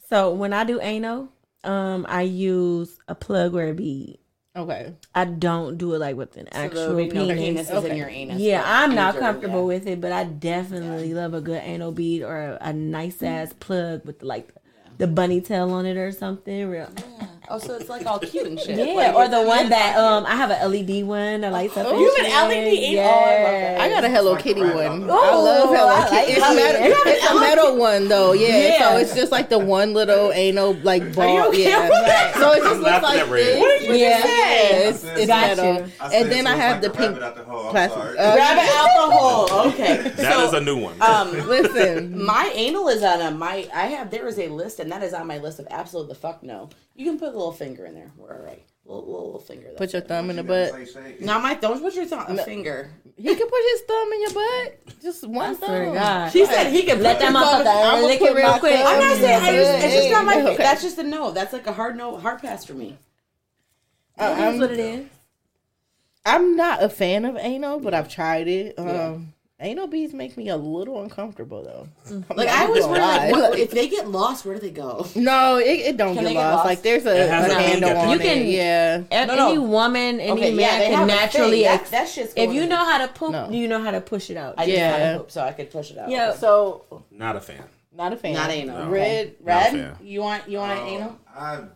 So 0.09 0.33
when 0.33 0.53
I 0.53 0.63
do 0.63 0.79
anal, 0.79 1.27
um, 1.65 2.05
I 2.07 2.21
use 2.21 2.97
a 3.09 3.15
plug 3.15 3.53
or 3.55 3.67
a 3.67 3.73
bead. 3.73 4.19
Okay. 4.57 4.93
I 5.13 5.25
don't 5.25 5.77
do 5.77 5.93
it 5.93 5.99
like 5.99 6.15
with 6.15 6.35
an 6.35 6.47
So 6.51 6.59
actual 6.59 6.95
there'll 6.95 7.13
no 7.13 7.27
penis. 7.27 7.37
penis 7.37 7.69
is 7.69 7.83
in 7.83 7.95
your 7.95 8.09
anus. 8.09 8.39
Yeah, 8.39 8.63
I'm 8.65 8.95
not 8.95 9.13
user, 9.13 9.25
comfortable 9.25 9.59
yeah. 9.59 9.77
with 9.77 9.87
it, 9.87 10.01
but 10.01 10.11
I 10.11 10.23
definitely 10.23 11.13
love 11.13 11.35
a 11.35 11.41
good 11.41 11.61
anal 11.63 11.91
bead 11.91 12.23
or 12.23 12.37
a, 12.37 12.57
a 12.61 12.73
nice 12.73 13.17
mm-hmm. 13.17 13.25
ass 13.25 13.53
plug 13.59 14.03
with 14.03 14.23
like 14.23 14.49
the 14.97 15.05
bunny 15.05 15.41
tail 15.41 15.71
on 15.71 15.85
it 15.85 15.95
or 15.95 16.11
something. 16.11 16.69
Real. 16.69 16.89
Oh, 17.49 17.59
so 17.59 17.75
it's 17.75 17.87
like 17.87 18.05
all 18.05 18.19
cute 18.19 18.45
and 18.45 18.59
shit. 18.59 18.77
Yeah, 18.77 18.93
Like, 18.93 19.15
or 19.15 19.27
the 19.29 19.41
one 19.43 19.69
that 19.69 19.95
all 19.97 20.17
um 20.19 20.25
I 20.25 20.35
have 20.35 20.51
an 20.51 20.69
LED 20.69 21.05
one 21.05 21.41
that 21.41 21.53
like 21.53 21.75
up. 21.77 21.85
Oh, 21.87 21.97
you 21.97 22.07
have 22.17 22.25
shit. 22.25 22.33
an 22.35 22.49
LED 22.49 22.73
anal? 22.73 23.03
Oh, 23.05 23.09
I 23.09 23.43
love 23.43 23.51
that. 23.61 23.79
I 23.79 23.89
got 23.89 24.03
a 24.03 24.09
Hello 24.09 24.35
Kitty 24.35 24.61
one. 24.61 24.69
out 24.73 25.07
the- 25.07 25.13
I 25.13 25.35
love 25.35 25.69
Hello 25.69 25.87
I 25.87 26.03
Kitty. 26.03 26.15
like 26.15 26.29
it's 26.29 26.55
metal. 26.55 26.87
You 26.87 26.95
It's 27.13 27.25
a 27.31 27.39
metal 27.39 27.77
one 27.77 28.07
though. 28.09 28.33
Yeah. 28.33 28.47
Yeah. 28.57 28.79
So 28.91 28.97
it's 28.97 29.15
just 29.15 29.31
like 29.31 29.47
the 29.49 29.59
one 29.59 29.93
little 29.93 30.31
anal 30.33 30.73
like 30.83 31.15
ball. 31.15 31.47
okay 31.47 31.63
yeah. 31.69 31.83
with 31.83 32.05
that? 32.05 32.33
So 32.35 32.51
it 32.51 32.63
just 32.63 32.81
looks 32.81 33.03
like 33.03 33.19
at 33.19 33.29
Red. 33.29 33.45
this. 33.45 33.59
What 33.59 33.79
did 33.79 33.89
you 33.89 33.95
yeah. 33.95 34.09
just 34.21 34.23
say? 35.01 35.07
Yeah, 35.07 35.19
it's, 35.19 35.31
I 35.31 35.41
metal. 35.47 35.65
you. 35.65 35.91
I 36.01 36.09
said 36.09 36.21
And 36.23 36.31
then 36.31 36.47
I 36.47 36.55
have 36.57 36.81
the 36.81 36.89
pink 36.89 37.17
rabbit 37.19 37.23
out 37.23 37.35
the 37.37 37.43
hole. 37.45 37.71
Plastic. 37.71 38.01
sorry. 38.01 38.17
Uh, 38.17 38.33
Grab 38.35 38.57
it 38.57 38.69
out 38.75 39.07
the 39.07 39.15
hole. 39.15 39.67
Okay. 39.71 40.09
That 40.17 40.39
is 40.47 40.53
a 40.53 40.59
new 40.59 40.77
one. 40.81 41.01
um, 41.01 41.31
Listen. 41.47 42.25
my 42.25 42.51
anal 42.53 42.89
is 42.89 43.03
on 43.03 43.21
a 43.21 43.31
my. 43.31 43.69
I 43.73 43.85
have 43.87 44.11
there 44.11 44.27
is 44.27 44.37
a 44.37 44.49
list, 44.49 44.79
and 44.81 44.91
that 44.91 45.01
is 45.01 45.13
on 45.13 45.27
my 45.27 45.37
list 45.37 45.59
of 45.59 45.67
absolute 45.71 46.09
the 46.09 46.15
fuck 46.15 46.43
no. 46.43 46.69
You 46.97 47.05
can 47.05 47.19
put 47.19 47.29
a 47.29 47.37
little 47.37 47.51
finger 47.51 47.85
in 47.85 47.93
there. 47.93 48.11
We're 48.17 48.33
all 48.33 48.43
right. 48.43 48.63
Little, 48.83 49.05
little, 49.05 49.25
little 49.25 49.39
finger. 49.39 49.69
Put 49.77 49.93
your 49.93 50.01
thumb 50.01 50.31
in 50.31 50.37
the 50.37 50.43
butt. 50.43 50.71
gotta 50.71 50.85
say. 50.87 51.17
Now 51.19 51.37
my 51.39 51.53
don't 51.53 51.79
put 51.79 51.93
your 51.93 52.05
thumb 52.05 52.25
a 52.27 52.43
finger. 52.43 52.89
He 53.15 53.35
can 53.35 53.47
put 53.47 53.61
his 53.71 53.81
thumb 53.81 54.13
in 54.13 54.21
your 54.21 54.31
butt. 54.33 55.01
Just 55.01 55.27
one 55.27 55.55
thumb. 55.55 55.69
Swear 55.69 55.85
to 55.85 55.91
God. 55.91 56.31
She 56.31 56.45
said 56.45 56.71
he 56.71 56.83
could 56.83 56.99
Let 56.99 57.17
put 57.17 57.21
that 57.21 57.31
your 57.31 57.41
thumb 57.41 57.61
in- 57.61 57.67
motherfucker 57.67 58.07
lick 58.07 58.21
it 58.21 58.35
real 58.35 58.59
quick. 58.59 58.79
I'm 58.79 58.99
not 58.99 59.17
saying 59.17 59.43
I 59.43 59.51
just, 59.55 59.85
it's 59.85 59.93
just 59.93 60.09
not 60.11 60.25
my. 60.25 60.41
Okay. 60.41 60.57
That's 60.57 60.81
just 60.81 60.97
a 60.97 61.03
no. 61.03 61.31
That's 61.31 61.53
like 61.53 61.67
a 61.67 61.73
hard 61.73 61.95
no, 61.97 62.17
hard 62.17 62.41
pass 62.41 62.65
for 62.65 62.73
me. 62.73 62.97
Uh, 64.17 64.29
That's 64.29 64.41
I'm, 64.41 64.59
what 64.59 64.71
it 64.71 64.79
is. 64.79 65.05
I'm 66.25 66.55
not 66.55 66.81
a 66.81 66.89
fan 66.89 67.25
of 67.25 67.37
anal, 67.37 67.79
but 67.79 67.93
I've 67.93 68.09
tried 68.09 68.47
it. 68.47 68.79
Um, 68.79 69.33
Anal 69.59 69.87
beads 69.87 70.13
make 70.13 70.37
me 70.37 70.49
a 70.49 70.55
little 70.57 71.01
uncomfortable 71.01 71.63
though. 71.63 71.87
I'm 72.11 72.37
Like 72.37 72.47
I 72.47 72.65
always 72.65 72.85
gonna 72.85 72.99
wonder, 72.99 73.07
like, 73.07 73.31
what, 73.31 73.57
if 73.59 73.71
they 73.71 73.87
get 73.87 74.07
lost, 74.07 74.45
where 74.45 74.53
do 74.53 74.61
they 74.61 74.69
go? 74.69 75.07
No, 75.15 75.57
it, 75.57 75.63
it 75.63 75.97
don't 75.97 76.13
get 76.13 76.25
they 76.25 76.33
get 76.33 76.39
lost. 76.43 76.55
lost? 76.57 76.65
Like 76.67 76.81
there's 76.83 77.07
a, 77.07 77.09
a 77.09 77.25
a 77.25 77.53
handle 77.55 77.89
link 77.89 77.97
at 77.99 78.05
on 78.05 78.11
You 78.13 78.19
can- 78.19 78.37
it. 78.37 78.45
Yeah. 78.49 79.25
No, 79.25 79.35
no. 79.35 79.49
Any 79.49 79.57
woman, 79.57 80.19
any 80.19 80.31
Okay, 80.31 80.53
man 80.53 80.79
they 80.79 80.91
have 80.91 80.99
can 80.99 81.07
naturally. 81.07 81.51
thing. 81.51 81.63
That- 81.63 81.81
ex- 81.81 81.89
that 81.89 82.07
shit's 82.07 82.33
if 82.35 82.53
you 82.53 82.67
know 82.67 82.85
how 82.85 82.99
to 83.03 83.11
poop, 83.11 83.31
No. 83.31 83.49
you 83.49 83.67
know 83.67 83.81
how 83.81 83.89
to 83.89 83.99
push 83.99 84.29
it 84.29 84.37
out. 84.37 84.53
I 84.59 84.65
Yeah. 84.65 84.91
had 84.95 85.15
a 85.15 85.17
hoop 85.17 85.31
so 85.31 85.41
I 85.41 85.53
could 85.53 85.71
push 85.71 85.89
it 85.89 85.97
out. 85.97 86.09
Yeah. 86.09 86.33
So 86.35 87.03
Not 87.09 87.35
a 87.35 87.41
fan. 87.41 87.63
not 87.91 88.13
a 88.13 88.17
fan. 88.17 88.33
Not 88.35 88.51
anal. 88.51 88.85
No. 88.85 88.91
Red. 88.91 89.35
Red, 89.41 89.73
Not 89.73 89.81
a 89.81 89.83
fan. 89.95 89.97
you 90.05 90.21
want 90.21 90.47
you 90.47 90.59
want 90.59 90.73
an 90.73 90.77
Um, 90.85 90.87
anal? 90.87 91.19
I've 91.35 91.69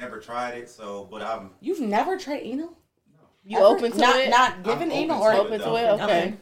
never 0.00 0.20
tried 0.20 0.52
it, 0.54 0.70
so 0.70 1.06
but 1.10 1.20
I'm 1.20 1.50
You've 1.60 1.80
never 1.80 2.16
tried 2.16 2.40
anal? 2.44 2.72
You 3.46 3.58
Ever? 3.58 3.66
open 3.66 3.92
to 3.92 3.98
not, 3.98 4.16
it? 4.16 4.30
Not 4.30 4.62
given 4.62 4.84
I'm 4.90 4.92
anal 4.92 5.22
open 5.22 5.26
or 5.26 5.32
to 5.34 5.38
open 5.40 5.60
to 5.60 5.74
it. 5.76 5.88
Okay. 6.02 6.04
Okay. 6.04 6.34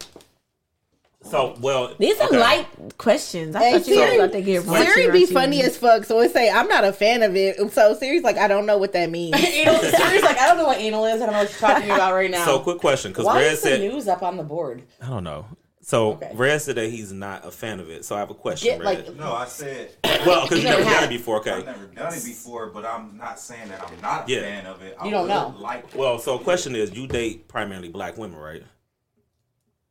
So 1.25 1.57
well, 1.61 1.95
These 1.99 2.19
are 2.21 2.27
okay. 2.29 2.39
light 2.39 2.67
questions. 2.99 3.55
I 3.55 3.61
Hey, 3.63 3.79
thought 3.79 3.89
you 3.89 3.99
were 4.01 4.07
Siri- 4.07 4.17
about 4.19 4.33
to 4.33 4.43
get 4.43 4.63
raunchy, 4.65 4.85
Siri 4.93 5.11
be 5.13 5.25
raunchy. 5.27 5.33
funny 5.33 5.63
as 5.63 5.77
fuck, 5.77 6.05
so 6.05 6.21
it 6.21 6.33
say 6.33 6.51
I'm 6.51 6.67
not 6.69 6.85
a 6.85 6.93
fan 6.93 7.23
of 7.23 7.37
it. 7.37 7.57
So 7.73 7.95
Siri's 7.95 8.23
like, 8.25 8.37
I 8.39 8.49
don't 8.49 8.67
know 8.67 8.77
what 8.79 8.93
that 8.95 9.09
means. 9.11 9.35
anal. 9.39 9.79
Siri's 9.79 10.23
like, 10.23 10.39
I 10.39 10.49
don't 10.49 10.57
know 10.59 10.67
what 10.67 10.79
anal 10.79 11.05
is. 11.07 11.23
I 11.23 11.27
don't 11.27 11.33
know 11.33 11.39
what 11.43 11.51
you're 11.51 11.61
talking 11.61 11.91
about 11.91 12.13
right 12.15 12.31
now. 12.31 12.45
So 12.45 12.59
quick 12.59 12.79
question, 12.79 13.13
because 13.13 13.25
Why 13.27 13.37
Red 13.37 13.53
is 13.53 13.63
the 13.63 13.69
said 13.69 13.81
news 13.81 14.09
up 14.09 14.23
on 14.23 14.37
the 14.37 14.43
board? 14.43 14.83
I 15.01 15.09
don't 15.09 15.25
know. 15.25 15.47
So 15.85 16.13
Okay. 16.13 16.31
Red 16.35 16.61
said 16.63 16.75
that 16.77 16.91
he's 16.91 17.13
not 17.13 17.45
a 17.47 17.51
fan 17.51 17.79
of 17.81 17.89
it. 17.91 18.05
So 18.05 18.15
I 18.17 18.19
have 18.21 18.31
a 18.31 18.35
question, 18.35 18.79
Get 18.79 18.85
Red. 18.85 19.07
like 19.09 19.17
no. 19.17 19.33
I 19.33 19.47
said 19.47 19.91
well, 20.27 20.43
because 20.43 20.59
You 20.59 20.65
you 20.65 20.71
never 20.71 20.85
never 20.85 20.95
done 20.95 21.05
it 21.05 21.09
before. 21.09 21.37
Okay. 21.39 21.51
I've 21.53 21.67
never 21.67 21.87
done 21.87 22.13
it 22.15 22.25
before, 22.25 22.67
but 22.67 22.85
I'm 22.85 23.17
not 23.17 23.39
saying 23.39 23.69
that 23.69 23.81
I'm 23.89 24.01
not 24.01 24.29
a 24.29 24.33
Yeah. 24.33 24.41
fan 24.43 24.67
of 24.67 24.83
it. 24.83 24.97
I 25.01 25.05
You 25.07 25.11
don't 25.13 25.29
know. 25.29 25.55
Like 25.59 25.85
it. 25.85 25.95
Well, 25.95 26.19
so 26.19 26.39
question 26.39 26.75
is, 26.77 26.93
you 26.93 27.07
date 27.07 27.47
primarily 27.49 27.89
black 27.89 28.17
women, 28.19 28.39
right? 28.39 28.63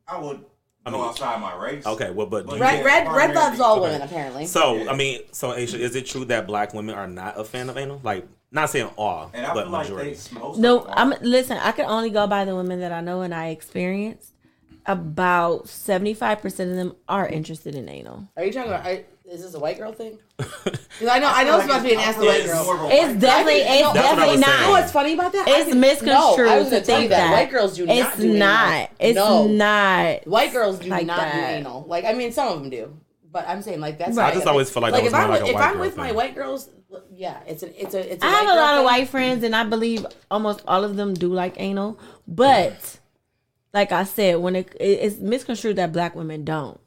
I 0.07 0.17
would 0.19 0.43
I 0.86 0.89
go 0.91 0.97
mean- 0.97 1.05
outside 1.07 1.39
my 1.41 1.55
race. 1.55 1.86
Okay. 1.86 2.09
Well, 2.11 2.27
but 2.27 2.45
do 2.45 2.51
But 2.51 2.59
red, 2.59 2.84
red, 2.86 3.07
red 3.11 3.36
loves 3.36 3.59
all 3.59 3.73
okay. 3.79 3.91
women 3.91 4.01
apparently. 4.01 4.45
So 4.47 4.75
Yeah. 4.77 4.91
I 4.91 4.95
mean, 4.95 5.21
so 5.32 5.51
Aysha, 5.51 5.77
is 5.79 5.95
it 5.95 6.05
true 6.07 6.25
that 6.25 6.47
black 6.47 6.73
women 6.73 6.95
are 6.95 7.07
not 7.07 7.39
a 7.39 7.43
fan 7.43 7.69
of 7.69 7.77
anal? 7.77 7.99
Like, 8.03 8.27
not 8.51 8.69
saying 8.69 8.89
all, 8.97 9.29
And 9.34 9.45
but 9.53 9.63
feel 9.63 9.71
like 9.71 9.84
majority. 9.89 10.13
they 10.15 10.59
No, 10.59 10.86
I'm 10.89 11.13
are. 11.13 11.19
listen. 11.21 11.57
I 11.57 11.71
can 11.71 11.86
only 11.86 12.09
go 12.09 12.25
by 12.27 12.45
the 12.45 12.55
women 12.55 12.79
that 12.82 12.91
I 12.91 12.99
know 13.01 13.21
and 13.21 13.34
I 13.34 13.47
experienced. 13.49 14.34
About 14.88 15.69
seventy 15.69 16.15
five 16.15 16.41
percent 16.41 16.71
of 16.71 16.75
them 16.75 16.95
are 17.07 17.27
interested 17.27 17.75
in 17.75 17.88
anal. 17.88 18.27
Are 18.36 18.43
you 18.43 18.51
talking 18.51 18.71
about? 18.71 18.84
Are, 19.32 19.36
is 19.36 19.41
this 19.43 19.53
a 19.53 19.59
white 19.59 19.77
girl 19.77 19.91
thing? 19.93 20.19
Because 21.01 21.15
I 21.15 21.19
know, 21.19 21.32
I 21.34 21.43
know 21.45 21.55
it's 21.55 21.65
supposed 21.65 21.84
to 21.84 21.89
be 21.89 21.95
an 21.95 21.99
ask 22.01 22.19
the 22.19 22.25
white 22.25 22.45
girl. 22.45 22.88
It's 22.91 23.19
definitely, 23.19 23.61
it's 23.61 23.67
That's 23.67 23.88
what 23.88 23.97
I 23.97 24.01
definitely 24.03 24.32
was 24.34 24.39
not. 24.41 24.59
You 24.59 24.65
know 24.65 24.71
what's 24.71 24.91
funny 24.91 25.13
about 25.13 25.32
that? 25.32 25.47
I 25.47 25.51
It's 25.57 25.65
didn't- 25.65 25.79
misconstrued 25.79 26.47
No, 26.47 26.53
I 26.53 26.57
was 26.59 26.67
to 26.67 26.71
gonna 26.75 26.86
tell 26.86 26.95
you 26.97 27.01
think 27.07 27.09
that. 27.09 27.17
that. 27.17 27.32
white 27.32 27.49
girls 27.49 27.75
do 27.75 27.86
not. 27.88 27.95
It's 27.97 28.17
do 28.17 28.23
anal. 28.27 28.38
not. 28.38 28.89
It's 28.99 29.15
no. 29.15 29.47
not. 29.47 30.27
White 30.27 30.51
girls 30.53 30.77
do 30.79 30.89
like 30.89 31.05
not 31.07 31.17
that. 31.17 31.34
do 31.34 31.55
anal. 31.57 31.86
Like 31.88 32.05
I 32.05 32.13
mean, 32.13 32.32
some 32.34 32.49
of 32.49 32.59
them 32.61 32.69
do, 32.69 32.95
but 33.32 33.47
I'm 33.47 33.63
saying 33.63 33.79
like 33.79 33.97
that's. 33.97 34.15
Right. 34.15 34.32
I 34.32 34.36
just 34.36 34.45
always 34.45 34.69
feel 34.69 34.84
like, 34.84 34.91
like 34.91 35.01
that 35.01 35.07
if 35.07 35.11
more 35.13 35.21
I'm 35.21 35.29
like 35.32 35.39
with, 35.39 35.47
a 35.47 35.49
if 35.49 35.55
white 35.55 35.63
I'm 35.63 35.73
girl 35.73 35.82
with 35.82 35.97
my 35.97 36.07
thing. 36.07 36.15
white 36.15 36.36
girls, 36.36 36.69
yeah, 37.11 37.39
it's 37.47 37.63
an 37.63 37.73
it's 37.75 37.95
a 37.95 38.13
it's. 38.13 38.23
a 38.23 38.27
I 38.27 38.29
have 38.29 38.43
a 38.43 38.47
girl 38.47 38.55
lot 38.57 38.73
of 38.75 38.77
thing. 38.79 38.86
white 38.86 39.07
friends, 39.09 39.43
and 39.43 39.55
I 39.55 39.63
believe 39.63 40.05
almost 40.29 40.61
all 40.67 40.84
of 40.84 40.97
them 40.97 41.15
do 41.15 41.34
like 41.34 41.55
anal. 41.59 41.97
But 42.27 42.99
like 43.73 43.91
I 43.91 44.03
said, 44.03 44.38
when 44.38 44.55
it, 44.55 44.75
it- 44.79 44.84
it's 45.01 45.17
misconstrued 45.19 45.77
that 45.77 45.91
black 45.93 46.13
women 46.15 46.43
don't. 46.45 46.79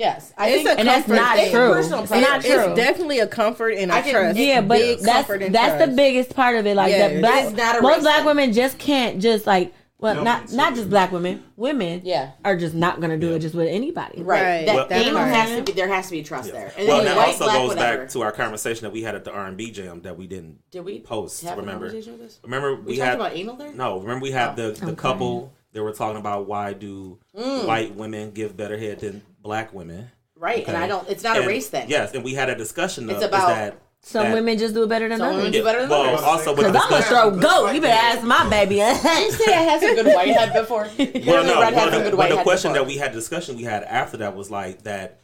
Yes, 0.00 0.32
I 0.38 0.48
It's 0.48 0.56
think, 0.64 0.68
a 0.68 0.80
And 0.80 0.88
that's 0.88 1.06
comfort 1.06 1.20
not 1.22 1.36
thing. 1.36 1.50
true. 1.52 1.72
Personal 1.74 2.00
It's 2.04 2.10
not 2.10 2.40
true. 2.42 2.50
It's 2.70 2.74
definitely 2.74 3.18
a 3.18 3.26
comfort 3.26 3.74
and 3.76 3.90
a 3.90 3.94
I 3.96 4.00
can- 4.00 4.12
trust. 4.12 4.38
Yeah, 4.38 4.62
but 4.62 4.78
Big 4.78 5.00
that's 5.00 5.28
comfort 5.28 5.52
that's 5.52 5.84
the 5.84 5.92
biggest 5.94 6.34
part 6.34 6.56
of 6.56 6.66
it. 6.66 6.74
Like 6.74 6.90
Yeah, 6.92 7.08
that 7.08 7.20
black, 7.20 7.54
not 7.54 7.78
a 7.78 7.82
most 7.82 7.92
race 7.96 8.02
black 8.02 8.24
women 8.24 8.52
just 8.54 8.78
can't 8.78 9.20
just 9.20 9.46
like 9.46 9.74
well, 9.98 10.14
don't 10.24 10.52
not 10.54 10.74
just 10.74 10.88
black 10.88 11.12
women. 11.12 11.42
Women, 11.58 12.00
Yeah. 12.02 12.30
are 12.42 12.56
just 12.56 12.74
not 12.74 13.02
gonna 13.02 13.18
do 13.18 13.34
it 13.34 13.40
just 13.40 13.54
with 13.54 13.68
anybody. 13.68 14.22
right. 14.22 14.42
Right. 14.42 14.66
That 14.66 14.74
Well- 14.74 14.86
anal 14.90 15.14
That 15.16 15.34
has 15.34 15.56
to 15.58 15.62
be 15.64 15.72
there 15.72 15.88
has 15.88 16.06
to 16.06 16.12
be 16.12 16.22
trust 16.22 16.50
there. 16.50 16.72
And 16.78 16.88
well, 16.88 16.96
then 17.04 17.14
that 17.14 17.18
also 17.28 17.44
black, 17.44 17.58
goes 17.58 17.68
whatever. 17.68 17.98
back 17.98 18.08
to 18.12 18.22
our 18.22 18.32
conversation 18.32 18.84
that 18.84 18.92
we 18.94 19.02
had 19.02 19.14
at 19.14 19.24
the 19.26 19.32
R 19.32 19.46
and 19.48 19.58
B 19.58 19.70
jam 19.70 20.00
that 20.00 20.16
we 20.16 20.26
didn't 20.26 20.60
Did 20.70 20.86
we 20.86 21.00
post. 21.00 21.42
have 21.44 21.58
a 21.58 21.60
Remember? 21.60 21.88
conversation 21.88 22.14
with 22.14 22.22
this? 22.22 22.40
Remember 22.42 22.76
We 22.76 22.92
we, 22.92 22.96
talked 22.96 23.06
had 23.06 23.14
about 23.16 23.36
anal 23.36 23.56
there. 23.56 23.72
no. 23.74 23.98
Remember 23.98 24.22
we 24.22 24.30
had 24.30 24.56
the 24.56 24.70
the 24.72 24.86
Okay. 24.86 24.94
couple. 24.94 25.52
They 25.72 25.78
were 25.80 25.92
talking 25.92 26.18
about 26.18 26.48
why 26.48 26.72
do 26.72 27.18
Mm. 27.38 27.66
white 27.66 27.94
women 27.94 28.30
give 28.32 28.56
better 28.56 28.76
head 28.78 29.00
than 29.00 29.22
black 29.40 29.72
women? 29.72 30.10
Right, 30.36 30.66
and 30.66 30.76
I 30.76 30.86
don't. 30.86 31.08
It's 31.08 31.22
not 31.22 31.36
a 31.36 31.46
race 31.46 31.68
thing. 31.68 31.88
Yes, 31.90 32.14
and 32.14 32.24
we 32.24 32.34
had 32.34 32.48
a 32.48 32.54
discussion. 32.54 33.08
It's 33.10 33.22
of, 33.22 33.28
about- 33.28 33.50
is 33.50 33.56
that 33.56 33.78
Some 34.02 34.24
that- 34.28 34.34
women 34.34 34.56
just 34.56 34.72
do 34.74 34.82
it 34.84 34.88
better 34.88 35.06
than 35.08 35.18
Some 35.18 35.28
women 35.28 35.40
others. 35.42 35.52
do 35.52 35.64
better 35.64 35.80
than 35.82 35.90
well, 35.90 36.02
others. 36.14 36.20
also 36.22 36.54
with 36.56 36.66
the 36.66 36.72
Cause 36.72 36.82
I'm 36.84 36.90
gonna 36.90 37.02
discussion. 37.02 37.40
throw 37.40 37.64
goat. 37.66 37.74
You 37.74 37.80
better 37.82 38.16
ask 38.18 38.26
my 38.26 38.48
baby. 38.48 38.76
You 38.76 39.32
say 39.32 39.52
I 39.54 39.62
had 39.62 39.80
some 39.82 39.94
good 39.96 40.06
whitehead 40.14 40.52
before. 40.54 40.84
Well, 40.98 41.06
Clearly, 41.08 41.46
no, 41.46 41.60
Red 41.60 41.74
had 41.74 41.74
well, 41.74 41.90
some 41.92 42.04
the, 42.04 42.10
good 42.10 42.38
the 42.38 42.42
question 42.42 42.72
before. 42.72 42.84
that 42.86 42.88
we 42.88 42.96
had 42.96 43.12
discussion 43.12 43.56
we 43.56 43.64
had 43.64 43.82
after 43.84 44.16
that 44.18 44.34
was 44.34 44.50
like 44.50 44.82
that 44.84 45.20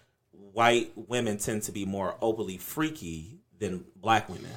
white 0.52 0.92
women 0.96 1.38
tend 1.38 1.62
to 1.62 1.72
be 1.72 1.86
more 1.86 2.16
openly 2.20 2.58
freaky 2.58 3.38
than 3.58 3.84
black 3.96 4.28
women. 4.28 4.50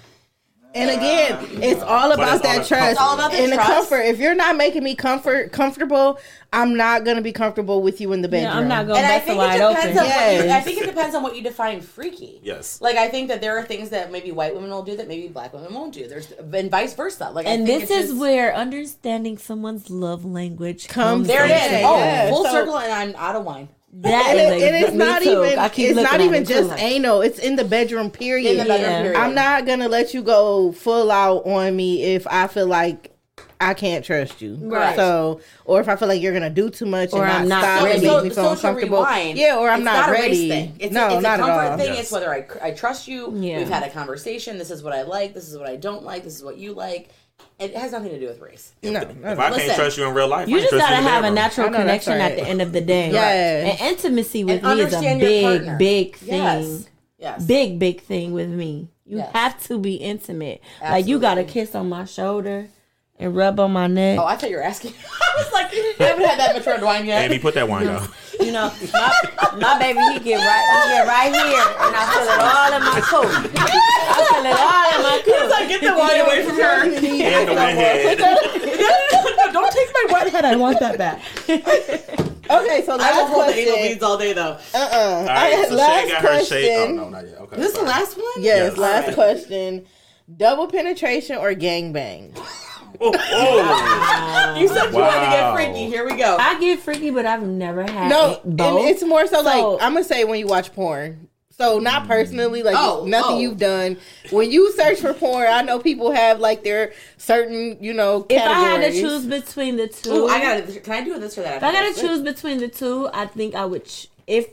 And 0.75 0.91
again, 0.91 1.39
it's 1.63 1.81
all 1.81 2.11
about 2.11 2.35
it's 2.35 2.43
that 2.43 2.55
about 2.57 2.67
trust. 2.67 2.91
It's 2.91 2.99
all 3.01 3.15
about 3.15 3.31
the 3.31 3.37
and 3.39 3.51
the 3.51 3.57
comfort. 3.57 4.01
If 4.01 4.19
you're 4.19 4.35
not 4.35 4.55
making 4.55 4.83
me 4.83 4.93
comfort 4.93 5.51
comfortable, 5.51 6.19
I'm 6.53 6.77
not 6.77 7.03
gonna 7.05 7.23
be 7.23 7.31
comfortable 7.31 7.81
with 7.81 7.99
you 7.99 8.13
in 8.13 8.21
the 8.21 8.27
bedroom. 8.27 8.51
Yeah, 8.53 8.57
I'm 8.59 8.67
not 8.67 8.85
gonna 8.85 8.99
and 8.99 9.07
I 9.07 9.17
bust 9.17 9.23
it 9.23 9.25
think 9.25 9.35
it 9.35 9.37
wide 9.39 9.57
depends 9.57 9.97
open. 9.97 9.97
on 9.97 10.05
what 10.05 10.45
you, 10.45 10.51
I 10.51 10.61
think 10.61 10.77
it 10.81 10.85
depends 10.85 11.15
on 11.15 11.23
what 11.23 11.35
you 11.35 11.41
define 11.41 11.81
freaky. 11.81 12.39
Yes. 12.43 12.79
Like 12.81 12.97
I 12.97 13.07
think 13.09 13.29
that 13.29 13.41
there 13.41 13.57
are 13.57 13.63
things 13.65 13.89
that 13.89 14.11
maybe 14.11 14.31
white 14.31 14.53
women 14.53 14.69
will 14.69 14.83
do 14.83 14.95
that 14.97 15.07
maybe 15.07 15.27
black 15.27 15.53
women 15.53 15.73
won't 15.73 15.93
do. 15.93 16.07
There's 16.07 16.31
and 16.33 16.69
vice 16.69 16.93
versa. 16.93 17.31
Like 17.31 17.47
I 17.47 17.49
And 17.51 17.65
think 17.65 17.81
this 17.81 17.89
it's 17.89 17.99
is 18.05 18.09
just- 18.11 18.21
where 18.21 18.53
understanding 18.53 19.39
someone's 19.39 19.89
love 19.89 20.23
language 20.23 20.87
Comes 20.87 21.25
comes. 21.25 21.27
there 21.27 21.45
it 21.45 21.49
is. 21.79 21.85
Oh, 21.85 21.97
Yeah, 21.97 22.29
full 22.29 22.43
so- 22.45 22.51
circle, 22.51 22.77
and 22.77 22.93
I'm 22.93 23.15
out 23.15 23.35
of 23.35 23.43
wine. 23.43 23.69
That 23.91 24.35
and, 24.35 24.39
is 24.39 24.61
it, 24.61 24.65
a- 24.65 24.67
and 24.67 24.85
it's 24.85 24.93
not 24.93 25.21
too. 25.23 25.43
even 25.45 25.57
I 25.59 25.69
keep 25.69 25.89
it's 25.89 25.99
not 26.01 26.21
even 26.21 26.43
it, 26.43 26.47
too. 26.47 26.53
just 26.53 26.77
anal 26.79 27.21
it's 27.21 27.39
in 27.39 27.55
the 27.55 27.63
bedroom 27.65 28.11
period 28.11 28.51
In 28.51 28.57
the 28.59 28.65
bedroom 28.65 28.89
Yeah. 28.91 29.01
period. 29.01 29.17
i'm 29.19 29.33
not 29.33 29.65
gonna 29.65 29.87
let 29.87 30.13
you 30.13 30.21
go 30.21 30.71
full 30.73 31.09
out 31.11 31.45
on 31.47 31.75
me 31.75 32.03
if 32.03 32.27
i 32.27 32.45
feel 32.45 32.67
like 32.67 33.15
i 33.59 33.73
can't 33.73 34.05
trust 34.05 34.41
you 34.43 34.57
Right. 34.61 34.95
so 34.95 35.41
or 35.65 35.81
if 35.81 35.89
i 35.89 35.95
feel 35.95 36.07
like 36.07 36.21
you're 36.21 36.33
gonna 36.33 36.51
do 36.51 36.69
too 36.69 36.85
much 36.85 37.13
Or 37.13 37.23
and 37.25 37.31
I'm 37.33 37.47
not 37.47 37.63
stop 37.63 37.83
ready. 37.83 38.05
So, 38.05 38.23
me 38.23 38.29
so, 38.29 38.35
feel 38.35 38.43
to 38.43 38.51
uncomfortable 38.51 38.97
rewind, 38.99 39.37
yeah 39.39 39.57
or 39.57 39.69
i'm 39.69 39.79
it's 39.79 39.85
not, 39.85 40.09
a 40.09 40.11
race 40.11 40.21
ready 40.21 40.49
thing. 40.49 40.75
It's, 40.79 40.93
no 40.93 41.07
a, 41.09 41.13
it's 41.15 41.23
not 41.23 41.39
a 41.39 41.43
at 41.43 41.47
comfort 41.49 41.71
all 41.71 41.77
thing. 41.77 41.87
Yes. 41.87 41.99
It's 42.03 42.11
whether 42.11 42.31
I, 42.31 42.45
I 42.61 42.71
trust 42.71 43.07
you. 43.07 43.33
Yeah. 43.35 43.57
We've 43.57 43.69
had 43.69 43.81
a 43.83 43.89
conversation. 43.89 44.59
This 44.59 44.69
is 44.69 44.83
what 44.83 44.93
I 44.93 45.01
like. 45.01 45.33
This 45.33 45.49
is 45.49 45.57
what 45.57 45.67
I 45.67 45.75
don't 45.77 46.03
like. 46.03 46.23
This 46.23 46.35
is 46.35 46.43
what 46.43 46.57
you 46.57 46.73
like. 46.73 47.09
It 47.59 47.75
has 47.75 47.91
nothing 47.91 48.09
to 48.11 48.19
do 48.19 48.27
with 48.27 48.39
race. 48.39 48.73
no, 48.83 48.91
no, 48.91 48.99
If. 49.01 49.25
I 49.25 49.35
can't 49.49 49.55
Listen, 49.55 49.75
trust 49.75 49.97
you 49.97 50.07
in 50.07 50.13
real 50.13 50.27
life, 50.29 50.47
You 50.47 50.57
I 50.57 50.61
just 50.61 50.71
can't 50.71 50.81
gotta 50.81 50.95
you 51.01 51.07
have 51.09 51.23
a 51.25 51.31
natural 51.31 51.67
I 51.67 51.69
know, 51.71 51.77
that's 51.85 52.05
connection 52.05 52.13
at 52.21 52.35
the 52.37 52.43
end 52.49 52.61
of 52.61 52.71
the 52.71 52.81
day. 52.81 53.11
Yes. 53.11 53.79
And 53.81 53.91
intimacy 53.91 54.43
with 54.45 54.63
And 54.63 54.79
me 54.79 54.85
is 54.85 54.93
a 54.93 54.99
big, 55.19 55.43
partner. 55.43 55.77
big 55.77 56.15
thing. 56.15 56.37
Yes. 56.37 56.89
Yes. 57.17 57.45
Big, 57.45 57.77
big 57.79 58.01
thing 58.01 58.31
with 58.31 58.49
me. 58.49 58.87
You 59.05 59.17
Yes. 59.17 59.31
have 59.33 59.63
to 59.67 59.77
be 59.77 59.95
intimate. 59.95 60.61
Like 60.81 61.05
you 61.07 61.19
got 61.19 61.35
to 61.35 61.41
Absolutely. 61.41 61.65
kiss 61.65 61.75
on 61.75 61.89
my 61.89 62.05
shoulder 62.05 62.67
and 63.17 63.35
rub 63.35 63.59
on 63.59 63.73
my 63.73 63.87
neck. 63.87 64.17
Oh, 64.19 64.25
I 64.25 64.37
thought 64.37 64.49
you 64.49 64.55
were 64.55 64.63
asking. 64.63 64.93
I 65.21 65.33
was 65.43 65.51
like, 65.51 65.65
I 65.73 65.95
haven't 65.99 66.25
had 66.25 66.39
that 66.39 66.55
much 66.55 66.65
red 66.65 66.81
wine 66.81 67.05
yet. 67.05 67.23
Amy, 67.29 67.39
put 67.39 67.55
that 67.55 67.67
wine 67.67 67.87
down. 67.87 68.07
You 68.39 68.53
know, 68.53 68.71
my, 68.93 69.11
my 69.59 69.77
baby, 69.79 69.99
he 69.99 70.19
get 70.23 70.37
right, 70.37 70.83
he 70.87 70.89
get 70.95 71.05
right 71.05 71.27
here, 71.27 71.59
and 71.81 71.93
I 71.93 72.03
feel 72.07 72.23
it 72.23 72.39
all 72.39 72.71
in 72.71 72.83
my 72.87 73.01
coat. 73.03 73.98
I 74.09 74.17
feel 74.29 74.45
it 74.45 74.57
all 74.59 74.89
in 74.95 75.01
my 75.03 75.21
coat. 75.25 75.49
like, 75.49 75.67
get 75.69 75.81
the 75.81 75.93
wine 75.97 76.19
away 76.21 76.43
from 76.45 76.55
her. 76.55 76.83
And 76.83 77.47
the 77.47 77.55
redhead. 77.55 78.17
Don't 79.53 79.71
take 79.71 79.89
my 79.93 80.05
wet 80.13 80.29
head. 80.31 80.45
I 80.45 80.55
want 80.55 80.79
that 80.79 80.97
back. 80.97 81.21
okay 81.49 82.83
so 82.85 82.95
last 82.95 83.13
I 83.13 83.23
will 83.23 83.39
last 83.39 83.45
hold 83.45 83.47
the 83.47 83.59
anal 83.59 83.73
question 83.73 83.87
beads 83.93 84.03
all 84.03 84.17
day, 84.17 84.33
though. 84.33 84.57
uh-uh 84.73 85.19
All 85.19 85.25
right, 85.25 85.65
so 85.67 85.75
last 85.75 86.01
Shay 86.01 86.09
got 86.11 86.21
her 86.23 86.43
shade. 86.43 86.71
Oh 86.71 86.77
question 86.77 86.95
no, 86.95 87.09
not 87.09 87.27
yet. 87.27 87.37
Okay. 87.41 87.55
This 87.57 87.65
is 87.67 87.71
the 87.73 87.77
sorry. 87.79 87.89
last 87.89 88.17
one? 88.17 88.25
yes 88.37 88.43
Yes. 88.69 88.77
last 88.77 88.99
Alright. 89.01 89.15
question 89.15 89.85
double 90.37 90.67
penetration 90.67 91.37
or 91.37 91.53
gangbang 91.53 92.35
Oh, 93.01 93.13
oh. 93.15 94.55
You 94.59 94.67
said 94.67 94.89
you 94.91 94.97
wanted 94.97 95.23
to 95.25 95.31
get 95.31 95.53
freaky. 95.53 95.85
Here 95.85 96.03
we 96.05 96.15
go. 96.17 96.35
I 96.37 96.59
get 96.59 96.79
freaky, 96.79 97.11
but 97.11 97.25
I've 97.25 97.43
never 97.43 97.83
had 97.83 98.09
No, 98.09 98.31
it- 98.31 98.43
and 98.43 98.57
both. 98.57 98.87
it's 98.87 99.03
more 99.03 99.25
so, 99.27 99.37
So- 99.37 99.43
like 99.43 99.81
I'm 99.83 99.93
gonna 99.93 100.03
say 100.03 100.23
when 100.25 100.39
you 100.39 100.47
watch 100.47 100.73
porn. 100.73 101.28
So 101.59 101.77
not 101.77 102.07
personally, 102.07 102.63
like 102.63 102.75
Oh, 102.77 103.03
nothing 103.05 103.35
oh. 103.35 103.39
you've 103.39 103.57
done. 103.57 103.97
When 104.29 104.49
you 104.49 104.71
search 104.71 104.99
for 105.01 105.13
porn, 105.13 105.45
I 105.47 105.61
know 105.61 105.77
people 105.79 106.11
have 106.11 106.39
like 106.39 106.63
their 106.63 106.93
certain, 107.17 107.77
you 107.83 107.93
know, 107.93 108.25
if 108.29 108.41
I 108.41 108.53
had 108.61 108.81
to 108.81 108.91
choose 108.97 109.25
between 109.25 109.75
the 109.75 109.89
two, 109.89 110.09
Ooh, 110.11 110.27
I 110.27 110.41
gotta. 110.41 110.79
Can 110.79 110.93
I 110.93 111.03
do 111.03 111.19
this 111.19 111.37
or 111.37 111.41
that? 111.41 111.57
if 111.57 111.63
I 111.63 111.73
gotta 111.73 111.99
choose 111.99 112.21
between 112.21 112.59
the 112.59 112.69
two, 112.69 113.09
I 113.13 113.25
think 113.25 113.55
I 113.55 113.65
would. 113.65 113.85
Ch- 113.85 114.07
if 114.25 114.47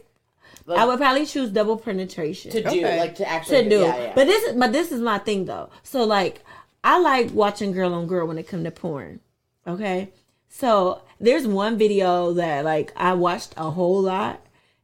I 0.69 0.85
would 0.85 0.99
probably 0.99 1.27
choose 1.27 1.51
double 1.51 1.77
penetration 1.77 2.51
to 2.51 2.63
do, 2.63 2.69
Okay. 2.71 2.99
like 2.99 3.15
to 3.17 3.29
actually 3.29 3.63
to 3.65 3.71
do. 3.71 3.81
Yeah, 3.83 3.97
yeah. 3.99 4.13
But 4.17 4.27
this 4.27 4.43
is 4.43 4.57
but 4.57 4.73
this 4.73 4.91
is 4.91 5.01
my 5.01 5.19
thing 5.19 5.45
though. 5.45 5.71
So 5.85 6.03
like 6.03 6.43
I 6.83 6.99
like 6.99 7.31
watching 7.33 7.71
girl 7.71 7.95
on 7.95 8.09
girl 8.09 8.27
when 8.27 8.37
it 8.37 8.49
come 8.49 8.65
to 8.65 8.73
porn. 8.73 9.21
Okay. 9.65 10.11
So 10.49 11.03
there's 11.21 11.47
one 11.47 11.79
video 11.79 12.33
that 12.33 12.65
like 12.65 12.93
I 12.97 13.13
watched 13.13 13.55
a 13.57 13.71
whole 13.71 14.03
lot 14.03 14.41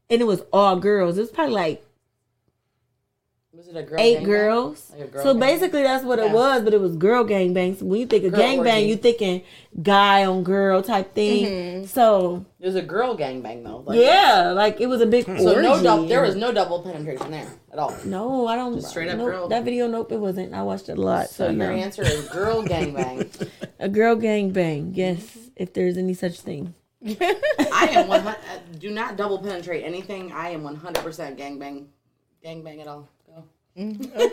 and 0.09 0.21
it 0.21 0.25
was 0.25 0.43
all 0.53 0.77
girls. 0.77 1.19
It 1.19 1.23
was 1.23 1.31
probably 1.31 1.55
like 1.55 1.85
was 3.67 3.69
it 3.69 3.77
a 3.79 3.83
girl? 3.83 4.01
eight 4.01 4.25
girls. 4.25 4.91
Like 4.91 5.01
a 5.01 5.07
girl 5.07 5.23
so 5.23 5.35
gangbang? 5.35 5.41
basically 5.41 5.83
that's 5.83 6.05
what 6.05 6.19
it 6.19 6.31
was, 6.33 6.63
but 6.63 6.75
it 6.75 6.81
was 6.81 6.97
girl 6.97 7.25
gangbangs. 7.25 7.81
When 7.83 8.01
you 8.01 8.07
think 8.07 8.25
of 8.25 8.33
Girl 8.33 8.41
gangbang, 8.41 8.75
orgy. 8.75 8.87
you 8.89 8.97
thinking 8.97 9.43
guy 9.83 10.25
on 10.25 10.43
girl 10.43 10.83
type 10.83 11.15
thing. 11.15 11.45
Mm-hmm. 11.47 11.85
So 11.87 12.45
It 12.61 12.67
was 12.67 12.75
a 12.77 12.83
girl 12.83 13.17
gangbang 13.17 13.63
though. 13.65 13.85
Like, 13.87 14.01
yeah, 14.01 14.51
like 14.53 14.81
it 14.81 14.87
was 14.89 15.01
a 15.01 15.07
big 15.07 15.25
So 15.27 15.33
no 15.61 15.73
orgy. 15.73 15.83
double. 15.85 16.07
There 16.07 16.23
was 16.23 16.35
no 16.35 16.53
double 16.53 16.83
penetration 16.83 17.31
there 17.31 17.47
at 17.73 17.79
all. 17.79 17.95
No, 18.05 18.47
I 18.47 18.57
don't. 18.57 18.81
straight 18.83 19.09
up 19.09 19.19
nope, 19.19 19.31
girl. 19.31 19.49
That 19.49 19.65
video, 19.65 19.87
nope, 19.87 20.11
it 20.13 20.19
wasn't. 20.19 20.53
I 20.55 20.63
watched 20.63 20.89
it 20.89 20.99
a 20.99 21.01
lot. 21.01 21.29
So 21.29 21.45
So, 21.47 21.51
your 21.51 21.55
no. 21.55 21.71
answer 21.71 22.03
is 22.03 22.29
girl 22.29 22.63
gangbang. 22.73 23.49
a 23.79 23.89
girl 23.89 24.17
gang 24.17 24.51
bang. 24.51 24.93
Yes, 24.95 25.39
if 25.57 25.73
there's 25.73 25.97
any 25.97 26.15
such 26.15 26.41
thing. 26.41 26.75
I 27.05 27.89
am 27.99 28.07
one. 28.09 28.21
uh, 28.27 28.35
Do 28.79 28.91
not 28.91 29.17
double 29.17 29.39
penetrate 29.39 29.83
anything. 29.85 30.31
I 30.33 30.51
am 30.51 30.63
one 30.63 30.77
hundred 30.77 31.03
percent 31.03 31.37
gangbang. 31.39 31.87
Gangbang 32.45 32.81
at 32.81 32.87
all. 32.89 33.09
Go. 33.77 34.31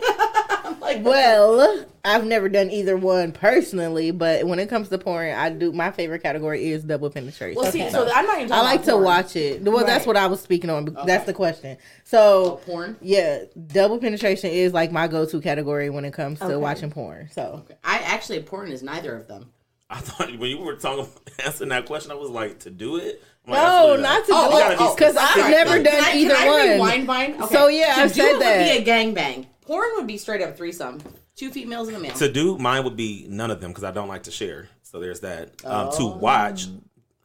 I'm 0.64 0.78
like, 0.80 1.04
well, 1.04 1.86
I've 2.04 2.24
never 2.26 2.48
done 2.48 2.70
either 2.70 2.96
one 2.96 3.32
personally, 3.32 4.10
but 4.10 4.46
when 4.46 4.58
it 4.58 4.68
comes 4.68 4.88
to 4.90 4.98
porn, 4.98 5.32
I 5.34 5.50
do. 5.50 5.72
My 5.72 5.90
favorite 5.90 6.22
category 6.22 6.70
is 6.70 6.84
double 6.84 7.10
penetration. 7.10 7.60
well, 7.60 7.70
see, 7.72 7.88
so 7.90 8.08
I'm 8.12 8.26
not 8.26 8.38
even. 8.40 8.52
I 8.52 8.56
talking 8.56 8.64
like 8.64 8.74
about 8.76 8.84
to 8.84 8.90
porn. 8.92 9.04
watch 9.04 9.36
it. 9.36 9.62
Well, 9.62 9.84
that's 9.86 10.06
what 10.06 10.16
I 10.16 10.26
was 10.26 10.40
speaking 10.40 10.68
on. 10.70 10.84
That's 10.84 11.08
Okay. 11.08 11.24
the 11.26 11.32
question. 11.34 11.76
So 12.04 12.20
Oh, 12.44 12.56
porn. 12.66 12.96
Yeah, 13.00 13.44
double 13.68 13.98
penetration 13.98 14.50
is 14.50 14.72
like 14.72 14.92
my 14.92 15.08
go-to 15.08 15.40
category 15.40 15.90
when 15.90 16.04
it 16.04 16.12
comes 16.12 16.38
to 16.40 16.44
Okay. 16.46 16.56
watching 16.56 16.90
porn. 16.90 17.30
So 17.32 17.64
I 17.82 17.98
actually 17.98 18.42
porn 18.42 18.70
is 18.70 18.82
neither 18.82 19.14
of 19.16 19.26
them. 19.26 19.50
I 19.88 19.98
thought 20.00 20.28
when 20.38 20.50
you 20.50 20.58
were 20.58 20.76
talking 20.76 21.08
answering 21.44 21.70
that 21.70 21.86
question, 21.86 22.12
I 22.12 22.14
was 22.14 22.30
like, 22.30 22.60
to 22.60 22.70
do 22.70 22.96
it. 22.96 23.22
I'm 23.52 23.62
like, 23.62 23.62
no, 23.62 23.96
not 24.02 24.26
to 24.26 24.32
Oh, 24.34 24.50
do 24.50 24.56
oh, 24.56 24.70
it 24.70 24.76
oh, 24.80 24.94
because 24.94 25.16
I've 25.16 25.28
sorry. 25.30 25.50
never 25.50 25.70
Can 25.74 25.82
done 25.84 26.04
I- 26.04 26.12
either 26.16 26.34
can 26.34 26.48
I 26.48 26.50
one. 26.50 26.68
rewind 26.70 27.06
mine? 27.06 27.42
Okay. 27.42 27.54
So, 27.54 27.68
yeah, 27.68 27.94
to 27.94 28.00
I've 28.02 28.12
do 28.12 28.20
said 28.20 28.28
it 28.30 28.76
would 28.78 28.84
be 28.84 28.90
a 28.90 28.94
gangbang. 28.94 29.46
Porn 29.62 29.88
would 29.96 30.06
be 30.06 30.18
straight 30.18 30.42
up 30.42 30.56
threesome. 30.56 31.00
Two 31.36 31.50
females 31.50 31.88
and 31.88 31.96
a 31.96 32.00
male. 32.00 32.14
To 32.14 32.30
do 32.30 32.58
mine 32.58 32.84
would 32.84 32.96
be 32.96 33.26
none 33.28 33.50
of 33.50 33.60
them 33.60 33.70
because 33.70 33.84
I 33.84 33.90
don't 33.92 34.08
like 34.08 34.24
to 34.24 34.30
share. 34.30 34.68
So 34.82 35.00
there's 35.00 35.20
that. 35.20 35.50
Um, 35.64 35.90
To 35.92 36.02
Oh. 36.02 36.16
watch 36.16 36.66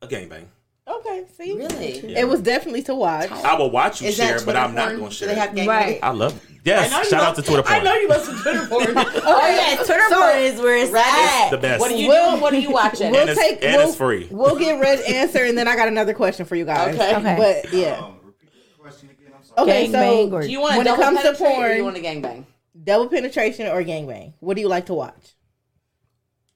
a 0.02 0.08
gangbang. 0.08 0.46
Okay, 0.88 1.26
see, 1.36 1.54
really? 1.58 2.16
it 2.16 2.28
was 2.28 2.42
definitely 2.42 2.84
to 2.84 2.94
watch. 2.94 3.32
I 3.32 3.56
will 3.56 3.72
watch 3.72 4.02
you 4.04 4.10
Is 4.10 4.16
share, 4.18 4.40
but 4.46 4.56
I'm 4.56 4.76
not 4.76 4.90
porn? 4.90 5.00
going 5.00 5.12
to 5.12 5.18
Do 5.20 5.26
share. 5.26 5.28
they 5.30 5.36
have 5.36 5.50
gangbang? 5.52 5.68
Right. 5.68 6.00
I 6.04 6.12
love. 6.12 6.40
I 6.68 6.70
know 6.70 6.82
Yes, 6.82 6.92
you 6.92 7.10
shout 7.12 7.14
out 7.22 7.28
love- 7.28 7.36
to 7.36 7.42
Twitter 7.44 7.64
porn. 7.64 7.76
I 7.80 7.84
know 7.84 7.94
you 7.94 8.08
love 8.10 8.22
some 8.26 8.38
Twitter 8.42 8.66
porn. 8.68 8.86
Oh 8.98 9.48
yeah, 9.48 9.76
Twitter 9.78 10.10
So- 10.10 10.20
porn 10.20 10.38
is 10.40 10.60
where 10.60 10.78
it's 10.78 10.92
Reddit. 10.92 10.98
at. 11.04 11.50
the 11.52 11.58
best. 11.58 11.80
What 11.80 11.92
are 11.92 11.96
you 11.96 12.08
We'll- 12.08 12.30
doing? 12.32 12.42
What 12.42 12.54
are 12.54 12.60
you 12.60 12.72
watching? 12.72 13.12
We'll 13.12 13.22
And 13.22 13.30
it's- 13.30 13.38
take. 13.50 13.64
and 13.64 13.76
we'll, 13.78 13.88
it's 13.90 13.98
free. 13.98 14.28
We'll 14.32 14.56
get 14.58 14.80
red 14.80 15.00
answer, 15.02 15.44
and 15.44 15.56
then 15.58 15.68
I 15.68 15.76
got 15.76 15.88
another 15.88 16.14
question 16.16 16.46
for 16.46 16.56
you 16.56 16.66
guys. 16.66 16.96
Okay. 16.96 17.16
Okay. 17.16 17.36
but 17.38 17.74
yeah. 17.74 18.00
Um, 18.00 18.18
repeat 18.24 18.50
the 18.76 18.82
question 18.82 19.10
again. 19.12 19.32
I'm 19.38 19.44
sorry. 19.44 19.62
Okay, 19.70 19.88
Gangbang 19.88 20.30
so 20.30 20.36
or- 20.38 20.42
do 20.42 20.48
you 20.50 20.60
want 20.62 20.78
when 20.78 20.88
it 20.88 20.96
comes 20.96 21.18
to 21.22 21.24
penetrate 21.34 21.42
or 21.42 21.54
do 21.54 21.54
porn- 21.62 21.78
you 21.78 21.84
want 21.84 21.98
a 21.98 22.02
gangbang? 22.02 22.46
double 22.84 23.08
penetration 23.10 23.68
or 23.68 23.84
gangbang? 23.84 24.34
What 24.40 24.56
do 24.56 24.62
you 24.62 24.68
like 24.68 24.88
to 24.88 24.94
watch? 24.96 25.34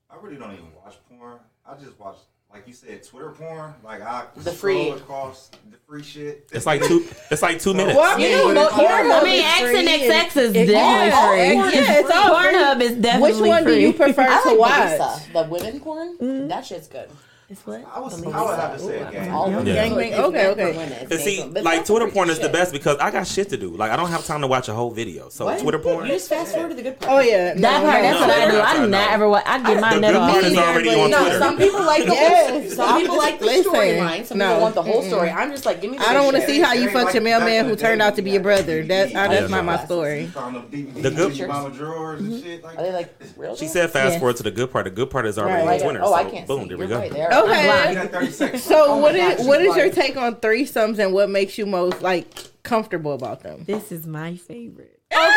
I 0.10 0.16
really 0.22 0.38
don't 0.38 0.53
even 0.53 0.74
watch 0.84 0.95
porn. 1.07 1.39
I 1.66 1.76
just 1.76 1.99
watch, 1.99 2.18
like 2.60 2.68
you 2.68 2.74
said, 2.74 3.01
Twitter 3.03 3.30
porn. 3.30 3.74
Like 3.84 4.01
I 4.01 4.26
The 4.36 4.51
free. 4.51 4.89
across 4.89 5.49
the 5.72 5.78
free 5.88 6.03
shit. 6.03 6.49
It's 6.51 6.66
like 6.66 6.84
two. 6.84 7.05
It's 7.32 7.41
like 7.41 7.62
two 7.62 7.74
minutes. 7.80 7.95
Well, 7.97 8.14
I 8.14 8.18
mean, 8.18 8.32
You 8.32 8.53
know, 8.53 8.53
but 8.53 8.72
but 8.76 8.86
Pornhub 8.86 9.22
I 9.22 9.24
mean, 9.24 9.43
X 9.45 9.62
and 9.62 9.88
XX 9.88 10.41
is 10.41 10.68
definitely 10.68 10.74
yeah, 10.74 11.30
free. 11.30 11.53
yeah, 11.80 11.99
it's 11.99 12.12
all. 12.12 12.36
Pornhub 12.36 12.82
is 12.82 12.95
definitely 12.97 13.32
Which 13.41 13.47
one 13.49 13.64
do 13.64 13.80
you 13.80 13.93
prefer 13.93 14.24
I 14.30 14.43
to 14.49 14.55
watch? 14.60 14.72
Melissa, 14.99 15.32
the 15.34 15.43
women 15.43 15.80
porn. 15.80 16.18
Mm-hmm. 16.18 16.47
That 16.49 16.66
shit's 16.66 16.88
good. 16.88 17.10
It's 17.52 17.66
what? 17.66 17.84
I 17.91 18.00
was, 18.00 18.22
I 18.24 18.26
would 18.28 18.60
have 18.60 18.74
to 18.78 18.80
say 18.80 19.02
a 19.02 19.12
game. 19.12 19.32
All 19.34 19.50
women. 19.50 19.66
Yeah. 19.66 19.88
Gangbang, 19.88 20.14
okay, 20.20 20.47
okay. 20.50 20.66
women. 20.78 20.93
And 21.10 21.20
see, 21.20 21.50
but 21.52 21.64
like 21.64 21.84
Twitter 21.84 22.08
porn 22.08 22.30
is 22.30 22.38
the 22.38 22.47
best 22.47 22.72
because 22.72 22.97
I 23.00 23.10
got 23.10 23.26
shit 23.26 23.50
to 23.50 23.58
do. 23.58 23.76
Like 23.76 23.89
I 23.89 23.95
don't 23.95 24.10
have 24.12 24.24
time 24.24 24.41
to 24.41 24.47
watch 24.47 24.70
a 24.70 24.74
whole 24.76 24.91
video. 24.91 25.30
So 25.30 25.45
What? 25.45 25.60
Twitter 25.60 25.80
porn. 25.80 26.06
You 26.06 26.12
just 26.14 26.30
fast 26.30 26.54
forward 26.54 26.70
to 26.70 26.76
the 26.76 26.84
good 26.84 27.00
part. 27.00 27.12
Oh 27.12 27.20
yeah, 27.22 27.56
no, 27.56 27.62
That 27.62 27.82
part, 27.82 27.95
no, 27.95 28.02
that's 28.04 28.20
no. 28.20 28.28
what 28.28 28.38
I 28.38 28.45
do. 28.45 28.52
no, 28.52 28.62
I 28.62 28.74
do 28.74 28.80
no. 28.82 28.88
not 28.88 29.12
ever 29.14 29.30
watch. 29.30 29.43
I 29.47 29.58
get 29.64 29.82
my 29.82 29.93
The 29.95 30.00
net 30.00 30.14
good 30.14 30.22
off. 30.22 30.32
part 30.32 30.43
is 30.43 30.58
already 30.58 30.89
on 30.89 31.10
No, 31.10 31.20
Twitter. 31.22 31.39
some 31.39 31.58
people 31.58 31.84
like 31.84 32.06
the 32.06 32.14
Yes. 32.14 32.76
some 32.76 33.02
people 33.02 33.18
like 33.18 33.39
the 33.39 33.45
Listen, 33.47 33.74
storyline. 33.74 34.26
Some 34.28 34.38
people 34.38 34.60
want 34.62 34.76
the 34.76 34.84
whole 34.84 35.02
story. 35.02 35.30
I'm 35.32 35.50
just 35.50 35.66
like, 35.66 35.82
give 35.82 35.89
me. 35.89 35.97
I 35.97 36.14
don't 36.14 36.26
want 36.26 36.38
to 36.38 36.45
see 36.45 36.60
how 36.60 36.74
you 36.74 36.91
fucked 36.91 37.16
your 37.16 37.24
mailman 37.24 37.66
who 37.66 37.76
turned 37.76 38.04
out 38.04 38.16
to 38.18 38.22
be 38.22 38.30
your 38.30 38.43
brother. 38.43 38.84
That 38.84 39.12
that's 39.12 39.50
not 39.50 39.66
my 39.66 39.84
story. 39.86 40.28
found 40.28 40.56
them 40.56 40.70
DVDs 40.70 41.02
The 41.02 41.10
good- 41.10 41.32
in 41.32 41.38
your 41.38 41.70
drawers 41.72 42.20
and 42.22 42.32
mm-hmm. 42.32 42.43
shit. 42.43 42.64
Like 42.64 42.78
Are 42.78 42.84
they 42.84 42.91
like 42.93 43.16
real? 43.36 43.56
She 43.56 43.68
said 43.68 43.89
fast 43.89 44.20
forward 44.20 44.36
to 44.38 44.43
the 44.43 44.52
good 44.52 44.72
part. 44.72 44.86
The 44.86 44.91
good 44.91 45.10
part 45.10 45.26
is 45.26 45.39
already 45.39 45.66
Right. 45.66 45.82
on 45.82 45.88
Twitter. 45.89 46.02
oh, 46.04 46.14
I 46.14 46.26
can't 46.30 46.47
boom, 46.47 46.68
there 46.68 46.78
we 46.78 46.86
go. 46.86 47.00
Right 47.46 47.48
there. 47.48 47.60
Okay. 47.60 47.66
blind. 47.66 47.90
you 47.96 48.02
got 48.04 48.12
30 48.12 48.32
seconds. 48.32 48.64
So 48.64 48.86
Oh 48.86 48.96
my 48.96 49.02
what 49.02 49.16
God, 49.16 49.32
is 49.34 49.38
she's 49.40 49.48
what 49.48 49.62
is 49.62 49.76
your 49.76 49.90
take 49.92 50.18
on 50.18 50.36
threesomes 50.38 51.00
and 51.00 51.14
what 51.14 51.30
makes 51.30 51.58
you 51.58 51.66
most 51.66 52.02
like 52.02 52.28
comfortable 52.64 53.14
about 53.14 53.42
them? 53.44 53.64
This 53.66 53.92
is 53.92 54.06
my 54.08 54.36
favorite. 54.36 55.00
Okay. 55.14 55.22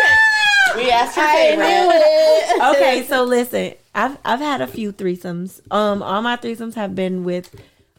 We 0.77 0.91
asked 0.91 1.17
your 1.19 1.27
I 1.27 1.35
favorite. 1.35 1.67
knew 1.67 1.91
it. 1.93 2.77
okay, 2.77 3.07
so 3.07 3.25
listen, 3.25 3.75
I've 3.95 4.17
I've 4.25 4.39
had 4.39 4.63
a 4.63 4.67
few 4.67 4.91
threesomes. 4.93 5.61
Um, 5.71 6.03
all 6.03 6.23
my 6.23 6.39
threesomes 6.39 6.75
have 6.77 6.95
been 6.95 7.25
with 7.25 7.55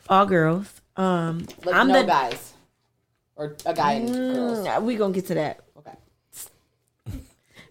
all 0.09 0.25
girls. 0.25 0.81
Um, 0.95 1.45
Like 1.65 1.75
I'm 1.75 1.89
no 1.89 2.01
the 2.01 2.07
guys. 2.07 2.53
Or 3.35 3.55
a 3.67 3.73
guy 3.75 3.93
and 3.93 4.07
girls. 4.09 4.65
Mm, 4.67 4.81
we 4.83 4.95
gonna 4.95 5.13
get 5.13 5.27
to 5.27 5.35
that. 5.35 5.62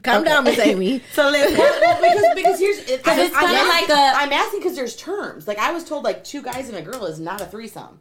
Okay. 0.03 0.11
Calm 0.11 0.25
down, 0.25 0.45
Miss 0.45 0.59
Amy. 0.59 1.01
So 1.13 1.31
listen, 1.31 1.55
because 1.55 2.35
because 2.35 2.59
here's 2.59 2.79
it, 2.91 3.05
Cause 3.05 3.19
it's 3.19 3.37
kinda 3.37 3.53
like 3.53 3.89
a- 3.89 4.17
I'm 4.17 4.33
asking 4.33 4.61
because 4.61 4.75
there's 4.75 4.97
terms. 4.97 5.47
Like 5.47 5.59
I 5.59 5.73
was 5.73 5.85
told, 5.85 6.03
like 6.05 6.25
two 6.25 6.43
guys 6.43 6.69
and 6.69 6.77
a 6.77 6.83
girl 6.83 7.07
is 7.07 7.21
not 7.21 7.41
a 7.41 7.45
threesome. 7.47 8.01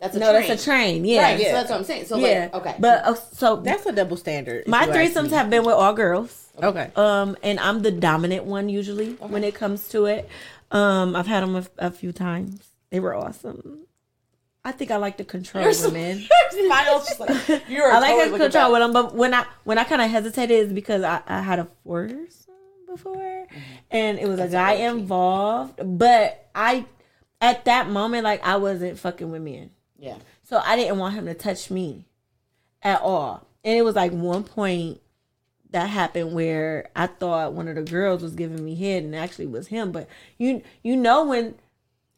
That's 0.00 0.14
a 0.14 0.20
no, 0.20 0.30
train. 0.30 0.46
that's 0.48 0.62
a 0.62 0.64
train. 0.64 1.04
Yeah, 1.04 1.22
Right. 1.22 1.40
Yeah. 1.40 1.46
So 1.46 1.52
that's 1.54 1.70
what 1.70 1.78
I'm 1.78 1.84
saying. 1.84 2.04
So 2.06 2.18
yeah. 2.18 2.50
like, 2.52 2.54
okay. 2.54 2.74
but 2.78 3.04
uh, 3.04 3.14
so 3.14 3.56
That's 3.56 3.84
a 3.84 3.92
double 3.92 4.16
standard. 4.16 4.68
my 4.68 4.84
you 4.84 4.92
ask 4.92 5.12
threesomes 5.12 5.30
have 5.30 5.50
been 5.50 5.64
with 5.64 5.74
all 5.74 5.92
girls. 5.92 6.52
Okay. 6.62 6.90
Um, 6.94 7.36
and 7.42 7.58
I'm 7.58 7.82
the 7.82 7.90
dominant 7.90 8.44
one 8.44 8.68
usually 8.68 9.14
when 9.14 9.42
it 9.42 9.54
comes 9.56 9.88
to 9.88 10.04
it. 10.06 10.28
Um, 10.70 11.16
I've 11.16 11.26
had 11.26 11.42
them 11.42 11.56
a, 11.56 11.66
a 11.78 11.90
few 11.90 12.12
times. 12.12 12.68
They 12.90 13.00
were 13.00 13.14
awesome. 13.14 13.87
I 14.64 14.72
think 14.72 14.90
I 14.90 14.96
like 14.96 15.16
to 15.18 15.24
control 15.24 15.64
You're 15.64 15.72
so- 15.72 15.88
women. 15.88 16.18
Just 16.52 17.20
like 17.20 17.62
you're. 17.68 17.90
I 17.90 17.98
like 18.00 18.10
totally 18.10 18.38
to 18.38 18.44
control 18.44 18.72
with 18.72 18.80
them, 18.80 18.92
but 18.92 19.14
when 19.14 19.32
I 19.34 19.44
when 19.64 19.78
I 19.78 19.84
kind 19.84 20.02
of 20.02 20.10
hesitated 20.10 20.66
is 20.66 20.72
because 20.72 21.02
I, 21.02 21.20
I 21.26 21.40
had 21.40 21.58
a 21.60 21.68
foursome 21.84 22.26
before, 22.86 23.46
and 23.90 24.18
it 24.18 24.26
was 24.28 24.40
a 24.40 24.48
guy 24.48 24.72
involved. 24.72 25.80
But 25.98 26.48
I, 26.54 26.84
at 27.40 27.64
that 27.66 27.88
moment, 27.88 28.24
like 28.24 28.44
I 28.44 28.56
wasn't 28.56 28.98
fucking 28.98 29.30
with 29.30 29.42
men, 29.42 29.70
Yeah. 29.98 30.16
so 30.42 30.60
I 30.64 30.76
didn't 30.76 30.98
want 30.98 31.14
him 31.14 31.26
to 31.26 31.34
touch 31.34 31.70
me 31.70 32.06
at 32.82 33.00
all. 33.00 33.46
And 33.64 33.78
it 33.78 33.82
was 33.82 33.94
like 33.94 34.12
one 34.12 34.42
point 34.44 35.00
that 35.70 35.88
happened 35.90 36.32
where 36.32 36.88
I 36.96 37.06
thought 37.06 37.52
one 37.52 37.68
of 37.68 37.76
the 37.76 37.82
girls 37.82 38.22
was 38.22 38.34
giving 38.34 38.64
me 38.64 38.74
head, 38.74 39.04
and 39.04 39.14
actually 39.14 39.46
was 39.46 39.68
him. 39.68 39.92
But 39.92 40.08
you 40.38 40.62
you 40.82 40.96
know 40.96 41.24
when 41.26 41.54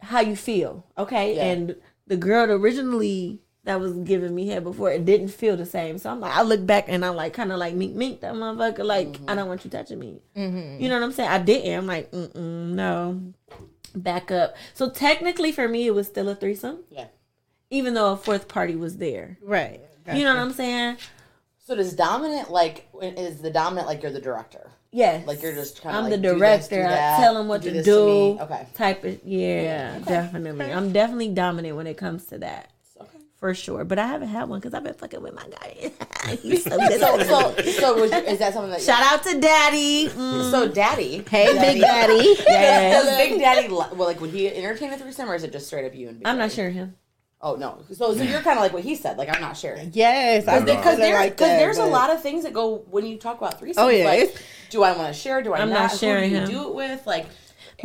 how 0.00 0.20
you 0.20 0.36
feel, 0.36 0.86
okay? 0.96 1.36
Yeah. 1.36 1.44
And 1.44 1.76
the 2.10 2.16
girl 2.16 2.50
originally 2.50 3.38
that 3.64 3.78
was 3.78 3.92
giving 3.98 4.34
me 4.34 4.48
head 4.48 4.64
before 4.64 4.90
it 4.90 5.04
didn't 5.04 5.28
feel 5.28 5.56
the 5.56 5.64
same. 5.64 5.96
So 5.98 6.10
I'm 6.10 6.18
like, 6.18 6.34
I 6.34 6.42
look 6.42 6.66
back 6.66 6.86
and 6.88 7.04
I'm 7.04 7.14
like, 7.14 7.32
kind 7.34 7.52
of 7.52 7.58
like 7.58 7.74
mink 7.74 7.94
mink 7.94 8.20
that 8.22 8.34
motherfucker. 8.34 8.84
Like 8.84 9.16
I 9.28 9.34
don't 9.36 9.46
want 9.48 9.64
you 9.64 9.70
touching 9.70 9.98
me. 9.98 10.20
You 10.34 10.88
know 10.88 10.94
what 10.94 11.04
I'm 11.04 11.12
saying? 11.12 11.30
I 11.30 11.38
didn't. 11.38 11.78
I'm 11.78 11.86
like, 11.86 12.10
mm 12.10 12.34
no, 12.34 13.22
back 13.94 14.30
up. 14.30 14.56
So 14.74 14.90
technically 14.90 15.52
for 15.52 15.68
me, 15.68 15.86
it 15.86 15.94
was 15.94 16.06
still 16.08 16.28
a 16.28 16.34
threesome, 16.34 16.78
Yeah. 16.90 17.06
even 17.70 17.94
though 17.94 18.12
a 18.12 18.16
fourth 18.16 18.48
party 18.48 18.74
was 18.76 18.96
there. 18.96 19.38
Right. 19.42 19.80
You 20.12 20.24
know 20.24 20.34
what 20.34 20.40
I'm 20.42 20.52
saying? 20.52 20.96
So 21.64 21.76
does 21.76 21.92
dominant 21.94 22.50
like 22.50 22.88
is 23.00 23.40
the 23.42 23.50
dominant 23.50 23.86
like 23.86 24.02
you're 24.02 24.10
the 24.10 24.20
director? 24.20 24.69
Yes. 24.92 25.26
Like 25.26 25.42
you're 25.42 25.54
just 25.54 25.80
kinda 25.82 25.96
I'm 25.96 26.04
like, 26.04 26.10
the 26.12 26.16
do 26.18 26.38
this, 26.38 26.68
do 26.68 26.76
director. 26.76 26.86
I 26.86 27.20
tell 27.20 27.34
them 27.34 27.46
what 27.48 27.62
do 27.62 27.68
to 27.68 27.74
this 27.76 27.84
to 27.86 27.90
do. 27.90 28.38
Okay. 28.40 28.66
Type 28.74 29.04
of 29.04 29.20
yeah, 29.24 29.98
definitely. 30.00 30.72
I'm 30.72 30.92
definitely 30.92 31.28
dominant 31.28 31.76
when 31.76 31.86
it 31.86 31.96
comes 31.96 32.24
to 32.26 32.38
that. 32.38 32.70
Okay. 33.00 33.18
For 33.38 33.54
sure, 33.54 33.84
but 33.84 33.98
I 34.00 34.06
haven't 34.08 34.28
had 34.28 34.48
one 34.48 34.58
because 34.58 34.74
I've 34.74 34.82
been 34.82 34.94
fucking 34.94 35.22
with 35.22 35.34
my 35.34 35.46
guy. 35.48 35.92
He's 36.42 36.64
so. 36.64 36.76
So 36.98 37.18
so 37.22 37.62
so 37.62 37.94
was 38.00 38.10
is 38.12 38.38
that 38.40 38.52
something 38.52 38.70
that 38.72 38.82
Shout 38.82 39.02
out 39.02 39.22
to 39.24 39.40
Daddy. 39.40 40.08
Mm. 40.08 40.50
so 40.50 40.66
daddy? 40.68 41.24
Hey, 41.28 41.46
Big 41.58 41.80
Daddy. 41.80 42.34
Yes. 42.48 43.04
Does 43.04 43.16
Big 43.28 43.38
Daddy 43.40 43.68
well 43.68 43.94
like 43.96 44.20
would 44.20 44.30
he 44.30 44.48
entertain 44.48 44.92
a 44.92 44.98
threesome 44.98 45.30
or 45.30 45.36
is 45.36 45.44
it 45.44 45.52
just 45.52 45.68
straight 45.68 45.86
up 45.86 45.94
you 45.94 46.08
and 46.08 46.18
Big 46.18 46.26
I'm 46.26 46.36
not 46.36 46.50
sure 46.50 46.68
him. 46.70 46.96
Oh 47.42 47.56
no. 47.56 47.82
So 47.92 48.14
so 48.14 48.22
you're 48.22 48.42
kind 48.42 48.58
of 48.58 48.62
like 48.62 48.72
what 48.72 48.82
he 48.82 48.94
said. 48.94 49.16
Like 49.16 49.34
I'm 49.34 49.40
not 49.40 49.56
sharing. 49.56 49.90
Yes, 49.94 50.46
I 50.46 50.60
Because 50.60 50.76
because 50.76 50.96
there's, 50.98 51.14
like 51.14 51.36
cause 51.38 51.48
that, 51.48 51.58
there's 51.58 51.78
a 51.78 51.86
lot 51.86 52.10
of 52.10 52.20
things 52.22 52.42
that 52.44 52.52
go 52.52 52.84
when 52.90 53.06
you 53.06 53.16
talk 53.16 53.38
about 53.38 53.60
threesomes. 53.60 53.74
Oh, 53.78 53.88
yeah, 53.88 54.04
like, 54.04 54.42
do 54.68 54.82
I 54.82 54.92
want 54.96 55.08
to 55.14 55.18
share? 55.18 55.42
Do 55.42 55.54
I 55.54 55.60
I'm 55.60 55.70
not? 55.70 55.90
not 55.90 55.96
sharing 55.98 56.30
Who 56.30 56.44
do 56.46 56.52
you 56.52 56.58
him. 56.58 56.64
do 56.64 56.68
it 56.68 56.74
with? 56.74 57.06
Like, 57.06 57.26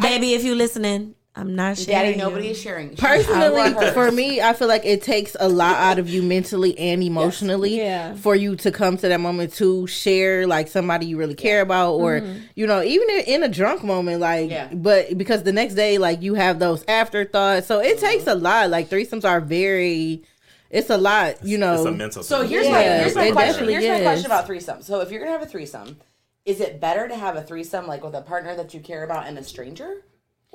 Baby, 0.01 0.33
if 0.33 0.43
you 0.43 0.55
listening, 0.55 1.15
I'm 1.37 1.53
not 1.53 1.77
sharing. 1.77 1.91
daddy, 1.91 2.11
you. 2.11 2.17
nobody 2.17 2.47
is 2.49 2.61
sharing. 2.61 2.91
I 2.91 2.95
Personally, 2.95 3.91
for 3.91 4.09
me, 4.09 4.39
I 4.39 4.53
feel 4.53 4.69
like 4.69 4.85
it 4.85 5.01
takes 5.01 5.35
a 5.37 5.49
lot 5.49 5.75
out 5.75 5.99
of 5.99 6.09
you 6.09 6.23
mentally 6.23 6.77
and 6.79 7.03
emotionally 7.03 7.75
Yeah. 7.77 8.15
for 8.15 8.35
you 8.35 8.55
to 8.57 8.71
come 8.71 8.95
to 8.97 9.09
that 9.09 9.19
moment 9.19 9.53
to 9.55 9.85
share 9.85 10.47
like 10.47 10.69
somebody 10.69 11.07
you 11.07 11.17
really 11.17 11.35
care 11.35 11.59
about, 11.59 11.95
or 11.95 12.21
mm-hmm. 12.21 12.39
you 12.55 12.65
know, 12.65 12.81
even 12.81 13.09
in, 13.09 13.19
in 13.25 13.43
a 13.43 13.49
drunk 13.49 13.83
moment, 13.83 14.21
like. 14.21 14.49
Yeah. 14.49 14.73
But 14.73 15.17
because 15.17 15.43
the 15.43 15.51
next 15.51 15.73
day, 15.73 15.97
like 15.97 16.21
you 16.21 16.35
have 16.35 16.59
those 16.59 16.85
afterthoughts, 16.87 17.67
so 17.67 17.79
it 17.79 17.97
mm-hmm. 17.97 18.05
takes 18.05 18.27
a 18.27 18.35
lot. 18.35 18.69
Like 18.69 18.89
threesomes 18.89 19.25
are 19.25 19.41
very, 19.41 20.23
it's 20.69 20.89
a 20.89 20.97
lot, 20.97 21.43
you 21.43 21.57
know. 21.57 21.75
It's 21.75 21.85
a 21.85 21.91
mental. 21.91 22.23
So 22.23 22.41
thing. 22.41 22.49
here's 22.49 22.69
my 22.69 22.81
here's 22.81 23.15
my 23.15 23.31
question. 23.31 23.51
definitely 23.51 23.73
Here's 23.73 23.99
my 23.99 24.03
question 24.03 24.25
about 24.27 24.47
threesome. 24.47 24.81
So 24.83 25.01
if 25.01 25.11
you're 25.11 25.19
gonna 25.19 25.33
have 25.33 25.41
a 25.41 25.47
threesome, 25.47 25.97
is 26.45 26.61
it 26.61 26.79
better 26.79 27.09
to 27.09 27.15
have 27.15 27.35
a 27.35 27.41
threesome 27.41 27.87
like 27.87 28.05
with 28.05 28.15
a 28.15 28.21
partner 28.21 28.55
that 28.55 28.73
you 28.73 28.79
care 28.79 29.03
about 29.03 29.27
and 29.27 29.37
a 29.37 29.43
stranger, 29.43 30.03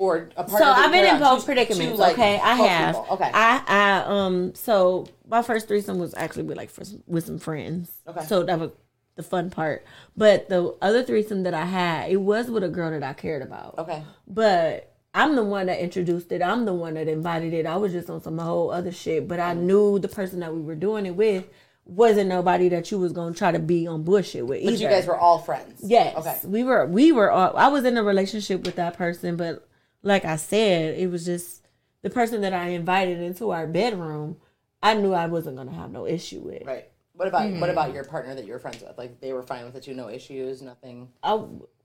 or 0.01 0.29
a 0.35 0.43
partner? 0.43 0.57
So 0.57 0.65
you 0.65 0.71
I've 0.71 0.91
been 0.91 1.05
in 1.05 1.19
both 1.21 1.45
predicaments. 1.45 1.93
two, 1.93 1.97
like, 1.97 2.13
okay, 2.13 2.39
I 2.39 2.55
have. 2.55 2.95
people? 2.95 3.07
Okay. 3.11 3.31
I, 3.31 3.63
I 3.67 4.03
um. 4.07 4.55
So 4.55 5.07
my 5.27 5.43
first 5.43 5.67
threesome 5.67 5.99
was 5.99 6.15
actually 6.15 6.43
with 6.43 6.57
like 6.57 6.71
for, 6.71 6.83
with 7.05 7.25
some 7.25 7.37
friends. 7.37 7.91
Okay. 8.07 8.25
So 8.25 8.41
that 8.43 8.59
was 8.59 8.71
the 9.15 9.21
fun 9.21 9.51
part. 9.51 9.85
But 10.17 10.49
the 10.49 10.75
other 10.81 11.03
threesome 11.03 11.43
that 11.43 11.53
I 11.53 11.65
had, 11.65 12.09
it 12.09 12.17
was 12.17 12.49
with 12.49 12.63
a 12.63 12.69
girl 12.69 12.89
that 12.89 13.03
I 13.03 13.13
cared 13.13 13.43
about. 13.43 13.75
okay. 13.77 14.03
But 14.27 14.95
I'm 15.13 15.35
the 15.35 15.43
one 15.43 15.67
that 15.67 15.79
introduced 15.79 16.31
it. 16.31 16.41
I'm 16.41 16.65
the 16.65 16.73
one 16.73 16.95
that 16.95 17.07
invited 17.07 17.53
it. 17.53 17.67
I 17.67 17.77
was 17.77 17.91
just 17.91 18.09
on 18.09 18.23
some 18.23 18.39
whole 18.39 18.71
other 18.71 18.91
shit. 18.91 19.27
But 19.27 19.39
I 19.39 19.53
knew 19.53 19.99
the 19.99 20.07
person 20.07 20.39
that 20.39 20.51
we 20.51 20.61
were 20.61 20.75
doing 20.75 21.05
it 21.05 21.15
with 21.15 21.45
wasn't 21.85 22.29
nobody 22.29 22.69
that 22.69 22.89
you 22.89 22.97
was 22.97 23.11
gonna 23.11 23.35
try 23.35 23.51
to 23.51 23.59
be 23.59 23.85
on 23.85 24.01
bullshit 24.01 24.47
with. 24.47 24.63
But 24.63 24.79
you 24.79 24.87
guys 24.87 25.05
were 25.05 25.17
all 25.17 25.37
friends. 25.37 25.81
Yes. 25.83 26.15
Okay. 26.17 26.39
We 26.45 26.63
were 26.63 26.87
we 26.87 27.11
were 27.11 27.29
all 27.29 27.55
I 27.55 27.67
was 27.67 27.85
in 27.85 27.97
a 27.97 28.03
relationship 28.03 28.65
with 28.65 28.77
that 28.77 28.97
person, 28.97 29.35
but 29.35 29.67
like 30.03 30.25
I 30.25 30.35
said, 30.35 30.97
it 30.97 31.09
was 31.09 31.25
just 31.25 31.65
the 32.01 32.09
person 32.09 32.41
that 32.41 32.53
I 32.53 32.69
invited 32.69 33.19
into 33.21 33.51
our 33.51 33.67
bedroom, 33.67 34.37
I 34.81 34.95
knew 34.95 35.13
I 35.13 35.27
wasn't 35.27 35.57
gonna 35.57 35.71
have 35.73 35.91
no 35.91 36.05
issue 36.07 36.39
with. 36.39 36.63
Right. 36.65 36.89
What 37.13 37.27
about 37.27 37.43
what 37.51 37.57
Hmm. 37.57 37.63
about 37.63 37.93
your 37.93 38.03
partner 38.03 38.33
that 38.35 38.45
you 38.45 38.53
were 38.53 38.59
friends 38.59 38.81
with? 38.81 38.97
Like 38.97 39.19
they 39.21 39.33
were 39.33 39.43
fine 39.43 39.65
with 39.65 39.75
it 39.75 39.83
too, 39.83 39.93
no 39.93 40.09
issues, 40.09 40.61
nothing. 40.61 41.09
I 41.21 41.35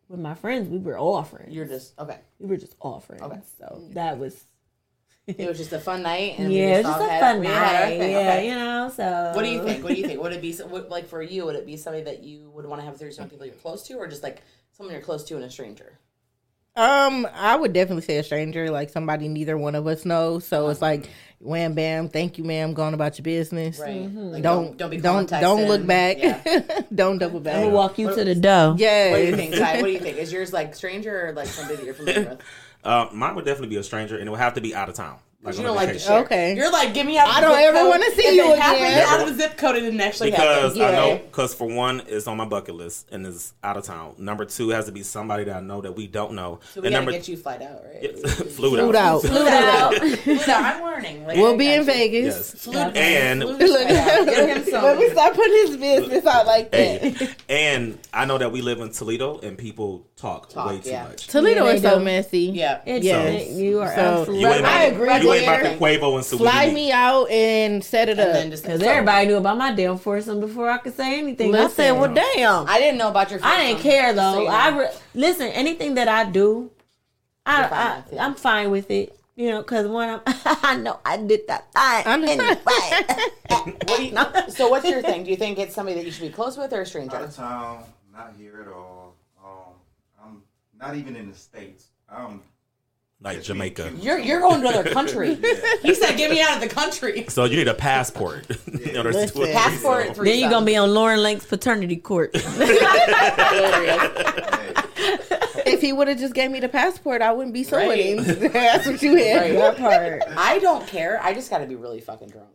with 0.08 0.20
my 0.20 0.34
friends, 0.34 0.68
we 0.68 0.78
were 0.78 0.96
all 0.96 1.22
friends. 1.24 1.52
You're 1.54 1.66
just 1.66 1.98
okay. 1.98 2.18
we 2.38 2.46
were 2.46 2.56
just 2.56 2.76
all 2.80 3.00
friends. 3.00 3.22
Okay. 3.22 3.40
So 3.58 3.82
that 3.92 4.18
was 4.18 4.44
It 5.26 5.48
was 5.48 5.58
just 5.58 5.72
a 5.72 5.80
fun 5.80 6.02
night, 6.04 6.36
and 6.38 6.48
we 6.48 6.58
yeah, 6.60 6.66
it 6.66 6.76
was 6.78 6.86
just 6.86 6.98
just 7.00 7.08
a 7.08 7.12
had- 7.12 7.20
fun 7.20 7.42
night. 7.42 7.50
Yeah, 7.98 8.18
Okay. 8.18 8.48
you 8.48 8.54
know. 8.54 8.88
So 8.94 9.32
What 9.34 9.42
do 9.44 9.50
you 9.50 9.62
think? 9.64 9.82
What 9.82 9.92
do 9.94 10.00
you 10.00 10.06
think? 10.06 10.22
Would 10.22 10.32
it 10.32 10.40
be 10.40 10.56
would, 10.70 10.88
like 10.88 11.06
for 11.08 11.20
you? 11.20 11.44
Would 11.46 11.56
it 11.56 11.66
be 11.66 11.76
somebody 11.76 12.04
that 12.04 12.22
you 12.22 12.48
would 12.50 12.64
want 12.64 12.80
to 12.80 12.84
have 12.86 12.94
a 12.94 12.98
threesome 12.98 13.24
with 13.24 13.32
people 13.32 13.44
you're 13.44 13.54
close 13.56 13.82
to, 13.88 13.94
or 13.94 14.06
just 14.06 14.22
like 14.22 14.42
someone 14.70 14.92
you're 14.94 15.02
close 15.02 15.24
to 15.24 15.34
and 15.34 15.44
a 15.44 15.50
stranger? 15.50 15.98
Um, 16.76 17.26
I 17.34 17.56
would 17.56 17.72
definitely 17.72 18.02
say 18.02 18.18
a 18.18 18.22
stranger, 18.22 18.70
like 18.70 18.90
somebody 18.90 19.28
neither 19.28 19.56
one 19.56 19.74
of 19.74 19.86
us 19.86 20.04
knows. 20.04 20.46
So 20.46 20.68
it's 20.68 20.82
like, 20.82 21.08
wham, 21.38 21.72
bam, 21.74 22.08
thank 22.10 22.36
you, 22.36 22.44
ma'am, 22.44 22.74
going 22.74 22.92
about 22.92 23.16
your 23.18 23.22
business. 23.24 23.78
Right. 23.80 24.02
Like, 24.12 24.42
Don't 24.42 24.76
don't 24.76 24.90
be 24.90 24.98
don't 24.98 25.26
don't 25.28 25.66
look 25.68 25.80
texting. 25.82 25.86
back. 25.86 26.16
Yeah. 26.18 26.80
don't 26.94 27.18
double 27.18 27.38
I'm 27.38 27.42
back. 27.44 27.54
gonna 27.62 27.70
walk 27.74 27.98
you 27.98 28.14
to 28.14 28.24
the 28.24 28.34
door. 28.34 28.74
Yeah. 28.78 29.10
What 29.12 29.16
do 29.18 29.24
you 29.24 29.36
think, 29.36 29.54
Ty? 29.54 29.76
What 29.80 29.86
do 29.86 29.92
you 29.92 30.00
think? 30.00 30.18
Is 30.18 30.30
yours 30.32 30.52
like 30.52 30.74
stranger 30.74 31.28
or 31.28 31.32
like 31.32 31.46
somebody 31.48 31.76
that 31.76 31.84
you're 31.86 31.94
familiar 31.94 32.28
with? 32.30 32.40
Uh, 32.84 33.08
mine 33.12 33.34
would 33.34 33.44
definitely 33.44 33.68
be 33.74 33.76
a 33.76 33.82
stranger, 33.82 34.16
and 34.18 34.28
it 34.28 34.30
would 34.30 34.38
have 34.38 34.54
to 34.54 34.60
be 34.60 34.74
out 34.74 34.88
of 34.88 34.94
town. 34.94 35.18
Because 35.46 35.58
you 35.58 35.64
don't 35.64 35.76
like 35.76 35.92
to 35.92 35.98
share. 35.98 36.18
Okay. 36.24 36.56
You're 36.56 36.70
like, 36.72 36.92
give 36.92 37.06
me 37.06 37.16
out. 37.18 37.28
I 37.28 37.40
the 37.40 37.46
don't 37.46 37.58
ever 37.58 37.88
wanna 37.88 38.10
see 38.12 38.26
and 38.26 38.36
you 38.36 38.42
then 38.42 38.58
halfway 38.60 38.78
again. 38.86 39.06
Out 39.08 39.20
of 39.28 39.36
the 39.36 39.42
zip 39.42 39.56
code, 39.56 39.76
it 39.76 39.80
didn't 39.80 40.00
actually 40.00 40.30
Because 40.32 40.76
happen. 40.76 40.94
I 40.94 40.96
know, 40.98 41.16
because 41.24 41.54
for 41.54 41.68
one, 41.68 42.02
it's 42.08 42.26
on 42.26 42.36
my 42.36 42.44
bucket 42.44 42.74
list 42.74 43.06
and 43.12 43.26
is 43.26 43.54
out 43.62 43.76
of 43.76 43.84
town. 43.84 44.14
Number 44.18 44.44
two, 44.44 44.70
has 44.70 44.86
to 44.86 44.92
be 44.92 45.02
somebody 45.02 45.44
that 45.44 45.56
I 45.56 45.60
know 45.60 45.80
that 45.80 45.92
we 45.96 46.06
don't 46.06 46.32
know. 46.32 46.58
So 46.74 46.80
we 46.80 46.88
and 46.88 46.92
gotta 46.94 47.04
number 47.04 47.12
get 47.12 47.28
you 47.28 47.36
flight 47.36 47.62
out, 47.62 47.82
right? 47.84 48.18
flew 48.28 48.70
Flew 48.76 48.96
out. 48.96 49.22
Flew 49.22 49.46
out. 49.48 49.94
Flew 49.94 50.34
out. 50.40 50.48
I'm 50.48 50.82
learning. 50.82 51.26
Like, 51.26 51.36
We'll 51.36 51.56
be 51.56 51.68
in 51.72 51.80
you. 51.80 51.84
Vegas. 51.84 52.34
yes, 52.34 52.64
Flew- 52.64 52.76
and 52.78 53.42
flew 53.42 53.58
to 53.58 53.66
flight 53.68 53.90
out. 53.96 54.26
Get 54.26 54.56
him 54.56 54.64
some. 54.64 54.82
Let 54.84 54.98
me 54.98 55.08
stop 55.10 55.34
putting 55.34 55.52
his 55.68 55.76
business 55.76 56.26
out 56.26 56.46
like 56.46 56.70
that. 56.72 57.02
Hey, 57.02 57.28
and 57.48 57.98
I 58.12 58.24
know 58.24 58.38
that 58.38 58.50
we 58.52 58.62
live 58.62 58.80
in 58.80 58.90
Toledo 58.90 59.38
and 59.40 59.56
people 59.56 60.06
talk, 60.16 60.48
Talk, 60.48 60.70
way 60.70 60.80
too 60.80 60.90
yeah. 60.90 61.04
much. 61.04 61.26
Toledo 61.28 61.66
Yeah, 61.66 61.72
is 61.72 61.82
so 61.82 61.98
messy. 62.00 62.40
Yeah. 62.54 62.80
It's, 62.86 63.04
Yes. 63.04 63.50
you 63.52 63.80
are 63.80 63.94
So- 63.94 64.00
absolutely 64.00 64.40
You. 64.40 64.48
I 64.48 64.56
about, 64.56 64.92
agree 64.92 65.06
You 65.36 65.48
about 65.48 65.62
the 65.62 65.84
Quavo 65.84 66.14
and 66.16 66.24
Saweetie. 66.24 66.38
Fly 66.38 66.72
me 66.72 66.92
out 66.92 67.30
and 67.30 67.84
set 67.84 68.08
it 68.08 68.18
And 68.18 68.52
up. 68.52 68.62
Because 68.62 68.82
everybody 68.82 69.26
knew 69.26 69.36
about 69.36 69.58
my 69.58 69.72
damn 69.72 69.98
foursome 69.98 70.40
before 70.40 70.70
I 70.70 70.78
could 70.78 70.96
say 70.96 71.18
anything. 71.18 71.54
I 71.54 71.68
said, 71.68 71.92
well, 71.92 72.12
damn. 72.12 72.66
I 72.68 72.78
didn't 72.78 72.98
know 72.98 73.08
about 73.08 73.30
your. 73.30 73.40
I 73.42 73.66
didn't 73.66 73.82
care 73.82 74.14
just 74.14 74.34
so 74.34 74.44
though. 74.44 74.46
I 74.46 74.78
re- 74.78 74.90
listen. 75.14 75.48
Anything 75.48 75.94
that 75.94 76.08
I 76.08 76.24
do, 76.30 76.70
I, 77.44 77.68
fine 77.68 78.18
I, 78.18 78.24
I'm 78.24 78.34
fine 78.34 78.70
with 78.70 78.90
it. 78.90 79.12
You 79.36 79.50
know, 79.50 79.60
because 79.60 79.86
when 79.86 80.08
I'm, 80.08 80.20
I 80.26 80.76
know 80.76 80.98
I 81.04 81.18
did 81.18 81.46
that 81.48 81.70
thing 81.72 82.20
know. 82.22 82.32
anyway. 82.32 83.30
What 83.86 83.98
do 83.98 84.04
you, 84.04 84.50
so 84.50 84.68
what's 84.68 84.88
your 84.88 85.02
thing? 85.02 85.24
Do 85.24 85.30
you 85.30 85.36
think 85.36 85.58
it's 85.58 85.74
somebody 85.74 85.96
that 85.96 86.04
you 86.04 86.10
should 86.12 86.22
be 86.22 86.30
close 86.30 86.56
with 86.56 86.72
or 86.72 86.82
a 86.82 86.86
stranger? 86.86 87.16
Out 87.16 87.32
stranger? 87.32 87.42
of 87.42 87.48
town, 87.50 87.84
not 88.12 88.34
here 88.38 88.64
at 88.66 88.72
all. 88.72 89.14
Um, 89.44 89.74
I'm 90.22 90.42
not 90.78 90.96
even 90.96 91.16
in 91.16 91.30
the 91.30 91.36
states. 91.36 91.88
I'm 92.08 92.42
like 93.20 93.42
Jamaica. 93.42 93.92
You're 94.00 94.18
you're 94.18 94.40
going 94.40 94.60
to 94.62 94.68
another 94.68 94.90
country. 94.90 95.36
He 95.82 95.94
said, 95.94 96.16
"Get 96.16 96.30
me 96.30 96.40
out 96.40 96.54
of 96.56 96.60
the 96.60 96.68
country." 96.74 97.26
So 97.28 97.44
you 97.44 97.56
need 97.56 97.68
a 97.68 97.74
passport. 97.74 98.48
in 98.66 98.96
order 98.96 99.12
to 99.12 99.26
do 99.26 99.40
a 99.40 99.40
Listen. 99.40 99.52
Passport. 99.52 100.16
Three 100.16 100.30
Then 100.30 100.40
you're 100.40 100.50
gonna 100.50 100.66
be 100.66 100.76
on 100.76 100.92
Lauren 100.92 101.22
Lake's 101.22 101.46
paternity 101.46 101.96
court. 101.96 102.30
if 105.66 105.80
he 105.80 105.92
would 105.92 106.08
have 106.08 106.18
just 106.18 106.34
gave 106.34 106.50
me 106.50 106.60
the 106.60 106.68
passport, 106.68 107.22
I 107.22 107.32
wouldn't 107.32 107.54
be 107.54 107.62
suing 107.64 107.88
Right. 107.88 108.04
him. 108.20 108.24
That's 108.52 108.86
what 108.86 109.00
you 109.02 109.16
had. 109.16 109.40
Right. 109.42 109.52
That 109.54 109.76
part. 109.78 110.22
I 110.36 110.58
don't 110.58 110.86
care. 110.86 111.20
I 111.22 111.34
just 111.34 111.50
got 111.50 111.58
to 111.58 111.66
be 111.66 111.74
really 111.76 112.00
fucking 112.00 112.28
drunk. 112.28 112.48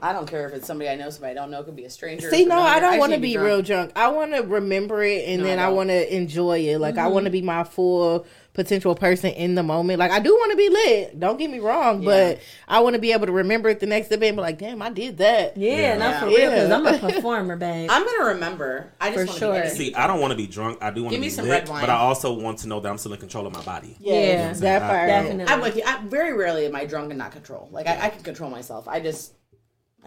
I 0.00 0.14
don't 0.14 0.26
care 0.26 0.46
if 0.48 0.54
it's 0.54 0.66
somebody 0.66 0.88
I 0.88 0.96
know, 0.96 1.10
somebody 1.10 1.32
I 1.32 1.34
don't 1.34 1.50
know. 1.50 1.60
It 1.60 1.64
could 1.64 1.76
be 1.76 1.84
a 1.84 1.90
stranger. 1.90 2.30
See, 2.30 2.46
no, 2.46 2.58
I 2.58 2.80
don't 2.80 2.98
want 2.98 3.12
to 3.12 3.18
need 3.18 3.22
be 3.22 3.32
drunk. 3.34 3.46
real 3.46 3.62
drunk. 3.62 3.92
I 3.96 4.08
want 4.08 4.32
to 4.34 4.40
remember 4.40 5.02
it 5.02 5.26
and 5.28 5.42
No, 5.42 5.48
then 5.48 5.58
I 5.58 5.66
I, 5.66 5.68
want 5.68 5.90
to 5.90 6.14
enjoy 6.14 6.58
it. 6.60 6.78
Like 6.78 6.96
I 6.96 7.06
want 7.08 7.24
to 7.24 7.28
mm-hmm. 7.28 7.32
be 7.32 7.42
my 7.42 7.64
full 7.64 8.24
potential 8.54 8.94
person 8.94 9.30
in 9.30 9.54
the 9.54 9.62
moment. 9.62 9.98
Like 9.98 10.10
I 10.10 10.20
do 10.20 10.32
want 10.34 10.52
to 10.52 10.56
be 10.56 10.70
lit. 10.70 11.20
Don't 11.20 11.38
get 11.38 11.50
me 11.50 11.58
wrong, 11.58 12.02
but 12.02 12.40
I 12.66 12.80
want 12.80 12.94
to 12.94 13.00
be 13.00 13.12
able 13.12 13.26
to 13.26 13.32
remember 13.32 13.68
it 13.68 13.80
the 13.80 13.86
next 13.86 14.08
day 14.08 14.14
and 14.14 14.36
be 14.36 14.40
like, 14.42 14.58
"Damn, 14.58 14.80
I 14.80 14.88
did 14.88 15.18
that." 15.18 15.56
Yeah, 15.58 15.76
Yeah. 15.76 15.96
not 15.98 16.20
for 16.20 16.28
Yeah. 16.30 16.38
real, 16.38 16.50
because 16.50 16.70
I'm 16.70 16.86
a 16.86 17.12
performer, 17.12 17.56
babe. 17.56 17.90
I'm 17.90 18.04
gonna 18.06 18.24
remember. 18.34 18.90
I 19.02 19.10
just 19.10 19.18
For 19.20 19.26
want 19.26 19.38
sure. 19.38 19.62
to 19.64 19.68
be 19.70 19.76
See, 19.90 19.94
I 19.94 20.06
don't 20.06 20.20
want 20.20 20.30
to 20.30 20.36
be 20.36 20.46
drunk. 20.46 20.78
I 20.80 20.90
do 20.92 21.02
want 21.02 21.12
to 21.12 21.16
Give 21.16 21.20
be 21.20 21.26
me 21.26 21.30
some 21.30 21.44
lit, 21.44 21.60
red 21.60 21.68
wine. 21.68 21.80
but 21.82 21.90
I 21.90 21.96
also 21.96 22.32
want 22.32 22.58
to 22.60 22.68
know 22.68 22.80
that 22.80 22.88
I'm 22.88 22.96
still 22.98 23.12
in 23.12 23.20
control 23.20 23.46
of 23.46 23.52
my 23.52 23.62
body. 23.62 23.96
Yeah, 24.00 24.52
that 24.54 24.82
I- 24.82 24.86
part. 24.88 25.08
Definitely. 25.08 25.52
I'm 25.52 25.60
with 25.60 25.76
you. 25.76 25.82
I, 25.84 25.98
very 26.06 26.32
rarely 26.32 26.64
am 26.66 26.74
I 26.74 26.86
drunk 26.86 27.10
and 27.10 27.18
not 27.18 27.32
control. 27.32 27.68
Like 27.70 27.86
I, 27.86 28.06
I 28.06 28.08
can 28.10 28.22
control 28.22 28.50
myself. 28.50 28.88
I 28.88 29.00
just 29.00 29.32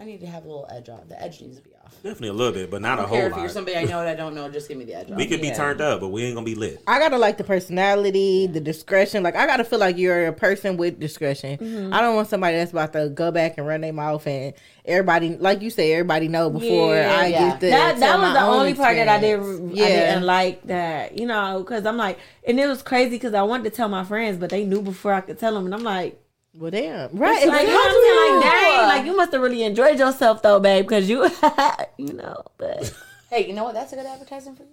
I 0.00 0.04
need 0.04 0.20
to 0.20 0.26
have 0.26 0.44
a 0.44 0.46
little 0.46 0.68
edge 0.70 0.88
on. 0.88 1.00
The 1.08 1.20
edge 1.20 1.40
needs 1.40 1.56
to 1.56 1.62
be 1.62 1.70
off. 1.84 1.92
Definitely 2.04 2.28
a 2.28 2.32
little 2.34 2.52
bit, 2.52 2.70
but 2.70 2.80
not 2.82 3.00
I 3.00 3.02
a 3.02 3.06
don't 3.06 3.10
care 3.12 3.28
whole 3.30 3.38
if 3.38 3.42
you're 3.42 3.48
somebody 3.48 3.76
I 3.76 3.82
know 3.82 4.00
that 4.04 4.08
I 4.08 4.14
don't 4.14 4.34
know. 4.34 4.48
Just 4.48 4.68
give 4.68 4.78
me 4.78 4.84
the 4.84 4.94
edge. 4.94 5.08
We 5.08 5.24
off. 5.24 5.28
could 5.30 5.40
be 5.40 5.48
Yeah. 5.48 5.54
turned 5.56 5.80
up, 5.80 6.00
but 6.00 6.08
we 6.08 6.22
ain't 6.24 6.36
gonna 6.36 6.44
be 6.44 6.54
lit. 6.54 6.80
I 6.86 7.00
gotta 7.00 7.18
like 7.18 7.36
the 7.38 7.42
personality, 7.44 8.46
the 8.46 8.60
discretion. 8.60 9.22
Like 9.22 9.34
I 9.34 9.46
gotta 9.46 9.64
feel 9.64 9.78
like 9.80 9.96
you're 9.98 10.28
a 10.28 10.32
person 10.32 10.76
with 10.76 11.00
discretion. 11.00 11.58
Mm-hmm. 11.58 11.92
I 11.92 12.00
don't 12.00 12.14
want 12.14 12.28
somebody 12.28 12.56
that's 12.56 12.70
about 12.72 12.92
to 12.92 13.08
go 13.08 13.30
back 13.32 13.58
and 13.58 13.66
run 13.66 13.80
their 13.80 13.92
mouth 13.92 14.24
and 14.26 14.54
everybody, 14.84 15.36
like 15.36 15.62
you 15.62 15.70
say, 15.70 15.92
everybody 15.94 16.28
know 16.28 16.50
before 16.50 16.94
Yeah, 16.94 17.18
I 17.20 17.26
yeah. 17.26 17.48
get 17.50 17.60
the. 17.60 17.70
that 17.70 17.98
that 17.98 18.18
was 18.20 18.32
the 18.34 18.40
own 18.40 18.60
only 18.60 18.74
part 18.74 18.96
that 18.96 19.08
I 19.08 19.18
did. 19.18 19.38
experience. 19.40 19.72
I 19.80 19.84
didn't 19.86 20.22
like 20.26 20.66
that, 20.68 21.18
you 21.18 21.26
know, 21.26 21.58
because 21.60 21.86
I'm 21.86 21.96
like, 21.96 22.18
and 22.46 22.60
it 22.60 22.66
was 22.66 22.82
crazy 22.82 23.10
because 23.10 23.34
I 23.34 23.42
wanted 23.42 23.64
to 23.64 23.70
tell 23.70 23.88
my 23.88 24.04
friends, 24.04 24.38
but 24.38 24.50
they 24.50 24.64
knew 24.64 24.82
before 24.82 25.12
I 25.12 25.20
could 25.22 25.38
tell 25.38 25.54
them, 25.54 25.64
and 25.64 25.74
I'm 25.74 25.82
like, 25.82 26.20
Well, 26.58 26.70
damn. 26.72 27.16
Right. 27.16 27.38
It's 27.38 27.46
like, 27.46 27.62
you 27.62 27.68
know 27.68 27.74
what 27.74 27.86
I'm 27.86 27.92
saying? 27.92 28.16
Like, 28.16 28.44
exactly. 28.44 28.76
dang, 28.76 28.88
like 28.88 29.06
you 29.06 29.16
must 29.16 29.32
have 29.32 29.40
really 29.42 29.62
enjoyed 29.62 29.98
yourself 29.98 30.42
though, 30.42 30.58
babe, 30.58 30.84
because 30.84 31.08
you, 31.08 31.24
you 31.96 32.12
know. 32.14 32.42
But 32.56 32.92
Hey, 33.30 33.46
you 33.46 33.52
know 33.52 33.64
what? 33.64 33.74
That's 33.74 33.92
a 33.92 33.96
good 33.96 34.06
advertising 34.06 34.56
for 34.56 34.62
you. 34.62 34.70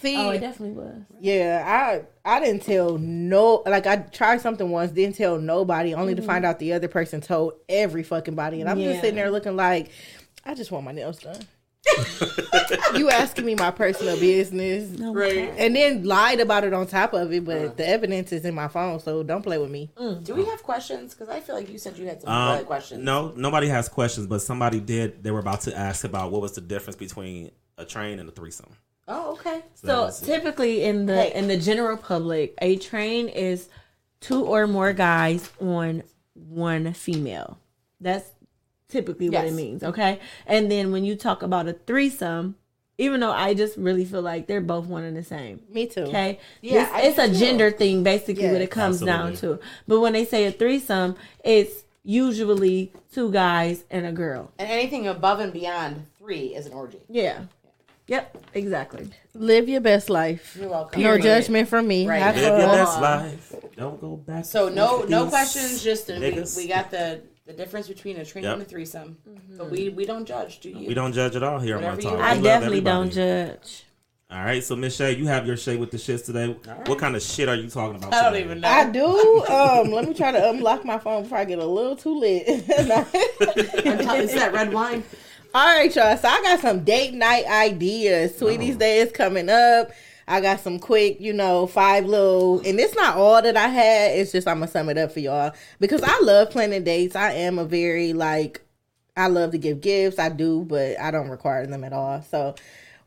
See, 0.00 0.16
oh, 0.16 0.30
it 0.30 0.40
definitely 0.40 0.74
was. 0.74 1.02
yeah, 1.20 1.62
I 2.24 2.34
I 2.36 2.40
didn't 2.40 2.62
tell 2.62 2.98
no 2.98 3.62
like 3.66 3.86
I 3.86 3.96
tried 3.96 4.40
something 4.40 4.68
once, 4.70 4.90
didn't 4.90 5.16
tell 5.16 5.38
nobody, 5.38 5.94
only 5.94 6.14
to 6.14 6.22
find 6.22 6.44
mm-hmm. 6.44 6.50
out 6.50 6.58
the 6.58 6.72
other 6.72 6.88
person 6.88 7.20
told 7.20 7.54
every 7.68 8.02
fucking 8.02 8.34
body, 8.34 8.60
and 8.60 8.70
I'm 8.70 8.78
Yeah. 8.78 8.90
just 8.90 9.00
sitting 9.02 9.16
there 9.16 9.30
looking 9.30 9.54
like 9.54 9.90
I 10.44 10.54
just 10.54 10.72
want 10.72 10.84
my 10.84 10.92
nails 10.92 11.18
done. 11.18 11.40
you 12.94 13.10
asking 13.10 13.44
me 13.44 13.54
my 13.54 13.70
personal 13.70 14.18
business, 14.18 14.88
Right. 15.00 15.52
and 15.58 15.74
then 15.74 16.04
lied 16.04 16.40
about 16.40 16.64
it 16.64 16.72
on 16.72 16.86
top 16.86 17.12
of 17.12 17.32
it, 17.32 17.44
but 17.44 17.76
the 17.76 17.88
evidence 17.88 18.32
is 18.32 18.44
in 18.44 18.54
my 18.54 18.68
phone, 18.68 19.00
so 19.00 19.22
don't 19.22 19.42
play 19.42 19.58
with 19.58 19.70
me. 19.70 19.90
Do 20.22 20.34
we 20.34 20.44
have 20.46 20.62
questions? 20.62 21.14
Because 21.14 21.28
I 21.28 21.40
feel 21.40 21.54
like 21.56 21.68
you 21.68 21.78
said 21.78 21.96
you 21.98 22.06
had 22.06 22.22
some 22.22 22.30
Um, 22.32 22.64
questions. 22.64 23.02
No, 23.04 23.32
nobody 23.36 23.68
has 23.68 23.88
questions, 23.88 24.26
but 24.26 24.40
somebody 24.42 24.80
did. 24.80 25.22
They 25.22 25.30
were 25.30 25.40
about 25.40 25.62
to 25.62 25.76
ask 25.76 26.04
about 26.04 26.30
what 26.30 26.40
was 26.40 26.52
the 26.52 26.60
difference 26.60 26.96
between 26.96 27.50
a 27.78 27.84
train 27.84 28.18
and 28.20 28.28
a 28.28 28.32
threesome. 28.32 28.76
Oh, 29.08 29.32
okay. 29.32 29.62
So 29.74 30.04
That's 30.04 30.22
it. 30.22 30.26
typically 30.26 30.84
in 30.84 31.06
the 31.06 31.16
Hey. 31.16 31.32
in 31.34 31.48
the 31.48 31.56
general 31.56 31.96
public, 31.96 32.54
a 32.62 32.76
train 32.76 33.28
is 33.28 33.68
two 34.20 34.44
or 34.44 34.66
more 34.68 34.92
guys 34.92 35.50
on 35.60 36.04
one 36.34 36.92
female. 36.92 37.58
That's 38.00 38.28
typically 38.92 39.30
what 39.30 39.46
it 39.46 39.54
means, 39.54 39.82
okay? 39.82 40.20
And 40.46 40.70
then 40.70 40.92
when 40.92 41.02
you 41.04 41.16
talk 41.16 41.42
about 41.42 41.66
a 41.66 41.72
threesome, 41.72 42.56
even 42.98 43.20
though 43.20 43.32
I 43.32 43.54
just 43.54 43.76
really 43.78 44.04
feel 44.04 44.22
like 44.22 44.46
they're 44.46 44.60
both 44.60 44.86
one 44.86 45.02
and 45.02 45.16
the 45.16 45.24
same. 45.24 45.60
Me 45.70 45.86
too. 45.86 46.02
Okay. 46.02 46.38
Yeah, 46.60 46.84
This- 47.00 47.06
it's 47.06 47.16
do 47.16 47.22
a 47.22 47.28
too. 47.28 47.34
gender 47.34 47.70
thing, 47.70 48.02
basically, 48.02 48.46
what 48.52 48.60
it 48.60 48.70
comes 48.70 49.00
down 49.00 49.34
to. 49.36 49.58
But 49.88 50.00
when 50.00 50.12
they 50.12 50.24
say 50.26 50.44
a 50.44 50.52
threesome, 50.52 51.16
it's 51.42 51.84
usually 52.04 52.92
two 53.12 53.32
guys 53.32 53.84
and 53.90 54.06
a 54.06 54.12
girl. 54.12 54.50
And 54.58 54.68
anything 54.70 55.08
above 55.08 55.40
and 55.40 55.52
beyond 55.52 56.06
three 56.18 56.54
is 56.54 56.66
an 56.66 56.74
orgy. 56.74 57.00
Yeah. 57.08 57.44
Yep. 58.08 58.36
Exactly. 58.54 59.08
Live 59.34 59.68
your 59.68 59.80
best 59.80 60.10
life. 60.10 60.56
You're 60.60 60.68
welcome. 60.68 61.02
No 61.02 61.16
judgment 61.18 61.68
from 61.68 61.88
me. 61.88 62.06
Right. 62.06 62.18
Have 62.20 62.36
Live 62.36 62.44
your 62.58 62.68
best 62.68 63.00
life. 63.00 63.54
Don't 63.76 64.00
go 64.00 64.16
back. 64.16 64.44
So 64.44 64.68
no 64.68 65.02
no 65.08 65.28
questions. 65.28 65.82
Just 65.82 66.08
we, 66.08 66.44
we 66.56 66.68
got 66.68 66.90
the 66.90 67.22
the 67.52 67.62
difference 67.64 67.88
between 67.88 68.16
a 68.16 68.24
train 68.24 68.44
Yep. 68.44 68.52
and 68.54 68.62
a 68.62 68.64
threesome. 68.64 69.16
But 69.56 69.70
we 69.70 69.88
we 69.90 70.04
don't 70.04 70.24
judge. 70.26 70.60
Do 70.60 70.70
you? 70.70 70.88
We 70.88 70.94
don't 70.94 71.12
judge 71.12 71.36
at 71.36 71.42
all 71.42 71.58
here 71.60 71.76
on 71.76 71.82
Mud 71.82 72.00
Talk. 72.00 72.18
I 72.18 72.40
definitely 72.40 72.80
don't 72.80 73.10
judge. 73.10 73.84
All 74.30 74.42
right, 74.42 74.64
so 74.64 74.74
Miss 74.74 74.96
Shay, 74.96 75.14
you 75.14 75.26
have 75.26 75.46
your 75.46 75.58
Shay 75.58 75.76
with 75.76 75.90
the 75.90 75.98
shits 75.98 76.24
today. 76.24 76.56
What 76.86 76.98
kind 76.98 77.14
of 77.14 77.20
shit 77.20 77.50
are 77.50 77.54
you 77.54 77.68
talking 77.68 77.96
about? 77.96 78.14
I 78.14 78.22
don't 78.30 78.40
even 78.40 78.60
know. 78.60 78.68
I 78.68 78.88
do. 78.88 79.44
Um, 79.44 79.90
let 79.90 80.08
me 80.08 80.14
try 80.14 80.32
to 80.32 80.48
unlock 80.48 80.86
my 80.86 80.96
phone 80.98 81.24
before 81.24 81.36
I 81.36 81.44
get 81.44 81.58
a 81.58 81.66
little 81.66 81.94
too 81.96 82.18
lit. 82.18 82.44
it's 82.46 84.32
that 84.34 84.52
red 84.54 84.72
wine. 84.72 85.04
All 85.54 85.66
right, 85.66 85.94
y'all. 85.94 86.16
So 86.16 86.28
I 86.28 86.40
got 86.40 86.60
some 86.60 86.82
date 86.82 87.12
night 87.12 87.44
ideas. 87.44 88.38
Sweetest 88.38 88.78
Day 88.78 89.00
is 89.00 89.12
coming 89.12 89.50
up. 89.50 89.90
I 90.28 90.40
got 90.40 90.60
some 90.60 90.78
quick, 90.78 91.20
you 91.20 91.32
know, 91.32 91.66
five 91.66 92.06
little, 92.06 92.60
and 92.60 92.78
it's 92.78 92.94
not 92.94 93.16
all 93.16 93.42
that 93.42 93.56
I 93.56 93.68
had. 93.68 94.18
It's 94.18 94.32
just 94.32 94.46
I'm 94.46 94.60
gonna 94.60 94.70
sum 94.70 94.88
it 94.88 94.98
up 94.98 95.12
for 95.12 95.20
y'all 95.20 95.52
because 95.80 96.02
I 96.02 96.20
love 96.20 96.50
planning 96.50 96.84
dates. 96.84 97.16
I 97.16 97.32
am 97.32 97.58
a 97.58 97.64
very 97.64 98.12
like, 98.12 98.62
I 99.16 99.28
love 99.28 99.50
to 99.52 99.58
give 99.58 99.80
gifts. 99.80 100.18
I 100.18 100.28
do, 100.28 100.64
but 100.64 100.98
I 100.98 101.10
don't 101.10 101.28
require 101.28 101.66
them 101.66 101.84
at 101.84 101.92
all. 101.92 102.22
So. 102.22 102.54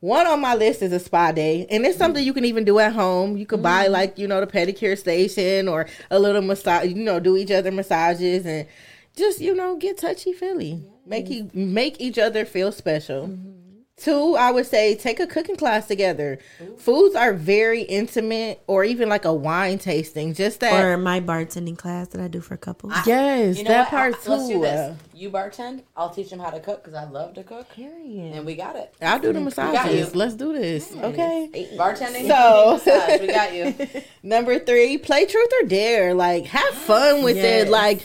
One 0.01 0.27
on 0.27 0.39
my 0.39 0.53
list 0.53 0.83
is 0.83 0.91
a 0.91 0.99
spa 0.99 1.31
day, 1.31 1.65
and 1.71 1.83
it's 1.83 1.97
something 1.97 2.23
you 2.23 2.33
can 2.33 2.45
even 2.45 2.63
do 2.63 2.77
at 2.77 2.93
home. 2.93 3.37
You 3.37 3.47
could 3.47 3.63
buy 3.63 3.85
mm-hmm. 3.85 3.93
like 3.93 4.19
you 4.19 4.27
know 4.27 4.39
the 4.39 4.45
pedicure 4.45 4.95
station 4.95 5.67
or 5.67 5.87
a 6.11 6.19
little 6.19 6.43
massage. 6.43 6.89
You 6.89 6.95
know, 6.95 7.19
do 7.19 7.35
each 7.37 7.49
other 7.49 7.71
massages 7.71 8.45
and 8.45 8.67
just 9.15 9.41
you 9.41 9.55
know 9.55 9.77
get 9.77 9.97
touchy 9.97 10.33
feely. 10.33 10.83
Make 11.07 11.31
e- 11.31 11.49
make 11.53 11.99
each 11.99 12.19
other 12.19 12.45
feel 12.45 12.71
special. 12.71 13.29
Mm-hmm. 13.29 13.64
Two, 13.97 14.35
I 14.35 14.51
would 14.51 14.65
say 14.65 14.93
take 14.95 15.21
a 15.21 15.25
cooking 15.27 15.55
class 15.55 15.87
together. 15.87 16.37
Foods 16.77 17.15
are 17.15 17.31
very 17.33 17.81
intimate, 17.83 18.61
or 18.67 18.83
even 18.83 19.07
like 19.07 19.23
a 19.23 19.33
wine 19.33 19.77
tasting. 19.77 20.33
Just 20.33 20.59
that. 20.59 20.83
Or 20.83 20.97
my 20.97 21.21
bartending 21.21 21.77
class 21.77 22.09
that 22.09 22.19
I 22.19 22.27
do 22.27 22.41
for 22.41 22.57
couples. 22.57 22.91
yes, 23.07 23.57
You 23.57 23.63
know 23.63 23.69
that 23.69 23.79
what? 23.83 23.89
part 23.89 24.15
I- 24.15 24.17
too. 24.23 24.29
Let's 24.31 24.47
do 24.49 24.57
uh, 24.57 24.61
this. 24.89 24.97
You 25.13 25.29
bartend. 25.29 25.83
I'll 25.95 26.09
teach 26.09 26.29
them 26.29 26.39
how 26.39 26.49
to 26.49 26.59
cook 26.59 26.83
because 26.83 26.93
I 26.93 27.05
love 27.09 27.35
to 27.35 27.43
cook, 27.43 27.69
Period. 27.69 28.35
and 28.35 28.45
we 28.45 28.55
got 28.55 28.75
it. 28.75 28.93
I'll 29.01 29.17
do 29.17 29.31
the 29.31 29.39
got 29.49 29.55
massages. 29.85 30.13
Let's 30.13 30.33
do 30.35 30.51
this. 30.51 30.93
Okay. 30.93 31.69
Bartending. 31.77 32.27
So- 32.27 32.73
massage, 32.85 33.21
we 33.21 33.27
got 33.27 33.53
you. 33.53 33.73
Number 34.23 34.59
three, 34.59 34.97
play 34.97 35.25
truth 35.25 35.49
or 35.61 35.67
dare. 35.69 36.13
Like 36.13 36.47
have 36.47 36.73
fun 36.73 37.23
with 37.23 37.37
Yes. 37.37 37.67
it. 37.67 37.71
Like 37.71 38.01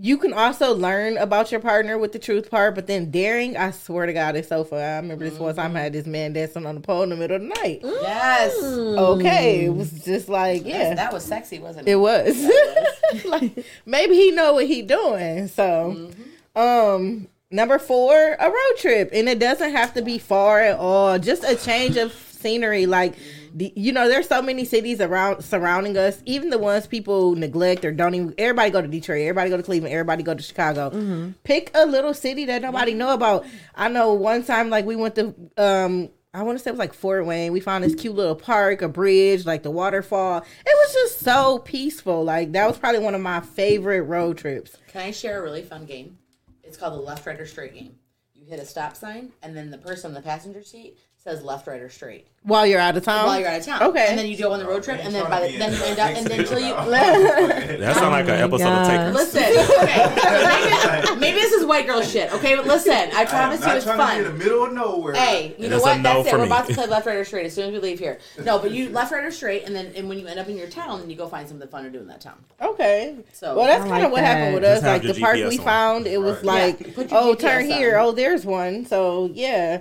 you 0.00 0.18
can 0.18 0.32
also 0.32 0.74
learn 0.74 1.16
about 1.18 1.50
your 1.50 1.60
partner 1.60 1.98
with 1.98 2.12
the 2.12 2.18
truth 2.18 2.50
part, 2.50 2.74
but 2.74 2.86
then 2.86 3.10
daring, 3.10 3.56
I 3.56 3.70
swear 3.70 4.06
to 4.06 4.12
God, 4.12 4.36
it's 4.36 4.48
so 4.48 4.64
fun. 4.64 4.80
I 4.80 4.96
remember 4.96 5.28
this 5.28 5.38
one 5.38 5.54
time 5.54 5.76
I 5.76 5.80
had 5.80 5.92
this 5.92 6.06
man 6.06 6.32
dancing 6.32 6.66
on 6.66 6.74
the 6.74 6.80
pole 6.80 7.02
in 7.02 7.10
the 7.10 7.16
middle 7.16 7.36
of 7.36 7.42
the 7.42 7.48
night. 7.48 7.80
Yes. 7.82 8.62
Okay, 8.62 9.66
it 9.66 9.74
was 9.74 9.90
just 10.04 10.28
like 10.28 10.64
yeah. 10.64 10.94
That 10.94 11.12
was 11.12 11.24
sexy, 11.24 11.58
wasn't 11.58 11.88
it? 11.88 11.92
It 11.92 11.96
was. 11.96 12.44
like 13.24 13.64
maybe 13.86 14.14
he 14.14 14.30
know 14.30 14.54
what 14.54 14.66
he 14.66 14.82
doing. 14.82 15.48
So, 15.48 16.10
um, 16.56 17.28
number 17.50 17.78
four, 17.78 18.36
a 18.38 18.46
road 18.46 18.78
trip, 18.78 19.10
and 19.12 19.28
it 19.28 19.38
doesn't 19.38 19.72
have 19.72 19.94
to 19.94 20.02
be 20.02 20.18
far 20.18 20.60
at 20.60 20.78
all. 20.78 21.18
Just 21.18 21.44
a 21.44 21.56
change 21.56 21.96
of 21.96 22.12
scenery. 22.12 22.86
Like, 22.86 23.14
the, 23.54 23.72
you 23.76 23.92
know, 23.92 24.08
there's 24.08 24.26
so 24.26 24.42
many 24.42 24.64
cities 24.64 25.00
around 25.00 25.42
surrounding 25.42 25.96
us. 25.96 26.20
Even 26.26 26.50
the 26.50 26.58
ones 26.58 26.88
people 26.88 27.36
neglect 27.36 27.84
or 27.84 27.92
don't 27.92 28.14
even. 28.14 28.34
Everybody 28.36 28.70
go 28.70 28.82
to 28.82 28.88
Detroit. 28.88 29.22
Everybody 29.22 29.48
go 29.48 29.56
to 29.56 29.62
Cleveland. 29.62 29.94
Everybody 29.94 30.24
go 30.24 30.34
to 30.34 30.42
Chicago. 30.42 31.32
Pick 31.44 31.70
a 31.72 31.86
little 31.86 32.12
city 32.14 32.44
that 32.46 32.62
nobody 32.62 32.94
know 32.94 33.14
about. 33.14 33.46
I 33.74 33.88
know 33.88 34.12
one 34.12 34.42
time, 34.42 34.70
like 34.70 34.84
we 34.84 34.96
went 34.96 35.14
to 35.14 35.34
um. 35.56 36.10
I 36.36 36.42
want 36.42 36.58
to 36.58 36.64
say 36.64 36.70
it 36.70 36.72
was 36.72 36.80
like 36.80 36.94
Fort 36.94 37.24
Wayne. 37.26 37.52
We 37.52 37.60
found 37.60 37.84
this 37.84 37.94
cute 37.94 38.16
little 38.16 38.34
park, 38.34 38.82
a 38.82 38.88
bridge, 38.88 39.46
like 39.46 39.62
the 39.62 39.70
waterfall. 39.70 40.38
It 40.38 40.44
was 40.66 40.92
just 40.92 41.20
so 41.20 41.60
peaceful. 41.60 42.24
Like 42.24 42.50
that 42.52 42.66
was 42.66 42.76
probably 42.76 42.98
one 42.98 43.14
of 43.14 43.20
my 43.20 43.38
favorite 43.40 44.02
road 44.02 44.36
trips. 44.36 44.76
Can 44.88 45.02
I 45.02 45.12
share 45.12 45.38
a 45.38 45.42
really 45.44 45.62
fun 45.62 45.84
game? 45.84 46.18
It's 46.64 46.76
called 46.76 46.94
the 46.94 46.98
left, 46.98 47.24
right, 47.24 47.38
or 47.38 47.46
straight 47.46 47.74
game. 47.74 47.94
You 48.34 48.46
hit 48.46 48.58
a 48.58 48.66
stop 48.66 48.96
sign, 48.96 49.32
and 49.44 49.56
then 49.56 49.70
the 49.70 49.78
person 49.78 50.10
in 50.10 50.14
the 50.14 50.22
passenger 50.22 50.64
seat 50.64 50.98
says 51.24 51.42
left, 51.42 51.66
right, 51.66 51.80
or 51.80 51.88
straight 51.88 52.26
While 52.42 52.66
you're 52.66 52.78
out 52.78 52.98
of 52.98 53.02
town. 53.02 53.24
while 53.24 53.40
you're 53.40 53.48
out 53.48 53.58
of 53.60 53.64
town. 53.64 53.82
Okay. 53.84 54.08
And 54.10 54.18
then 54.18 54.26
you 54.26 54.36
go 54.36 54.52
on 54.52 54.58
the 54.58 54.66
road 54.66 54.82
trip, 54.82 55.00
and 55.02 55.14
then 55.14 55.24
by 55.30 55.40
the, 55.40 55.48
be 55.52 55.56
then 55.56 55.72
you 55.72 55.82
end 55.82 55.96
the 55.96 56.02
up, 56.02 56.10
and 56.10 56.26
then 56.26 56.40
until 56.40 56.58
you. 56.60 56.74
That 57.84 57.96
sounds 57.96 58.10
like 58.12 58.26
Oh 58.28 58.34
an 58.34 58.40
episode 58.42 58.58
God. 58.64 58.82
of 58.82 58.88
Takers. 58.88 59.14
Listen, 59.14 59.42
okay, 59.82 61.04
maybe, 61.06 61.20
maybe 61.20 61.38
this 61.38 61.52
is 61.52 61.64
white 61.64 61.86
girl 61.86 62.02
shit. 62.02 62.30
Okay, 62.34 62.54
but 62.56 62.66
listen, 62.66 62.92
I 63.14 63.24
promise 63.24 63.60
you 63.60 63.66
not 63.66 63.76
it's 63.76 63.86
trying 63.86 63.96
fun. 63.98 64.18
to 64.18 64.26
in 64.26 64.32
the 64.38 64.44
middle 64.44 64.64
of 64.64 64.72
nowhere. 64.74 65.14
Hey, 65.14 65.54
you 65.58 65.68
know 65.70 65.80
what? 65.80 65.96
no 65.96 66.02
That's 66.02 66.26
it. 66.28 66.30
for 66.30 66.36
We're 66.36 66.42
me. 66.44 66.48
about 66.48 66.66
to 66.68 66.74
play 66.74 66.86
left, 66.86 67.06
right, 67.06 67.16
or 67.16 67.24
straight 67.24 67.46
as 67.46 67.54
soon 67.54 67.68
as 67.68 67.72
we 67.72 67.78
leave 67.78 67.98
here. 67.98 68.18
No, 68.44 68.58
but 68.58 68.70
you 68.72 68.90
left, 68.90 69.10
right, 69.10 69.24
or 69.24 69.30
straight, 69.30 69.64
and 69.64 69.74
then 69.74 69.92
and 69.96 70.08
when 70.10 70.18
you 70.18 70.26
end 70.26 70.38
up 70.38 70.48
in 70.48 70.58
your 70.58 70.68
town, 70.68 71.00
then 71.00 71.08
you 71.08 71.16
go 71.16 71.26
find 71.26 71.48
something 71.48 71.68
fun 71.68 71.84
to 71.84 71.90
do 71.90 72.00
in 72.00 72.06
that 72.08 72.20
town. 72.20 72.36
Okay. 72.60 73.16
So- 73.32 73.56
well, 73.56 73.66
that's 73.66 73.84
I 73.86 73.88
kind 73.88 74.04
of 74.04 74.12
like 74.12 74.12
what 74.12 74.20
that. 74.20 74.36
happened 74.36 74.54
with 74.56 74.62
Just 74.64 74.82
us. 74.82 74.86
Like 74.86 75.02
your 75.04 75.12
the 75.14 75.20
park 75.20 75.36
we 75.36 75.58
on. 75.58 75.64
found, 75.64 76.06
it 76.06 76.18
was 76.20 76.44
Right. 76.44 76.78
like, 76.96 76.96
Yeah, 77.10 77.18
oh, 77.18 77.34
turn 77.34 77.64
here. 77.64 77.98
Oh, 77.98 78.12
there's 78.12 78.44
one. 78.44 78.84
So 78.84 79.30
yeah. 79.32 79.80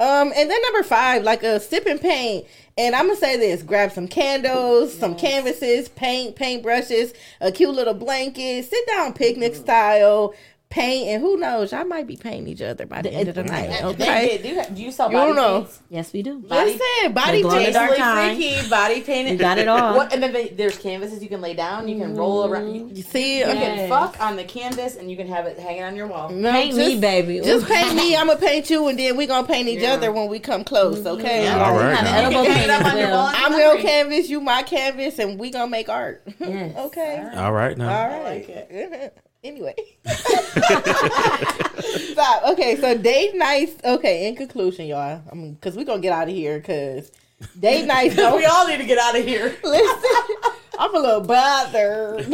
Um, 0.00 0.32
and 0.34 0.50
then 0.50 0.62
number 0.62 0.82
five, 0.82 1.22
like 1.22 1.42
a 1.42 1.60
sip 1.60 1.86
and 1.86 2.00
paint. 2.00 2.46
And 2.76 2.94
I'm 2.94 3.06
gonna 3.06 3.18
say 3.18 3.36
this: 3.36 3.62
grab 3.62 3.92
some 3.92 4.08
candles, 4.08 4.92
some 4.92 5.14
canvases, 5.14 5.88
paint, 5.90 6.36
paint 6.36 6.62
brushes, 6.62 7.12
a 7.40 7.52
cute 7.52 7.74
little 7.74 7.94
blanket, 7.94 8.64
sit 8.64 8.86
down 8.86 9.12
picnic 9.12 9.54
style, 9.54 10.34
paint, 10.72 11.08
and 11.08 11.22
who 11.22 11.36
knows, 11.36 11.70
y'all 11.72 11.84
might 11.84 12.06
be 12.06 12.16
painting 12.16 12.48
each 12.48 12.62
other 12.62 12.86
by 12.86 13.02
the 13.02 13.12
end 13.12 13.28
of 13.28 13.34
the 13.34 13.44
night. 13.44 13.70
Okay. 13.82 14.38
They, 14.38 14.54
they, 14.54 14.64
do, 14.68 14.74
do 14.74 14.82
you 14.82 14.90
sell 14.92 15.10
You 15.10 15.16
body 15.18 15.26
don't 15.28 15.36
know. 15.36 15.60
paints? 15.62 15.80
Yes, 15.90 16.12
we 16.12 16.22
do. 16.22 16.38
Body- 16.38 16.78
Listen, 16.78 17.12
body 17.12 17.38
The 17.38 17.42
glow 17.48 17.52
in 17.52 17.58
the 17.58 17.64
paint. 17.64 17.74
dark 17.74 17.90
Tastefully 17.90 17.98
kind. 18.14 18.36
freaky, 18.36 18.68
body 18.70 19.00
painted. 19.02 19.32
You 19.32 19.38
got 19.38 19.58
it 19.58 19.68
all. 19.74 19.96
What, 19.96 20.12
and 20.14 20.22
then 20.22 20.32
they, 20.32 20.48
there's 20.48 20.78
canvases 20.78 21.22
you 21.22 21.28
can 21.28 21.40
lay 21.40 21.52
down. 21.54 21.88
You 21.88 21.98
can 21.98 22.14
roll 22.16 22.44
mm-hmm. 22.44 22.52
around. 22.52 22.74
You, 22.74 22.90
You 22.94 23.02
see, 23.02 23.38
you 23.40 23.44
okay. 23.44 23.54
can 23.60 23.88
fuck 23.88 24.18
on 24.20 24.36
the 24.36 24.44
canvas, 24.44 24.96
and 24.96 25.10
you 25.10 25.16
can 25.16 25.26
have 25.26 25.46
it 25.46 25.58
hanging 25.58 25.82
on 25.82 25.94
your 25.96 26.06
wall. 26.06 26.30
No, 26.30 26.50
Paint 26.52 26.76
me, 26.76 26.88
just- 26.90 27.00
baby. 27.00 27.40
Just 27.40 27.66
paint 27.66 27.94
me. 27.94 28.16
I'm 28.22 28.28
gonna 28.28 28.38
paint 28.40 28.70
you, 28.70 28.88
and 28.88 28.98
then 28.98 29.16
we 29.16 29.26
gonna 29.26 29.46
paint 29.46 29.68
each 29.68 29.80
Yeah. 29.80 29.94
other 29.94 30.10
when 30.12 30.28
we 30.28 30.38
come 30.38 30.64
close. 30.64 30.98
Mm-hmm. 30.98 31.20
Okay. 31.20 31.44
Yeah. 31.44 31.62
All 31.64 31.74
right. 31.76 31.96
And 31.96 32.04
now. 32.04 32.12
then 32.12 32.32
you 32.32 32.38
Edible 32.38 32.44
can 32.44 32.52
hang 32.52 32.64
it 32.64 32.70
up 32.70 32.82
paint 32.82 32.92
on 32.94 32.98
your 32.98 33.06
as 33.08 33.12
well. 33.12 33.24
wall. 33.24 33.32
I'm 33.36 33.58
your 33.58 33.78
canvas, 33.78 34.28
you 34.30 34.40
my 34.40 34.62
canvas, 34.62 35.18
and 35.18 35.38
we 35.38 35.50
gonna 35.50 35.70
make 35.70 35.88
art. 35.88 36.22
Yes. 36.38 36.76
okay. 36.76 37.30
All 37.34 37.52
right 37.52 37.76
now. 37.76 37.88
All 37.88 38.22
right. 38.24 39.12
Like 39.42 39.42
it. 39.42 39.48
anyway. 39.48 39.74
Stop. 42.12 42.42
Okay, 42.52 42.76
so 42.76 42.96
date 42.96 43.34
nights. 43.36 43.72
Okay, 43.84 44.28
in 44.28 44.36
conclusion, 44.36 44.86
y'all. 44.86 45.22
I 45.30 45.34
mean, 45.34 45.54
because 45.54 45.76
we're 45.76 45.84
gonna 45.84 46.00
get 46.02 46.12
out 46.12 46.28
of 46.28 46.34
here. 46.34 46.58
Because 46.58 47.10
date 47.58 47.86
nights 47.86 48.14
don't. 48.22 48.36
we 48.36 48.44
all 48.46 48.66
need 48.68 48.78
to 48.78 48.84
get 48.84 48.98
out 48.98 49.18
of 49.18 49.24
here. 49.24 49.56
Listen, 49.64 50.36
I'm 50.78 50.94
a 50.94 50.98
little 50.98 51.20
bothered. 51.22 52.32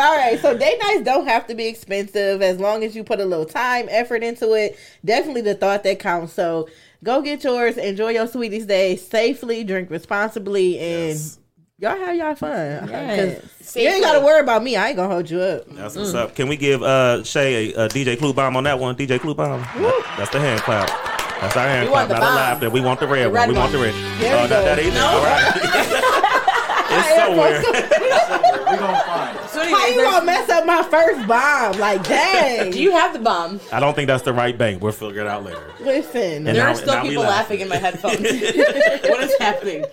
All 0.00 0.14
right, 0.16 0.38
so 0.40 0.56
date 0.56 0.78
nights 0.80 1.02
don't 1.02 1.26
have 1.26 1.48
to 1.48 1.56
be 1.56 1.66
expensive 1.66 2.40
as 2.40 2.60
long 2.60 2.84
as 2.84 2.94
you 2.94 3.02
put 3.02 3.18
a 3.18 3.24
little 3.24 3.44
time, 3.44 3.88
effort 3.90 4.22
into 4.22 4.52
it. 4.52 4.78
Definitely 5.04 5.40
the 5.40 5.56
thought 5.56 5.82
that 5.82 5.98
counts. 5.98 6.32
So 6.34 6.68
go 7.02 7.20
get 7.20 7.42
yours, 7.42 7.76
enjoy 7.76 8.10
your 8.10 8.28
Sweetest 8.28 8.68
Day 8.68 8.94
safely, 8.94 9.64
drink 9.64 9.90
responsibly, 9.90 10.78
and 10.78 11.18
Yes. 11.18 11.40
Y'all 11.78 11.96
have 11.96 12.16
y'all 12.16 12.34
fun. 12.34 12.88
Yes. 13.68 13.76
You 13.76 13.88
ain't 13.88 14.02
gotta 14.02 14.20
worry 14.24 14.40
about 14.40 14.62
me. 14.62 14.76
I 14.76 14.88
ain't 14.88 14.96
gonna 14.96 15.12
hold 15.12 15.28
you 15.30 15.40
up. 15.40 15.64
That's 15.70 15.94
what's 15.94 16.14
up. 16.14 16.34
Can 16.34 16.48
we 16.48 16.56
give 16.56 16.82
uh 16.82 17.22
Shay 17.22 17.72
a, 17.74 17.84
a 17.84 17.88
DJ 17.88 18.18
Clue 18.18 18.32
bomb 18.32 18.56
on 18.56 18.64
that 18.64 18.78
one? 18.78 18.96
DJ 18.96 19.20
Clue 19.20 19.34
bomb. 19.34 19.60
That- 19.60 20.14
that's 20.16 20.30
the 20.30 20.40
hand 20.40 20.60
clap. 20.62 20.88
That's 21.40 21.56
our 21.56 21.68
hand 21.68 21.86
We 21.86 21.92
clap, 21.92 22.08
want 22.08 22.08
the 22.08 22.14
not 22.14 22.20
the 22.20 22.26
bomb. 22.26 22.34
laughter. 22.36 22.70
We 22.70 22.80
want 22.80 23.00
the 23.00 23.06
red 23.06 23.26
one. 23.26 23.34
red 23.34 23.48
We 23.50 23.54
want 23.54 23.72
the 23.72 23.78
one. 23.78 23.86
red. 23.88 23.94
There 24.20 24.34
oh, 24.34 24.42
we 24.42 24.48
not 24.48 24.48
go. 24.48 24.64
that 24.64 24.78
either. 24.80 25.00
All 25.00 25.22
right. 25.22 25.52
it's 26.98 27.08
somewhere. 27.14 27.62
we 28.72 28.76
gonna 29.58 29.70
find 29.70 29.90
it. 29.90 29.96
So 29.96 30.04
How 30.04 30.06
you 30.06 30.12
gonna 30.12 30.26
mess 30.26 30.48
up 30.48 30.66
my 30.66 30.82
first 30.84 31.28
bomb? 31.28 31.78
Like, 31.78 32.02
dang. 32.08 32.70
do 32.70 32.82
you 32.82 32.92
have 32.92 33.12
the 33.12 33.18
bomb? 33.18 33.60
I 33.72 33.80
don't 33.80 33.94
think 33.94 34.06
that's 34.06 34.22
the 34.22 34.32
right 34.32 34.56
bank. 34.56 34.82
We'll 34.82 34.92
figure 34.92 35.20
it 35.20 35.26
out 35.26 35.44
later. 35.44 35.72
Listen. 35.80 36.20
And 36.20 36.46
There 36.46 36.54
now- 36.54 36.70
are 36.70 36.74
still 36.74 37.00
people 37.02 37.22
laugh. 37.22 37.30
laughing 37.30 37.60
in 37.60 37.68
my 37.68 37.76
headphones. 37.76 38.20
what 38.20 39.20
is 39.22 39.34
happening? 39.38 39.84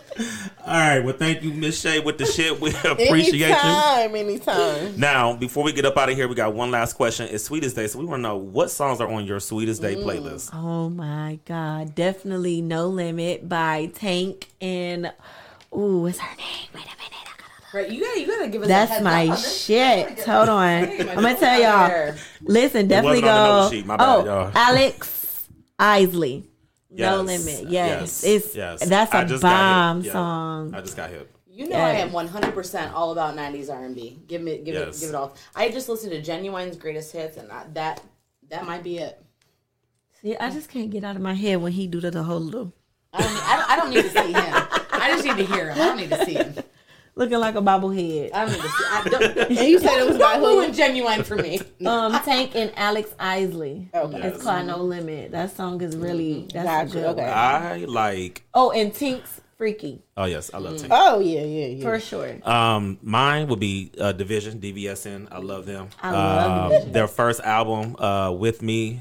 All 0.65 0.73
right. 0.73 0.99
Well, 0.99 1.15
thank 1.15 1.43
you, 1.43 1.53
Miss 1.53 1.79
Shay, 1.79 1.99
with 1.99 2.17
the 2.17 2.25
shit. 2.25 2.59
We 2.59 2.69
appreciate 2.69 3.33
you. 3.33 3.45
anytime, 3.45 4.15
anytime. 4.15 4.99
Now, 4.99 5.35
before 5.35 5.63
we 5.63 5.73
get 5.73 5.85
up 5.85 5.97
out 5.97 6.09
of 6.09 6.15
here, 6.15 6.27
we 6.27 6.35
got 6.35 6.53
one 6.53 6.71
last 6.71 6.93
question. 6.93 7.27
It's 7.29 7.43
Sweetest 7.43 7.75
Day, 7.75 7.87
so 7.87 7.99
we 7.99 8.05
want 8.05 8.19
to 8.19 8.23
know 8.23 8.37
what 8.37 8.71
songs 8.71 9.01
are 9.01 9.07
on 9.07 9.25
your 9.25 9.39
Sweetest 9.39 9.81
Day 9.81 9.95
mm. 9.95 10.03
playlist. 10.03 10.49
Oh 10.53 10.89
my 10.89 11.39
god, 11.45 11.95
definitely 11.95 12.61
No 12.61 12.87
Limit 12.87 13.47
by 13.47 13.87
Tank 13.93 14.47
and 14.61 15.11
ooh, 15.75 16.01
what's 16.01 16.19
her 16.19 16.35
name? 16.37 16.69
Wait 16.73 16.83
a 16.83 16.97
minute. 16.97 17.24
I 17.77 17.85
you 17.87 18.01
gotta, 18.03 18.19
you 18.21 18.27
gotta 18.27 18.47
give 18.49 18.61
us. 18.61 18.67
That's 18.67 18.91
heads 18.91 19.03
my 19.03 19.23
up 19.25 19.29
on 19.29 19.35
this. 19.35 19.63
shit. 19.65 20.19
Hold 20.21 20.49
on. 20.49 20.83
I'm 20.83 21.05
gonna 21.15 21.35
tell 21.37 21.59
y'all. 21.61 22.15
Listen, 22.41 22.87
definitely 22.87 23.21
wasn't 23.21 23.37
on 23.37 23.43
the 23.43 23.49
go. 23.55 23.61
note 23.63 23.71
sheet. 23.71 23.85
My 23.85 23.97
bad, 23.97 24.15
oh, 24.17 24.25
y'all. 24.25 24.51
Alex 24.55 25.47
Isley. 25.79 26.43
No 26.91 27.21
limit. 27.21 27.69
Yes, 27.69 27.71
Yes. 27.71 28.23
it's 28.23 28.55
Yes. 28.55 28.87
that's 28.87 29.13
I 29.13 29.21
a 29.23 29.25
just 29.25 29.41
got 29.41 29.49
hit. 29.49 29.55
bomb 29.57 30.01
Yeah. 30.01 30.11
song. 30.13 30.73
I 30.75 30.81
just 30.81 30.95
got 30.95 31.09
hit. 31.09 31.29
You 31.47 31.67
know 31.69 31.75
I 31.77 31.91
am 31.91 32.11
100% 32.11 32.93
all 32.93 33.11
about 33.11 33.35
90s 33.35 33.69
R&B. 33.69 34.19
Give 34.27 34.41
me, 34.41 34.57
give 34.59 34.75
Yes. 34.75 34.97
it, 34.97 34.99
give 35.01 35.09
it 35.09 35.15
all. 35.15 35.35
I 35.55 35.69
just 35.69 35.87
listened 35.89 36.11
to 36.11 36.21
Ginuwine's 36.21 36.75
greatest 36.77 37.11
hits, 37.13 37.37
and 37.37 37.49
I, 37.51 37.65
that 37.73 38.01
that 38.49 38.65
might 38.65 38.83
be 38.83 38.97
it. 38.99 39.21
See, 40.21 40.35
I 40.37 40.49
just 40.49 40.69
can't 40.69 40.89
get 40.89 41.03
out 41.03 41.15
of 41.15 41.21
my 41.21 41.33
head 41.33 41.61
when 41.61 41.71
he 41.73 41.87
do 41.87 41.99
the, 42.01 42.11
the 42.11 42.23
whole 42.23 42.39
little 42.39 42.73
I 43.13 43.21
don't, 43.21 43.31
I 43.49 43.55
don't, 43.57 43.69
I 43.71 43.75
don't 43.77 43.89
need 43.89 44.01
to 44.03 44.09
see 44.09 44.33
him. 44.33 44.67
I 44.91 45.11
just 45.11 45.23
need 45.23 45.37
to 45.37 45.45
hear 45.53 45.69
him. 45.71 45.73
I 45.81 45.85
don't 45.85 45.97
need 45.97 46.09
to 46.09 46.25
see 46.25 46.33
him. 46.33 46.53
Looking 47.17 47.39
like 47.39 47.55
a 47.55 47.61
bobblehead. 47.61 48.31
I 48.33 48.45
don't 48.45 48.51
need 48.53 48.61
to 48.61 48.67
see. 48.67 48.83
I 48.91 49.03
don't, 49.09 49.37
And 49.57 49.67
you 49.69 49.79
said 49.79 50.01
it 50.01 50.07
was 50.07 50.17
by 50.17 50.33
don't 50.33 50.41
who? 50.41 50.59
ruin 50.59 50.71
Ginuwine 50.71 51.23
for 51.25 51.35
me. 51.37 51.59
Um, 51.85 52.11
Tank 52.23 52.55
and 52.55 52.73
Alex 52.75 53.15
Isley. 53.17 53.89
Okay. 53.93 54.21
It's 54.27 54.43
called 54.43 54.65
No 54.67 54.77
Limit. 54.83 55.31
That 55.31 55.55
song 55.55 55.81
is 55.81 55.95
really 55.95 56.47
that's 56.53 56.65
Gotcha, 56.65 56.89
a 56.89 57.01
good 57.01 57.05
okay. 57.11 57.21
one. 57.21 57.31
I 57.33 57.75
like. 57.85 58.43
Oh, 58.53 58.71
and 58.71 58.93
Tink's 58.93 59.41
Freaky 59.57 60.01
Oh 60.17 60.25
yes, 60.25 60.51
I 60.53 60.57
love 60.57 60.75
Tank. 60.77 60.91
Oh 60.93 61.19
yeah, 61.19 61.39
yeah, 61.43 61.67
yeah. 61.67 61.83
for 61.83 61.97
sure. 62.01 62.37
Um, 62.43 62.97
mine 63.01 63.47
would 63.47 63.61
be 63.61 63.93
uh, 63.97 64.11
Division 64.11 64.59
DVSN. 64.59 65.29
I 65.31 65.37
love 65.39 65.65
them. 65.65 65.87
I 66.03 66.11
love 66.11 66.51
Um, 66.51 66.69
Division. 66.71 66.91
Their 66.91 67.07
first 67.07 67.39
album, 67.39 67.95
uh, 67.97 68.31
with 68.37 68.61
me, 68.61 68.99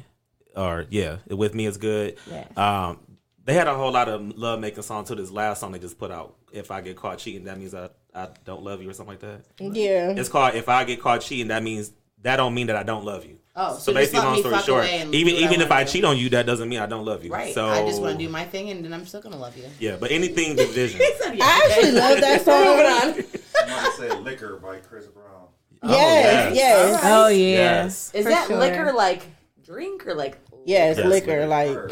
or 0.55 0.87
yeah, 0.91 1.17
with 1.29 1.55
me 1.57 1.67
is 1.67 1.77
good. 1.77 2.17
Yes. 2.31 2.57
Um, 2.57 3.01
they 3.45 3.55
had 3.55 3.67
a 3.67 3.75
whole 3.75 3.91
lot 3.91 4.09
of 4.09 4.39
love 4.39 4.61
making 4.61 4.85
songs 4.85 5.09
to 5.09 5.17
this 5.17 5.33
last 5.33 5.59
song 5.59 5.73
they 5.73 5.81
just 5.81 5.99
put 5.99 6.13
out. 6.13 6.37
If 6.53 6.71
I 6.71 6.81
get 6.81 6.97
caught 6.97 7.19
cheating, 7.19 7.45
that 7.47 7.59
means 7.59 7.75
I, 7.75 7.89
I 8.15 8.29
don't 8.45 8.63
love 8.63 8.81
you 8.83 8.89
or 8.91 8.93
something 8.93 9.19
like 9.19 9.21
that. 9.21 9.45
yeah. 9.77 10.11
It's 10.11 10.29
called 10.29 10.55
If 10.55 10.69
I 10.69 10.85
Get 10.85 11.01
Caught 11.01 11.23
Cheating. 11.23 11.49
That 11.49 11.63
means 11.63 11.93
that 12.23 12.37
don't 12.37 12.55
mean 12.55 12.69
that 12.69 12.77
I 12.77 12.83
don't 12.83 13.05
love 13.05 13.25
you. 13.27 13.39
Oh, 13.57 13.75
so, 13.75 13.79
so 13.79 13.95
basically, 13.95 14.21
long 14.21 14.39
story 14.39 14.59
short, 14.63 14.85
away 14.85 14.99
and 14.99 15.15
even 15.15 15.35
I 15.35 15.39
even 15.39 15.61
if 15.61 15.71
I 15.71 15.85
do. 15.85 15.91
cheat 15.91 16.05
on 16.05 16.17
you, 16.17 16.29
that 16.31 16.45
doesn't 16.45 16.69
mean 16.69 16.81
I 16.81 16.87
don't 16.87 17.05
love 17.05 17.25
you. 17.25 17.31
Right. 17.31 17.55
So 17.55 17.67
I 17.67 17.87
just 17.87 18.01
want 18.03 18.19
to 18.19 18.25
do 18.25 18.29
my 18.31 18.45
thing, 18.45 18.71
and 18.71 18.85
then 18.85 18.93
I'm 18.93 19.07
still 19.07 19.21
gonna 19.21 19.37
love 19.37 19.57
you. 19.57 19.65
yeah. 19.79 19.97
But 20.01 20.11
anything 20.11 20.57
Division. 20.57 21.01
I 21.03 21.69
actually 21.71 21.93
love 21.93 22.21
that 22.21 22.45
song. 22.45 23.25
Somebody 23.69 23.91
said 23.97 24.21
"Liquor" 24.23 24.57
by 24.57 24.79
Chris 24.79 25.07
Brown. 25.07 25.47
Oh, 25.83 25.91
yes, 25.91 26.57
yes. 26.57 26.57
yes, 26.57 27.01
Oh 27.05 27.29
yeah. 27.29 27.37
Yes. 27.85 28.15
Is 28.15 28.25
For 28.25 28.31
that 28.31 28.47
sure. 28.49 28.59
liquor 28.59 28.93
like 28.93 29.27
drink 29.63 30.07
or 30.07 30.15
like? 30.15 30.39
yes, 30.65 30.97
Yes, 30.97 31.07
liquor. 31.07 31.47
Like 31.47 31.69
Her. 31.69 31.91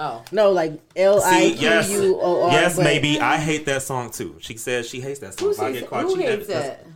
Oh, 0.00 0.22
no, 0.30 0.52
like 0.52 0.80
L 0.94 1.20
I 1.22 1.40
See, 1.48 1.54
Q 1.54 1.68
yes, 1.68 1.90
U 1.90 2.18
O 2.20 2.42
R. 2.44 2.52
yes, 2.52 2.76
but- 2.76 2.84
maybe 2.84 3.18
I 3.20 3.36
hate 3.36 3.66
that 3.66 3.82
song 3.82 4.10
too. 4.10 4.36
She 4.40 4.56
says 4.56 4.88
she 4.88 5.00
hates 5.00 5.18
that 5.20 5.36
song. 5.38 5.48
who, 5.48 5.54
If 5.54 5.60
I 5.60 5.72
get 5.72 5.90
caught 5.90 6.02
who 6.04 6.14
cheating, 6.14 6.26
hates 6.30 6.46
that's- 6.46 6.80
it? 6.80 6.86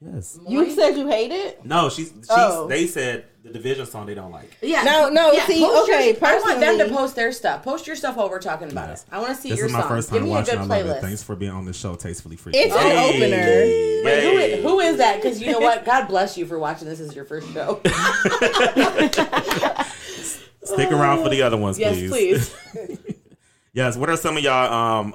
Yes. 0.00 0.38
You 0.46 0.70
said 0.70 0.96
you 0.98 1.08
hate 1.08 1.30
it. 1.32 1.64
No, 1.64 1.88
she's 1.88 2.12
she's. 2.14 2.26
Oh. 2.28 2.66
They 2.68 2.86
said 2.86 3.24
the 3.42 3.50
Division 3.50 3.86
song 3.86 4.04
they 4.04 4.14
don't 4.14 4.32
like. 4.32 4.54
Yeah. 4.60 4.82
No, 4.82 5.08
no, 5.08 5.32
see, 5.46 5.64
post 5.64 5.88
your- 5.88 5.96
okay, 5.98 6.18
I 6.20 6.38
want 6.40 6.60
them 6.60 6.78
to 6.78 6.88
post 6.94 7.16
their 7.16 7.32
stuff. 7.32 7.62
Post 7.62 7.86
your 7.86 7.96
stuff 7.96 8.14
while 8.16 8.28
we're 8.28 8.38
talking 8.40 8.70
about 8.70 8.90
Nice. 8.90 9.04
it. 9.04 9.08
I 9.10 9.18
want 9.18 9.34
to 9.34 9.40
see 9.40 9.48
This 9.48 9.58
your 9.58 9.68
is 9.68 9.72
my 9.72 9.80
songs. 9.80 9.90
first 9.90 10.10
Give 10.10 10.18
time 10.20 10.24
me 10.28 10.30
a 10.30 10.34
watching. 10.34 10.58
good 10.58 10.70
I 10.70 10.82
love 10.82 10.86
playlist. 10.86 10.98
it. 10.98 11.00
Thanks 11.00 11.22
for 11.22 11.36
being 11.36 11.52
on 11.52 11.64
the 11.64 11.72
show, 11.72 11.94
Tastefully 11.94 12.36
Free. 12.36 12.52
It's 12.54 12.74
an 12.74 12.98
opener. 12.98 14.04
Wait, 14.04 14.60
who, 14.60 14.68
who 14.68 14.80
is 14.80 14.98
that? 14.98 15.22
Because 15.22 15.40
you 15.40 15.52
know 15.52 15.60
what? 15.60 15.86
God 15.86 16.06
bless 16.08 16.36
you 16.36 16.44
for 16.44 16.58
watching 16.58 16.86
this 16.86 17.00
as 17.00 17.16
your 17.16 17.24
first 17.24 17.50
show. 17.54 17.80
Stick 20.64 20.90
around 20.90 21.22
for 21.22 21.28
the 21.28 21.42
other 21.42 21.56
ones, 21.56 21.78
yes, 21.78 21.96
please. 21.96 22.50
please. 22.74 23.06
Yes. 23.72 23.96
What 23.96 24.08
are 24.08 24.16
some 24.16 24.36
of 24.36 24.42
y'all 24.44 24.72
um 24.72 25.14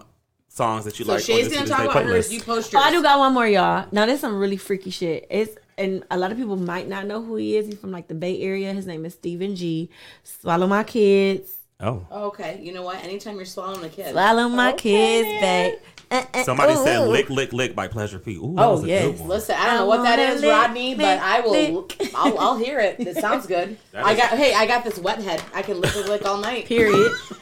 songs 0.49 0.84
that 0.84 0.99
you 0.99 1.05
So 1.05 1.13
like? 1.13 1.19
on 1.21 1.23
Shay's 1.26 1.47
gonna 1.53 1.65
talk 1.65 1.89
about 1.89 2.03
hers. 2.03 2.31
You 2.31 2.41
post 2.41 2.76
Oh, 2.76 2.77
yours. 2.80 2.88
I 2.88 2.91
do 2.91 3.01
got 3.01 3.17
one 3.19 3.34
more, 3.34 3.47
y'all. 3.47 3.88
Now 3.93 4.05
there's 4.05 4.19
some 4.19 4.38
really 4.38 4.57
freaky 4.57 4.89
shit. 4.89 5.26
It's 5.30 5.55
and 5.77 6.03
a 6.11 6.17
lot 6.17 6.34
of 6.34 6.38
people 6.38 6.57
might 6.57 6.89
not 6.89 7.05
know 7.07 7.23
who 7.23 7.38
he 7.38 7.55
is. 7.55 7.67
He's 7.67 7.80
from 7.80 7.91
like 7.91 8.09
the 8.09 8.15
Bay 8.15 8.41
Area. 8.41 8.73
His 8.73 8.85
name 8.85 9.05
is 9.05 9.13
Stephen 9.13 9.55
G. 9.55 9.89
Swallow 10.23 10.67
my 10.67 10.84
kids. 10.84 11.53
Oh. 11.80 12.05
Oh, 12.11 12.23
okay. 12.27 12.59
You 12.61 12.73
know 12.73 12.84
what? 12.84 13.01
Anytime 13.01 13.38
you're 13.38 13.45
swallowing 13.45 13.85
a 13.85 13.88
kid, 13.89 14.11
Swallow 14.11 14.49
my 14.49 14.73
Okay, 14.73 14.81
kids, 15.39 15.80
then. 16.10 16.27
babe. 16.34 16.45
Somebody 16.45 16.73
Ooh, 16.73 16.84
said 16.84 16.99
ooh. 17.07 17.10
"Lick, 17.11 17.30
Lick, 17.30 17.53
Lick" 17.53 17.76
by 17.76 17.88
Pleasure 17.88 18.19
P. 18.19 18.36
Ooh, 18.36 18.53
that 18.56 18.64
Oh, 18.65 18.72
was 18.73 18.84
a 18.84 18.88
yes. 18.88 19.06
good 19.06 19.19
one. 19.19 19.30
Listen, 19.30 19.56
I 19.57 19.65
don't 19.65 19.73
I 19.73 19.77
know 19.77 19.86
what 19.86 20.03
that 20.03 20.19
is, 20.19 20.26
wanna 20.27 20.36
is, 20.36 20.41
lick, 20.41 20.52
Rodney, 20.52 20.95
but 20.95 21.19
I 21.19 21.40
will. 21.41 21.52
lick. 21.81 22.11
I'll, 22.15 22.40
I'll 22.40 22.57
hear 22.57 22.80
it. 22.80 22.99
It 22.99 23.18
sounds 23.18 23.45
good. 23.48 23.77
That 23.91 24.06
I 24.06 24.11
is- 24.14 24.18
got. 24.19 24.30
Hey, 24.38 24.53
I 24.53 24.65
got 24.68 24.84
this 24.84 24.99
wet 24.99 25.19
head. 25.22 25.41
I 25.53 25.61
can 25.61 25.81
lick, 25.81 25.95
lick, 25.95 26.07
lick 26.07 26.26
all 26.26 26.38
night. 26.38 26.65
Period. 26.65 27.11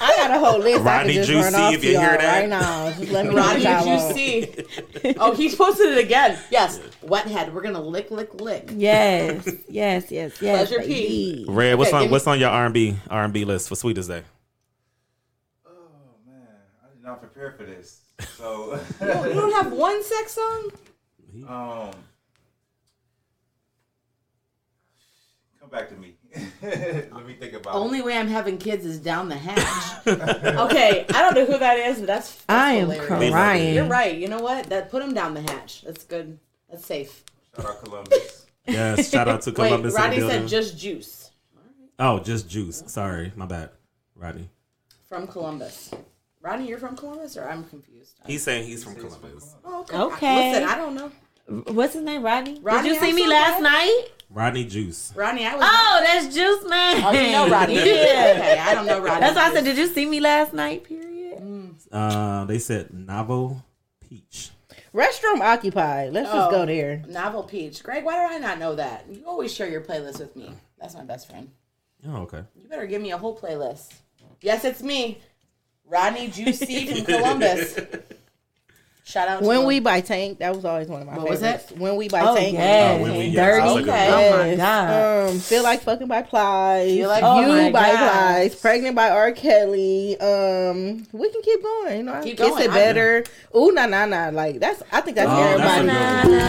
I 0.00 0.14
got 0.16 0.30
a 0.30 0.38
whole 0.38 0.58
list. 0.58 0.82
Rodney 0.84 1.12
I 1.12 1.14
can 1.16 1.24
just 1.24 1.30
run 1.32 1.42
Juicy, 1.52 1.56
off 1.62 1.74
if 1.74 1.84
you 1.84 1.90
y'all 1.92 2.00
hear 2.00 2.18
that. 2.18 2.40
right 2.40 2.48
now. 2.48 2.90
Just 2.90 3.12
let 3.12 3.26
me 3.26 3.34
know 3.34 3.36
Rodney, 3.42 3.64
what 3.64 3.84
did 3.84 3.88
y'all 3.88 4.12
see? 4.12 5.14
Oh, 5.18 5.34
he's 5.34 5.54
posted 5.54 5.90
it 5.90 5.98
again. 6.04 6.38
Yes, 6.50 6.80
wet 7.02 7.26
head. 7.26 7.54
We're 7.54 7.62
gonna 7.62 7.80
lick, 7.80 8.10
lick, 8.10 8.34
lick. 8.40 8.70
Yes, 8.74 9.46
yes, 9.68 10.10
yes, 10.10 10.32
yes. 10.40 10.68
Pleasure 10.68 10.82
P. 10.84 10.88
baby. 10.88 11.44
Red, 11.48 11.74
what's 11.78 11.92
Okay, 11.92 12.04
on 12.06 12.10
what's 12.10 12.26
on 12.26 12.38
your 12.40 12.50
R 12.50 12.64
and 12.66 12.74
B 12.74 12.96
R 13.08 13.24
and 13.24 13.32
B 13.32 13.44
list 13.44 13.68
for 13.68 13.76
Sweetest 13.76 14.08
Day? 14.08 14.22
Oh 15.66 15.70
man, 16.26 16.34
I 16.84 16.88
did 16.92 16.95
not 17.06 17.20
prepared 17.20 17.56
for 17.56 17.64
this. 17.64 18.00
So, 18.36 18.78
You 19.00 19.06
don't 19.34 19.52
have 19.52 19.72
one 19.72 20.02
sex 20.02 20.32
song? 20.32 20.70
um, 21.48 21.90
come 25.60 25.68
back 25.70 25.88
to 25.88 25.94
me. 25.96 26.14
Let 26.62 27.26
me 27.26 27.34
think 27.34 27.54
about 27.54 27.74
Only 27.74 28.02
way 28.02 28.16
I'm 28.18 28.28
having 28.28 28.58
kids 28.58 28.84
is 28.84 28.98
down 28.98 29.28
the 29.28 29.36
hatch. 29.36 30.06
okay, 30.06 31.06
I 31.08 31.20
don't 31.22 31.34
know 31.34 31.46
who 31.46 31.58
that 31.58 31.78
is, 31.78 31.98
but 31.98 32.06
that's, 32.06 32.34
that's 32.34 32.44
I 32.48 32.72
am 32.72 32.90
hilarious. 32.90 33.32
crying. 33.32 33.74
You're 33.74 33.86
right. 33.86 34.16
You 34.16 34.28
know 34.28 34.40
what? 34.40 34.66
That 34.70 34.90
put 34.90 35.02
him 35.02 35.14
down 35.14 35.34
the 35.34 35.42
hatch. 35.42 35.82
That's 35.82 36.04
good. 36.04 36.38
That's 36.70 36.84
safe. 36.84 37.22
it. 37.56 37.62
Shout 37.62 37.70
out 37.70 37.84
Columbus. 37.84 38.46
Yes, 38.66 39.10
shout 39.10 39.28
out 39.28 39.42
to 39.42 39.52
Columbus. 39.52 39.78
in 39.78 39.82
the 39.82 40.02
Rodney 40.02 40.16
building. 40.18 40.40
said 40.40 40.48
just 40.48 40.76
juice 40.78 41.26
oh, 41.98 42.18
just 42.18 42.48
juice. 42.48 42.82
Sorry, 42.86 43.32
my 43.36 43.46
bad, 43.46 43.70
Roddy. 44.14 44.48
from 45.08 45.26
Columbus. 45.26 45.90
Rodney, 46.46 46.68
you're 46.68 46.78
from 46.78 46.96
Columbus, 46.96 47.36
or 47.36 47.48
I'm 47.48 47.64
confused. 47.64 48.14
He's 48.24 48.42
saying 48.44 48.68
he's 48.68 48.84
from 48.84 48.94
Columbus. 48.94 49.56
Oh, 49.64 49.80
okay. 49.80 49.98
Okay. 49.98 50.50
Listen, 50.52 50.68
I 50.68 50.76
don't 50.76 50.94
know. 50.94 51.10
What's 51.72 51.94
his 51.94 52.02
name, 52.04 52.22
Rodney? 52.22 52.60
Rodney, 52.62 52.88
Did 52.90 52.94
you 52.94 53.00
see 53.00 53.12
me 53.12 53.26
last 53.26 53.58
glad. 53.60 53.72
night? 53.72 54.04
Rodney 54.30 54.64
Juice. 54.64 55.12
Rodney, 55.16 55.44
I 55.44 55.56
was. 55.56 55.64
Oh, 55.66 56.00
that's 56.04 56.32
Juice 56.34 56.68
Man. 56.68 57.02
Oh, 57.04 57.10
you 57.10 57.32
know 57.32 57.48
Rodney. 57.50 57.74
yeah. 57.74 57.82
Okay, 58.36 58.58
I 58.60 58.74
don't 58.74 58.86
know 58.86 59.00
Rodney. 59.00 59.20
That's 59.20 59.34
why 59.36 59.46
I 59.50 59.52
said, 59.54 59.64
did 59.64 59.76
you 59.76 59.88
see 59.88 60.06
me 60.06 60.20
last 60.20 60.52
night? 60.52 60.84
Period. 60.84 61.74
Uh, 61.90 62.44
they 62.44 62.58
said 62.60 62.92
Novel 62.94 63.64
Peach. 64.00 64.50
Restroom 64.94 65.40
occupied. 65.40 66.12
Let's 66.12 66.28
just 66.30 66.48
Oh. 66.48 66.50
go 66.52 66.64
there. 66.66 67.02
Novel 67.08 67.42
Peach. 67.42 67.82
Greg, 67.82 68.04
why 68.04 68.14
do 68.28 68.34
I 68.34 68.38
not 68.38 68.58
know 68.60 68.76
that? 68.76 69.04
You 69.10 69.24
always 69.26 69.52
share 69.52 69.68
your 69.68 69.80
playlist 69.80 70.20
with 70.20 70.34
me. 70.36 70.52
That's 70.80 70.94
my 70.94 71.02
best 71.04 71.28
friend. 71.28 71.50
Oh, 72.06 72.18
okay. 72.22 72.42
You 72.54 72.68
better 72.68 72.86
give 72.86 73.02
me 73.02 73.10
a 73.12 73.18
whole 73.18 73.36
playlist. 73.36 73.92
Yes, 74.42 74.64
it's 74.64 74.82
me, 74.82 75.20
Rodney 75.88 76.28
Juicy 76.28 76.86
from 76.94 77.04
Columbus. 77.04 77.78
Shout 79.04 79.28
out 79.28 79.38
to 79.40 79.46
When 79.46 79.60
him. 79.60 79.66
We 79.66 79.78
by 79.78 80.00
Tank, 80.00 80.38
that 80.40 80.52
was 80.52 80.64
always 80.64 80.88
one 80.88 81.02
of 81.02 81.06
my 81.06 81.16
What 81.16 81.28
was 81.30 81.38
favorites. 81.40 81.70
it? 81.70 81.78
When 81.78 81.94
We 81.94 82.08
by 82.08 82.22
Oh, 82.22 82.34
Tank. 82.34 82.54
yes. 82.54 82.98
Oh, 82.98 83.02
when 83.04 83.16
we- 83.16 83.24
yes, 83.26 83.34
Dirty. 83.36 83.60
that's 83.62 83.70
a 83.70 83.74
good 83.82 83.88
Okay. 83.88 84.10
one. 84.10 84.24
Oh, 84.24 84.36
my 84.38 84.46
Yes. 84.48 84.56
God. 84.58 85.28
Um, 85.30 85.38
feel 85.38 85.62
like 85.62 85.80
fucking 85.82 86.08
by 86.08 86.22
Plies. 86.22 86.90
Feel 86.90 87.08
Like- 87.08 87.22
you 87.22 87.28
Oh, 87.28 87.46
my 87.46 87.70
by 87.70 87.92
God. 87.92 87.98
Plies. 88.12 88.54
Pregnant 88.56 88.96
by 88.96 89.10
R. 89.10 89.30
Kelly. 89.30 90.18
Um, 90.18 91.06
we 91.12 91.30
can 91.30 91.40
keep 91.42 91.62
going. 91.62 91.98
You 91.98 92.02
know, 92.02 92.20
Keep 92.20 92.36
kiss 92.38 92.48
going. 92.48 92.64
it 92.64 92.70
I- 92.70 92.74
better. 92.74 93.22
Ooh, 93.56 93.70
nah, 93.70 93.86
nah, 93.86 94.06
nah. 94.06 94.30
Like 94.30 94.58
that's. 94.58 94.82
I 94.90 95.00
think 95.02 95.14
that's 95.16 95.30
Oh, 95.30 95.36
that's 95.36 95.60
a 95.60 95.62
everybody. 95.62 95.86
good 96.28 96.40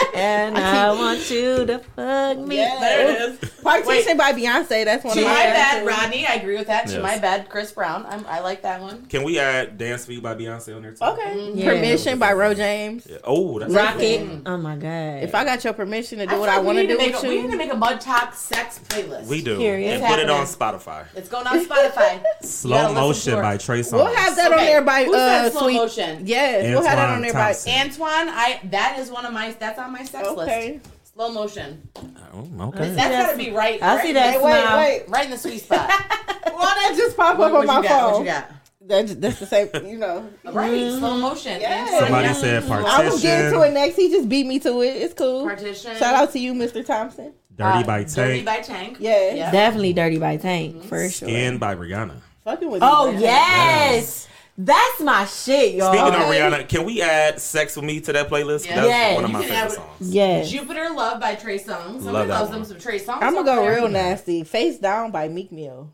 one. 0.00 0.06
And 0.20 0.58
I 0.58 0.92
want 0.92 1.30
you 1.30 1.64
to 1.66 1.78
fuck 1.78 2.38
me. 2.38 2.56
Yes. 2.56 2.80
There 2.80 3.10
it 3.10 3.42
is. 3.42 3.50
Partition 3.60 4.16
by 4.16 4.32
Beyonce. 4.32 4.84
That's 4.84 5.04
one 5.04 5.14
To 5.14 5.20
of 5.20 5.26
my 5.26 5.32
my 5.32 5.42
bad, 5.44 5.78
favorites. 5.78 5.98
Rodney. 6.00 6.26
I 6.26 6.34
agree 6.34 6.56
with 6.56 6.66
that. 6.66 6.88
To 6.88 7.00
My 7.00 7.18
Bed, 7.18 7.48
Chris 7.48 7.72
Brown. 7.72 8.04
I'm, 8.06 8.24
I 8.26 8.40
like 8.40 8.62
that 8.62 8.80
one. 8.80 9.06
Can 9.06 9.22
we 9.22 9.38
add 9.38 9.78
"Dance 9.78 10.04
for 10.06 10.12
You" 10.12 10.20
by 10.20 10.34
Beyonce 10.34 10.74
on 10.76 10.82
there 10.82 10.92
too? 10.92 11.04
Okay. 11.04 11.52
Yeah. 11.54 11.70
Permission 11.74 12.18
by 12.18 12.32
Ro 12.32 12.52
James. 12.54 13.06
Yeah. 13.08 13.18
Oh, 13.24 13.58
that's 13.58 13.72
Rocket. 13.72 14.42
Oh 14.46 14.56
my 14.56 14.76
god. 14.76 15.22
If 15.22 15.34
I 15.34 15.44
got 15.44 15.62
your 15.64 15.72
permission 15.72 16.18
to 16.18 16.26
do 16.26 16.30
feel 16.30 16.40
what 16.40 16.48
I 16.48 16.58
we 16.60 16.66
want 16.66 16.78
to 16.78 16.86
do 16.86 16.96
make 16.98 17.14
with 17.14 17.24
a, 17.24 17.28
We 17.28 17.42
need 17.42 17.50
to 17.50 17.56
make 17.56 17.72
a 17.72 17.76
Mud 17.76 18.00
Talk 18.00 18.34
sex 18.34 18.78
playlist. 18.88 19.26
We 19.26 19.42
do. 19.42 19.56
Period. 19.58 19.94
And 19.94 20.02
It's 20.02 20.10
put 20.10 20.18
it 20.20 20.30
on. 20.30 20.46
Spotify. 20.46 21.06
It's 21.14 21.28
going 21.28 21.46
on 21.46 21.64
Spotify. 21.64 22.22
Slow 22.42 22.92
motion 22.92 23.34
by 23.40 23.56
Trey 23.56 23.80
Songz. 23.80 23.92
we'll 23.92 24.14
have 24.14 24.36
that 24.36 24.52
on 24.52 24.58
there 24.58 24.82
by 24.82 25.04
Who 25.04 25.14
uh 25.14 25.50
slow 25.50 25.62
sweet. 25.62 25.74
motion? 25.76 26.26
Yes, 26.26 26.64
we'll 26.64 26.82
have 26.82 26.96
that 26.96 27.10
on 27.10 27.22
there 27.22 27.32
Thompson. 27.32 27.72
Antoine, 27.72 28.28
I 28.28 28.60
that 28.64 28.98
is 28.98 29.10
one 29.10 29.24
of 29.24 29.32
my. 29.32 29.52
That's 29.58 29.78
on 29.78 29.92
my 29.92 30.04
sex 30.10 30.28
Okay. 30.28 30.72
list. 30.82 30.86
Slow 31.14 31.32
motion. 31.32 31.88
Oh, 32.32 32.68
okay. 32.68 32.90
That's 32.94 33.26
gotta 33.26 33.36
be 33.36 33.50
right. 33.50 33.82
I 33.82 33.96
right 33.96 34.04
see 34.04 34.12
that. 34.12 34.40
Wait, 34.42 34.60
smile. 34.62 34.78
wait. 34.78 35.04
Right 35.08 35.24
in 35.24 35.30
the 35.32 35.36
sweet 35.38 35.58
spot. 35.58 35.88
Why 35.90 36.74
that 36.88 36.94
just 36.96 37.16
pop 37.16 37.36
what, 37.38 37.52
up 37.52 37.58
on 37.60 37.66
my 37.66 37.76
you 37.78 37.82
got? 37.82 38.02
What 38.04 38.12
phone? 38.14 38.20
you 38.26 38.30
got? 38.30 38.50
That's, 38.82 39.14
that's 39.16 39.38
the 39.38 39.46
same, 39.46 39.68
you 39.86 39.98
know. 39.98 40.28
Right, 40.44 40.90
slow 40.92 41.16
motion. 41.18 41.60
Yes. 41.60 41.88
Antoine, 41.92 42.00
Somebody 42.08 42.26
yeah. 42.26 42.32
said 42.32 42.66
partition. 42.66 42.90
I 42.90 43.04
was 43.04 43.12
partition. 43.14 43.20
getting 43.22 43.52
to 43.52 43.66
it 43.66 43.72
next. 43.72 43.96
He 43.96 44.10
just 44.10 44.28
beat 44.28 44.46
me 44.46 44.58
to 44.60 44.82
it. 44.82 44.96
It's 44.96 45.14
cool. 45.14 45.44
Partition. 45.46 45.96
Shout 45.96 46.14
out 46.14 46.32
to 46.32 46.38
you, 46.40 46.54
Mr. 46.54 46.84
Thompson. 46.84 47.32
Dirty 47.56 47.78
Uh, 47.78 47.82
by 47.84 47.98
Tank. 48.04 48.14
Dirty 48.14 48.42
by 48.42 48.60
Tank. 48.60 48.96
Yeah. 48.98 49.34
Yeah. 49.34 49.50
Definitely 49.52 49.92
Dirty 49.92 50.18
by 50.18 50.38
Tank 50.38 50.82
for 50.84 50.98
sure. 51.08 51.28
Skin 51.28 51.58
by 51.58 51.74
Rihanna. 51.76 52.16
Fucking 52.44 52.70
with 52.70 52.82
Oh 52.82 53.10
you. 53.10 53.20
yes, 53.20 54.26
that's 54.64 55.00
my 55.00 55.24
shit, 55.26 55.74
y'all. 55.74 55.92
Speaking 55.92 56.08
of 56.14 56.28
Rihanna, 56.28 56.68
can 56.68 56.84
we 56.84 57.00
add 57.02 57.40
"Sex 57.40 57.76
with 57.76 57.84
Me" 57.84 58.00
to 58.00 58.12
that 58.12 58.28
playlist? 58.28 58.64
Yes. 58.66 58.74
That's 58.74 58.86
Yes. 58.88 59.14
one 59.16 59.24
of 59.24 59.30
my 59.32 59.40
favorite 59.42 59.56
add- 59.56 59.72
songs. 59.72 60.14
yes. 60.14 60.50
Jupiter 60.50 60.90
Love 60.90 61.20
by 61.20 61.34
Trey 61.34 61.58
Songz. 61.58 61.66
Somebody 62.02 62.10
Love 62.12 62.28
that 62.28 62.34
loves 62.38 62.50
one. 62.50 62.60
them 62.60 62.68
some 62.68 62.78
Trey 62.80 62.98
Songz. 62.98 63.22
I'm 63.22 63.34
gonna 63.34 63.44
go 63.44 63.66
real 63.66 63.88
nasty. 63.88 64.44
Face 64.44 64.78
down 64.78 65.10
by 65.10 65.28
Meek 65.28 65.50
Mill. 65.52 65.90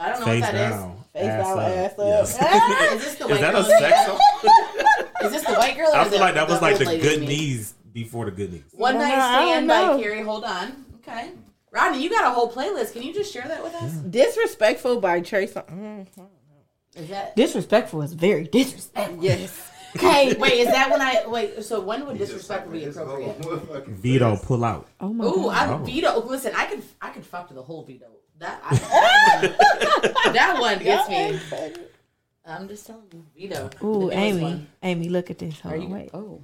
I 0.00 0.10
don't 0.10 0.20
know 0.20 0.26
Face 0.26 0.42
what 0.42 0.52
that 0.52 0.64
is. 0.72 0.76
down. 0.76 0.96
Face 1.12 1.24
ass 1.24 1.44
down, 1.46 1.58
up. 1.58 1.64
ass 1.66 1.92
up. 1.92 1.98
Yes. 1.98 2.92
Is 2.92 3.04
this 3.04 3.14
the 3.16 3.28
Is 3.28 3.40
that 3.40 3.52
girl? 3.52 3.60
a 3.60 3.64
sex 3.64 4.06
song? 4.06 4.20
Is 5.24 5.32
this 5.32 5.44
the 5.44 5.54
white 5.54 5.76
girl? 5.76 5.88
Or 5.92 5.96
I 5.96 6.04
feel 6.08 6.20
like 6.20 6.34
that 6.34 6.48
was 6.48 6.62
like 6.62 6.78
the 6.78 6.84
good 6.84 7.20
knees 7.22 7.74
before 7.92 8.26
the 8.26 8.30
good 8.30 8.52
knees. 8.52 8.62
One 8.72 8.94
No, 8.94 9.00
night 9.00 9.10
stand 9.14 9.66
by. 9.66 10.00
Keri. 10.00 10.22
Hold 10.22 10.44
on. 10.44 10.84
Okay. 11.02 11.30
Rodney, 11.72 12.00
you 12.02 12.10
got 12.10 12.24
a 12.26 12.30
whole 12.30 12.50
playlist. 12.50 12.92
Can 12.92 13.02
you 13.02 13.12
just 13.12 13.32
share 13.32 13.46
that 13.48 13.62
with 13.64 13.74
us? 13.74 13.92
Disrespectful 13.92 15.00
by 15.00 15.20
Trey 15.20 15.46
Songz. 15.48 15.68
Mm-hmm. 15.68 16.22
Is 16.94 17.08
that 17.08 17.36
Disrespectful 17.36 18.02
is 18.02 18.12
very 18.12 18.44
disrespectful. 18.44 19.22
Yes. 19.22 19.70
okay? 19.96 20.34
Wait, 20.34 20.54
is 20.54 20.66
that 20.66 20.90
when 20.90 21.00
I 21.00 21.24
wait? 21.26 21.62
So 21.64 21.80
when 21.80 22.06
would 22.06 22.18
disrespectful 22.18 22.72
be 22.72 22.84
appropriate? 22.84 23.86
Vito, 23.86 24.36
pull 24.36 24.64
out. 24.64 24.88
Oh 25.00 25.12
my 25.12 25.24
Ooh, 25.24 25.44
god. 25.44 25.68
I'm 25.68 25.84
veto. 25.84 26.20
Listen, 26.26 26.52
I 26.56 26.66
could 26.66 26.82
I 27.00 27.10
could 27.10 27.24
fuck 27.24 27.48
to 27.48 27.54
the 27.54 27.62
whole 27.62 27.84
veto. 27.84 28.06
That 28.38 28.60
I, 28.64 30.30
that 30.32 30.60
one 30.60 30.78
gets 30.78 31.08
me. 31.08 31.38
I'm 32.46 32.68
just 32.68 32.86
telling 32.86 33.02
you, 33.12 33.48
veto. 33.48 33.70
Ooh, 33.84 34.10
Amy. 34.10 34.42
one. 34.42 34.66
Amy, 34.82 35.08
look 35.08 35.30
at 35.30 35.38
this. 35.38 35.60
Hold 35.60 35.74
Are 35.74 35.76
on, 35.78 35.82
you? 35.82 35.88
wait. 35.94 36.10
Oh, 36.14 36.40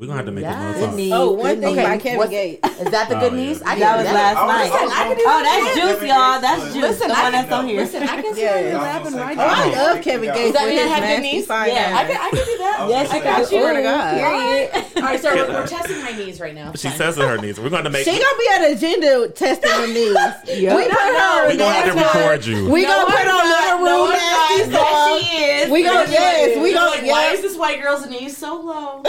We're 0.00 0.06
gonna 0.06 0.16
have 0.16 0.26
to 0.26 0.32
make 0.32 0.44
Yes. 0.44 0.54
another 0.56 0.78
Good 0.78 0.84
song. 0.86 0.96
knees. 0.96 1.12
Oh, 1.12 1.30
one 1.32 1.44
Good 1.46 1.60
thing 1.60 1.76
knees. 1.76 1.84
by 1.84 1.98
Kevin 1.98 2.16
What's- 2.18 2.30
Gates. 2.30 2.68
is 2.80 2.90
that 2.90 3.08
the 3.10 3.16
Oh, 3.16 3.20
good 3.20 3.32
yeah. 3.36 3.58
I 3.66 3.78
That 3.78 3.96
was 3.98 4.06
do 4.08 4.14
last 4.14 4.36
I 4.36 4.40
was 4.40 4.48
night. 4.48 4.70
like, 4.70 4.72
Listen, 4.72 4.96
I 4.96 5.04
Oh, 5.04 5.14
that. 5.20 5.44
that's 5.44 5.76
juice, 5.76 6.08
y'all. 6.08 6.40
That's 6.40 6.64
juice. 6.72 6.82
Listen, 6.82 7.08
the 7.08 7.14
one 7.20 7.32
that's 7.32 7.52
on 7.52 7.68
here. 7.68 7.80
Listen, 7.82 8.02
I 8.08 8.22
can 8.22 8.34
see 8.34 8.40
Yeah. 8.40 8.48
how 8.50 8.60
Yeah. 8.64 9.20
right 9.20 9.36
Oh, 9.38 9.42
I 9.44 9.68
now. 9.68 9.72
love 9.92 10.00
Kevin 10.00 10.32
Gates 10.32 10.40
Does 10.40 10.52
that 10.54 10.64
with 10.64 10.72
mean 10.72 10.78
I 10.80 10.86
have 10.88 11.02
good 11.04 11.06
nasty 11.20 11.22
knees? 11.36 11.46
fine 11.46 11.68
Yeah, 11.68 11.92
I 12.00 12.04
can, 12.08 12.16
I 12.16 12.30
can 12.30 12.44
do 12.48 12.58
that. 12.64 12.86
Yes, 12.88 13.10
I 13.12 13.20
got 13.20 13.38
you. 13.40 13.44
Swear 13.60 13.74
to 13.74 13.82
God. 13.82 14.14
Period. 14.16 14.70
All 14.96 15.02
right, 15.02 15.20
so 15.20 15.34
we're, 15.34 15.48
we're 15.52 15.66
testing 15.76 16.02
my 16.02 16.12
knees 16.12 16.40
right 16.40 16.54
now. 16.54 16.72
She 16.76 16.88
Fine. 16.88 16.96
says 16.96 17.16
with 17.18 17.28
her 17.28 17.36
knees. 17.36 17.60
We're 17.60 17.68
gonna 17.68 17.90
make. 17.90 18.04
She 18.06 18.12
gonna 18.12 18.38
be 18.40 18.48
at 18.56 18.70
Agenda 18.72 19.28
testing 19.28 19.70
the 19.82 19.86
knees. 19.86 20.16
Yup. 20.62 20.76
We 20.80 20.84
put 20.88 20.92
her 20.96 21.46
We're 21.46 21.56
gonna 21.58 21.74
have 21.74 21.92
to 21.92 22.00
record 22.00 22.46
you. 22.46 22.70
We 22.70 22.82
No, 22.84 22.88
gonna 22.88 23.16
put 23.18 23.26
on 23.28 23.48
not. 23.48 23.82
little 23.82 23.98
room 24.06 24.16
I'm 24.16 24.56
nasty 24.56 24.72
not. 24.72 24.80
song. 24.80 25.18
Yes, 25.20 25.28
she 25.28 25.44
is. 25.44 25.70
We 25.70 25.82
gonna 25.84 26.10
yes, 26.10 26.56
we 26.56 26.70
You're 26.70 26.78
gonna 26.78 26.90
like, 26.90 27.04
why 27.06 27.32
is 27.32 27.42
this 27.42 27.56
white 27.58 27.82
girl's 27.82 28.06
knees 28.08 28.34
so 28.38 28.54
low? 28.56 29.02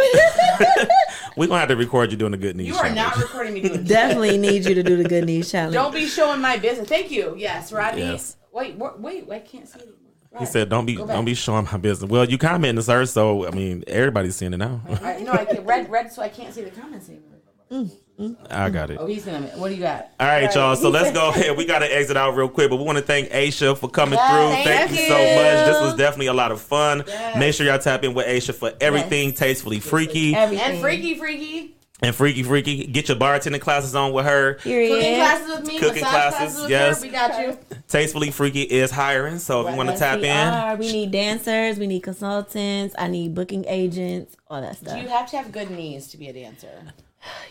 We're 1.38 1.48
gonna 1.48 1.60
have 1.60 1.70
to 1.70 1.76
record 1.76 2.12
you 2.12 2.18
doing 2.18 2.32
the 2.32 2.38
good 2.38 2.56
knees. 2.56 2.68
You 2.68 2.76
are 2.76 2.90
not 2.90 3.14
challenge. 3.14 3.22
recording 3.22 3.54
me 3.54 3.62
doing 3.62 3.80
this. 3.82 3.88
Definitely 3.88 4.38
need 4.38 4.66
you 4.66 4.76
to 4.76 4.84
do 4.84 4.98
the 4.98 5.08
good 5.08 5.26
knees 5.26 5.52
challenge. 5.52 5.74
Don't 5.74 5.94
be 5.94 6.08
showing 6.08 6.42
my 6.42 6.58
business. 6.58 6.88
Thank 6.88 7.12
you. 7.12 7.36
Yes, 7.38 7.72
Rodney. 7.72 8.02
Yes. 8.02 8.38
Wait, 8.52 8.76
wait, 8.78 9.00
wait, 9.00 9.30
I 9.32 9.40
can't 9.40 9.68
see 9.68 9.80
it 9.80 9.84
anymore. 9.84 9.98
He 10.40 10.46
said, 10.46 10.70
"Don't 10.70 10.86
be, 10.86 10.96
don't 10.96 11.26
be 11.26 11.34
showing 11.34 11.66
my 11.66 11.78
business." 11.78 12.10
Well, 12.10 12.26
you 12.26 12.38
commenting, 12.38 12.82
sir. 12.84 13.06
So 13.06 13.48
I 13.48 13.52
mean, 13.52 13.84
everybody's 13.88 14.36
seeing 14.36 14.54
it 14.54 14.58
now. 14.58 14.82
I, 15.02 15.20
know, 15.20 15.34
I 15.34 15.46
can't 15.46 15.66
red, 15.66 15.90
red, 15.90 16.12
so 16.12 16.22
I 16.22 16.30
can't 16.30 16.54
see 16.54 16.62
the 16.62 16.72
comments 16.72 17.10
anymore. 17.10 17.40
Mm. 17.70 17.92
I 18.50 18.70
got 18.70 18.90
it. 18.90 18.98
Oh, 19.00 19.06
he's 19.06 19.26
gonna. 19.26 19.48
What 19.58 19.70
do 19.70 19.76
you 19.76 19.82
got? 19.82 20.10
All 20.20 20.28
right, 20.28 20.54
y'all. 20.54 20.76
So 20.76 20.90
let's 20.90 21.12
go 21.12 21.30
ahead. 21.30 21.56
We 21.58 21.66
got 21.66 21.80
to 21.80 21.86
exit 21.96 22.18
out 22.18 22.36
real 22.36 22.50
quick, 22.50 22.70
but 22.70 22.78
we 22.78 22.84
want 22.84 22.98
to 22.98 23.04
thank 23.04 23.30
Aysha 23.30 23.78
for 23.78 23.90
coming 23.90 24.18
Yes, 24.20 24.32
through. 24.32 24.64
thank 24.64 24.90
Thank, 24.90 24.92
you 24.92 24.98
you. 25.04 25.08
so 25.08 25.14
much. 25.16 25.66
This 25.68 25.82
was 25.82 25.96
definitely 25.96 26.28
a 26.28 26.34
lot 26.34 26.52
of 26.52 26.62
fun. 26.62 27.04
Yes. 27.08 27.38
Make 27.38 27.54
sure 27.54 27.66
y'all 27.66 27.80
tap 27.80 28.04
in 28.04 28.14
with 28.14 28.26
Aysha 28.28 28.54
for 28.56 28.74
everything 28.82 29.34
tastefully 29.34 29.80
freaky 29.80 30.36
Everything. 30.36 30.66
And 30.74 30.82
freaky, 30.82 31.16
freaky. 31.16 31.76
and 32.02 32.16
freaky 32.16 32.44
freaky. 32.44 32.86
Get 32.88 33.08
your 33.10 33.18
bartending 33.18 33.62
classes 33.62 33.94
on 33.96 34.12
with 34.14 34.26
her. 34.26 34.56
Cooking 34.56 34.72
Period. 34.72 35.16
classes 35.18 35.48
with 35.60 35.68
me. 35.68 35.80
Cooking 35.80 36.04
classes, 36.04 36.38
classes 36.38 36.62
with 36.62 36.70
yes. 36.72 37.02
her. 37.02 37.08
We 37.08 37.12
got 37.12 37.40
you. 37.42 37.58
Tastefully 37.88 38.32
freaky 38.32 38.62
is 38.64 38.90
hiring. 38.92 39.38
So 39.40 39.66
if 39.68 39.72
you 39.72 39.78
want 39.78 39.90
to 39.90 39.94
Yes, 39.94 40.00
tap 40.00 40.20
We 40.20 40.28
in, 40.30 40.38
are. 40.48 40.76
We 40.78 40.92
need 40.92 41.12
dancers. 41.12 41.78
We 41.78 41.88
need 41.88 42.02
consultants. 42.04 42.96
I 42.98 43.08
need 43.08 43.36
booking 43.36 43.66
agents. 43.68 44.36
All 44.50 44.62
that 44.62 44.80
Do 44.80 44.86
stuff. 44.88 45.02
you 45.02 45.08
have 45.10 45.30
to 45.32 45.38
have 45.38 45.52
good 45.52 45.70
knees 45.72 46.08
to 46.10 46.18
be 46.18 46.28
a 46.28 46.34
dancer, 46.34 46.70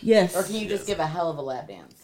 yes. 0.01 0.37
or 0.37 0.43
can 0.43 0.57
you 0.57 0.69
just 0.69 0.87
give 0.87 0.99
a 0.99 1.07
hell 1.07 1.31
of 1.31 1.39
a 1.39 1.43
lap 1.43 1.69
dance? 1.69 1.95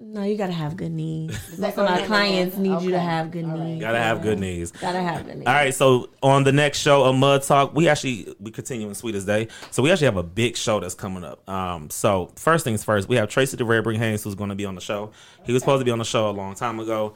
No, 0.00 0.22
you 0.22 0.36
gotta 0.36 0.52
have 0.52 0.76
good 0.76 0.90
knees. 0.90 1.30
Most 1.58 1.76
go 1.76 1.86
of 1.86 1.90
my 1.90 2.04
clients 2.04 2.56
hand? 2.56 2.66
need 2.66 2.82
you 2.82 2.90
to 2.90 2.98
have 2.98 3.30
good 3.30 3.44
All 3.44 3.52
right. 3.52 3.60
knees. 3.60 3.80
Gotta 3.80 3.98
have 3.98 4.22
good 4.22 4.40
knees. 4.40 4.72
Gotta 4.72 5.00
have 5.00 5.24
good 5.24 5.36
knees. 5.38 5.46
All 5.46 5.54
right, 5.54 5.72
so 5.72 6.10
on 6.22 6.42
the 6.42 6.52
next 6.52 6.78
show 6.80 7.04
of 7.04 7.14
Mud 7.14 7.42
Talk, 7.42 7.74
we 7.74 7.88
actually 7.88 8.34
we 8.40 8.50
continue 8.50 8.88
in 8.88 8.94
Sweetest 8.94 9.26
Day. 9.26 9.48
So 9.70 9.82
we 9.82 9.92
actually 9.92 10.06
have 10.06 10.16
a 10.16 10.22
big 10.24 10.56
show 10.56 10.80
that's 10.80 10.94
coming 10.94 11.22
up. 11.22 11.48
Um, 11.48 11.90
so 11.90 12.32
first 12.34 12.64
things 12.64 12.82
first, 12.82 13.08
we 13.08 13.16
have 13.16 13.28
Tracy 13.28 13.56
the 13.56 13.64
Redbring 13.64 13.98
Haynes 13.98 14.24
who's 14.24 14.34
going 14.34 14.50
to 14.50 14.56
be 14.56 14.66
on 14.66 14.74
the 14.74 14.80
show. 14.80 15.12
He 15.44 15.52
was 15.52 15.62
supposed 15.62 15.80
to 15.80 15.84
be 15.84 15.92
on 15.92 15.98
the 15.98 16.04
show 16.04 16.28
a 16.28 16.32
long 16.32 16.54
time 16.54 16.80
ago, 16.80 17.14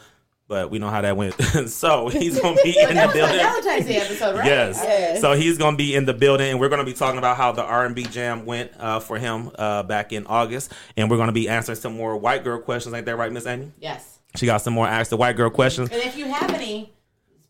but 0.49 0.71
we 0.71 0.79
know 0.79 0.89
how 0.89 1.03
that 1.03 1.17
went. 1.17 1.35
so 1.69 2.09
he's 2.09 2.41
going 2.41 2.57
to 2.57 2.63
be 2.63 2.71
in 2.81 2.89
the 2.89 2.95
That 2.95 3.07
was 3.07 3.15
the 3.15 3.21
building. 3.21 3.97
Episode, 3.97 4.37
right? 4.37 4.47
Yes. 4.47 4.81
Yes. 4.83 5.21
So 5.21 5.35
he's 5.35 5.59
going 5.59 5.75
to 5.75 5.79
be 5.79 5.95
in 5.95 6.07
the 6.07 6.15
building, 6.15 6.51
and 6.51 6.59
we're 6.59 6.71
going 6.71 6.81
to 6.85 6.91
be 6.91 6.95
talking 6.95 7.19
about 7.19 7.37
how 7.37 7.53
the 7.53 7.63
R 7.63 7.85
and 7.85 7.95
B 7.95 8.03
jam 8.05 8.47
went 8.47 8.73
uh, 8.79 8.99
for 8.99 9.19
him 9.19 9.51
uh, 9.59 9.83
back 9.85 10.13
in 10.13 10.27
August, 10.27 10.73
and 10.97 11.11
we're 11.11 11.19
going 11.19 11.29
to 11.29 11.33
be 11.35 11.49
answering 11.49 11.77
some 11.77 11.95
more 11.95 12.17
white 12.17 12.43
girl 12.43 12.59
questions. 12.61 12.95
Ain't 12.95 13.07
that 13.07 13.17
right, 13.17 13.31
Miss 13.31 13.47
Amy? 13.47 13.73
Yes. 13.79 14.19
She 14.37 14.47
got 14.47 14.63
some 14.63 14.75
more 14.75 14.87
ask 14.89 15.11
the 15.11 15.17
white 15.17 15.37
girl 15.37 15.51
questions. 15.51 15.91
And 15.91 16.03
if 16.03 16.17
you 16.17 16.27
have 16.27 16.51
any, 16.53 16.93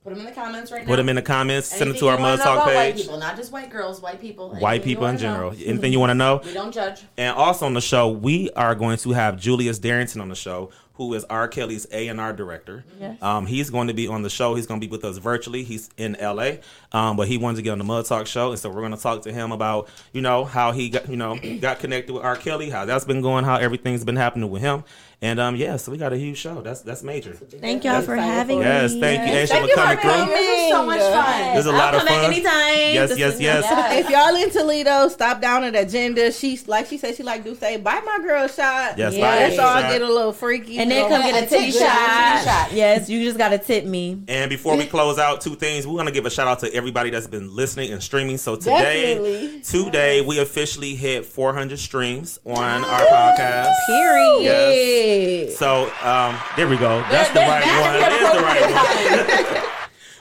put 0.03 0.11
them 0.11 0.21
in 0.21 0.27
the 0.27 0.33
comments 0.33 0.73
right 0.73 0.83
now. 0.83 0.89
Put 0.89 0.97
them 0.97 1.09
in 1.09 1.17
the 1.17 1.23
comments. 1.23 1.69
Send 1.69 1.91
them 1.91 1.99
to 1.99 2.09
our 2.09 2.19
Mud 2.19 2.39
Talk 2.39 2.63
about 2.65 2.67
White 2.75 2.95
page. 2.95 3.03
people, 3.03 3.19
not 3.19 3.37
just 3.37 3.53
white 3.53 3.69
girls, 3.71 4.01
white 4.01 4.21
people. 4.21 4.51
White 4.55 4.75
Anything 4.77 4.85
people 4.89 5.07
in 5.07 5.19
general. 5.19 5.51
know. 5.53 5.59
Anything 5.65 5.93
you 5.93 6.01
want 6.01 6.11
to 6.11 6.15
know? 6.15 6.41
We 6.45 6.53
don't 6.55 6.73
judge. 6.73 7.03
And 7.17 7.37
also 7.37 7.67
on 7.67 7.75
the 7.75 7.81
show, 7.81 8.09
we 8.09 8.51
are 8.53 8.75
going 8.75 8.97
to 8.99 9.11
have 9.11 9.37
Julius 9.39 9.79
Darrington 9.79 10.21
on 10.21 10.29
the 10.29 10.37
show, 10.37 10.71
who 10.99 11.15
is 11.15 11.25
R. 11.31 11.47
Kelly's 11.47 11.87
A 11.93 12.09
and 12.09 12.21
R 12.21 12.33
director. 12.33 12.85
Yes. 13.01 13.23
Um, 13.23 13.47
he's 13.47 13.71
going 13.71 13.87
to 13.87 13.95
be 13.95 14.09
on 14.09 14.23
the 14.23 14.29
show. 14.29 14.57
He's 14.57 14.67
going 14.67 14.81
to 14.81 14.87
be 14.87 14.91
with 14.91 15.05
us 15.05 15.17
virtually. 15.19 15.63
He's 15.63 15.89
in 15.97 16.17
L.A., 16.17 16.61
um, 16.91 17.17
but 17.17 17.29
he 17.29 17.39
wanted 17.39 17.57
to 17.57 17.63
get 17.63 17.71
on 17.71 17.79
the 17.79 17.85
Mud 17.85 18.05
Talk 18.05 18.27
show, 18.27 18.51
and 18.51 18.59
so 18.59 18.69
we're 18.69 18.81
going 18.81 18.97
to 18.97 19.01
talk 19.01 19.23
to 19.23 19.33
him 19.33 19.53
about 19.53 19.89
you 20.13 20.21
know 20.21 20.45
how 20.45 20.73
he 20.73 20.91
got 20.91 21.09
you 21.09 21.17
know 21.17 21.39
got 21.61 21.79
connected 21.79 22.13
with 22.13 22.25
R. 22.25 22.35
Kelly, 22.35 22.69
how 22.69 22.85
that's 22.85 23.05
been 23.05 23.23
going, 23.23 23.45
how 23.45 23.57
everything's 23.57 24.05
been 24.05 24.17
happening 24.17 24.51
with 24.51 24.61
him, 24.61 24.83
and 25.21 25.41
um 25.41 25.57
yeah, 25.57 25.77
so 25.77 25.91
we 25.91 25.99
got 25.99 26.13
a 26.13 26.17
huge 26.17 26.39
show. 26.39 26.61
That's 26.63 26.83
that's 26.83 27.03
major. 27.03 27.33
Thank 27.33 27.83
y'all 27.85 28.03
for 28.03 28.15
Excited 28.15 28.33
having 28.33 28.59
for 28.59 28.65
me. 28.65 28.69
Yes, 28.71 28.95
thank 28.99 29.27
you, 29.29 29.35
Aysha, 29.35 29.49
Thank 29.49 29.63
for 29.65 29.69
you 29.71 29.75
coming 29.75 29.97
for 29.97 30.03
coming. 30.03 30.27
through. 30.27 30.35
This 30.37 30.49
was 30.61 30.71
so 30.71 30.87
much 30.87 31.01
fun. 31.01 31.55
There's 31.55 31.67
a 31.67 31.71
I'll 31.71 31.77
lot 31.77 31.95
of 31.95 31.99
come 32.01 32.07
back 32.07 32.23
fun. 32.23 32.33
anytime. 32.33 32.95
Yes, 32.95 33.09
This 33.11 33.19
yes, 33.19 33.35
is- 33.35 33.41
yes. 33.41 34.05
if 34.05 34.11
y'all 34.11 34.37
in 34.37 34.51
Toledo, 34.51 35.09
stop 35.09 35.41
down 35.41 35.65
at 35.65 35.75
Agenda. 35.75 36.31
She's 36.33 36.69
like 36.69 36.87
she 36.87 36.99
said 36.99 37.17
she 37.17 37.23
like 37.25 37.43
do 37.43 37.55
say, 37.57 37.79
buy 37.79 38.01
my 38.07 38.19
girl 38.23 38.45
a 38.45 38.49
shot. 38.49 38.97
Yes, 38.97 39.15
buy 39.19 39.21
her 39.21 39.37
a 39.47 39.49
Let's 39.49 39.59
all 39.59 39.81
shot. 39.81 39.91
get 39.91 40.03
a 40.03 40.07
little 40.07 40.33
freaky. 40.33 40.79
And 40.79 40.91
then 40.91 41.09
come 41.09 41.21
get 41.23 41.35
a 41.35 41.39
a 41.39 41.49
tip 41.49 41.61
titty 41.61 41.73
shot, 41.73 42.45
shot. 42.45 42.73
Yes, 42.73 43.11
you 43.11 43.25
just 43.25 43.39
gotta 43.39 43.59
tip 43.59 43.85
me. 43.87 44.23
And 44.29 44.49
before 44.49 44.77
we 44.77 44.87
close 44.97 45.19
out, 45.19 45.41
two 45.41 45.57
things. 45.57 45.85
We 45.87 45.95
want 45.95 46.07
to 46.09 46.15
give 46.15 46.27
a 46.27 46.31
shout 46.31 46.47
out 46.47 46.61
to 46.61 46.73
everybody 46.73 47.11
that's 47.11 47.27
been 47.27 47.55
listening 47.57 47.93
and 47.93 48.01
streaming. 48.03 48.39
So 48.39 48.55
today, 48.57 49.15
Definitely. 49.15 49.61
today 49.63 50.21
we 50.21 50.39
officially 50.39 50.95
hit 50.95 51.27
400 51.27 51.77
streams 51.79 52.39
on 52.47 52.85
our 52.85 53.01
podcast. 53.07 53.73
Period. 53.89 54.43
Yes. 54.43 55.08
So 55.57 55.91
um, 56.03 56.39
there 56.57 56.69
we 56.69 56.77
go. 56.77 57.01
That's 57.11 57.31
the 57.31 57.41
right 57.41 57.65
one. 57.65 58.01
That 58.01 58.13
is 58.13 58.33
the 58.33 58.43
right 58.43 59.57
one. 59.57 59.65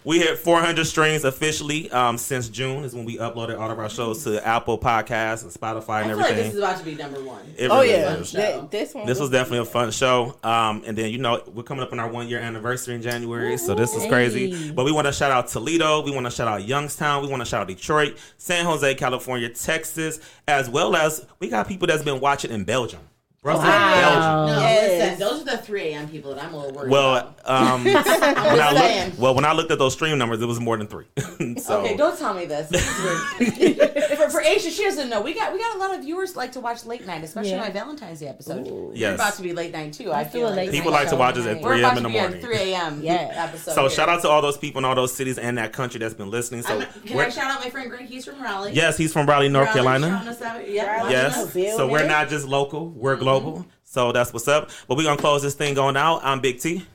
We 0.07 0.19
hit 0.19 0.37
400 0.37 0.85
streams 0.85 1.25
officially 1.25 1.91
um, 1.91 2.17
since 2.17 2.47
June 2.47 2.85
is 2.85 2.95
when 2.95 3.03
we 3.03 3.17
uploaded 3.17 3.59
all 3.59 3.69
of 3.69 3.77
our 3.77 3.89
shows 3.89 4.23
to 4.23 4.47
Apple 4.47 4.79
Podcasts 4.79 5.43
and 5.43 5.51
Spotify 5.51 5.95
I 5.95 6.01
and 6.03 6.11
everything. 6.11 6.35
like 6.37 6.45
this 6.45 6.53
is 6.53 6.59
about 6.59 6.77
to 6.77 6.85
be 6.85 6.95
number 6.95 7.21
one. 7.21 7.41
It 7.57 7.69
Oh 7.69 7.81
really 7.81 7.91
yeah, 7.91 8.13
is. 8.13 8.31
This 8.31 8.93
one. 8.93 9.05
This 9.05 9.19
was 9.19 9.29
definitely 9.31 9.57
a 9.57 9.65
fun 9.65 9.91
show. 9.91 10.37
Um, 10.43 10.83
and 10.85 10.97
then 10.97 11.11
you 11.11 11.17
know 11.17 11.43
we're 11.53 11.63
coming 11.63 11.83
up 11.83 11.91
on 11.91 11.99
our 11.99 12.07
one 12.09 12.29
year 12.29 12.39
anniversary 12.39 12.95
in 12.95 13.01
January, 13.01 13.57
so 13.57 13.75
this 13.75 13.93
is 13.95 14.05
crazy. 14.07 14.51
Hey. 14.55 14.71
But 14.71 14.85
we 14.85 14.93
want 14.93 15.07
to 15.07 15.11
shout 15.11 15.31
out 15.31 15.49
Toledo, 15.49 16.01
we 16.01 16.11
want 16.11 16.25
to 16.25 16.31
shout 16.31 16.47
out 16.47 16.65
Youngstown, 16.65 17.21
we 17.21 17.27
want 17.27 17.41
to 17.41 17.45
shout 17.45 17.63
out 17.63 17.67
Detroit, 17.67 18.17
San 18.37 18.63
Jose, 18.63 18.95
California, 18.95 19.49
Texas, 19.49 20.21
as 20.47 20.69
well 20.69 20.95
as 20.95 21.25
we 21.39 21.49
got 21.49 21.67
people 21.67 21.85
that's 21.85 22.03
been 22.03 22.21
watching 22.21 22.51
in 22.51 22.63
Belgium, 22.63 23.01
Brussels, 23.47 23.65
Wow. 23.65 24.45
No, 24.47 24.59
Yes. 24.59 24.91
listen, 25.11 25.19
those 25.19 25.41
are 25.41 25.45
the 25.45 25.57
3 25.57 25.81
a.m. 25.93 26.09
people 26.09 26.35
that 26.35 26.43
I'm 26.43 26.53
a 26.53 26.57
little 26.57 26.73
worried 26.73 26.91
Well, 26.91 27.15
about. 27.15 27.35
um, 27.45 27.83
when 27.85 27.95
I 27.97 28.73
saying. 28.75 29.05
looked, 29.05 29.19
well, 29.19 29.35
when 29.35 29.45
I 29.45 29.53
looked 29.53 29.71
at 29.71 29.79
those 29.79 29.93
stream 29.93 30.17
numbers, 30.17 30.41
it 30.41 30.45
was 30.45 30.59
more 30.59 30.75
than 30.77 30.87
three. 30.87 31.05
so 31.57 31.79
Okay, 31.81 31.95
don't 31.95 32.17
tell 32.19 32.33
me 32.33 32.45
this. 32.45 32.67
This 32.69 32.85
for, 34.17 34.29
for 34.29 34.41
Aysha, 34.41 34.69
she 34.69 34.83
doesn't 34.83 35.09
know. 35.09 35.21
We 35.21 35.33
got 35.33 35.53
we 35.53 35.59
got 35.59 35.75
a 35.75 35.79
lot 35.79 35.93
of 35.95 36.01
viewers 36.01 36.35
like 36.35 36.51
to 36.53 36.59
watch 36.59 36.85
late 36.85 37.05
night, 37.05 37.23
especially 37.23 37.51
Yeah. 37.51 37.59
my 37.61 37.69
Valentine's 37.69 38.19
Day 38.19 38.27
episode. 38.27 38.67
We're 38.67 38.93
Yes. 38.93 39.15
about 39.15 39.35
to 39.35 39.41
be 39.41 39.53
late 39.53 39.71
night 39.71 39.93
too. 39.93 40.11
I, 40.11 40.23
feel 40.23 40.31
feel 40.41 40.47
like 40.49 40.57
late 40.57 40.71
People 40.71 40.91
night 40.91 41.01
like 41.01 41.09
to 41.09 41.15
watch 41.15 41.37
us 41.37 41.45
at 41.45 41.61
3 41.61 41.81
a.m. 41.83 41.97
in 41.97 42.03
the 42.03 42.09
morning. 42.09 42.41
3 42.41 42.55
a.m. 42.57 43.01
Yeah. 43.01 43.31
episode. 43.33 43.71
So 43.73 43.81
here. 43.81 43.89
shout 43.91 44.09
out 44.09 44.21
to 44.23 44.29
all 44.29 44.41
those 44.41 44.57
people 44.57 44.79
in 44.79 44.85
all 44.85 44.95
those 44.95 45.13
cities 45.13 45.37
and 45.37 45.57
that 45.57 45.71
country 45.73 45.99
that's 45.99 46.13
been 46.13 46.29
listening. 46.29 46.63
So 46.63 46.79
I'm, 46.79 46.87
can 47.05 47.19
I 47.19 47.29
shout 47.29 47.49
out 47.49 47.63
my 47.63 47.69
friend 47.69 47.89
Greg? 47.89 48.05
He's 48.07 48.25
from 48.25 48.41
Raleigh. 48.41 48.73
yes, 48.73 48.97
he's 48.97 49.13
from 49.13 49.25
Raleigh, 49.25 49.47
North 49.49 49.67
Raleigh, 49.75 49.99
Carolina. 50.01 50.35
out. 50.43 50.69
Yeah, 50.69 50.97
Raleigh. 50.97 51.11
Yes. 51.11 51.53
So 51.77 51.87
we're 51.87 52.05
not 52.07 52.29
just 52.29 52.45
local, 52.47 52.89
we're 52.89 53.15
global. 53.15 53.36
So 53.83 54.11
that's 54.11 54.33
what's 54.33 54.47
up. 54.47 54.69
But 54.87 54.97
we're 54.97 55.03
gonna 55.03 55.21
close 55.21 55.41
this 55.41 55.55
thing 55.55 55.73
going 55.73 55.97
out. 55.97 56.21
I'm 56.23 56.39
Big 56.39 56.59
T. 56.59 56.85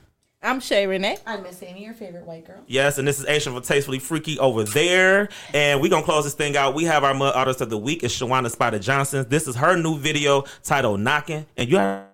I'm 0.45 0.59
Shay 0.59 0.85
Renee. 0.85 1.17
I'm 1.25 1.41
Miss 1.41 1.63
Amy, 1.63 1.85
your 1.85 1.93
favorite 1.93 2.25
white 2.25 2.45
girl. 2.45 2.61
Yes, 2.67 2.97
and 2.97 3.07
this 3.07 3.17
is 3.17 3.25
Aysha 3.25 3.53
for 3.53 3.65
Tastefully 3.65 3.99
Freaky 3.99 4.37
over 4.39 4.63
there. 4.63 5.29
And 5.53 5.81
we're 5.81 5.89
gonna 5.89 6.03
close 6.03 6.25
this 6.25 6.33
thing 6.33 6.57
out. 6.57 6.75
We 6.75 6.83
have 6.83 7.03
our 7.03 7.13
mud 7.13 7.33
artist 7.33 7.61
of 7.61 7.69
the 7.69 7.77
week. 7.77 8.03
It's 8.03 8.17
Shawana 8.19 8.51
Spider 8.51 8.79
Johnson. 8.79 9.25
This 9.29 9.47
is 9.47 9.55
her 9.55 9.77
new 9.77 9.97
video 9.97 10.43
titled 10.61 10.99
Knocking. 10.99 11.45
And 11.55 11.69
you 11.69 11.77
have 11.77 12.12